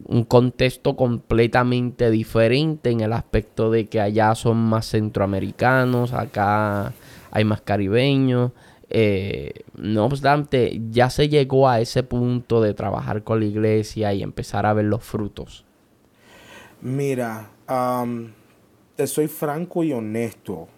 Un 0.06 0.24
contexto 0.24 0.96
completamente 0.96 2.10
diferente 2.10 2.90
en 2.90 3.00
el 3.00 3.12
aspecto 3.12 3.70
de 3.70 3.86
que 3.86 4.00
allá 4.00 4.34
son 4.34 4.58
más 4.58 4.86
centroamericanos, 4.90 6.12
acá 6.12 6.92
hay 7.30 7.44
más 7.44 7.60
caribeños. 7.60 8.52
Eh, 8.92 9.52
no 9.76 10.06
obstante, 10.06 10.80
ya 10.90 11.10
se 11.10 11.28
llegó 11.28 11.68
a 11.68 11.80
ese 11.80 12.02
punto 12.02 12.60
de 12.60 12.74
trabajar 12.74 13.22
con 13.22 13.38
la 13.40 13.46
iglesia 13.46 14.12
y 14.12 14.22
empezar 14.22 14.66
a 14.66 14.72
ver 14.72 14.86
los 14.86 15.04
frutos. 15.04 15.64
Mira, 16.82 17.50
te 18.96 19.06
soy 19.06 19.28
franco 19.28 19.84
y 19.84 19.92
honesto. 19.92 20.68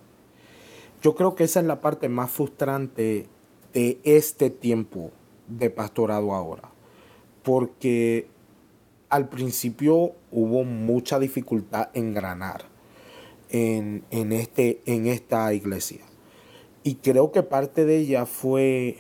Yo 1.01 1.15
creo 1.15 1.35
que 1.35 1.45
esa 1.45 1.61
es 1.61 1.67
la 1.67 1.81
parte 1.81 2.09
más 2.09 2.31
frustrante 2.31 3.27
de 3.73 3.99
este 4.05 4.51
tiempo 4.51 5.11
de 5.49 5.71
pastorado 5.71 6.35
ahora. 6.35 6.71
Porque 7.43 8.29
al 9.13 9.29
principio 9.29 10.15
hubo 10.31 10.65
mucha 10.65 11.19
dificultad 11.19 11.91
en 11.93 12.15
granar 12.15 12.65
en, 13.51 14.03
este, 14.33 14.81
en 14.87 15.07
esta 15.07 15.53
iglesia. 15.53 16.01
Y 16.83 16.95
creo 16.95 17.31
que 17.31 17.43
parte 17.43 17.85
de 17.85 17.99
ella 17.99 18.25
fue 18.25 18.97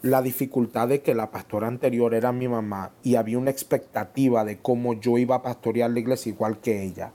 la 0.00 0.22
dificultad 0.22 0.88
de 0.88 1.02
que 1.02 1.14
la 1.14 1.30
pastora 1.30 1.66
anterior 1.68 2.14
era 2.14 2.32
mi 2.32 2.48
mamá 2.48 2.92
y 3.02 3.16
había 3.16 3.36
una 3.36 3.50
expectativa 3.50 4.46
de 4.46 4.60
cómo 4.60 4.94
yo 4.94 5.18
iba 5.18 5.36
a 5.36 5.42
pastorear 5.42 5.90
la 5.90 6.00
iglesia 6.00 6.30
igual 6.30 6.58
que 6.60 6.82
ella. 6.82 7.12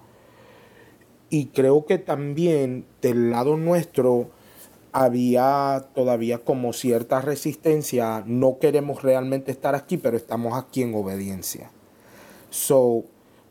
Y 1.31 1.47
creo 1.47 1.87
que 1.87 1.97
también 1.97 2.85
del 3.01 3.31
lado 3.31 3.57
nuestro 3.57 4.29
había 4.91 5.87
todavía 5.95 6.37
como 6.37 6.73
cierta 6.73 7.21
resistencia, 7.21 8.23
no 8.27 8.59
queremos 8.59 9.01
realmente 9.01 9.51
estar 9.51 9.73
aquí, 9.73 9.97
pero 9.97 10.15
estamos 10.15 10.55
aquí 10.55 10.83
en 10.83 10.93
obediencia. 10.93 11.71
So, 12.53 13.05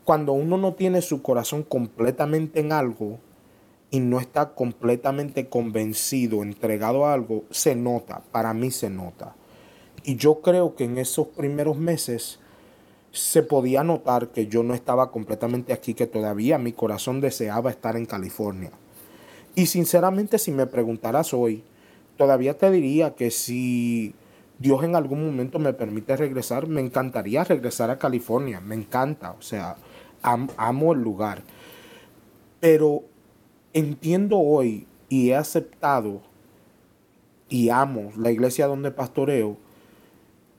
cuando 0.05 0.31
uno 0.31 0.57
no 0.57 0.75
tiene 0.75 1.01
su 1.01 1.21
corazón 1.21 1.63
completamente 1.63 2.61
en 2.61 2.71
algo 2.71 3.19
y 3.91 3.99
no 3.99 4.21
está 4.21 4.55
completamente 4.55 5.49
convencido, 5.49 6.41
entregado 6.41 7.05
a 7.05 7.13
algo, 7.13 7.43
se 7.49 7.75
nota, 7.75 8.23
para 8.31 8.53
mí 8.53 8.71
se 8.71 8.89
nota. 8.89 9.35
Y 10.05 10.15
yo 10.15 10.39
creo 10.39 10.75
que 10.77 10.85
en 10.85 10.97
esos 10.97 11.27
primeros 11.27 11.77
meses 11.77 12.39
se 13.11 13.43
podía 13.43 13.83
notar 13.83 14.29
que 14.29 14.47
yo 14.47 14.63
no 14.63 14.73
estaba 14.73 15.11
completamente 15.11 15.73
aquí, 15.73 15.95
que 15.95 16.07
todavía 16.07 16.57
mi 16.57 16.71
corazón 16.71 17.19
deseaba 17.19 17.71
estar 17.71 17.97
en 17.97 18.05
California. 18.05 18.71
Y 19.53 19.65
sinceramente, 19.65 20.39
si 20.39 20.53
me 20.53 20.65
preguntaras 20.65 21.33
hoy, 21.33 21.65
todavía 22.15 22.57
te 22.57 22.71
diría 22.71 23.15
que 23.15 23.31
si 23.31 24.15
Dios 24.63 24.81
en 24.85 24.95
algún 24.95 25.25
momento 25.25 25.59
me 25.59 25.73
permite 25.73 26.15
regresar, 26.15 26.67
me 26.67 26.79
encantaría 26.79 27.43
regresar 27.43 27.89
a 27.89 27.99
California, 27.99 28.61
me 28.61 28.75
encanta, 28.75 29.33
o 29.33 29.41
sea, 29.41 29.75
amo 30.21 30.93
el 30.93 31.01
lugar. 31.01 31.43
Pero 32.61 33.03
entiendo 33.73 34.39
hoy 34.39 34.87
y 35.09 35.31
he 35.31 35.35
aceptado 35.35 36.21
y 37.49 37.71
amo 37.71 38.13
la 38.17 38.31
iglesia 38.31 38.67
donde 38.67 38.91
pastoreo 38.91 39.57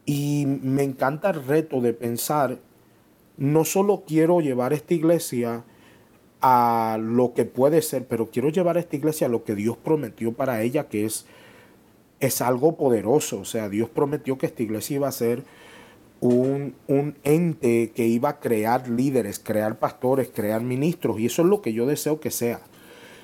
y 0.05 0.44
me 0.47 0.82
encanta 0.82 1.31
el 1.31 1.43
reto 1.43 1.81
de 1.81 1.94
pensar, 1.94 2.59
no 3.39 3.64
solo 3.64 4.02
quiero 4.06 4.43
llevar 4.43 4.74
esta 4.74 4.93
iglesia 4.93 5.64
a 6.43 6.98
lo 7.01 7.32
que 7.32 7.47
puede 7.47 7.81
ser, 7.81 8.06
pero 8.06 8.28
quiero 8.31 8.51
llevar 8.51 8.76
esta 8.76 8.97
iglesia 8.97 9.28
a 9.28 9.31
lo 9.31 9.44
que 9.44 9.55
Dios 9.55 9.78
prometió 9.78 10.35
para 10.35 10.60
ella, 10.60 10.89
que 10.89 11.06
es 11.06 11.24
es 12.27 12.41
algo 12.41 12.77
poderoso. 12.77 13.41
O 13.41 13.45
sea, 13.45 13.69
Dios 13.69 13.89
prometió 13.89 14.39
que 14.39 14.47
esta 14.47 14.63
iglesia 14.63 14.97
iba 14.97 15.09
a 15.09 15.13
ser 15.13 15.45
un, 16.21 16.75
un, 16.87 17.17
ente 17.23 17.93
que 17.95 18.07
iba 18.07 18.31
a 18.31 18.41
crear 18.41 18.89
líderes, 18.89 19.39
crear 19.39 19.79
pastores, 19.79 20.31
crear 20.35 20.63
ministros. 20.63 21.21
Y 21.21 21.27
eso 21.27 21.43
es 21.43 21.49
lo 21.49 21.61
que 21.61 21.73
yo 21.73 21.87
deseo 21.87 22.21
que 22.21 22.31
sea. 22.31 22.61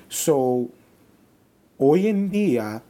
So, 0.07 0.67
hoy 1.77 2.07
en 2.07 2.29
día 2.29 2.83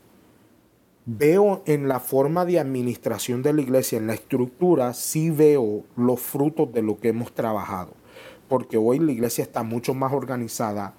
veo 1.05 1.63
en 1.65 1.87
la 1.87 1.99
forma 1.99 2.45
de 2.45 2.59
administración 2.59 3.41
de 3.41 3.53
la 3.53 3.61
iglesia, 3.61 3.97
en 3.97 4.07
la 4.07 4.13
estructura, 4.13 4.93
sí 4.93 5.29
veo 5.29 5.83
los 5.95 6.19
frutos 6.19 6.71
de 6.73 6.81
lo 6.81 6.99
que 6.99 7.09
hemos 7.09 7.33
trabajado. 7.33 7.93
Porque 8.47 8.77
hoy 8.77 8.99
la 8.99 9.11
iglesia 9.11 9.43
está 9.43 9.63
mucho 9.63 9.93
más 9.93 10.13
organizada. 10.13 10.93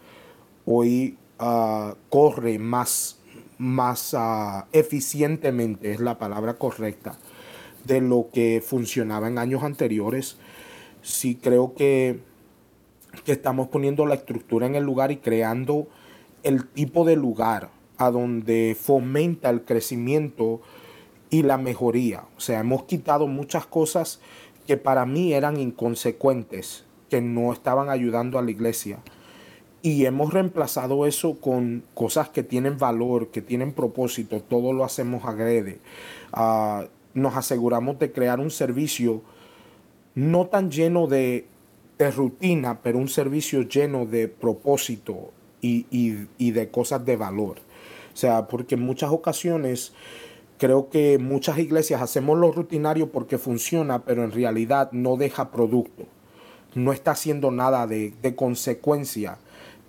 Hoy 0.64 1.18
ah, 1.38 1.96
corre 2.08 2.58
más 2.58 3.18
más 3.62 4.12
ah, 4.14 4.66
eficientemente, 4.72 5.92
es 5.92 6.00
la 6.00 6.18
palabra 6.18 6.54
correcta, 6.54 7.16
de 7.84 8.00
lo 8.00 8.28
que 8.32 8.62
funcionaba 8.64 9.28
en 9.28 9.38
años 9.38 9.62
anteriores. 9.62 10.36
Sí 11.00 11.38
creo 11.40 11.74
que, 11.74 12.18
que 13.24 13.32
estamos 13.32 13.68
poniendo 13.68 14.04
la 14.04 14.16
estructura 14.16 14.66
en 14.66 14.74
el 14.74 14.84
lugar 14.84 15.12
y 15.12 15.18
creando 15.18 15.86
el 16.42 16.66
tipo 16.66 17.04
de 17.04 17.14
lugar 17.16 17.70
a 17.98 18.10
donde 18.10 18.76
fomenta 18.78 19.48
el 19.48 19.62
crecimiento 19.62 20.60
y 21.30 21.44
la 21.44 21.56
mejoría. 21.56 22.24
O 22.36 22.40
sea, 22.40 22.60
hemos 22.60 22.84
quitado 22.84 23.28
muchas 23.28 23.64
cosas 23.64 24.20
que 24.66 24.76
para 24.76 25.06
mí 25.06 25.34
eran 25.34 25.56
inconsecuentes, 25.56 26.84
que 27.08 27.20
no 27.20 27.52
estaban 27.52 27.90
ayudando 27.90 28.38
a 28.38 28.42
la 28.42 28.50
iglesia. 28.50 28.98
Y 29.82 30.06
hemos 30.06 30.32
reemplazado 30.32 31.06
eso 31.06 31.40
con 31.40 31.82
cosas 31.94 32.28
que 32.28 32.44
tienen 32.44 32.78
valor, 32.78 33.28
que 33.28 33.42
tienen 33.42 33.72
propósito. 33.72 34.40
Todo 34.40 34.72
lo 34.72 34.84
hacemos 34.84 35.24
agrede. 35.24 35.78
Ah, 36.32 36.84
nos 37.14 37.36
aseguramos 37.36 37.98
de 37.98 38.12
crear 38.12 38.38
un 38.38 38.50
servicio 38.50 39.22
no 40.14 40.46
tan 40.46 40.70
lleno 40.70 41.08
de, 41.08 41.46
rutina, 42.16 42.80
pero 42.82 42.98
un 42.98 43.08
servicio 43.08 43.62
lleno 43.62 44.06
de 44.06 44.26
propósito 44.26 45.30
y, 45.60 45.80
de 46.38 46.68
cosas 46.68 47.04
de 47.04 47.16
valor. 47.16 47.58
O 48.12 48.16
sea, 48.16 48.48
porque 48.48 48.74
en 48.74 48.82
muchas 48.82 49.12
ocasiones 49.12 49.92
creo 50.58 50.90
que 50.90 51.18
muchas 51.18 51.58
iglesias 51.58 52.02
hacemos 52.02 52.38
lo 52.38 52.50
rutinario 52.50 53.12
porque 53.12 53.38
funciona, 53.38 54.04
pero 54.04 54.24
en 54.24 54.32
realidad 54.32 54.90
no 54.90 55.16
deja 55.16 55.52
producto. 55.52 56.04
No 56.74 56.92
está 56.92 57.12
haciendo 57.12 57.52
nada 57.52 57.86
de 57.86 58.34
consecuencia 58.34 59.38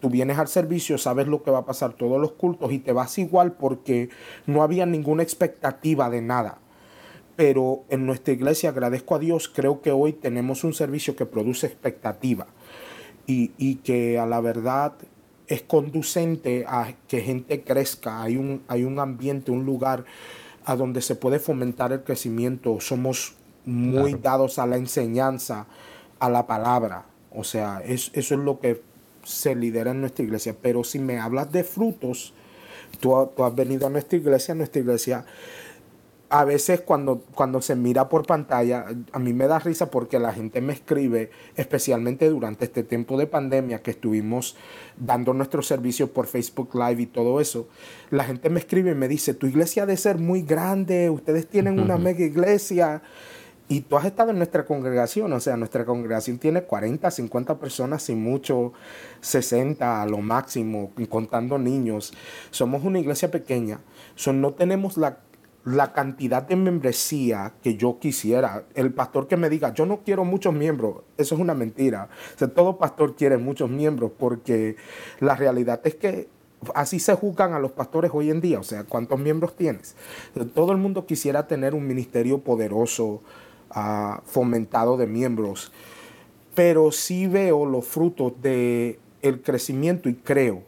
Tú 0.03 0.09
vienes 0.09 0.38
al 0.38 0.49
servicio, 0.49 0.97
sabes 0.97 1.27
lo 1.27 1.43
que 1.43 1.51
va 1.51 1.59
a 1.59 1.65
pasar 1.65 1.93
todos 1.93 2.19
los 2.19 2.34
cultos 2.34 2.73
y 2.73 2.80
te 2.80 2.91
vas 2.91 3.17
igual 3.19 3.53
porque 3.53 4.09
no 4.45 4.61
había 4.61 4.85
ninguna 4.85 5.23
expectativa 5.23 6.09
de 6.09 6.21
nada. 6.21 6.57
Pero 7.38 7.85
en 7.88 8.05
nuestra 8.05 8.34
iglesia, 8.34 8.71
agradezco 8.71 9.15
a 9.15 9.19
Dios, 9.19 9.47
creo 9.47 9.81
que 9.81 9.93
hoy 9.93 10.11
tenemos 10.11 10.65
un 10.65 10.73
servicio 10.73 11.15
que 11.15 11.25
produce 11.25 11.67
expectativa 11.67 12.47
y, 13.27 13.75
que 13.75 14.19
a 14.19 14.25
la 14.25 14.41
verdad 14.41 14.91
es 15.47 15.61
conducente 15.61 16.65
a 16.67 16.95
que 17.07 17.21
gente 17.21 17.63
crezca. 17.63 18.23
Hay 18.23 18.35
un, 18.35 18.61
hay 18.67 18.84
un 18.84 18.99
ambiente, 18.99 19.51
un 19.51 19.65
lugar 19.65 20.03
a 20.65 20.75
donde 20.75 21.01
se 21.01 21.15
puede 21.15 21.39
fomentar 21.39 21.93
el 21.93 22.03
crecimiento. 22.03 22.81
Somos 22.81 23.35
muy 23.63 24.15
dados 24.15 24.59
a 24.59 24.67
la 24.67 24.75
enseñanza, 24.75 25.65
a 26.19 26.30
la 26.30 26.45
palabra. 26.45 27.05
O 27.31 27.45
sea, 27.45 27.81
eso 27.85 28.11
es 28.13 28.31
lo 28.31 28.59
que 28.59 28.81
se 29.24 29.56
lidera 29.56 29.91
en 29.91 30.02
nuestra 30.02 30.24
iglesia. 30.24 30.56
Pero 30.62 30.84
si 30.84 31.00
me 31.00 31.20
hablas 31.20 31.52
de 31.52 31.64
frutos, 31.64 32.34
tú, 33.00 33.16
has 33.16 33.56
venido 33.56 33.88
a 33.88 33.90
nuestra 33.90 34.18
iglesia, 34.18 34.56
nuestra 34.56 34.82
iglesia 34.82 35.26
a 36.30 36.45
veces 36.45 36.82
cuando, 36.82 37.22
cuando 37.36 37.62
se 37.62 37.76
mira 37.76 38.10
por 38.10 38.26
pantalla, 38.26 38.88
a 39.12 39.20
mí 39.20 39.34
me 39.34 39.45
da 39.45 39.60
risa 39.60 39.91
porque 39.91 40.18
la 40.18 40.34
gente 40.34 40.62
me 40.62 40.74
escribe, 40.74 41.30
especialmente 41.56 42.28
durante 42.28 42.66
este 42.66 42.82
tiempo 42.82 43.20
de 43.20 43.28
pandemia 43.28 43.84
que 43.84 43.91
estuvimos 43.91 44.56
dando 44.98 45.36
nuestros 45.36 45.68
servicios 45.68 46.10
por 46.10 46.26
Facebook 46.26 46.74
Live 46.74 47.04
y 47.04 47.06
todo 47.06 47.40
eso, 47.40 47.68
la 48.10 48.24
gente 48.24 48.50
me 48.50 48.60
escribe 48.60 48.94
y 48.94 48.95
me 48.95 49.08
dice, 49.08 49.36
tu 49.36 49.45
iglesia 49.45 49.86
debe 49.86 49.95
ser 49.95 50.18
muy 50.18 50.41
grande, 50.41 51.12
ustedes 51.12 51.48
tienen 51.48 51.80
una 51.80 52.00
mega 52.00 52.26
iglesia. 52.26 53.04
Y 53.74 53.82
tú 53.82 53.98
has 53.98 54.06
estado 54.06 54.30
en 54.30 54.38
nuestra 54.38 54.66
congregación, 54.66 55.34
o 55.34 55.40
sea, 55.40 55.58
nuestra 55.58 55.84
congregación 55.84 56.38
tiene 56.38 56.62
40, 56.62 57.10
50 57.10 57.58
personas, 57.58 58.04
sin 58.04 58.22
mucho, 58.22 58.72
60 59.22 60.04
a 60.04 60.06
lo 60.06 60.20
máximo, 60.20 60.91
contando 61.10 61.58
niños. 61.58 62.14
Somos 62.52 62.84
una 62.84 63.00
iglesia 63.00 63.32
pequeña, 63.32 63.80
so, 64.14 64.32
no 64.32 64.54
tenemos 64.54 64.95
la, 64.95 65.22
la 65.66 65.91
cantidad 65.91 66.44
de 66.44 66.56
membresía 66.56 67.54
que 67.64 67.76
yo 67.76 67.98
quisiera. 67.98 68.66
El 68.76 68.94
pastor 68.94 69.28
que 69.28 69.38
me 69.38 69.50
diga, 69.50 69.74
yo 69.74 69.88
no 69.88 70.04
quiero 70.04 70.24
muchos 70.24 70.54
miembros, 70.54 70.98
eso 71.18 71.34
es 71.34 71.41
una 71.41 71.56
mentira. 71.56 72.10
Todo 72.54 72.78
pastor 72.78 73.16
quiere 73.16 73.38
muchos 73.38 73.72
miembros 73.72 74.12
porque 74.16 74.76
la 75.20 75.36
realidad 75.36 75.82
es 75.84 75.95
que 75.95 76.28
así 76.76 77.00
se 77.00 77.14
juzgan 77.16 77.54
a 77.54 77.60
los 77.60 77.72
pastores 77.72 78.12
hoy 78.14 78.30
en 78.30 78.41
día, 78.41 78.60
o 78.60 78.64
sea, 78.64 78.84
¿cuántos 78.84 79.20
miembros 79.20 79.56
tienes? 79.56 79.95
Todo 80.54 80.72
el 80.72 80.78
mundo 80.78 81.06
quisiera 81.06 81.48
tener 81.48 81.74
un 81.74 81.88
ministerio 81.88 82.40
poderoso, 82.40 83.22
fomentado 84.26 84.98
de 84.98 85.08
miembros, 85.08 85.72
pero 86.56 86.91
sí 86.91 87.28
veo 87.28 87.66
los 87.66 87.86
frutos 87.86 88.34
de 88.41 89.00
el 89.22 89.41
crecimiento 89.41 90.10
y 90.10 90.16
creo 90.16 90.64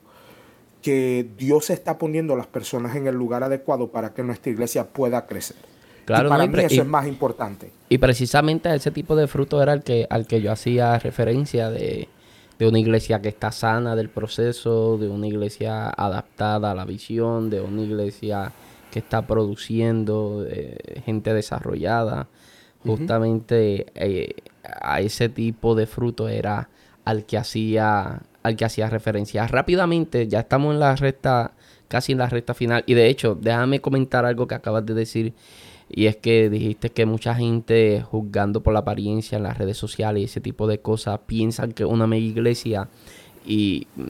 que 0.82 1.28
Dios 1.38 1.70
está 1.70 1.98
poniendo 1.98 2.34
a 2.34 2.38
las 2.38 2.48
personas 2.48 2.96
en 2.96 3.08
el 3.08 3.16
lugar 3.16 3.44
adecuado 3.44 3.90
para 3.90 4.14
que 4.14 4.24
nuestra 4.24 4.52
iglesia 4.52 4.88
pueda 4.88 5.26
crecer. 5.26 5.58
Claro, 6.06 6.30
para 6.30 6.46
mí 6.46 6.60
eso 6.60 6.82
es 6.84 6.88
más 6.88 7.08
importante. 7.08 7.72
Y 7.90 7.98
precisamente 7.98 8.74
ese 8.74 8.92
tipo 8.92 9.16
de 9.16 9.28
fruto 9.28 9.62
era 9.62 9.74
el 9.74 9.84
que, 9.84 10.06
al 10.10 10.28
que 10.28 10.42
yo 10.42 10.52
hacía 10.52 10.98
referencia 11.00 11.72
de, 11.72 12.08
de 12.60 12.68
una 12.68 12.80
iglesia 12.80 13.22
que 13.22 13.30
está 13.30 13.52
sana 13.52 13.96
del 13.96 14.10
proceso, 14.10 14.98
de 14.98 15.10
una 15.10 15.28
iglesia 15.28 15.90
adaptada 15.90 16.72
a 16.72 16.76
la 16.76 16.86
visión, 16.86 17.50
de 17.50 17.62
una 17.62 17.82
iglesia 17.82 18.52
que 18.92 19.00
está 19.00 19.28
produciendo 19.28 20.46
eh, 20.48 21.02
gente 21.06 21.34
desarrollada, 21.34 22.28
justamente 22.86 23.88
eh, 23.96 24.36
a 24.64 25.02
ese 25.02 25.30
tipo 25.30 25.76
de 25.76 25.88
fruto 25.88 26.28
era 26.30 26.70
al 27.04 27.26
que 27.26 27.38
hacía 27.38 28.22
al 28.46 28.56
que 28.56 28.66
hacía 28.66 28.90
referencia. 28.90 29.48
Rápidamente, 29.48 30.28
ya 30.28 30.42
estamos 30.42 30.74
en 30.76 30.80
la 30.80 30.96
recta, 30.96 31.54
casi 31.88 32.12
en 32.12 32.20
la 32.20 32.30
recta 32.30 32.54
final. 32.54 32.84
Y 32.86 32.94
de 32.94 33.08
hecho, 33.08 33.34
déjame 33.34 33.82
comentar 33.82 34.24
algo 34.24 34.46
que 34.46 34.54
acabas 34.54 34.86
de 34.86 34.94
decir. 34.94 35.34
Y 35.90 36.06
es 36.06 36.18
que 36.18 36.50
dijiste 36.52 36.92
que 36.92 37.08
mucha 37.08 37.34
gente 37.34 38.04
juzgando 38.04 38.62
por 38.62 38.74
la 38.74 38.80
apariencia 38.80 39.38
en 39.38 39.44
las 39.44 39.58
redes 39.58 39.78
sociales 39.78 40.22
y 40.22 40.26
ese 40.26 40.42
tipo 40.42 40.68
de 40.68 40.80
cosas 40.80 41.20
piensan 41.26 41.72
que 41.72 41.86
una 41.86 42.06
mega 42.06 42.24
iglesia. 42.24 42.88
Y 43.46 43.88
mm, 43.96 44.04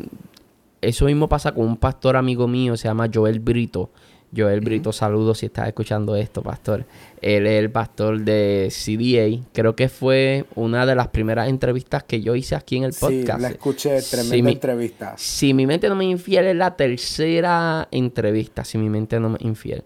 eso 0.82 1.06
mismo 1.06 1.30
pasa 1.30 1.54
con 1.54 1.66
un 1.66 1.78
pastor 1.78 2.18
amigo 2.18 2.48
mío, 2.48 2.76
se 2.76 2.90
llama 2.90 3.10
Joel 3.14 3.40
Brito. 3.40 3.90
Joel 4.36 4.62
Brito, 4.62 4.92
saludos 4.92 5.40
si 5.40 5.48
estás 5.48 5.68
escuchando 5.68 6.16
esto, 6.16 6.42
pastor. 6.42 6.86
Él 7.22 7.48
es 7.48 7.60
el 7.60 7.72
pastor 7.72 8.20
de 8.22 8.70
CDA. 8.70 9.48
Creo 9.54 9.76
que 9.76 9.90
fue 9.90 10.46
una 10.56 10.86
de 10.86 10.96
las 10.96 11.08
primeras 11.08 11.50
entrevistas 11.50 12.04
que 12.04 12.22
yo 12.22 12.36
hice 12.36 12.56
aquí 12.56 12.78
en 12.78 12.84
el 12.84 12.94
podcast. 12.94 13.38
Sí, 13.38 13.42
la 13.42 13.50
escuché, 13.50 14.02
tremenda 14.02 14.52
entrevista. 14.52 15.14
Si 15.18 15.54
mi 15.54 15.66
mente 15.66 15.90
no 15.90 15.96
me 15.96 16.06
infiel, 16.06 16.48
es 16.48 16.56
la 16.56 16.76
tercera 16.76 17.88
entrevista, 17.92 18.64
si 18.66 18.78
mi 18.78 18.90
mente 18.90 19.20
no 19.20 19.30
me 19.30 19.38
infiel. 19.42 19.84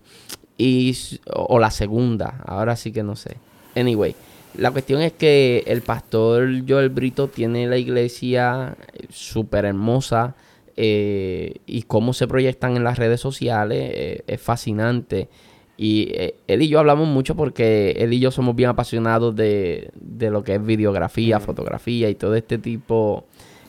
Y, 0.57 0.97
o 1.33 1.59
la 1.59 1.71
segunda, 1.71 2.43
ahora 2.45 2.75
sí 2.75 2.91
que 2.91 3.03
no 3.03 3.15
sé. 3.15 3.37
Anyway, 3.75 4.15
la 4.55 4.71
cuestión 4.71 5.01
es 5.01 5.13
que 5.13 5.63
el 5.67 5.81
pastor 5.81 6.49
Joel 6.67 6.89
Brito 6.89 7.27
tiene 7.27 7.67
la 7.67 7.77
iglesia 7.77 8.75
súper 9.09 9.65
hermosa 9.65 10.35
eh, 10.81 11.55
y 11.65 11.81
cómo 11.81 12.13
se 12.13 12.25
proyectan 12.25 12.77
en 12.77 12.85
las 12.85 12.97
redes 12.97 13.19
sociales 13.19 13.91
eh, 13.93 14.23
es 14.27 14.41
fascinante. 14.41 15.27
Y 15.75 16.07
eh, 16.13 16.35
él 16.47 16.61
y 16.61 16.69
yo 16.69 16.79
hablamos 16.79 17.05
mucho 17.09 17.35
porque 17.35 17.97
él 17.99 18.13
y 18.13 18.21
yo 18.21 18.31
somos 18.31 18.55
bien 18.55 18.69
apasionados 18.69 19.35
de, 19.35 19.91
lo 20.19 20.41
que 20.41 20.55
es 20.55 20.65
videografía, 20.65 21.41
fotografía 21.41 22.09
y 22.09 22.15
todo 22.15 22.33
este 22.33 22.57
tipo 22.59 23.25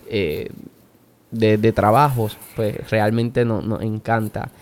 de, 0.08 1.72
trabajos. 1.74 2.38
Pues 2.54 2.88
realmente 2.88 3.44
nos 3.44 3.82
encanta. 3.82 4.52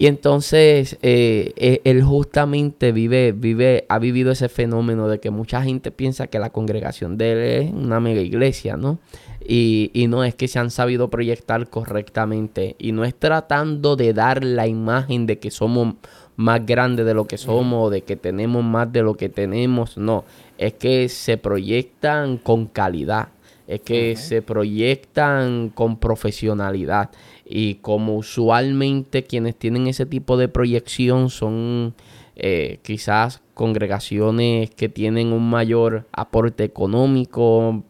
Y 0.00 0.06
entonces 0.06 0.96
él 1.02 2.02
justamente 2.02 2.90
vive, 2.90 3.32
vive, 3.32 3.84
ha 3.90 3.98
vivido 3.98 4.32
ese 4.32 4.48
fenómeno 4.48 5.08
de 5.08 5.20
que 5.20 5.28
mucha 5.28 5.62
gente 5.62 5.90
piensa 5.90 6.26
que 6.26 6.38
la 6.38 6.48
congregación 6.48 7.18
de 7.18 7.32
él 7.32 7.38
es 7.38 7.70
una 7.70 8.00
mega 8.00 8.22
iglesia, 8.22 8.78
¿no? 8.78 8.98
Y, 9.46 10.06
no 10.08 10.24
es 10.24 10.34
que 10.34 10.48
se 10.48 10.58
han 10.58 10.70
sabido 10.70 11.10
proyectar 11.10 11.68
correctamente. 11.68 12.76
Y 12.78 12.92
no 12.92 13.04
es 13.04 13.14
tratando 13.14 13.94
de 13.94 14.14
dar 14.14 14.42
la 14.42 14.66
imagen 14.66 15.26
de 15.26 15.38
que 15.38 15.50
somos 15.50 15.96
más 16.34 16.64
grandes 16.64 17.04
de 17.04 17.12
lo 17.12 17.26
que 17.26 17.36
somos, 17.36 17.90
de 17.90 18.00
que 18.00 18.16
tenemos 18.16 18.64
más 18.64 18.90
de 18.90 19.02
lo 19.02 19.18
que 19.18 19.28
tenemos. 19.28 19.98
No, 19.98 20.24
es 20.56 20.72
que 20.72 21.10
se 21.10 21.36
proyectan 21.36 22.38
con 22.38 22.68
calidad. 22.68 23.28
Es 23.66 23.82
que 23.82 24.16
se 24.16 24.40
proyectan 24.40 25.68
con 25.68 25.98
profesionalidad. 25.98 27.10
Y 27.52 27.76
como 27.76 28.14
usualmente 28.14 29.24
quienes 29.24 29.56
tienen 29.56 29.88
ese 29.88 30.06
tipo 30.06 30.36
de 30.36 30.46
proyección 30.46 31.30
son 31.30 31.94
eh, 32.36 32.78
quizás 32.82 33.42
congregaciones 33.54 34.70
que 34.70 34.88
tienen 34.88 35.32
un 35.32 35.50
mayor 35.50 36.06
aporte 36.12 36.62
económico, 36.62 37.82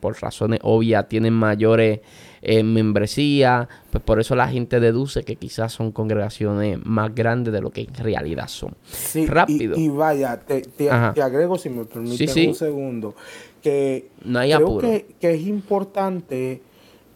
por 0.00 0.20
razones 0.20 0.60
obvias 0.62 1.08
tienen 1.08 1.32
mayores 1.32 2.00
eh, 2.42 2.62
membresías, 2.62 3.68
pues 3.90 4.02
por 4.02 4.20
eso 4.20 4.34
la 4.36 4.48
gente 4.48 4.80
deduce 4.80 5.22
que 5.22 5.36
quizás 5.36 5.72
son 5.72 5.92
congregaciones 5.92 6.78
más 6.84 7.14
grandes 7.14 7.52
de 7.52 7.60
lo 7.60 7.70
que 7.70 7.82
en 7.82 7.94
realidad 7.94 8.48
son. 8.48 8.74
Sí, 8.90 9.26
Rápido. 9.26 9.76
Y, 9.78 9.88
vaya, 9.88 10.38
te, 10.38 10.90
agrego, 10.90 11.56
si 11.58 11.70
me 11.70 11.84
permites 11.84 12.36
un 12.36 12.54
segundo, 12.54 13.14
que 13.62 14.08
no 14.24 14.38
hay 14.38 14.52
creo 14.52 14.78
que, 14.78 15.06
que, 15.20 15.34
es 15.34 15.42
importante, 15.42 16.60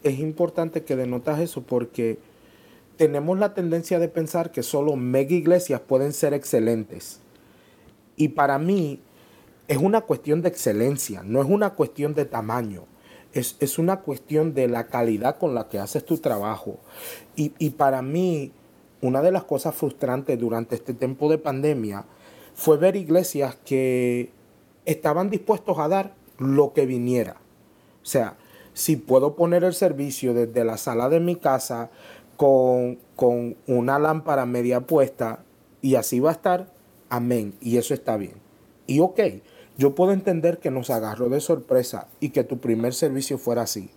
es 0.09 0.19
importante 0.19 0.85
que 0.85 0.97
denotas 0.97 1.41
eso 1.41 1.63
porque 1.63 2.19
tenemos 2.97 3.39
la 3.39 3.55
tendencia 3.55 3.99
de 3.99 4.09
pensar 4.09 4.51
que 4.51 4.63
solo 4.63 4.97
mega 4.97 5.35
iglesias 5.35 5.81
pueden 5.81 6.13
ser 6.13 6.35
excelentes. 6.35 7.21
Y 8.17 8.29
para 8.29 8.59
mí, 8.59 9.01
es 9.69 9.79
una 9.79 10.03
cuestión 10.03 10.43
de 10.43 10.49
excelencia, 10.49 11.23
no 11.23 11.43
es 11.43 11.49
una 11.49 11.71
cuestión 11.71 12.15
de 12.15 12.25
tamaño. 12.25 12.85
Es, 13.33 13.79
una 13.79 14.01
cuestión 14.01 14.55
de 14.55 14.67
la 14.67 14.87
calidad 14.87 15.37
con 15.37 15.55
la 15.55 15.69
que 15.69 15.79
haces 15.79 16.07
tu 16.07 16.17
trabajo. 16.17 16.79
Y, 17.35 17.53
y 17.59 17.71
para 17.71 18.01
mí, 18.01 18.53
una 19.03 19.21
de 19.21 19.31
las 19.31 19.45
cosas 19.45 19.75
frustrantes 19.75 20.41
durante 20.41 20.75
este 20.75 20.95
tiempo 20.95 21.29
de 21.31 21.37
pandemia 21.37 22.07
fue 22.55 22.79
ver 22.79 22.97
iglesias 22.97 23.59
que 23.63 24.31
estaban 24.87 25.29
dispuestos 25.29 25.79
a 25.79 25.89
dar 25.89 26.15
lo 26.39 26.73
que 26.73 26.87
viniera. 26.87 27.37
O 28.03 28.07
sea, 28.07 28.39
si 28.77 28.97
puedo 28.97 29.37
poner 29.37 29.65
el 29.65 29.73
servicio 29.73 30.35
desde 30.35 30.63
la 30.63 30.77
sala 30.77 31.09
de 31.09 31.19
mi 31.19 31.37
casa 31.37 31.89
con, 32.37 32.99
con 33.17 33.57
una 33.67 33.99
lámpara 33.99 34.45
media 34.45 34.83
puesta 34.83 35.43
y 35.81 35.95
así 35.95 36.21
va 36.21 36.29
a 36.29 36.35
estar, 36.35 36.75
amén. 37.09 37.55
Y 37.63 37.79
eso 37.79 37.95
está 37.95 38.19
bien. 38.19 38.35
Y 38.87 39.01
ok, 39.01 39.19
yo 39.79 39.95
puedo 39.95 40.13
entender 40.13 40.59
que 40.59 40.71
nos 40.71 40.91
agarró 40.91 41.31
de 41.31 41.41
sorpresa 41.41 42.09
y 42.21 42.29
que 42.29 42.45
tu 42.45 42.59
primer 42.59 42.93
servicio 42.93 43.39
fuera 43.39 43.63
así. 43.63 43.89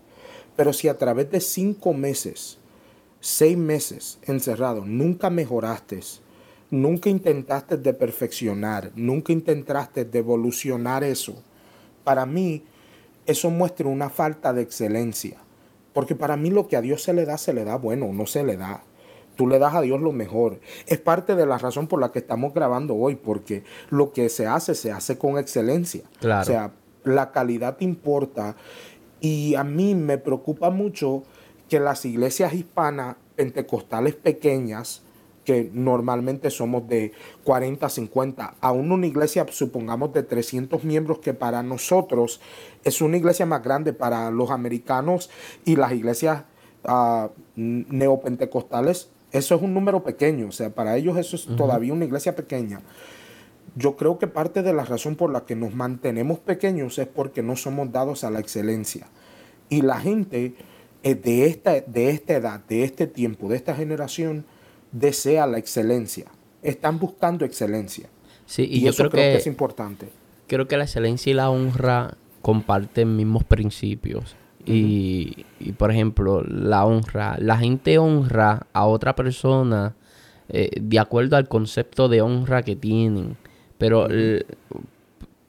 Pero 0.55 0.71
si 0.71 0.87
a 0.87 0.97
través 0.97 1.29
de 1.29 1.41
cinco 1.41 1.93
meses, 1.93 2.57
seis 3.19 3.57
meses 3.57 4.17
encerrado, 4.21 4.85
nunca 4.85 5.29
mejoraste, 5.29 5.99
nunca 6.71 7.09
intentaste 7.09 7.75
de 7.75 7.93
perfeccionar, 7.93 8.93
nunca 8.95 9.33
intentaste 9.33 10.05
de 10.05 10.19
evolucionar 10.19 11.03
eso, 11.03 11.43
para 12.05 12.25
mí 12.25 12.63
eso 13.29 13.51
muestra 13.51 13.87
una 13.87 14.09
falta 14.09 14.53
de 14.53 14.61
excelencia. 14.61 15.37
Porque 15.93 16.15
para 16.15 16.35
mí 16.35 16.49
lo 16.49 16.67
que 16.67 16.77
a 16.77 16.81
Dios 16.81 17.03
se 17.03 17.13
le 17.13 17.25
da, 17.25 17.37
se 17.37 17.53
le 17.53 17.63
da 17.63 17.75
bueno, 17.75 18.11
no 18.11 18.25
se 18.25 18.43
le 18.43 18.57
da. 18.57 18.83
Tú 19.35 19.47
le 19.47 19.59
das 19.59 19.75
a 19.75 19.81
Dios 19.81 20.01
lo 20.01 20.11
mejor. 20.11 20.59
Es 20.87 20.99
parte 20.99 21.35
de 21.35 21.45
la 21.45 21.57
razón 21.57 21.87
por 21.87 21.99
la 21.99 22.11
que 22.11 22.19
estamos 22.19 22.53
grabando 22.53 22.95
hoy, 22.95 23.15
porque 23.15 23.63
lo 23.89 24.11
que 24.11 24.29
se 24.29 24.47
hace, 24.47 24.75
se 24.75 24.91
hace 24.91 25.17
con 25.17 25.37
excelencia. 25.37 26.03
O 26.21 26.43
sea, 26.43 26.73
la 27.03 27.31
calidad 27.31 27.77
importa. 27.79 28.55
Y 29.21 29.55
a 29.55 29.63
mí 29.63 29.95
me 29.95 30.17
preocupa 30.17 30.69
mucho 30.69 31.23
que 31.69 31.79
las 31.79 32.03
iglesias 32.05 32.53
hispanas 32.53 33.15
pentecostales 33.35 34.15
pequeñas, 34.15 35.03
que 35.49 35.71
normalmente 35.73 36.51
somos 36.51 36.87
de 36.87 37.11
40, 37.43 37.89
50, 37.89 38.53
aún 38.61 38.91
una 38.91 39.07
iglesia, 39.07 39.47
supongamos, 39.49 40.13
de 40.13 40.21
300 40.21 40.83
miembros, 40.83 41.17
que 41.17 41.33
para 41.33 41.63
nosotros 41.63 42.39
es 42.83 43.01
una 43.01 43.17
iglesia 43.17 43.47
más 43.47 43.63
grande, 43.63 43.91
para 43.91 44.29
los 44.29 44.51
americanos 44.51 45.31
y 45.65 45.75
las 45.75 45.91
iglesias 45.93 46.43
uh, 46.83 47.29
neopentecostales 47.55 49.09
eso 49.31 49.55
es 49.55 49.61
un 49.63 49.73
número 49.73 50.03
pequeño, 50.03 50.49
o 50.49 50.51
sea, 50.51 50.69
para 50.69 50.97
ellos 50.97 51.17
eso 51.17 51.35
es 51.35 51.47
todavía 51.55 51.93
una 51.93 52.05
iglesia 52.05 52.35
pequeña. 52.35 52.81
Yo 53.75 53.95
creo 53.95 54.19
que 54.19 54.27
parte 54.27 54.61
de 54.61 54.73
la 54.73 54.85
razón 54.85 55.15
por 55.15 55.31
la 55.31 55.45
que 55.45 55.55
nos 55.55 55.73
mantenemos 55.73 56.37
pequeños 56.39 56.99
es 56.99 57.07
porque 57.07 57.41
no 57.41 57.55
somos 57.55 57.91
dados 57.91 58.23
a 58.23 58.29
la 58.29 58.39
excelencia. 58.39 59.07
Y 59.69 59.81
la 59.81 59.99
gente 59.99 60.53
eh, 61.03 61.15
de 61.15 61.45
esta, 61.45 61.79
de 61.81 62.09
esta 62.09 62.33
edad, 62.33 62.59
de 62.67 62.83
este 62.83 63.07
tiempo, 63.07 63.49
de 63.49 63.55
esta 63.55 63.75
generación, 63.75 64.45
desea 64.91 65.47
la 65.47 65.57
excelencia. 65.57 66.25
Están 66.61 66.99
buscando 66.99 67.45
excelencia. 67.45 68.09
Sí, 68.45 68.67
y, 68.69 68.81
yo 68.81 68.89
eso 68.89 69.09
creo, 69.09 69.11
que, 69.11 69.35
es 69.35 69.47
importante. 69.47 70.09
Creo 70.47 70.67
que 70.67 70.77
la 70.77 70.83
excelencia 70.83 71.31
y 71.31 71.33
la 71.33 71.49
honra 71.49 72.15
comparten 72.41 73.15
mismos 73.15 73.43
principios. 73.43 74.35
Y, 74.65 75.45
por 75.77 75.89
ejemplo, 75.89 76.43
la 76.43 76.85
honra. 76.85 77.37
La 77.39 77.57
gente 77.57 77.97
honra 77.97 78.67
a 78.71 78.85
otra 78.85 79.15
persona 79.15 79.95
eh, 80.47 80.69
de 80.79 80.99
acuerdo 80.99 81.37
al 81.37 81.47
concepto 81.47 82.07
de 82.07 82.21
honra 82.21 82.61
que 82.61 82.75
tienen. 82.75 83.35
Pero 83.79 84.07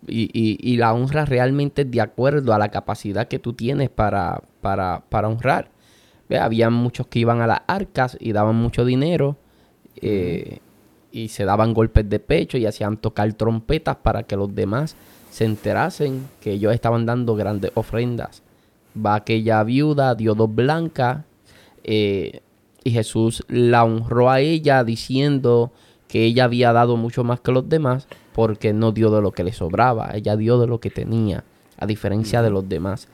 y, 0.06 0.76
la 0.76 0.92
honra 0.94 1.24
realmente 1.24 1.84
de 1.84 2.00
acuerdo 2.00 2.54
a 2.54 2.58
la 2.58 2.70
capacidad 2.70 3.28
que 3.28 3.38
tú 3.38 3.52
tienes 3.52 3.90
para, 3.90 4.42
para, 4.60 5.02
para 5.08 5.28
honrar. 5.28 5.70
Había 6.38 6.70
muchos 6.70 7.06
que 7.06 7.18
iban 7.18 7.40
a 7.40 7.46
las 7.46 7.62
arcas 7.66 8.16
y 8.20 8.32
daban 8.32 8.56
mucho 8.56 8.84
dinero 8.84 9.36
eh, 9.96 10.58
y 11.12 11.28
se 11.28 11.44
daban 11.44 11.74
golpes 11.74 12.08
de 12.08 12.20
pecho 12.20 12.56
y 12.58 12.66
hacían 12.66 12.96
tocar 12.96 13.32
trompetas 13.34 13.96
para 13.96 14.22
que 14.22 14.36
los 14.36 14.54
demás 14.54 14.96
se 15.30 15.44
enterasen 15.44 16.28
que 16.40 16.52
ellos 16.52 16.74
estaban 16.74 17.06
dando 17.06 17.34
grandes 17.34 17.72
ofrendas. 17.74 18.42
Va 18.94 19.16
aquella 19.16 19.62
viuda, 19.62 20.14
dio 20.14 20.34
dos 20.34 20.52
blancas, 20.52 21.24
eh, 21.84 22.40
y 22.82 22.90
Jesús 22.90 23.44
la 23.48 23.84
honró 23.84 24.30
a 24.30 24.40
ella 24.40 24.84
diciendo 24.84 25.70
que 26.08 26.24
ella 26.24 26.44
había 26.44 26.72
dado 26.72 26.96
mucho 26.96 27.24
más 27.24 27.40
que 27.40 27.52
los 27.52 27.68
demás 27.68 28.08
porque 28.34 28.72
no 28.72 28.92
dio 28.92 29.10
de 29.10 29.22
lo 29.22 29.32
que 29.32 29.44
le 29.44 29.52
sobraba, 29.52 30.10
ella 30.14 30.36
dio 30.36 30.58
de 30.58 30.66
lo 30.66 30.80
que 30.80 30.90
tenía, 30.90 31.44
a 31.76 31.86
diferencia 31.86 32.42
de 32.42 32.50
los 32.50 32.68
demás. 32.68 33.08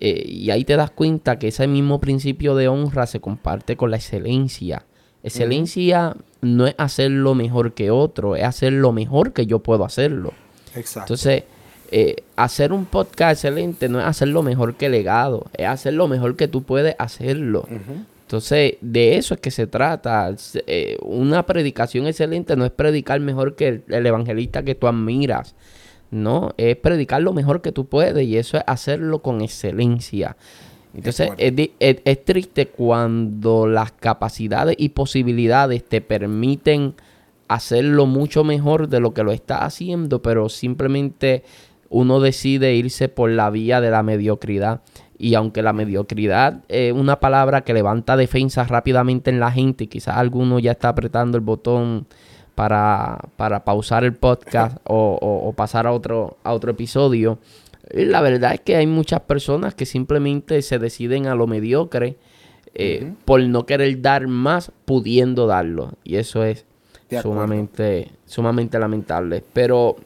Eh, 0.00 0.24
y 0.26 0.50
ahí 0.50 0.64
te 0.64 0.76
das 0.76 0.90
cuenta 0.90 1.38
que 1.38 1.48
ese 1.48 1.66
mismo 1.66 2.00
principio 2.00 2.56
de 2.56 2.68
honra 2.68 3.06
se 3.06 3.20
comparte 3.20 3.76
con 3.76 3.90
la 3.90 3.98
excelencia. 3.98 4.84
Excelencia 5.22 6.16
no 6.40 6.66
es 6.66 6.74
hacerlo 6.78 7.34
mejor 7.34 7.74
que 7.74 7.90
otro, 7.90 8.36
es 8.36 8.44
hacer 8.44 8.72
lo 8.72 8.92
mejor 8.92 9.32
que 9.34 9.46
yo 9.46 9.58
puedo 9.58 9.84
hacerlo. 9.84 10.32
Exacto. 10.74 11.12
Entonces, 11.12 11.44
eh, 11.92 12.16
hacer 12.36 12.72
un 12.72 12.86
podcast 12.86 13.32
excelente 13.44 13.88
no 13.88 14.00
es 14.00 14.06
hacerlo 14.06 14.42
mejor 14.42 14.76
que 14.76 14.88
legado, 14.88 15.46
es 15.52 15.66
hacer 15.66 15.94
lo 15.94 16.08
mejor 16.08 16.36
que 16.36 16.48
tú 16.48 16.62
puedes 16.62 16.94
hacerlo. 16.98 17.66
Entonces, 18.22 18.74
de 18.80 19.16
eso 19.16 19.34
es 19.34 19.40
que 19.40 19.50
se 19.50 19.66
trata. 19.66 20.32
Eh, 20.68 20.96
una 21.02 21.44
predicación 21.44 22.06
excelente 22.06 22.54
no 22.54 22.64
es 22.64 22.70
predicar 22.70 23.18
mejor 23.18 23.56
que 23.56 23.82
el, 23.88 24.06
evangelista 24.06 24.62
que 24.62 24.76
tú 24.76 24.86
admiras. 24.86 25.56
No, 26.10 26.52
es 26.56 26.76
predicar 26.76 27.22
lo 27.22 27.32
mejor 27.32 27.62
que 27.62 27.72
tú 27.72 27.86
puedes 27.86 28.26
y 28.26 28.36
eso 28.36 28.56
es 28.56 28.64
hacerlo 28.66 29.20
con 29.20 29.40
excelencia. 29.42 30.36
Entonces, 30.92 31.30
es, 31.38 32.24
triste 32.24 32.66
cuando 32.66 33.66
las 33.68 33.92
capacidades 33.92 34.74
y 34.78 34.88
posibilidades 34.90 35.84
te 35.84 36.00
permiten 36.00 36.94
hacerlo 37.46 38.06
mucho 38.06 38.42
mejor 38.42 38.88
de 38.88 39.00
lo 39.00 39.14
que 39.14 39.22
lo 39.22 39.32
está 39.32 39.64
haciendo, 39.64 40.20
pero 40.20 40.48
simplemente 40.48 41.44
uno 41.88 42.20
decide 42.20 42.74
irse 42.74 43.08
por 43.08 43.30
la 43.30 43.50
vía 43.50 43.80
de 43.80 43.90
la 43.90 44.02
mediocridad. 44.02 44.82
Y 45.16 45.34
aunque 45.34 45.62
la 45.62 45.72
mediocridad 45.72 46.64
es 46.68 46.92
una 46.92 47.20
palabra 47.20 47.60
que 47.60 47.74
levanta 47.74 48.16
defensas 48.16 48.68
rápidamente 48.68 49.30
en 49.30 49.38
la 49.38 49.52
gente, 49.52 49.86
quizás 49.86 50.16
alguno 50.16 50.58
ya 50.58 50.72
está 50.72 50.88
apretando 50.88 51.36
el 51.36 51.44
botón 51.44 52.06
para, 52.54 53.18
para 53.36 53.64
pausar 53.64 54.04
el 54.04 54.14
podcast 54.14 54.78
o, 54.84 55.52
pasar 55.56 55.86
a 55.86 55.92
otro, 55.92 56.38
a 56.42 56.52
otro 56.52 56.72
episodio. 56.72 57.38
La 57.92 58.20
verdad 58.20 58.54
es 58.54 58.60
que 58.60 58.76
hay 58.76 58.86
muchas 58.86 59.20
personas 59.20 59.74
que 59.74 59.86
simplemente 59.86 60.62
se 60.62 60.78
deciden 60.78 61.26
a 61.26 61.34
lo 61.34 61.46
mediocre 61.46 62.16
eh, 62.74 63.12
por 63.24 63.42
no 63.42 63.66
querer 63.66 64.00
dar 64.00 64.28
más 64.28 64.72
pudiendo 64.84 65.46
darlo. 65.46 65.92
Y 66.04 66.16
eso 66.16 66.44
es 66.44 66.66
sumamente, 67.20 68.12
sumamente 68.26 68.78
lamentable. 68.78 69.42
Pero 69.52 69.96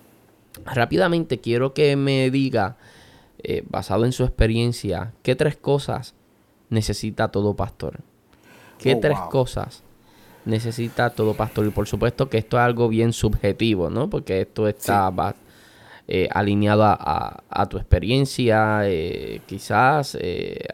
rápidamente 0.65 1.41
quiero 1.41 1.75
que 1.75 1.95
me 1.97 2.31
diga 2.31 2.77
eh, 3.43 3.63
basado 3.69 4.07
en 4.07 4.13
su 4.13 4.25
experiencia, 4.25 5.13
¿qué 5.23 5.37
tres 5.37 5.57
cosas 5.57 6.15
necesita 6.71 7.29
todo 7.29 7.55
pastor? 7.55 8.01
¿Qué 8.79 8.95
oh, 8.95 9.01
tres 9.01 9.19
cosas 9.31 9.84
necesita 10.45 11.11
todo 11.11 11.35
pastor? 11.35 11.67
Y 11.67 11.71
por 11.71 11.87
supuesto 11.87 12.29
que 12.29 12.39
esto 12.39 12.57
es 12.59 12.63
algo 12.63 12.89
bien 12.89 13.13
subjetivo, 13.13 13.91
¿no? 13.91 14.11
Porque 14.11 14.41
esto 14.43 14.69
está 14.69 15.13
eh, 16.07 16.29
alineado 16.33 16.85
a, 16.85 17.67
tu 17.69 17.79
experiencia, 17.79 18.81
eh, 18.85 19.41
quizás 19.47 20.19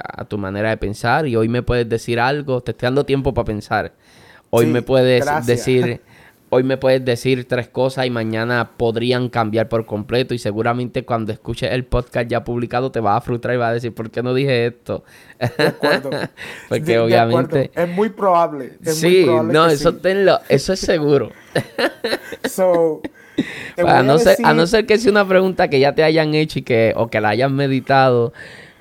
a 0.02 0.24
tu 0.24 0.38
manera 0.38 0.70
de 0.70 0.76
pensar. 0.76 1.26
Y 1.26 1.36
hoy 1.36 1.48
me 1.48 1.62
puedes 1.62 1.88
decir 1.88 2.20
algo, 2.20 2.60
te 2.60 2.72
estoy 2.72 2.86
dando 2.86 3.04
tiempo 3.04 3.32
para 3.32 3.44
pensar. 3.44 3.92
Hoy 4.50 4.66
me 4.66 4.82
puedes 4.82 5.24
decir 5.46 6.00
hoy 6.50 6.64
me 6.64 6.76
puedes 6.76 7.04
decir 7.04 7.46
tres 7.48 7.68
cosas 7.68 8.06
y 8.06 8.10
mañana 8.10 8.72
podrían 8.76 9.28
cambiar 9.28 9.68
por 9.68 9.86
completo 9.86 10.34
y 10.34 10.38
seguramente 10.38 11.04
cuando 11.04 11.32
escuches 11.32 11.72
el 11.72 11.84
podcast 11.84 12.28
ya 12.28 12.44
publicado 12.44 12.90
te 12.90 13.00
vas 13.00 13.16
a 13.16 13.20
frustrar 13.20 13.54
y 13.54 13.58
vas 13.58 13.70
a 13.70 13.74
decir, 13.74 13.94
¿por 13.94 14.10
qué 14.10 14.22
no 14.22 14.34
dije 14.34 14.66
esto? 14.66 15.04
De 15.38 15.66
acuerdo. 15.66 16.10
Porque 16.68 16.98
obviamente... 16.98 17.70
Es 17.74 17.88
muy 17.88 18.10
probable. 18.10 18.72
sí, 18.82 19.26
no, 19.26 19.66
eso 19.66 19.94
tenlo, 19.94 20.40
eso 20.48 20.72
es 20.72 20.80
seguro. 20.80 21.30
so, 22.44 23.00
a, 23.76 24.02
no 24.02 24.18
ser, 24.18 24.36
a 24.42 24.52
no 24.52 24.66
ser 24.66 24.86
que 24.86 24.98
sea 24.98 25.12
una 25.12 25.26
pregunta 25.26 25.68
que 25.68 25.78
ya 25.78 25.94
te 25.94 26.02
hayan 26.02 26.34
hecho 26.34 26.58
y 26.58 26.62
que, 26.62 26.92
o 26.96 27.08
que 27.08 27.20
la 27.20 27.30
hayan 27.30 27.54
meditado, 27.54 28.32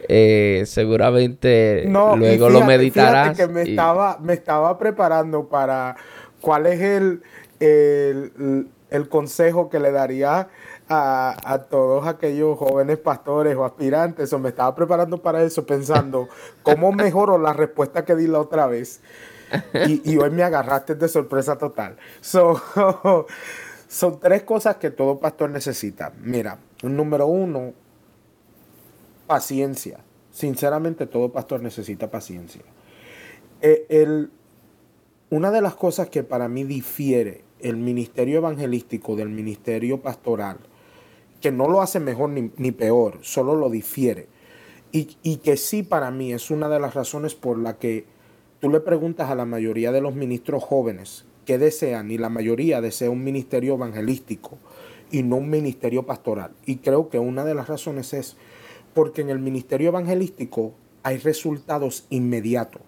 eh, 0.07 0.63
seguramente 0.65 1.85
luego 1.87 2.49
lo 2.49 2.65
meditarás. 2.65 3.37
que 3.37 3.47
me, 3.47 3.61
estaba, 3.61 4.17
me 4.19 4.33
estaba 4.33 4.77
preparando 4.79 5.47
para 5.47 5.95
cuál 6.41 6.65
es 6.65 6.81
el, 6.81 7.21
el, 7.60 9.10
consejo 9.10 9.69
que 9.69 9.80
le 9.80 9.91
daría 9.91 10.49
a, 10.88 11.65
todos 11.69 12.07
aquellos 12.07 12.57
jóvenes 12.57 12.98
pastores 12.98 13.56
o 13.56 13.65
aspirantes, 13.65 14.31
o 14.34 14.40
me 14.40 14.49
estaba 14.49 14.73
preparando 14.76 15.22
para 15.22 15.44
eso 15.44 15.65
pensando 15.65 16.27
cómo 16.64 16.91
mejoro 16.91 17.38
la 17.38 17.53
respuesta 17.53 18.06
que 18.06 18.15
di 18.15 18.27
la 18.27 18.40
otra 18.40 18.68
vez. 18.68 19.02
Y, 19.88 20.18
hoy 20.18 20.30
me 20.30 20.44
agarraste 20.44 20.94
de 20.95 21.07
sorpresa 21.07 21.57
total. 21.57 21.98
son 22.22 24.19
tres 24.19 24.44
cosas 24.44 24.76
que 24.76 24.91
todo 24.91 25.19
pastor 25.19 25.49
necesita. 25.49 26.14
Mira, 26.22 26.60
número 26.84 27.26
uno, 27.26 27.73
paciencia. 29.26 29.99
Sinceramente, 30.31 31.07
todo 31.07 31.31
pastor 31.31 31.61
necesita 31.61 32.11
paciencia. 32.11 32.61
Eh, 33.61 34.27
una 35.31 35.52
de 35.52 35.61
las 35.61 35.76
cosas 35.76 36.10
que 36.10 36.23
para 36.23 36.48
mí 36.48 36.64
difiere 36.64 37.44
el 37.61 37.77
ministerio 37.77 38.38
evangelístico 38.38 39.15
del 39.15 39.30
ministerio 39.30 40.02
pastoral, 40.02 40.57
que 41.41 41.52
no 41.52 41.68
lo 41.68 41.81
hace 41.81 41.99
mejor 41.99 42.30
ni, 42.30 42.72
peor, 42.72 43.19
solo 43.22 43.56
lo 43.56 43.69
difiere. 43.69 44.27
Y, 44.91 45.18
y, 45.23 45.38
que 45.38 45.56
sí 45.56 45.84
para 45.84 46.10
mí 46.10 46.34
es 46.34 46.49
una 46.49 46.68
de 46.68 46.80
las 46.80 46.95
razones 46.95 47.36
por 47.36 47.60
la 47.60 47.77
que 47.77 48.06
tú 48.60 48.69
le 48.69 48.80
preguntas 48.80 49.30
a 49.30 49.36
la 49.36 49.45
mayoría 49.45 49.91
de 49.91 50.02
los 50.02 50.15
ministros 50.15 50.64
jóvenes 50.64 51.26
qué 51.49 51.57
desean, 51.57 52.11
y 52.11 52.19
la 52.19 52.30
mayoría 52.30 52.80
desea 52.80 53.10
un 53.10 53.23
ministerio 53.23 53.73
evangelístico 53.73 54.60
y 55.10 55.23
no 55.23 55.38
un 55.38 55.49
ministerio 55.49 56.06
pastoral. 56.06 56.52
Y 56.68 56.76
creo 56.76 57.10
que 57.10 57.18
una 57.18 57.44
de 57.44 57.56
las 57.56 57.68
razones 57.68 58.14
es 58.14 58.38
porque 58.94 59.22
en 59.22 59.31
el 59.31 59.40
ministerio 59.40 59.90
evangelístico 59.90 60.73
hay 61.02 61.18
resultados 61.18 62.06
inmediatos. 62.11 62.84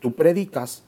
Tú 0.00 0.14
predicas 0.14 0.82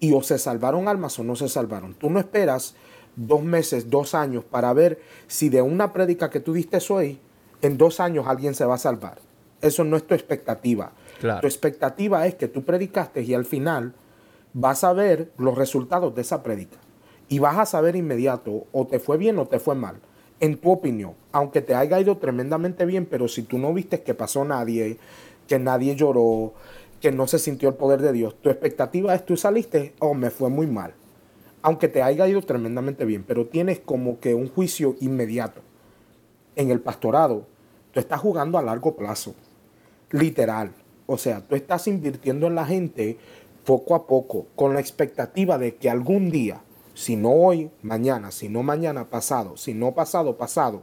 y 0.00 0.12
o 0.12 0.22
se 0.22 0.38
salvaron 0.38 0.88
almas 0.88 1.18
o 1.18 1.24
no 1.24 1.36
se 1.36 1.48
salvaron. 1.48 1.94
Tú 1.94 2.10
no 2.10 2.18
esperas 2.18 2.74
dos 3.16 3.42
meses, 3.42 3.90
dos 3.90 4.14
años 4.14 4.44
para 4.44 4.72
ver 4.72 5.00
si 5.26 5.48
de 5.48 5.62
una 5.62 5.92
prédica 5.92 6.30
que 6.30 6.40
tú 6.40 6.52
diste 6.52 6.78
hoy, 6.90 7.18
en 7.62 7.76
dos 7.76 8.00
años 8.00 8.26
alguien 8.28 8.54
se 8.54 8.64
va 8.64 8.74
a 8.74 8.78
salvar. 8.78 9.18
Eso 9.60 9.82
no 9.82 9.96
es 9.96 10.06
tu 10.06 10.14
expectativa. 10.14 10.92
Tu 11.20 11.46
expectativa 11.46 12.26
es 12.26 12.36
que 12.36 12.46
tú 12.46 12.62
predicaste 12.62 13.22
y 13.22 13.34
al 13.34 13.44
final 13.44 13.94
vas 14.52 14.84
a 14.84 14.92
ver 14.92 15.32
los 15.36 15.58
resultados 15.58 16.14
de 16.14 16.22
esa 16.22 16.42
prédica. 16.44 16.78
Y 17.28 17.40
vas 17.40 17.58
a 17.58 17.66
saber 17.66 17.96
inmediato 17.96 18.66
o 18.72 18.86
te 18.86 19.00
fue 19.00 19.18
bien 19.18 19.38
o 19.38 19.46
te 19.46 19.58
fue 19.58 19.74
mal. 19.74 19.96
En 20.40 20.56
tu 20.58 20.70
opinión, 20.70 21.14
aunque 21.32 21.60
te 21.60 21.74
haya 21.74 22.00
ido 22.00 22.18
tremendamente 22.18 22.86
bien, 22.86 23.06
pero 23.06 23.26
si 23.26 23.42
tú 23.42 23.58
no 23.58 23.74
viste 23.74 24.02
que 24.02 24.14
pasó 24.14 24.44
nadie, 24.44 24.98
que 25.48 25.58
nadie 25.58 25.96
lloró, 25.96 26.54
que 27.00 27.12
no 27.12 27.26
se 27.26 27.38
sintió 27.38 27.68
el 27.68 27.76
poder 27.76 28.00
de 28.00 28.12
Dios. 28.12 28.36
Tu 28.40 28.50
expectativa 28.50 29.14
es 29.14 29.24
tú 29.24 29.36
saliste, 29.36 29.94
oh, 30.00 30.14
me 30.14 30.30
fue 30.30 30.50
muy 30.50 30.66
mal. 30.66 30.94
Aunque 31.62 31.88
te 31.88 32.02
haya 32.02 32.28
ido 32.28 32.42
tremendamente 32.42 33.04
bien, 33.04 33.24
pero 33.26 33.46
tienes 33.46 33.80
como 33.80 34.20
que 34.20 34.34
un 34.34 34.48
juicio 34.48 34.96
inmediato. 35.00 35.60
En 36.56 36.70
el 36.70 36.80
pastorado, 36.80 37.46
tú 37.92 38.00
estás 38.00 38.20
jugando 38.20 38.58
a 38.58 38.62
largo 38.62 38.96
plazo, 38.96 39.34
literal. 40.10 40.72
O 41.06 41.18
sea, 41.18 41.40
tú 41.40 41.56
estás 41.56 41.86
invirtiendo 41.86 42.46
en 42.46 42.54
la 42.54 42.66
gente 42.66 43.18
poco 43.64 43.94
a 43.94 44.06
poco, 44.06 44.46
con 44.56 44.74
la 44.74 44.80
expectativa 44.80 45.58
de 45.58 45.76
que 45.76 45.90
algún 45.90 46.30
día, 46.30 46.62
si 46.94 47.16
no 47.16 47.32
hoy, 47.32 47.70
mañana, 47.82 48.30
si 48.30 48.48
no 48.48 48.62
mañana, 48.62 49.10
pasado, 49.10 49.56
si 49.56 49.74
no 49.74 49.94
pasado, 49.94 50.36
pasado, 50.36 50.82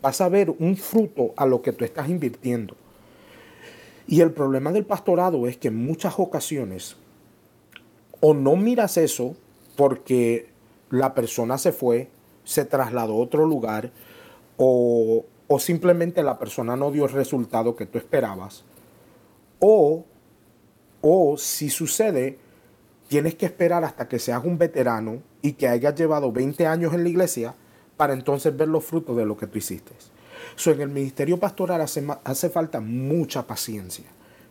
vas 0.00 0.20
a 0.20 0.28
ver 0.28 0.50
un 0.50 0.76
fruto 0.76 1.34
a 1.36 1.46
lo 1.46 1.62
que 1.62 1.72
tú 1.72 1.84
estás 1.84 2.08
invirtiendo. 2.08 2.76
Y 4.08 4.20
el 4.20 4.32
problema 4.32 4.72
del 4.72 4.86
pastorado 4.86 5.46
es 5.46 5.56
que 5.56 5.68
en 5.68 5.84
muchas 5.84 6.18
ocasiones 6.18 6.96
o 8.20 8.34
no 8.34 8.56
miras 8.56 8.96
eso 8.96 9.36
porque 9.74 10.48
la 10.90 11.14
persona 11.14 11.58
se 11.58 11.72
fue, 11.72 12.08
se 12.44 12.64
trasladó 12.64 13.14
a 13.14 13.16
otro 13.16 13.44
lugar 13.46 13.90
o, 14.56 15.24
simplemente 15.58 16.22
la 16.22 16.38
persona 16.38 16.76
no 16.76 16.90
dio 16.90 17.04
el 17.04 17.12
resultado 17.12 17.76
que 17.76 17.86
tú 17.86 17.98
esperabas. 17.98 18.64
O, 19.58 20.04
o 21.00 21.36
si 21.36 21.68
sucede, 21.68 22.38
tienes 23.08 23.34
que 23.34 23.46
esperar 23.46 23.84
hasta 23.84 24.08
que 24.08 24.18
seas 24.18 24.44
un 24.44 24.58
veterano 24.58 25.22
y 25.42 25.52
que 25.52 25.68
hayas 25.68 25.94
llevado 25.94 26.30
20 26.32 26.66
años 26.66 26.94
en 26.94 27.02
la 27.02 27.08
iglesia 27.08 27.54
para 27.96 28.12
entonces 28.12 28.56
ver 28.56 28.68
los 28.68 28.84
frutos 28.84 29.16
de 29.16 29.26
lo 29.26 29.36
que 29.36 29.46
tú 29.46 29.58
hiciste 29.58 29.92
en 30.64 30.80
el 30.80 30.88
ministerio 30.88 31.38
pastoral 31.38 31.80
hace, 31.80 32.06
hace 32.24 32.50
falta 32.50 32.80
mucha 32.80 33.46
paciencia. 33.46 34.06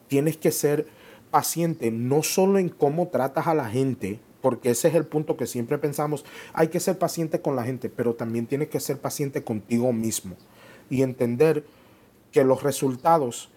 Tienes 0.08 0.38
que 0.38 0.52
ser 0.52 0.88
paciente 1.32 1.92
no 1.92 2.24
solo 2.24 2.60
en 2.60 2.70
cómo 2.70 3.08
tratas 3.08 3.48
a 3.48 3.54
la 3.54 3.70
gente, 3.70 4.20
porque 4.42 4.70
ese 4.70 4.88
es 4.88 4.96
el 4.96 5.06
punto 5.06 5.38
que 5.38 5.48
siempre 5.48 5.78
pensamos, 5.78 6.24
hay 6.54 6.68
que 6.68 6.80
ser 6.80 6.98
paciente 6.98 7.42
con 7.42 7.56
la 7.56 7.64
gente, 7.64 7.90
pero 7.90 8.14
también 8.14 8.46
tienes 8.46 8.70
que 8.70 8.80
ser 8.80 9.00
paciente 9.00 9.44
contigo 9.44 9.92
mismo 9.92 10.36
y 10.90 11.02
entender 11.02 11.66
que 12.32 12.44
los 12.44 12.64
resultados 12.64 13.50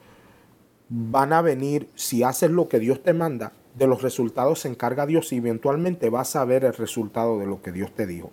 van 0.88 1.32
a 1.32 1.42
venir 1.42 1.88
si 1.94 2.22
haces 2.22 2.50
lo 2.50 2.68
que 2.68 2.78
Dios 2.78 3.02
te 3.02 3.12
manda, 3.12 3.52
de 3.74 3.86
los 3.86 4.02
resultados 4.02 4.60
se 4.60 4.68
encarga 4.68 5.06
Dios 5.06 5.32
y 5.32 5.36
eventualmente 5.36 6.10
vas 6.10 6.34
a 6.36 6.44
ver 6.44 6.64
el 6.64 6.74
resultado 6.74 7.38
de 7.38 7.46
lo 7.46 7.62
que 7.62 7.70
Dios 7.70 7.92
te 7.94 8.06
dijo. 8.06 8.30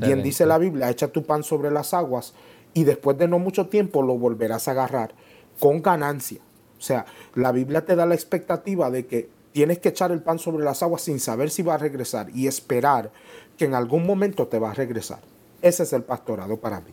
Bien 0.00 0.22
dice 0.22 0.46
la 0.46 0.58
Biblia, 0.58 0.90
echa 0.90 1.08
tu 1.08 1.24
pan 1.24 1.42
sobre 1.42 1.70
las 1.70 1.92
aguas 1.92 2.34
y 2.74 2.84
después 2.84 3.18
de 3.18 3.28
no 3.28 3.38
mucho 3.38 3.68
tiempo 3.68 4.02
lo 4.02 4.16
volverás 4.16 4.68
a 4.68 4.72
agarrar 4.72 5.14
con 5.58 5.82
ganancia. 5.82 6.40
O 6.78 6.82
sea, 6.82 7.06
la 7.34 7.52
Biblia 7.52 7.84
te 7.84 7.94
da 7.94 8.06
la 8.06 8.14
expectativa 8.14 8.90
de 8.90 9.06
que 9.06 9.28
tienes 9.52 9.78
que 9.78 9.90
echar 9.90 10.10
el 10.10 10.22
pan 10.22 10.38
sobre 10.38 10.64
las 10.64 10.82
aguas 10.82 11.02
sin 11.02 11.20
saber 11.20 11.50
si 11.50 11.62
va 11.62 11.74
a 11.74 11.78
regresar 11.78 12.28
y 12.34 12.46
esperar 12.46 13.12
que 13.56 13.66
en 13.66 13.74
algún 13.74 14.06
momento 14.06 14.48
te 14.48 14.58
va 14.58 14.70
a 14.70 14.74
regresar. 14.74 15.20
Ese 15.60 15.84
es 15.84 15.92
el 15.92 16.02
pastorado 16.02 16.56
para 16.56 16.80
mí. 16.80 16.90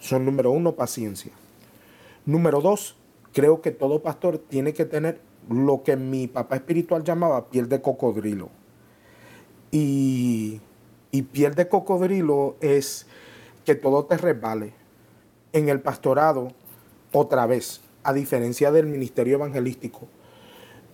Son 0.00 0.24
número 0.24 0.50
uno, 0.50 0.74
paciencia. 0.76 1.32
Número 2.24 2.60
dos, 2.60 2.96
creo 3.32 3.60
que 3.60 3.70
todo 3.70 4.02
pastor 4.02 4.38
tiene 4.38 4.72
que 4.72 4.84
tener 4.84 5.20
lo 5.50 5.82
que 5.82 5.96
mi 5.96 6.26
papá 6.26 6.56
espiritual 6.56 7.04
llamaba 7.04 7.48
piel 7.48 7.68
de 7.68 7.82
cocodrilo. 7.82 8.48
Y, 9.70 10.60
y 11.10 11.22
piel 11.22 11.54
de 11.54 11.68
cocodrilo 11.68 12.56
es 12.60 13.06
que 13.64 13.74
todo 13.74 14.04
te 14.04 14.16
resbale. 14.16 14.77
En 15.52 15.68
el 15.68 15.80
pastorado, 15.80 16.52
otra 17.12 17.46
vez, 17.46 17.80
a 18.02 18.12
diferencia 18.12 18.70
del 18.70 18.86
ministerio 18.86 19.36
evangelístico, 19.36 20.08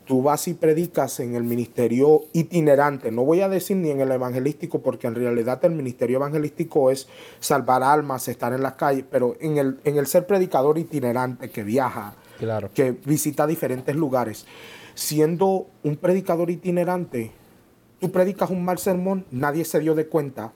tú 0.04 0.22
vas 0.22 0.46
y 0.48 0.54
predicas 0.54 1.20
en 1.20 1.34
el 1.34 1.44
ministerio 1.44 2.24
itinerante. 2.32 3.10
No 3.10 3.24
voy 3.24 3.40
a 3.40 3.48
decir 3.48 3.76
ni 3.76 3.90
en 3.90 4.00
el 4.00 4.10
evangelístico, 4.10 4.80
porque 4.80 5.06
en 5.06 5.14
realidad 5.14 5.64
el 5.64 5.72
ministerio 5.72 6.18
evangelístico 6.18 6.90
es 6.90 7.08
salvar 7.40 7.82
almas, 7.82 8.28
estar 8.28 8.52
en 8.52 8.62
las 8.62 8.74
calles, 8.74 9.04
pero 9.10 9.36
en 9.40 9.58
el, 9.58 9.80
en 9.84 9.96
el 9.96 10.06
ser 10.06 10.26
predicador 10.26 10.78
itinerante 10.78 11.50
que 11.50 11.62
viaja, 11.62 12.14
claro. 12.38 12.70
que 12.72 12.92
visita 12.92 13.46
diferentes 13.46 13.96
lugares. 13.96 14.46
Siendo 14.94 15.66
un 15.82 15.96
predicador 15.96 16.50
itinerante, 16.50 17.32
tú 18.00 18.12
predicas 18.12 18.50
un 18.50 18.64
mal 18.64 18.78
sermón, 18.78 19.24
nadie 19.30 19.64
se 19.64 19.80
dio 19.80 19.94
de 19.94 20.06
cuenta. 20.06 20.52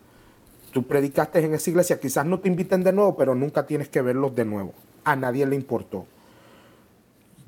Tú 0.72 0.82
predicaste 0.82 1.38
en 1.44 1.54
esa 1.54 1.70
iglesia, 1.70 1.98
quizás 1.98 2.26
no 2.26 2.40
te 2.40 2.48
inviten 2.48 2.84
de 2.84 2.92
nuevo, 2.92 3.16
pero 3.16 3.34
nunca 3.34 3.66
tienes 3.66 3.88
que 3.88 4.02
verlos 4.02 4.34
de 4.34 4.44
nuevo. 4.44 4.74
A 5.04 5.16
nadie 5.16 5.46
le 5.46 5.56
importó. 5.56 6.06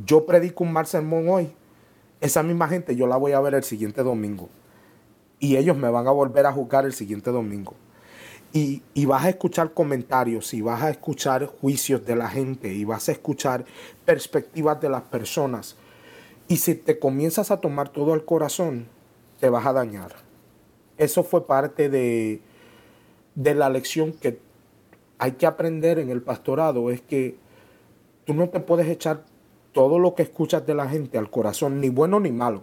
Yo 0.05 0.25
predico 0.25 0.65
un 0.65 0.73
mal 0.73 0.87
sermón 0.87 1.29
hoy, 1.29 1.53
esa 2.21 2.43
misma 2.43 2.69
gente 2.69 2.97
yo 2.97 3.07
la 3.07 3.17
voy 3.17 3.33
a 3.33 3.41
ver 3.41 3.55
el 3.55 3.65
siguiente 3.65 4.03
domingo. 4.03 4.49
Y 5.39 5.57
ellos 5.57 5.77
me 5.77 5.89
van 5.89 6.07
a 6.07 6.11
volver 6.11 6.47
a 6.47 6.53
juzgar 6.53 6.85
el 6.85 6.93
siguiente 6.93 7.31
domingo. 7.31 7.75
Y, 8.53 8.83
vas 9.07 9.25
a 9.25 9.29
escuchar 9.29 9.73
comentarios 9.73 10.53
y 10.55 10.61
vas 10.61 10.83
a 10.83 10.91
escuchar 10.91 11.47
juicios 11.47 12.05
de 12.05 12.17
la 12.17 12.29
gente 12.29 12.73
y 12.73 12.85
vas 12.85 13.09
a 13.09 13.13
escuchar 13.13 13.65
perspectivas 14.05 14.81
de 14.81 14.89
las 14.89 15.03
personas. 15.03 15.77
Y 16.49 16.57
si 16.57 16.75
te 16.75 16.99
comienzas 16.99 17.53
a 17.53 17.61
tomar 17.61 17.91
todo 17.91 18.13
al 18.13 18.25
corazón, 18.25 18.89
te 19.39 19.49
vas 19.49 19.67
a 19.67 19.73
dañar. 19.73 20.17
Eso 20.99 21.23
fue 21.23 21.47
parte 21.47 21.89
de, 21.89 22.43
de 23.35 23.55
la 23.55 23.71
lección 23.71 24.13
que 24.13 24.39
hay 25.19 25.33
que 25.33 25.47
aprender 25.47 25.99
en 25.99 26.11
el 26.11 26.23
pastorado, 26.23 26.91
es 26.91 27.01
que 27.01 27.37
tú 28.25 28.35
no 28.35 28.49
te 28.49 28.61
puedes 28.61 28.89
echar 28.89 29.25
todo 29.73 29.99
lo 29.99 30.15
que 30.15 30.23
escuchas 30.23 30.67
de 30.67 30.75
la 30.75 30.89
gente 30.89 31.19
al 31.19 31.31
corazón, 31.31 31.81
ni 31.81 31.89
bueno 31.91 32.21
ni 32.21 32.33
malo. 32.33 32.63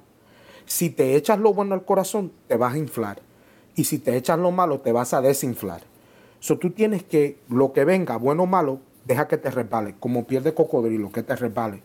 Si 0.65 0.89
te 0.89 1.15
echas 1.15 1.39
lo 1.39 1.53
bueno 1.53 1.73
al 1.73 1.85
corazón, 1.85 2.31
te 2.47 2.57
vas 2.57 2.73
a 2.73 2.77
inflar. 2.77 3.21
Y 3.75 3.85
si 3.85 3.99
te 3.99 4.17
echas 4.17 4.39
lo 4.39 4.51
malo, 4.51 4.79
te 4.79 4.91
vas 4.91 5.13
a 5.13 5.21
desinflar. 5.21 5.81
So, 6.39 6.57
tú 6.57 6.71
tienes 6.71 7.03
que, 7.03 7.37
lo 7.47 7.73
que 7.73 7.85
venga, 7.85 8.17
bueno 8.17 8.43
o 8.43 8.47
malo, 8.47 8.79
deja 9.05 9.27
que 9.27 9.37
te 9.37 9.49
resbale, 9.49 9.95
como 9.99 10.25
piel 10.25 10.43
de 10.43 10.53
cocodrilo, 10.53 11.11
que 11.11 11.23
te 11.23 11.35
resbale. 11.35 11.81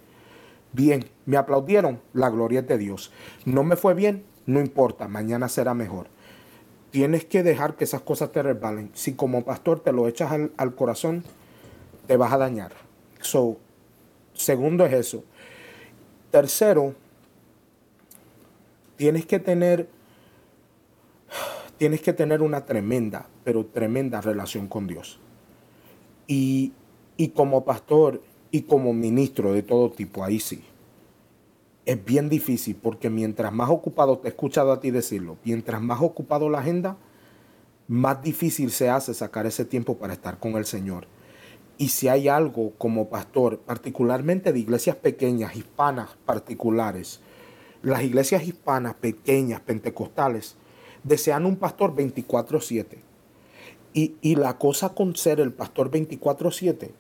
Bien, 0.72 1.04
me 1.26 1.36
aplaudieron, 1.36 2.00
la 2.12 2.30
gloria 2.30 2.60
es 2.60 2.68
de 2.68 2.78
Dios. 2.78 3.12
No 3.44 3.62
me 3.62 3.76
fue 3.76 3.94
bien, 3.94 4.24
no 4.46 4.60
importa, 4.60 5.06
mañana 5.06 5.48
será 5.48 5.74
mejor. 5.74 6.08
Tienes 6.92 7.24
que 7.24 7.42
dejar 7.42 7.74
que 7.74 7.84
esas 7.84 8.02
cosas 8.02 8.30
te 8.30 8.42
resbalen. 8.42 8.90
Si 8.94 9.14
como 9.14 9.44
pastor 9.44 9.80
te 9.80 9.92
lo 9.92 10.06
echas 10.06 10.30
al, 10.30 10.74
corazón, 10.76 11.24
te 12.06 12.16
vas 12.16 12.32
a 12.32 12.38
dañar. 12.38 12.72
So, 13.20 13.56
Segundo 14.34 14.86
es 14.86 14.92
eso. 14.92 15.24
Tercero, 16.30 16.94
tienes 18.96 19.26
que 19.26 19.38
tener, 19.38 19.88
tienes 21.76 22.00
que 22.00 22.12
tener 22.12 22.40
una 22.42 22.64
tremenda, 22.64 23.26
pero 23.44 23.66
tremenda 23.66 24.20
relación 24.20 24.68
con 24.68 24.86
Dios. 24.86 25.20
Y, 26.26 26.72
y 27.16 27.28
como 27.28 27.64
pastor 27.64 28.22
y 28.50 28.62
como 28.62 28.92
ministro 28.94 29.52
de 29.52 29.62
todo 29.62 29.90
tipo, 29.90 30.24
ahí 30.24 30.40
sí. 30.40 30.64
Es 31.84 32.04
bien 32.04 32.28
difícil 32.28 32.76
porque 32.76 33.10
mientras 33.10 33.52
más 33.52 33.68
ocupado 33.68 34.18
te 34.18 34.28
he 34.28 34.30
escuchado 34.30 34.70
a 34.72 34.80
ti 34.80 34.90
decirlo, 34.90 35.36
mientras 35.44 35.82
más 35.82 36.00
ocupado 36.00 36.48
la 36.48 36.60
agenda, 36.60 36.96
más 37.88 38.22
difícil 38.22 38.70
se 38.70 38.88
hace 38.88 39.14
sacar 39.14 39.46
ese 39.46 39.64
tiempo 39.64 39.96
para 39.96 40.12
estar 40.12 40.38
con 40.38 40.52
el 40.52 40.64
Señor. 40.64 41.06
Y 41.78 41.88
si 41.88 42.06
hay 42.06 42.28
algo 42.28 42.72
como 42.78 43.08
pastor, 43.08 43.58
particularmente 43.58 44.52
de 44.52 44.60
iglesias 44.60 44.94
pequeñas, 44.96 45.56
hispanas 45.56 46.10
particulares, 46.24 47.20
las 47.82 48.04
iglesias 48.04 48.46
hispanas 48.46 48.94
pequeñas, 48.94 49.60
pentecostales, 49.60 50.56
desean 51.02 51.46
un 51.46 51.56
pastor 51.56 51.96
24/7. 51.96 52.98
Y, 53.92 54.14
y 54.20 54.36
la 54.36 54.56
cosa 54.56 54.90
con 54.90 55.16
ser 55.16 55.40
el 55.40 55.52
pastor 55.52 55.90
24/7 55.90 56.92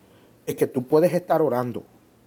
es 0.46 0.56
que 0.56 0.66
tú 0.66 0.86
puedes 0.86 1.12
estar 1.14 1.40
orando 1.40 1.84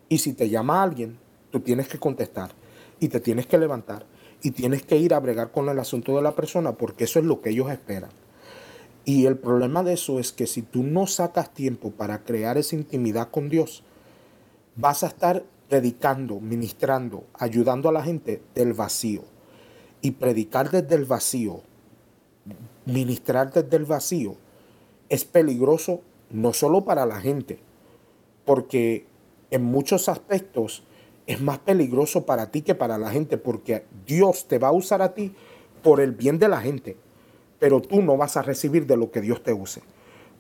y 0.08 0.20
si 0.20 0.34
te 0.34 0.50
llama 0.50 0.82
alguien, 0.82 1.18
tú 1.56 1.62
tienes 1.62 1.88
que 1.88 1.98
contestar 1.98 2.52
y 3.00 3.08
te 3.08 3.22
tienes 3.22 3.48
que 3.48 3.58
levantar 3.58 4.06
y 4.42 4.52
tienes 4.52 4.84
que 4.84 4.98
ir 4.98 5.14
a 5.14 5.22
bregar 5.22 5.54
con 5.54 5.70
el 5.70 5.80
asunto 5.80 6.14
de 6.14 6.22
la 6.22 6.36
persona 6.36 6.74
porque 6.74 7.06
eso 7.06 7.18
es 7.18 7.24
lo 7.24 7.40
que 7.40 7.52
ellos 7.52 7.72
esperan. 7.72 8.10
Y 9.06 9.26
el 9.26 9.38
problema 9.38 9.82
de 9.82 9.94
eso 9.94 10.20
es 10.20 10.34
que 10.34 10.48
si 10.48 10.64
tú 10.64 10.84
no 10.84 11.08
sacas 11.08 11.54
tiempo 11.54 11.92
para 11.92 12.26
crear 12.26 12.58
esa 12.58 12.76
intimidad 12.76 13.30
con 13.30 13.48
Dios, 13.48 13.84
vas 14.76 15.06
a 15.06 15.08
estar 15.08 15.46
predicando, 15.70 16.42
ministrando, 16.42 17.24
ayudando 17.34 17.88
a 17.88 17.94
la 17.94 18.04
gente 18.04 18.42
del 18.54 18.74
vacío. 18.74 19.24
Y 20.02 20.12
predicar 20.12 20.70
desde 20.72 20.96
el 20.96 21.06
vacío, 21.06 21.62
ministrar 22.86 23.54
desde 23.54 23.78
el 23.78 23.86
vacío, 23.86 24.36
es 25.08 25.24
peligroso 25.24 26.02
no 26.30 26.52
solo 26.52 26.84
para 26.84 27.06
la 27.06 27.22
gente, 27.22 27.60
porque 28.44 29.06
en 29.52 29.64
muchos 29.64 30.10
aspectos 30.10 30.84
es 31.28 31.42
más 31.42 31.60
peligroso 31.60 32.26
para 32.26 32.52
ti 32.52 32.62
que 32.62 32.76
para 32.76 32.98
la 32.98 33.10
gente, 33.10 33.38
porque 33.38 33.86
Dios 34.06 34.48
te 34.48 34.60
va 34.60 34.70
a 34.70 34.74
usar 34.74 35.02
a 35.02 35.14
ti 35.14 35.34
por 35.82 36.00
el 36.00 36.12
bien 36.12 36.40
de 36.40 36.48
la 36.48 36.62
gente 36.62 36.98
pero 37.60 37.82
tú 37.82 38.02
no 38.02 38.18
vas 38.18 38.38
a 38.38 38.42
recibir 38.42 38.86
de 38.86 38.98
lo 38.98 39.12
que 39.12 39.22
Dios 39.22 39.42
te 39.44 39.54
use, 39.54 39.82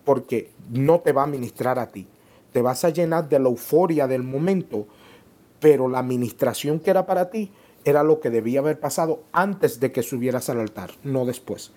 porque 0.03 0.51
no 0.69 0.99
te 0.99 1.11
va 1.11 1.23
a 1.23 1.27
ministrar 1.27 1.79
a 1.79 1.87
ti. 1.87 2.07
Te 2.51 2.61
vas 2.61 2.85
a 2.85 2.89
llenar 2.89 3.29
de 3.29 3.39
la 3.39 3.49
euforia 3.49 4.07
del 4.07 4.23
momento, 4.23 4.87
pero 5.59 5.87
la 5.87 5.99
administración 5.99 6.79
que 6.79 6.89
era 6.89 7.05
para 7.05 7.29
ti 7.29 7.51
era 7.83 8.03
lo 8.03 8.19
que 8.19 8.29
debía 8.29 8.59
haber 8.59 8.79
pasado 8.79 9.23
antes 9.31 9.79
de 9.79 9.91
que 9.91 10.03
subieras 10.03 10.49
al 10.49 10.59
altar, 10.59 10.91
no 11.03 11.25
después. 11.25 11.71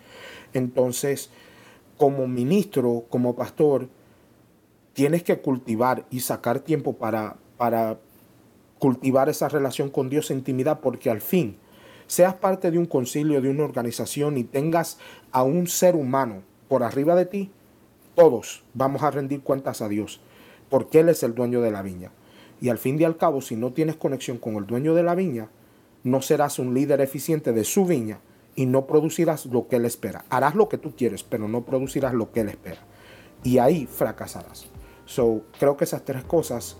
Entonces, 0.53 1.31
como 1.97 2.27
ministro, 2.27 3.05
como 3.11 3.35
pastor, 3.35 3.89
tienes 4.93 5.23
que 5.23 5.41
cultivar 5.41 6.05
y 6.11 6.21
sacar 6.21 6.61
tiempo 6.61 6.95
para, 6.95 7.37
para 7.57 7.99
cultivar 8.79 9.29
esa 9.29 9.49
relación 9.49 9.91
con 9.91 10.09
Dios 10.09 10.31
en 10.31 10.39
intimidad, 10.39 10.81
porque 10.81 11.11
al 11.11 11.21
fin, 11.21 11.57
seas 12.07 12.35
parte 12.35 12.71
de 12.71 12.79
un 12.79 12.87
concilio, 12.87 13.41
de 13.41 13.51
una 13.51 13.65
organización 13.65 14.37
y 14.37 14.45
tengas 14.45 14.99
a 15.33 15.43
un 15.43 15.67
ser 15.67 15.97
humano 15.97 16.43
por 16.69 16.83
arriba 16.83 17.15
de 17.15 17.27
ti, 17.27 17.51
todos 18.15 18.65
vamos 18.75 19.03
a 19.03 19.11
rendir 19.11 19.43
cuentas 19.43 19.81
a 19.81 19.89
Dios, 19.89 20.21
porque 20.69 21.01
Él 21.01 21.09
es 21.09 21.23
el 21.23 21.35
dueño 21.35 21.61
de 21.61 21.71
la 21.71 21.83
viña. 21.83 22.11
Y 22.61 22.69
al 22.69 22.79
fin 22.79 23.01
y 23.01 23.05
al 23.05 23.17
cabo, 23.17 23.41
si 23.41 23.55
no 23.55 23.73
tienes 23.73 23.97
conexión 23.97 24.39
con 24.39 24.57
el 24.57 24.67
dueño 24.67 24.95
de 24.95 25.05
la 25.05 25.15
viña, 25.15 25.49
no 26.03 26.23
serás 26.23 26.59
un 26.59 26.75
líder 26.75 27.01
eficiente 27.01 27.53
de 27.53 27.65
su 27.65 27.85
viña 27.85 28.21
y 28.57 28.67
no 28.67 28.87
producirás 28.87 29.47
lo 29.47 29.69
que 29.69 29.77
Él 29.77 29.85
espera. 29.85 30.25
Harás 30.31 30.57
lo 30.57 30.69
que 30.69 30.79
tú 30.79 30.95
quieres, 30.97 31.23
pero 31.23 31.47
no 31.47 31.65
producirás 31.65 32.13
lo 32.13 32.33
que 32.33 32.41
Él 32.41 32.49
espera. 32.49 32.81
Y 33.45 33.59
ahí 33.59 33.87
fracasarás. 33.87 34.67
So, 35.05 35.43
creo 35.59 35.77
que 35.77 35.85
esas 35.85 36.05
tres 36.05 36.25
cosas, 36.25 36.77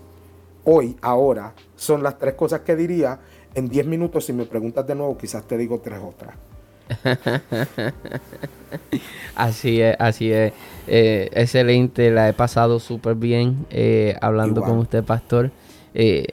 hoy, 0.71 0.95
ahora, 1.01 1.53
son 1.75 2.03
las 2.03 2.17
tres 2.19 2.35
cosas 2.35 2.61
que 2.61 2.75
diría 2.75 3.19
en 3.55 3.67
10 3.67 3.87
minutos, 3.87 4.25
si 4.25 4.33
me 4.33 4.45
preguntas 4.45 4.85
de 4.85 4.93
nuevo, 4.93 5.17
quizás 5.17 5.47
te 5.47 5.57
digo 5.57 5.79
tres 5.83 5.99
otras. 5.99 6.35
así 9.35 9.81
es, 9.81 9.95
así 9.99 10.31
es. 10.31 10.53
Eh, 10.87 11.29
excelente, 11.33 12.11
la 12.11 12.29
he 12.29 12.33
pasado 12.33 12.79
súper 12.79 13.15
bien 13.15 13.65
eh, 13.71 14.15
hablando 14.21 14.61
con 14.61 14.77
usted, 14.77 15.03
pastor. 15.03 15.51
Eh, 15.95 16.25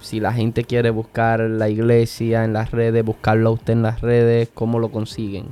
si 0.00 0.20
la 0.20 0.32
gente 0.32 0.64
quiere 0.64 0.90
buscar 0.90 1.40
la 1.40 1.68
iglesia 1.68 2.44
en 2.44 2.54
las 2.54 2.70
redes, 2.70 3.04
buscarlo 3.04 3.50
a 3.50 3.52
usted 3.52 3.74
en 3.74 3.82
las 3.82 4.00
redes, 4.00 4.48
¿cómo 4.54 4.78
lo 4.78 4.90
consiguen? 4.90 5.46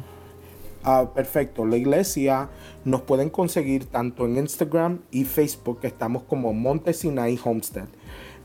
Ah, 0.87 1.13
perfecto, 1.15 1.65
la 1.65 1.79
iglesia 1.79 2.51
nos 2.85 3.01
pueden 3.01 3.31
conseguir 3.31 3.87
tanto 3.87 4.27
en 4.27 4.37
Instagram 4.37 5.01
y 5.11 5.25
Facebook, 5.25 5.79
estamos 5.81 6.25
como 6.25 6.53
Montesinai 6.53 7.41
Homestead, 7.43 7.89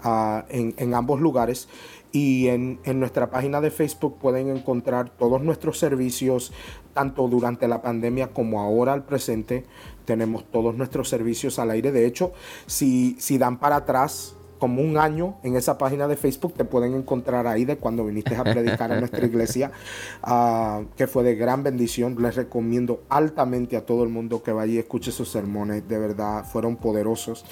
ah, 0.03 0.45
en, 0.47 0.93
ambos 0.93 1.19
lugares. 1.19 1.67
Y 2.13 2.47
en, 2.47 2.79
nuestra 2.95 3.29
página 3.29 3.59
de 3.59 3.71
Facebook 3.71 4.17
pueden 4.19 4.55
encontrar 4.55 5.09
todos 5.09 5.41
nuestros 5.43 5.77
servicios, 5.77 6.53
tanto 6.93 7.27
durante 7.27 7.67
la 7.67 7.81
pandemia 7.81 8.29
como 8.29 8.61
ahora 8.61 8.93
al 8.93 9.03
presente. 9.03 9.65
Tenemos 10.05 10.49
todos 10.49 10.75
nuestros 10.75 11.09
servicios 11.09 11.59
al 11.59 11.71
aire. 11.71 11.91
De 11.91 12.07
hecho, 12.07 12.31
si 12.67 13.17
dan 13.37 13.59
para 13.59 13.75
atrás 13.75 14.38
como 14.59 14.81
un 14.81 14.97
año 14.97 15.37
en 15.43 15.55
esa 15.55 15.77
página 15.77 16.07
de 16.07 16.17
Facebook. 16.17 16.53
Te 16.53 16.65
pueden 16.65 16.93
encontrar 16.93 17.47
ahí 17.47 17.65
de 17.65 17.77
cuando 17.77 18.05
viniste 18.05 18.35
a 18.35 18.43
predicar 18.43 18.91
a 18.91 18.99
nuestra 18.99 19.25
iglesia, 19.25 19.71
ah, 20.21 20.81
que 20.95 21.07
fue 21.07 21.23
de 21.23 21.35
gran 21.35 21.63
bendición. 21.63 22.15
Les 22.21 22.35
recomiendo 22.35 23.03
altamente 23.09 23.77
a 23.77 23.85
todo 23.85 24.03
el 24.03 24.09
mundo 24.09 24.43
que 24.43 24.51
vaya 24.51 24.73
y 24.73 24.77
escuche 24.77 25.11
sus 25.11 25.29
sermones. 25.29 25.87
De 25.87 25.97
verdad, 25.97 26.45
fueron 26.45 26.75
poderosos. 26.75 27.45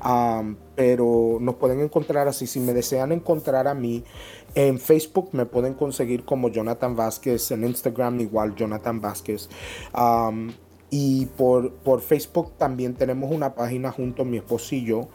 Ah, 0.00 0.42
pero 0.74 1.38
nos 1.40 1.54
pueden 1.56 1.80
encontrar 1.80 2.26
así. 2.26 2.46
Si 2.46 2.58
me 2.58 2.72
desean 2.72 3.12
encontrar 3.12 3.68
a 3.68 3.74
mí 3.74 4.02
en 4.54 4.78
Facebook, 4.78 5.30
me 5.32 5.46
pueden 5.46 5.74
conseguir 5.74 6.24
como 6.24 6.48
Jonathan 6.48 6.96
Vázquez. 6.96 7.50
En 7.50 7.64
Instagram, 7.64 8.20
igual 8.20 8.54
Jonathan 8.54 9.00
Vázquez. 9.00 9.48
Ah, 9.92 10.32
y 10.90 11.26
por, 11.26 11.72
por, 11.72 12.00
Facebook 12.00 12.52
también 12.56 12.94
tenemos 12.94 13.32
una 13.32 13.54
página 13.54 13.90
junto 13.90 14.22
a 14.22 14.24
mi 14.24 14.36
esposo 14.36 14.74
y 14.74 14.84
yo, 14.84 15.08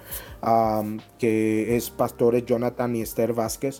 que 1.17 1.75
es 1.75 1.89
Pastores 1.89 2.45
Jonathan 2.45 2.95
y 2.95 3.01
Esther 3.01 3.33
Vázquez. 3.33 3.79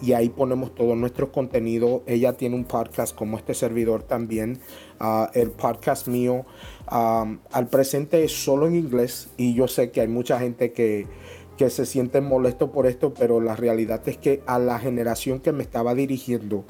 y 0.00 0.12
ahí 0.12 0.28
ponemos 0.28 0.74
todo 0.74 0.94
nuestro 0.94 1.32
contenido. 1.32 2.02
Ella 2.06 2.34
tiene 2.34 2.54
un 2.54 2.64
podcast 2.64 3.16
como 3.16 3.36
este 3.36 3.54
servidor 3.54 4.04
también. 4.04 4.60
Ah, 5.00 5.30
el 5.34 5.50
podcast 5.50 6.06
mío 6.06 6.46
al 6.86 7.68
presente 7.68 8.22
es 8.24 8.32
solo 8.32 8.66
en 8.66 8.76
inglés 8.76 9.30
y 9.36 9.54
yo 9.54 9.66
sé 9.66 9.90
que 9.90 10.02
hay 10.02 10.08
mucha 10.08 10.38
gente 10.38 10.72
que, 10.72 11.06
que 11.56 11.70
se 11.70 11.86
siente 11.86 12.20
molesto 12.20 12.70
por 12.70 12.86
esto, 12.86 13.14
pero 13.14 13.40
la 13.40 13.56
realidad 13.56 14.02
es 14.06 14.18
que 14.18 14.42
a 14.46 14.58
la 14.58 14.78
generación 14.78 15.40
que 15.40 15.52
me 15.52 15.62
estaba 15.62 15.94
dirigiendo, 15.94 16.64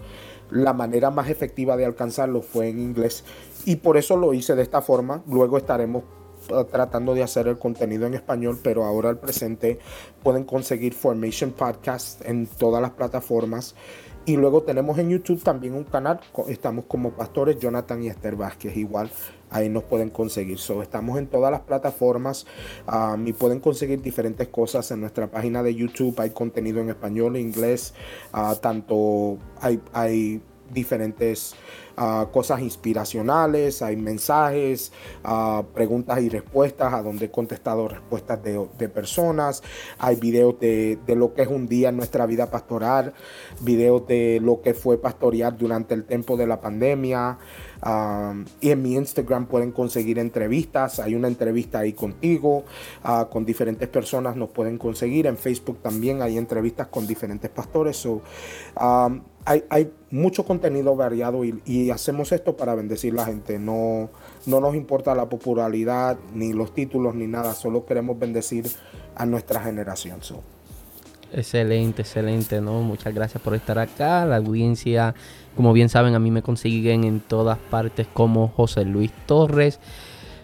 la 0.51 0.75
manera 0.75 1.11
más 1.11 1.31
efectiva 1.31 1.77
de 1.77 1.87
alcanzarlo 1.87 2.43
fue 2.43 2.69
en 2.69 2.79
inglés 2.79 3.25
y 3.65 3.77
por 3.77 3.97
eso 3.97 4.17
lo 4.17 4.35
hice 4.35 4.55
de 4.55 4.63
esta 4.63 4.83
forma. 4.83 5.23
Luego 5.27 5.59
estaremos 5.59 6.05
eh, 6.49 6.65
tratando 6.71 7.15
de 7.15 7.23
hacer 7.23 7.49
el 7.49 7.59
contenido 7.59 8.07
en 8.07 8.15
español, 8.15 8.59
pero 8.63 8.85
ahora 8.85 9.11
al 9.11 9.19
presente 9.19 9.79
pueden 10.23 10.45
conseguir 10.45 10.95
Formation 10.95 11.53
Podcast 11.53 12.21
en 12.27 12.47
todas 12.47 12.83
las 12.83 12.93
plataformas. 12.93 13.75
Y 14.25 14.37
luego 14.37 14.63
tenemos 14.63 14.99
en 14.99 15.11
YouTube 15.11 15.43
también 15.43 15.75
un 15.75 15.83
canal, 15.83 16.21
estamos 16.47 16.85
como 16.85 17.11
pastores 17.11 17.59
Jonathan 17.59 18.05
y 18.05 18.09
Esther 18.09 18.37
Vázquez, 18.37 18.77
igual 18.77 19.11
ahí 19.51 19.69
nos 19.69 19.83
pueden 19.83 20.11
conseguir. 20.11 20.59
So, 20.59 20.81
estamos 20.81 21.19
en 21.19 21.27
todas 21.27 21.51
las 21.51 21.63
plataformas 21.63 22.47
um, 22.87 23.27
y 23.27 23.33
pueden 23.33 23.59
conseguir 23.59 24.01
diferentes 24.01 24.47
cosas 24.47 24.89
en 24.93 25.01
nuestra 25.01 25.29
página 25.29 25.65
de 25.65 25.75
YouTube. 25.75 26.19
Hay 26.21 26.31
contenido 26.31 26.81
en 26.81 26.91
español, 26.91 27.35
e 27.35 27.41
inglés, 27.41 27.95
uh, 28.33 28.55
tanto 28.55 29.39
hay, 29.61 29.81
hay 29.93 30.41
diferentes 30.73 31.55
Ah, 31.97 32.29
cosas 32.33 32.61
inspiracionales, 32.61 33.83
hay 33.83 33.97
mensajes, 33.97 34.93
ah, 35.25 35.63
preguntas 35.75 36.23
y 36.23 36.31
respuestas, 36.31 36.95
a 36.95 37.03
donde 37.03 37.27
he 37.27 37.31
contestado 37.31 37.87
respuestas 37.87 38.43
de, 38.43 38.89
personas, 38.89 39.63
hay 39.99 40.17
videos 40.17 40.59
de, 40.59 40.99
lo 41.09 41.35
que 41.35 41.43
es 41.43 41.49
un 41.49 41.67
día 41.67 41.91
en 41.91 41.97
nuestra 41.99 42.25
vida 42.25 42.51
pastoral, 42.51 43.13
videos 43.61 44.07
de 44.07 44.41
lo 44.43 44.63
que 44.63 44.73
fue 44.73 44.97
pastorear 44.97 45.57
durante 45.59 45.93
el 45.95 46.05
tiempo 46.05 46.37
de 46.37 46.47
la 46.47 46.61
pandemia. 46.61 47.39
Ah, 47.85 48.35
y 48.61 48.71
en 48.71 48.81
mi 48.81 48.95
Instagram 48.95 49.47
pueden 49.47 49.73
conseguir 49.73 50.19
entrevistas. 50.21 51.01
Hay 51.01 51.17
una 51.17 51.27
entrevista 51.29 51.81
ahí 51.81 51.93
contigo, 51.93 52.65
con 53.31 53.45
diferentes 53.45 53.89
personas 53.89 54.37
nos 54.37 54.51
pueden 54.51 54.79
conseguir. 54.79 55.27
En 55.27 55.37
Facebook 55.37 55.79
también 55.83 56.23
hay 56.23 56.39
entrevistas 56.39 56.87
con 56.87 57.07
diferentes 57.07 57.51
pastores. 57.51 57.97
So, 57.97 58.23
hay, 59.45 59.93
mucho 60.11 60.45
contenido 60.45 60.95
variado 60.95 61.45
y, 61.45 61.91
hacemos 61.91 62.31
esto 62.33 62.57
para 62.57 62.75
bendecir 62.75 63.13
a 63.15 63.17
la 63.17 63.27
gente. 63.27 63.59
No, 63.59 64.11
no 64.47 64.61
nos 64.61 64.77
importa 64.77 65.15
la 65.15 65.29
popularidad, 65.29 66.17
ni 66.35 66.53
los 66.53 66.75
títulos, 66.75 67.15
ni 67.15 67.27
nada. 67.27 67.55
Solo 67.55 67.85
queremos 67.85 68.19
bendecir 68.19 68.71
a 69.17 69.27
nuestra 69.27 69.61
generación. 69.61 70.21
Excelente, 71.33 72.03
excelente, 72.03 72.61
¿no? 72.61 72.83
Muchas 72.83 73.15
gracias 73.15 73.43
por 73.43 73.55
estar 73.55 73.79
acá. 73.79 74.27
La 74.27 74.37
audiencia, 74.37 75.15
como 75.57 75.73
bien 75.73 75.89
saben, 75.89 76.15
a 76.15 76.19
mí 76.19 76.31
me 76.31 76.43
consiguen 76.43 77.05
en 77.05 77.21
todas 77.21 77.59
partes 77.59 78.07
como 78.13 78.49
José 78.49 78.85
Luis 78.85 79.13
Torres. 79.27 79.81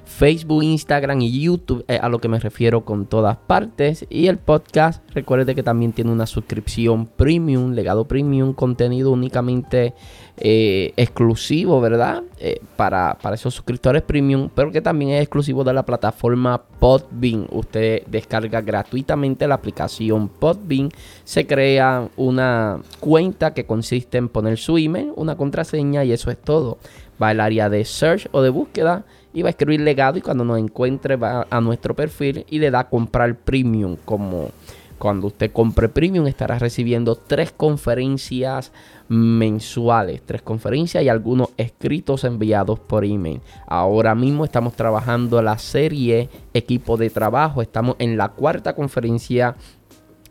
Facebook, 0.09 0.65
Instagram 0.65 1.21
y 1.21 1.41
YouTube, 1.41 1.85
a 1.89 2.09
lo 2.09 2.19
que 2.19 2.29
me 2.29 2.41
refiero 2.41 2.85
con 2.85 3.07
todas 3.07 3.37
partes. 3.37 4.07
Y 4.09 4.27
el 4.27 4.39
podcast, 4.39 5.03
recuerde 5.15 5.55
que 5.55 5.63
también 5.63 5.93
tiene 5.93 6.11
una 6.11 6.27
suscripción 6.27 7.07
premium, 7.07 7.73
legado 7.73 8.07
premium, 8.07 8.55
contenido 8.55 9.13
únicamente 9.13 9.95
eh, 10.39 10.93
exclusivo, 10.97 11.81
¿verdad? 11.81 12.23
Eh, 12.39 12.61
para, 12.77 13.19
para, 13.21 13.35
esos 13.35 13.55
suscriptores 13.55 14.03
premium, 14.03 14.49
pero 14.55 14.71
que 14.71 14.81
también 14.81 15.11
es 15.11 15.23
exclusivo 15.23 15.63
de 15.63 15.73
la 15.73 15.85
plataforma 15.85 16.63
Podbean. 16.79 17.47
Usted 17.51 18.05
descarga 18.07 18.61
gratuitamente 18.61 19.47
la 19.47 19.57
aplicación 19.57 20.29
Podbean, 20.29 20.91
se 21.25 21.47
crea 21.47 22.09
una 22.17 22.79
cuenta 23.01 23.53
que 23.53 23.67
consiste 23.67 24.17
en 24.19 24.29
poner 24.29 24.59
su 24.59 24.79
email, 24.79 25.13
una 25.17 25.37
contraseña 25.37 26.05
y 26.05 26.13
eso 26.13 26.31
es 26.31 26.39
todo. 26.39 26.79
Va 27.21 27.31
al 27.31 27.41
área 27.41 27.69
de 27.69 27.85
search 27.85 28.29
o 28.31 28.41
de 28.41 28.51
búsqueda 28.51 29.05
y 29.33 29.43
va 29.43 29.49
a 29.49 29.51
escribir 29.51 29.81
legado 29.81 30.19
y 30.19 30.23
cuando 30.23 30.45
nos 30.45 30.59
encuentre 30.59 31.17
va 31.17 31.47
a 31.51 31.61
nuestro 31.61 31.95
perfil 31.95 32.47
y 32.49 32.59
le 32.59 32.71
da 32.71 32.89
comprar 32.89 33.37
premium 33.37 33.97
como 34.05 34.51
cuando 34.99 35.29
usted 35.29 35.53
compre 35.53 35.89
premium 35.89 36.27
estará 36.27 36.59
recibiendo 36.59 37.15
tres 37.15 37.53
conferencias 37.53 38.73
mensuales, 39.09 40.23
tres 40.27 40.43
conferencias 40.43 41.05
y 41.05 41.09
algunos 41.09 41.51
escritos 41.57 42.25
enviados 42.25 42.81
por 42.81 43.05
email. 43.05 43.41
Ahora 43.67 44.15
mismo 44.15 44.45
estamos 44.45 44.75
trabajando 44.75 45.41
la 45.41 45.57
serie 45.59 46.29
equipo 46.53 46.97
de 46.97 47.11
trabajo, 47.11 47.63
estamos 47.63 47.97
en 48.01 48.17
la 48.17 48.31
cuarta 48.31 48.75
conferencia 48.75 49.55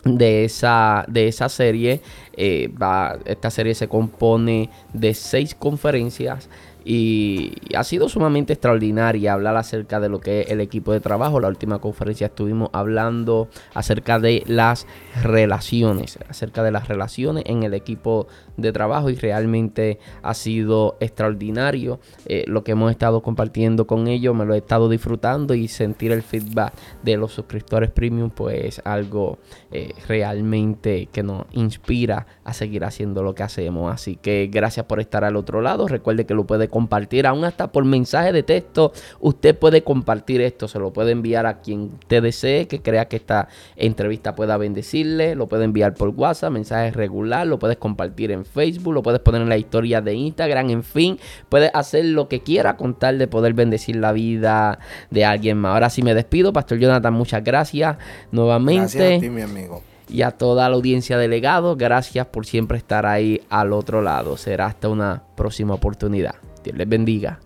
de 0.04 0.46
esa, 0.46 1.06
de 1.08 1.28
esa 1.28 1.50
serie. 1.50 2.02
Eh, 2.34 2.70
va, 2.82 3.18
esta 3.26 3.50
serie 3.50 3.74
se 3.74 3.88
compone 3.88 4.70
de 4.94 5.14
seis 5.14 5.56
conferencias 5.56 6.50
y 6.90 7.52
ha 7.76 7.84
sido 7.84 8.08
sumamente 8.08 8.54
extraordinaria 8.54 9.34
hablar 9.34 9.58
acerca 9.58 10.00
de 10.00 10.08
lo 10.08 10.22
que 10.22 10.40
es 10.40 10.52
el 10.52 10.62
equipo 10.62 10.94
de 10.94 11.02
trabajo. 11.02 11.42
La 11.42 11.50
última 11.50 11.80
conferencia 11.80 12.28
estuvimos 12.28 12.70
hablando 12.72 13.50
acerca 13.74 14.20
de 14.20 14.44
las 14.48 14.88
relaciones, 15.22 16.18
acerca 16.30 16.64
de 16.64 16.72
las 16.72 16.88
relaciones 16.88 17.44
en 17.46 17.64
el 17.64 17.74
equipo 17.74 18.28
de 18.58 18.72
trabajo 18.74 19.10
y 19.10 19.16
realmente 19.16 20.00
ha 20.22 20.34
sido 20.34 20.98
extraordinario 21.00 22.00
eh, 22.26 22.44
lo 22.48 22.64
que 22.64 22.74
hemos 22.74 22.92
estado 22.92 23.22
compartiendo 23.22 23.88
con 23.88 24.08
ellos. 24.08 24.36
Me 24.36 24.46
lo 24.46 24.54
he 24.54 24.58
estado 24.58 24.90
disfrutando 24.90 25.54
y 25.54 25.68
sentir 25.68 26.12
el 26.12 26.24
feedback 26.24 26.74
de 27.04 27.18
los 27.18 27.32
suscriptores 27.32 27.92
premium 27.92 28.30
pues 28.30 28.82
algo 28.84 29.38
eh, 29.72 29.94
realmente 30.08 31.08
que 31.12 31.24
nos 31.24 31.46
inspira 31.52 32.28
a 32.44 32.54
seguir 32.54 32.84
haciendo 32.84 33.24
lo 33.24 33.36
que 33.36 33.44
hacemos. 33.44 33.94
Así 33.94 34.16
que 34.16 34.50
gracias 34.52 34.86
por 34.86 35.00
estar 35.00 35.24
al 35.24 35.36
otro 35.36 35.62
lado. 35.62 35.88
Recuerde 35.88 36.26
que 36.26 36.34
lo 36.34 36.46
puede 36.46 36.68
compartir, 36.68 37.28
aún 37.28 37.44
hasta 37.46 37.72
por 37.72 37.86
mensaje 37.86 38.32
de 38.32 38.44
texto. 38.44 38.92
Usted 39.20 39.58
puede 39.58 39.84
compartir 39.84 40.42
esto, 40.42 40.68
se 40.68 40.80
lo 40.80 40.92
puede 40.94 41.12
enviar 41.12 41.46
a 41.46 41.62
quien 41.62 41.92
te 42.08 42.22
desee, 42.22 42.68
que 42.68 42.82
crea 42.82 43.08
que 43.08 43.18
esta 43.18 43.48
entrevista 43.76 44.36
pueda 44.36 44.58
bendecirle. 44.58 45.36
Lo 45.36 45.48
puede 45.48 45.66
enviar 45.66 45.94
por 45.94 46.10
WhatsApp, 46.10 46.52
mensaje 46.52 46.92
regular, 46.92 47.46
lo 47.46 47.60
puedes 47.60 47.78
compartir 47.78 48.32
en 48.32 48.46
Facebook, 48.48 48.94
lo 48.94 49.04
puedes 49.04 49.20
poner 49.20 49.42
en 49.42 49.50
la 49.50 49.58
historia 49.58 50.02
de 50.02 50.14
Instagram, 50.14 50.70
en 50.70 50.84
fin, 50.84 51.20
puedes 51.50 51.72
hacer 51.74 52.06
lo 52.06 52.28
que 52.28 52.42
quiera 52.42 52.78
con 52.78 52.96
tal 52.96 53.20
de 53.20 53.28
poder 53.28 53.54
bendecir 53.54 53.98
la 53.98 54.12
vida 54.12 54.80
de 55.12 55.26
alguien 55.26 55.58
más. 55.58 55.74
Ahora 55.74 55.90
sí 55.90 56.02
me 56.02 56.14
despido, 56.14 56.54
Pastor 56.54 56.80
Jonathan, 56.80 57.14
muchas 57.14 57.44
gracias 57.44 57.98
nuevamente. 58.32 58.98
Gracias 58.98 59.18
a 59.18 59.22
ti, 59.22 59.30
mi 59.30 59.42
amigo 59.42 59.84
y 60.10 60.22
a 60.22 60.32
toda 60.32 60.70
la 60.70 60.76
audiencia 60.76 61.18
delegado. 61.18 61.76
Gracias 61.76 62.26
por 62.28 62.46
siempre 62.46 62.78
estar 62.78 63.06
ahí 63.06 63.42
al 63.50 63.74
otro 63.74 64.02
lado. 64.02 64.38
Será 64.38 64.68
hasta 64.68 64.90
una 64.90 65.24
próxima 65.36 65.74
oportunidad. 65.74 66.36
Dios 66.64 66.78
les 66.78 66.88
bendiga. 66.88 67.40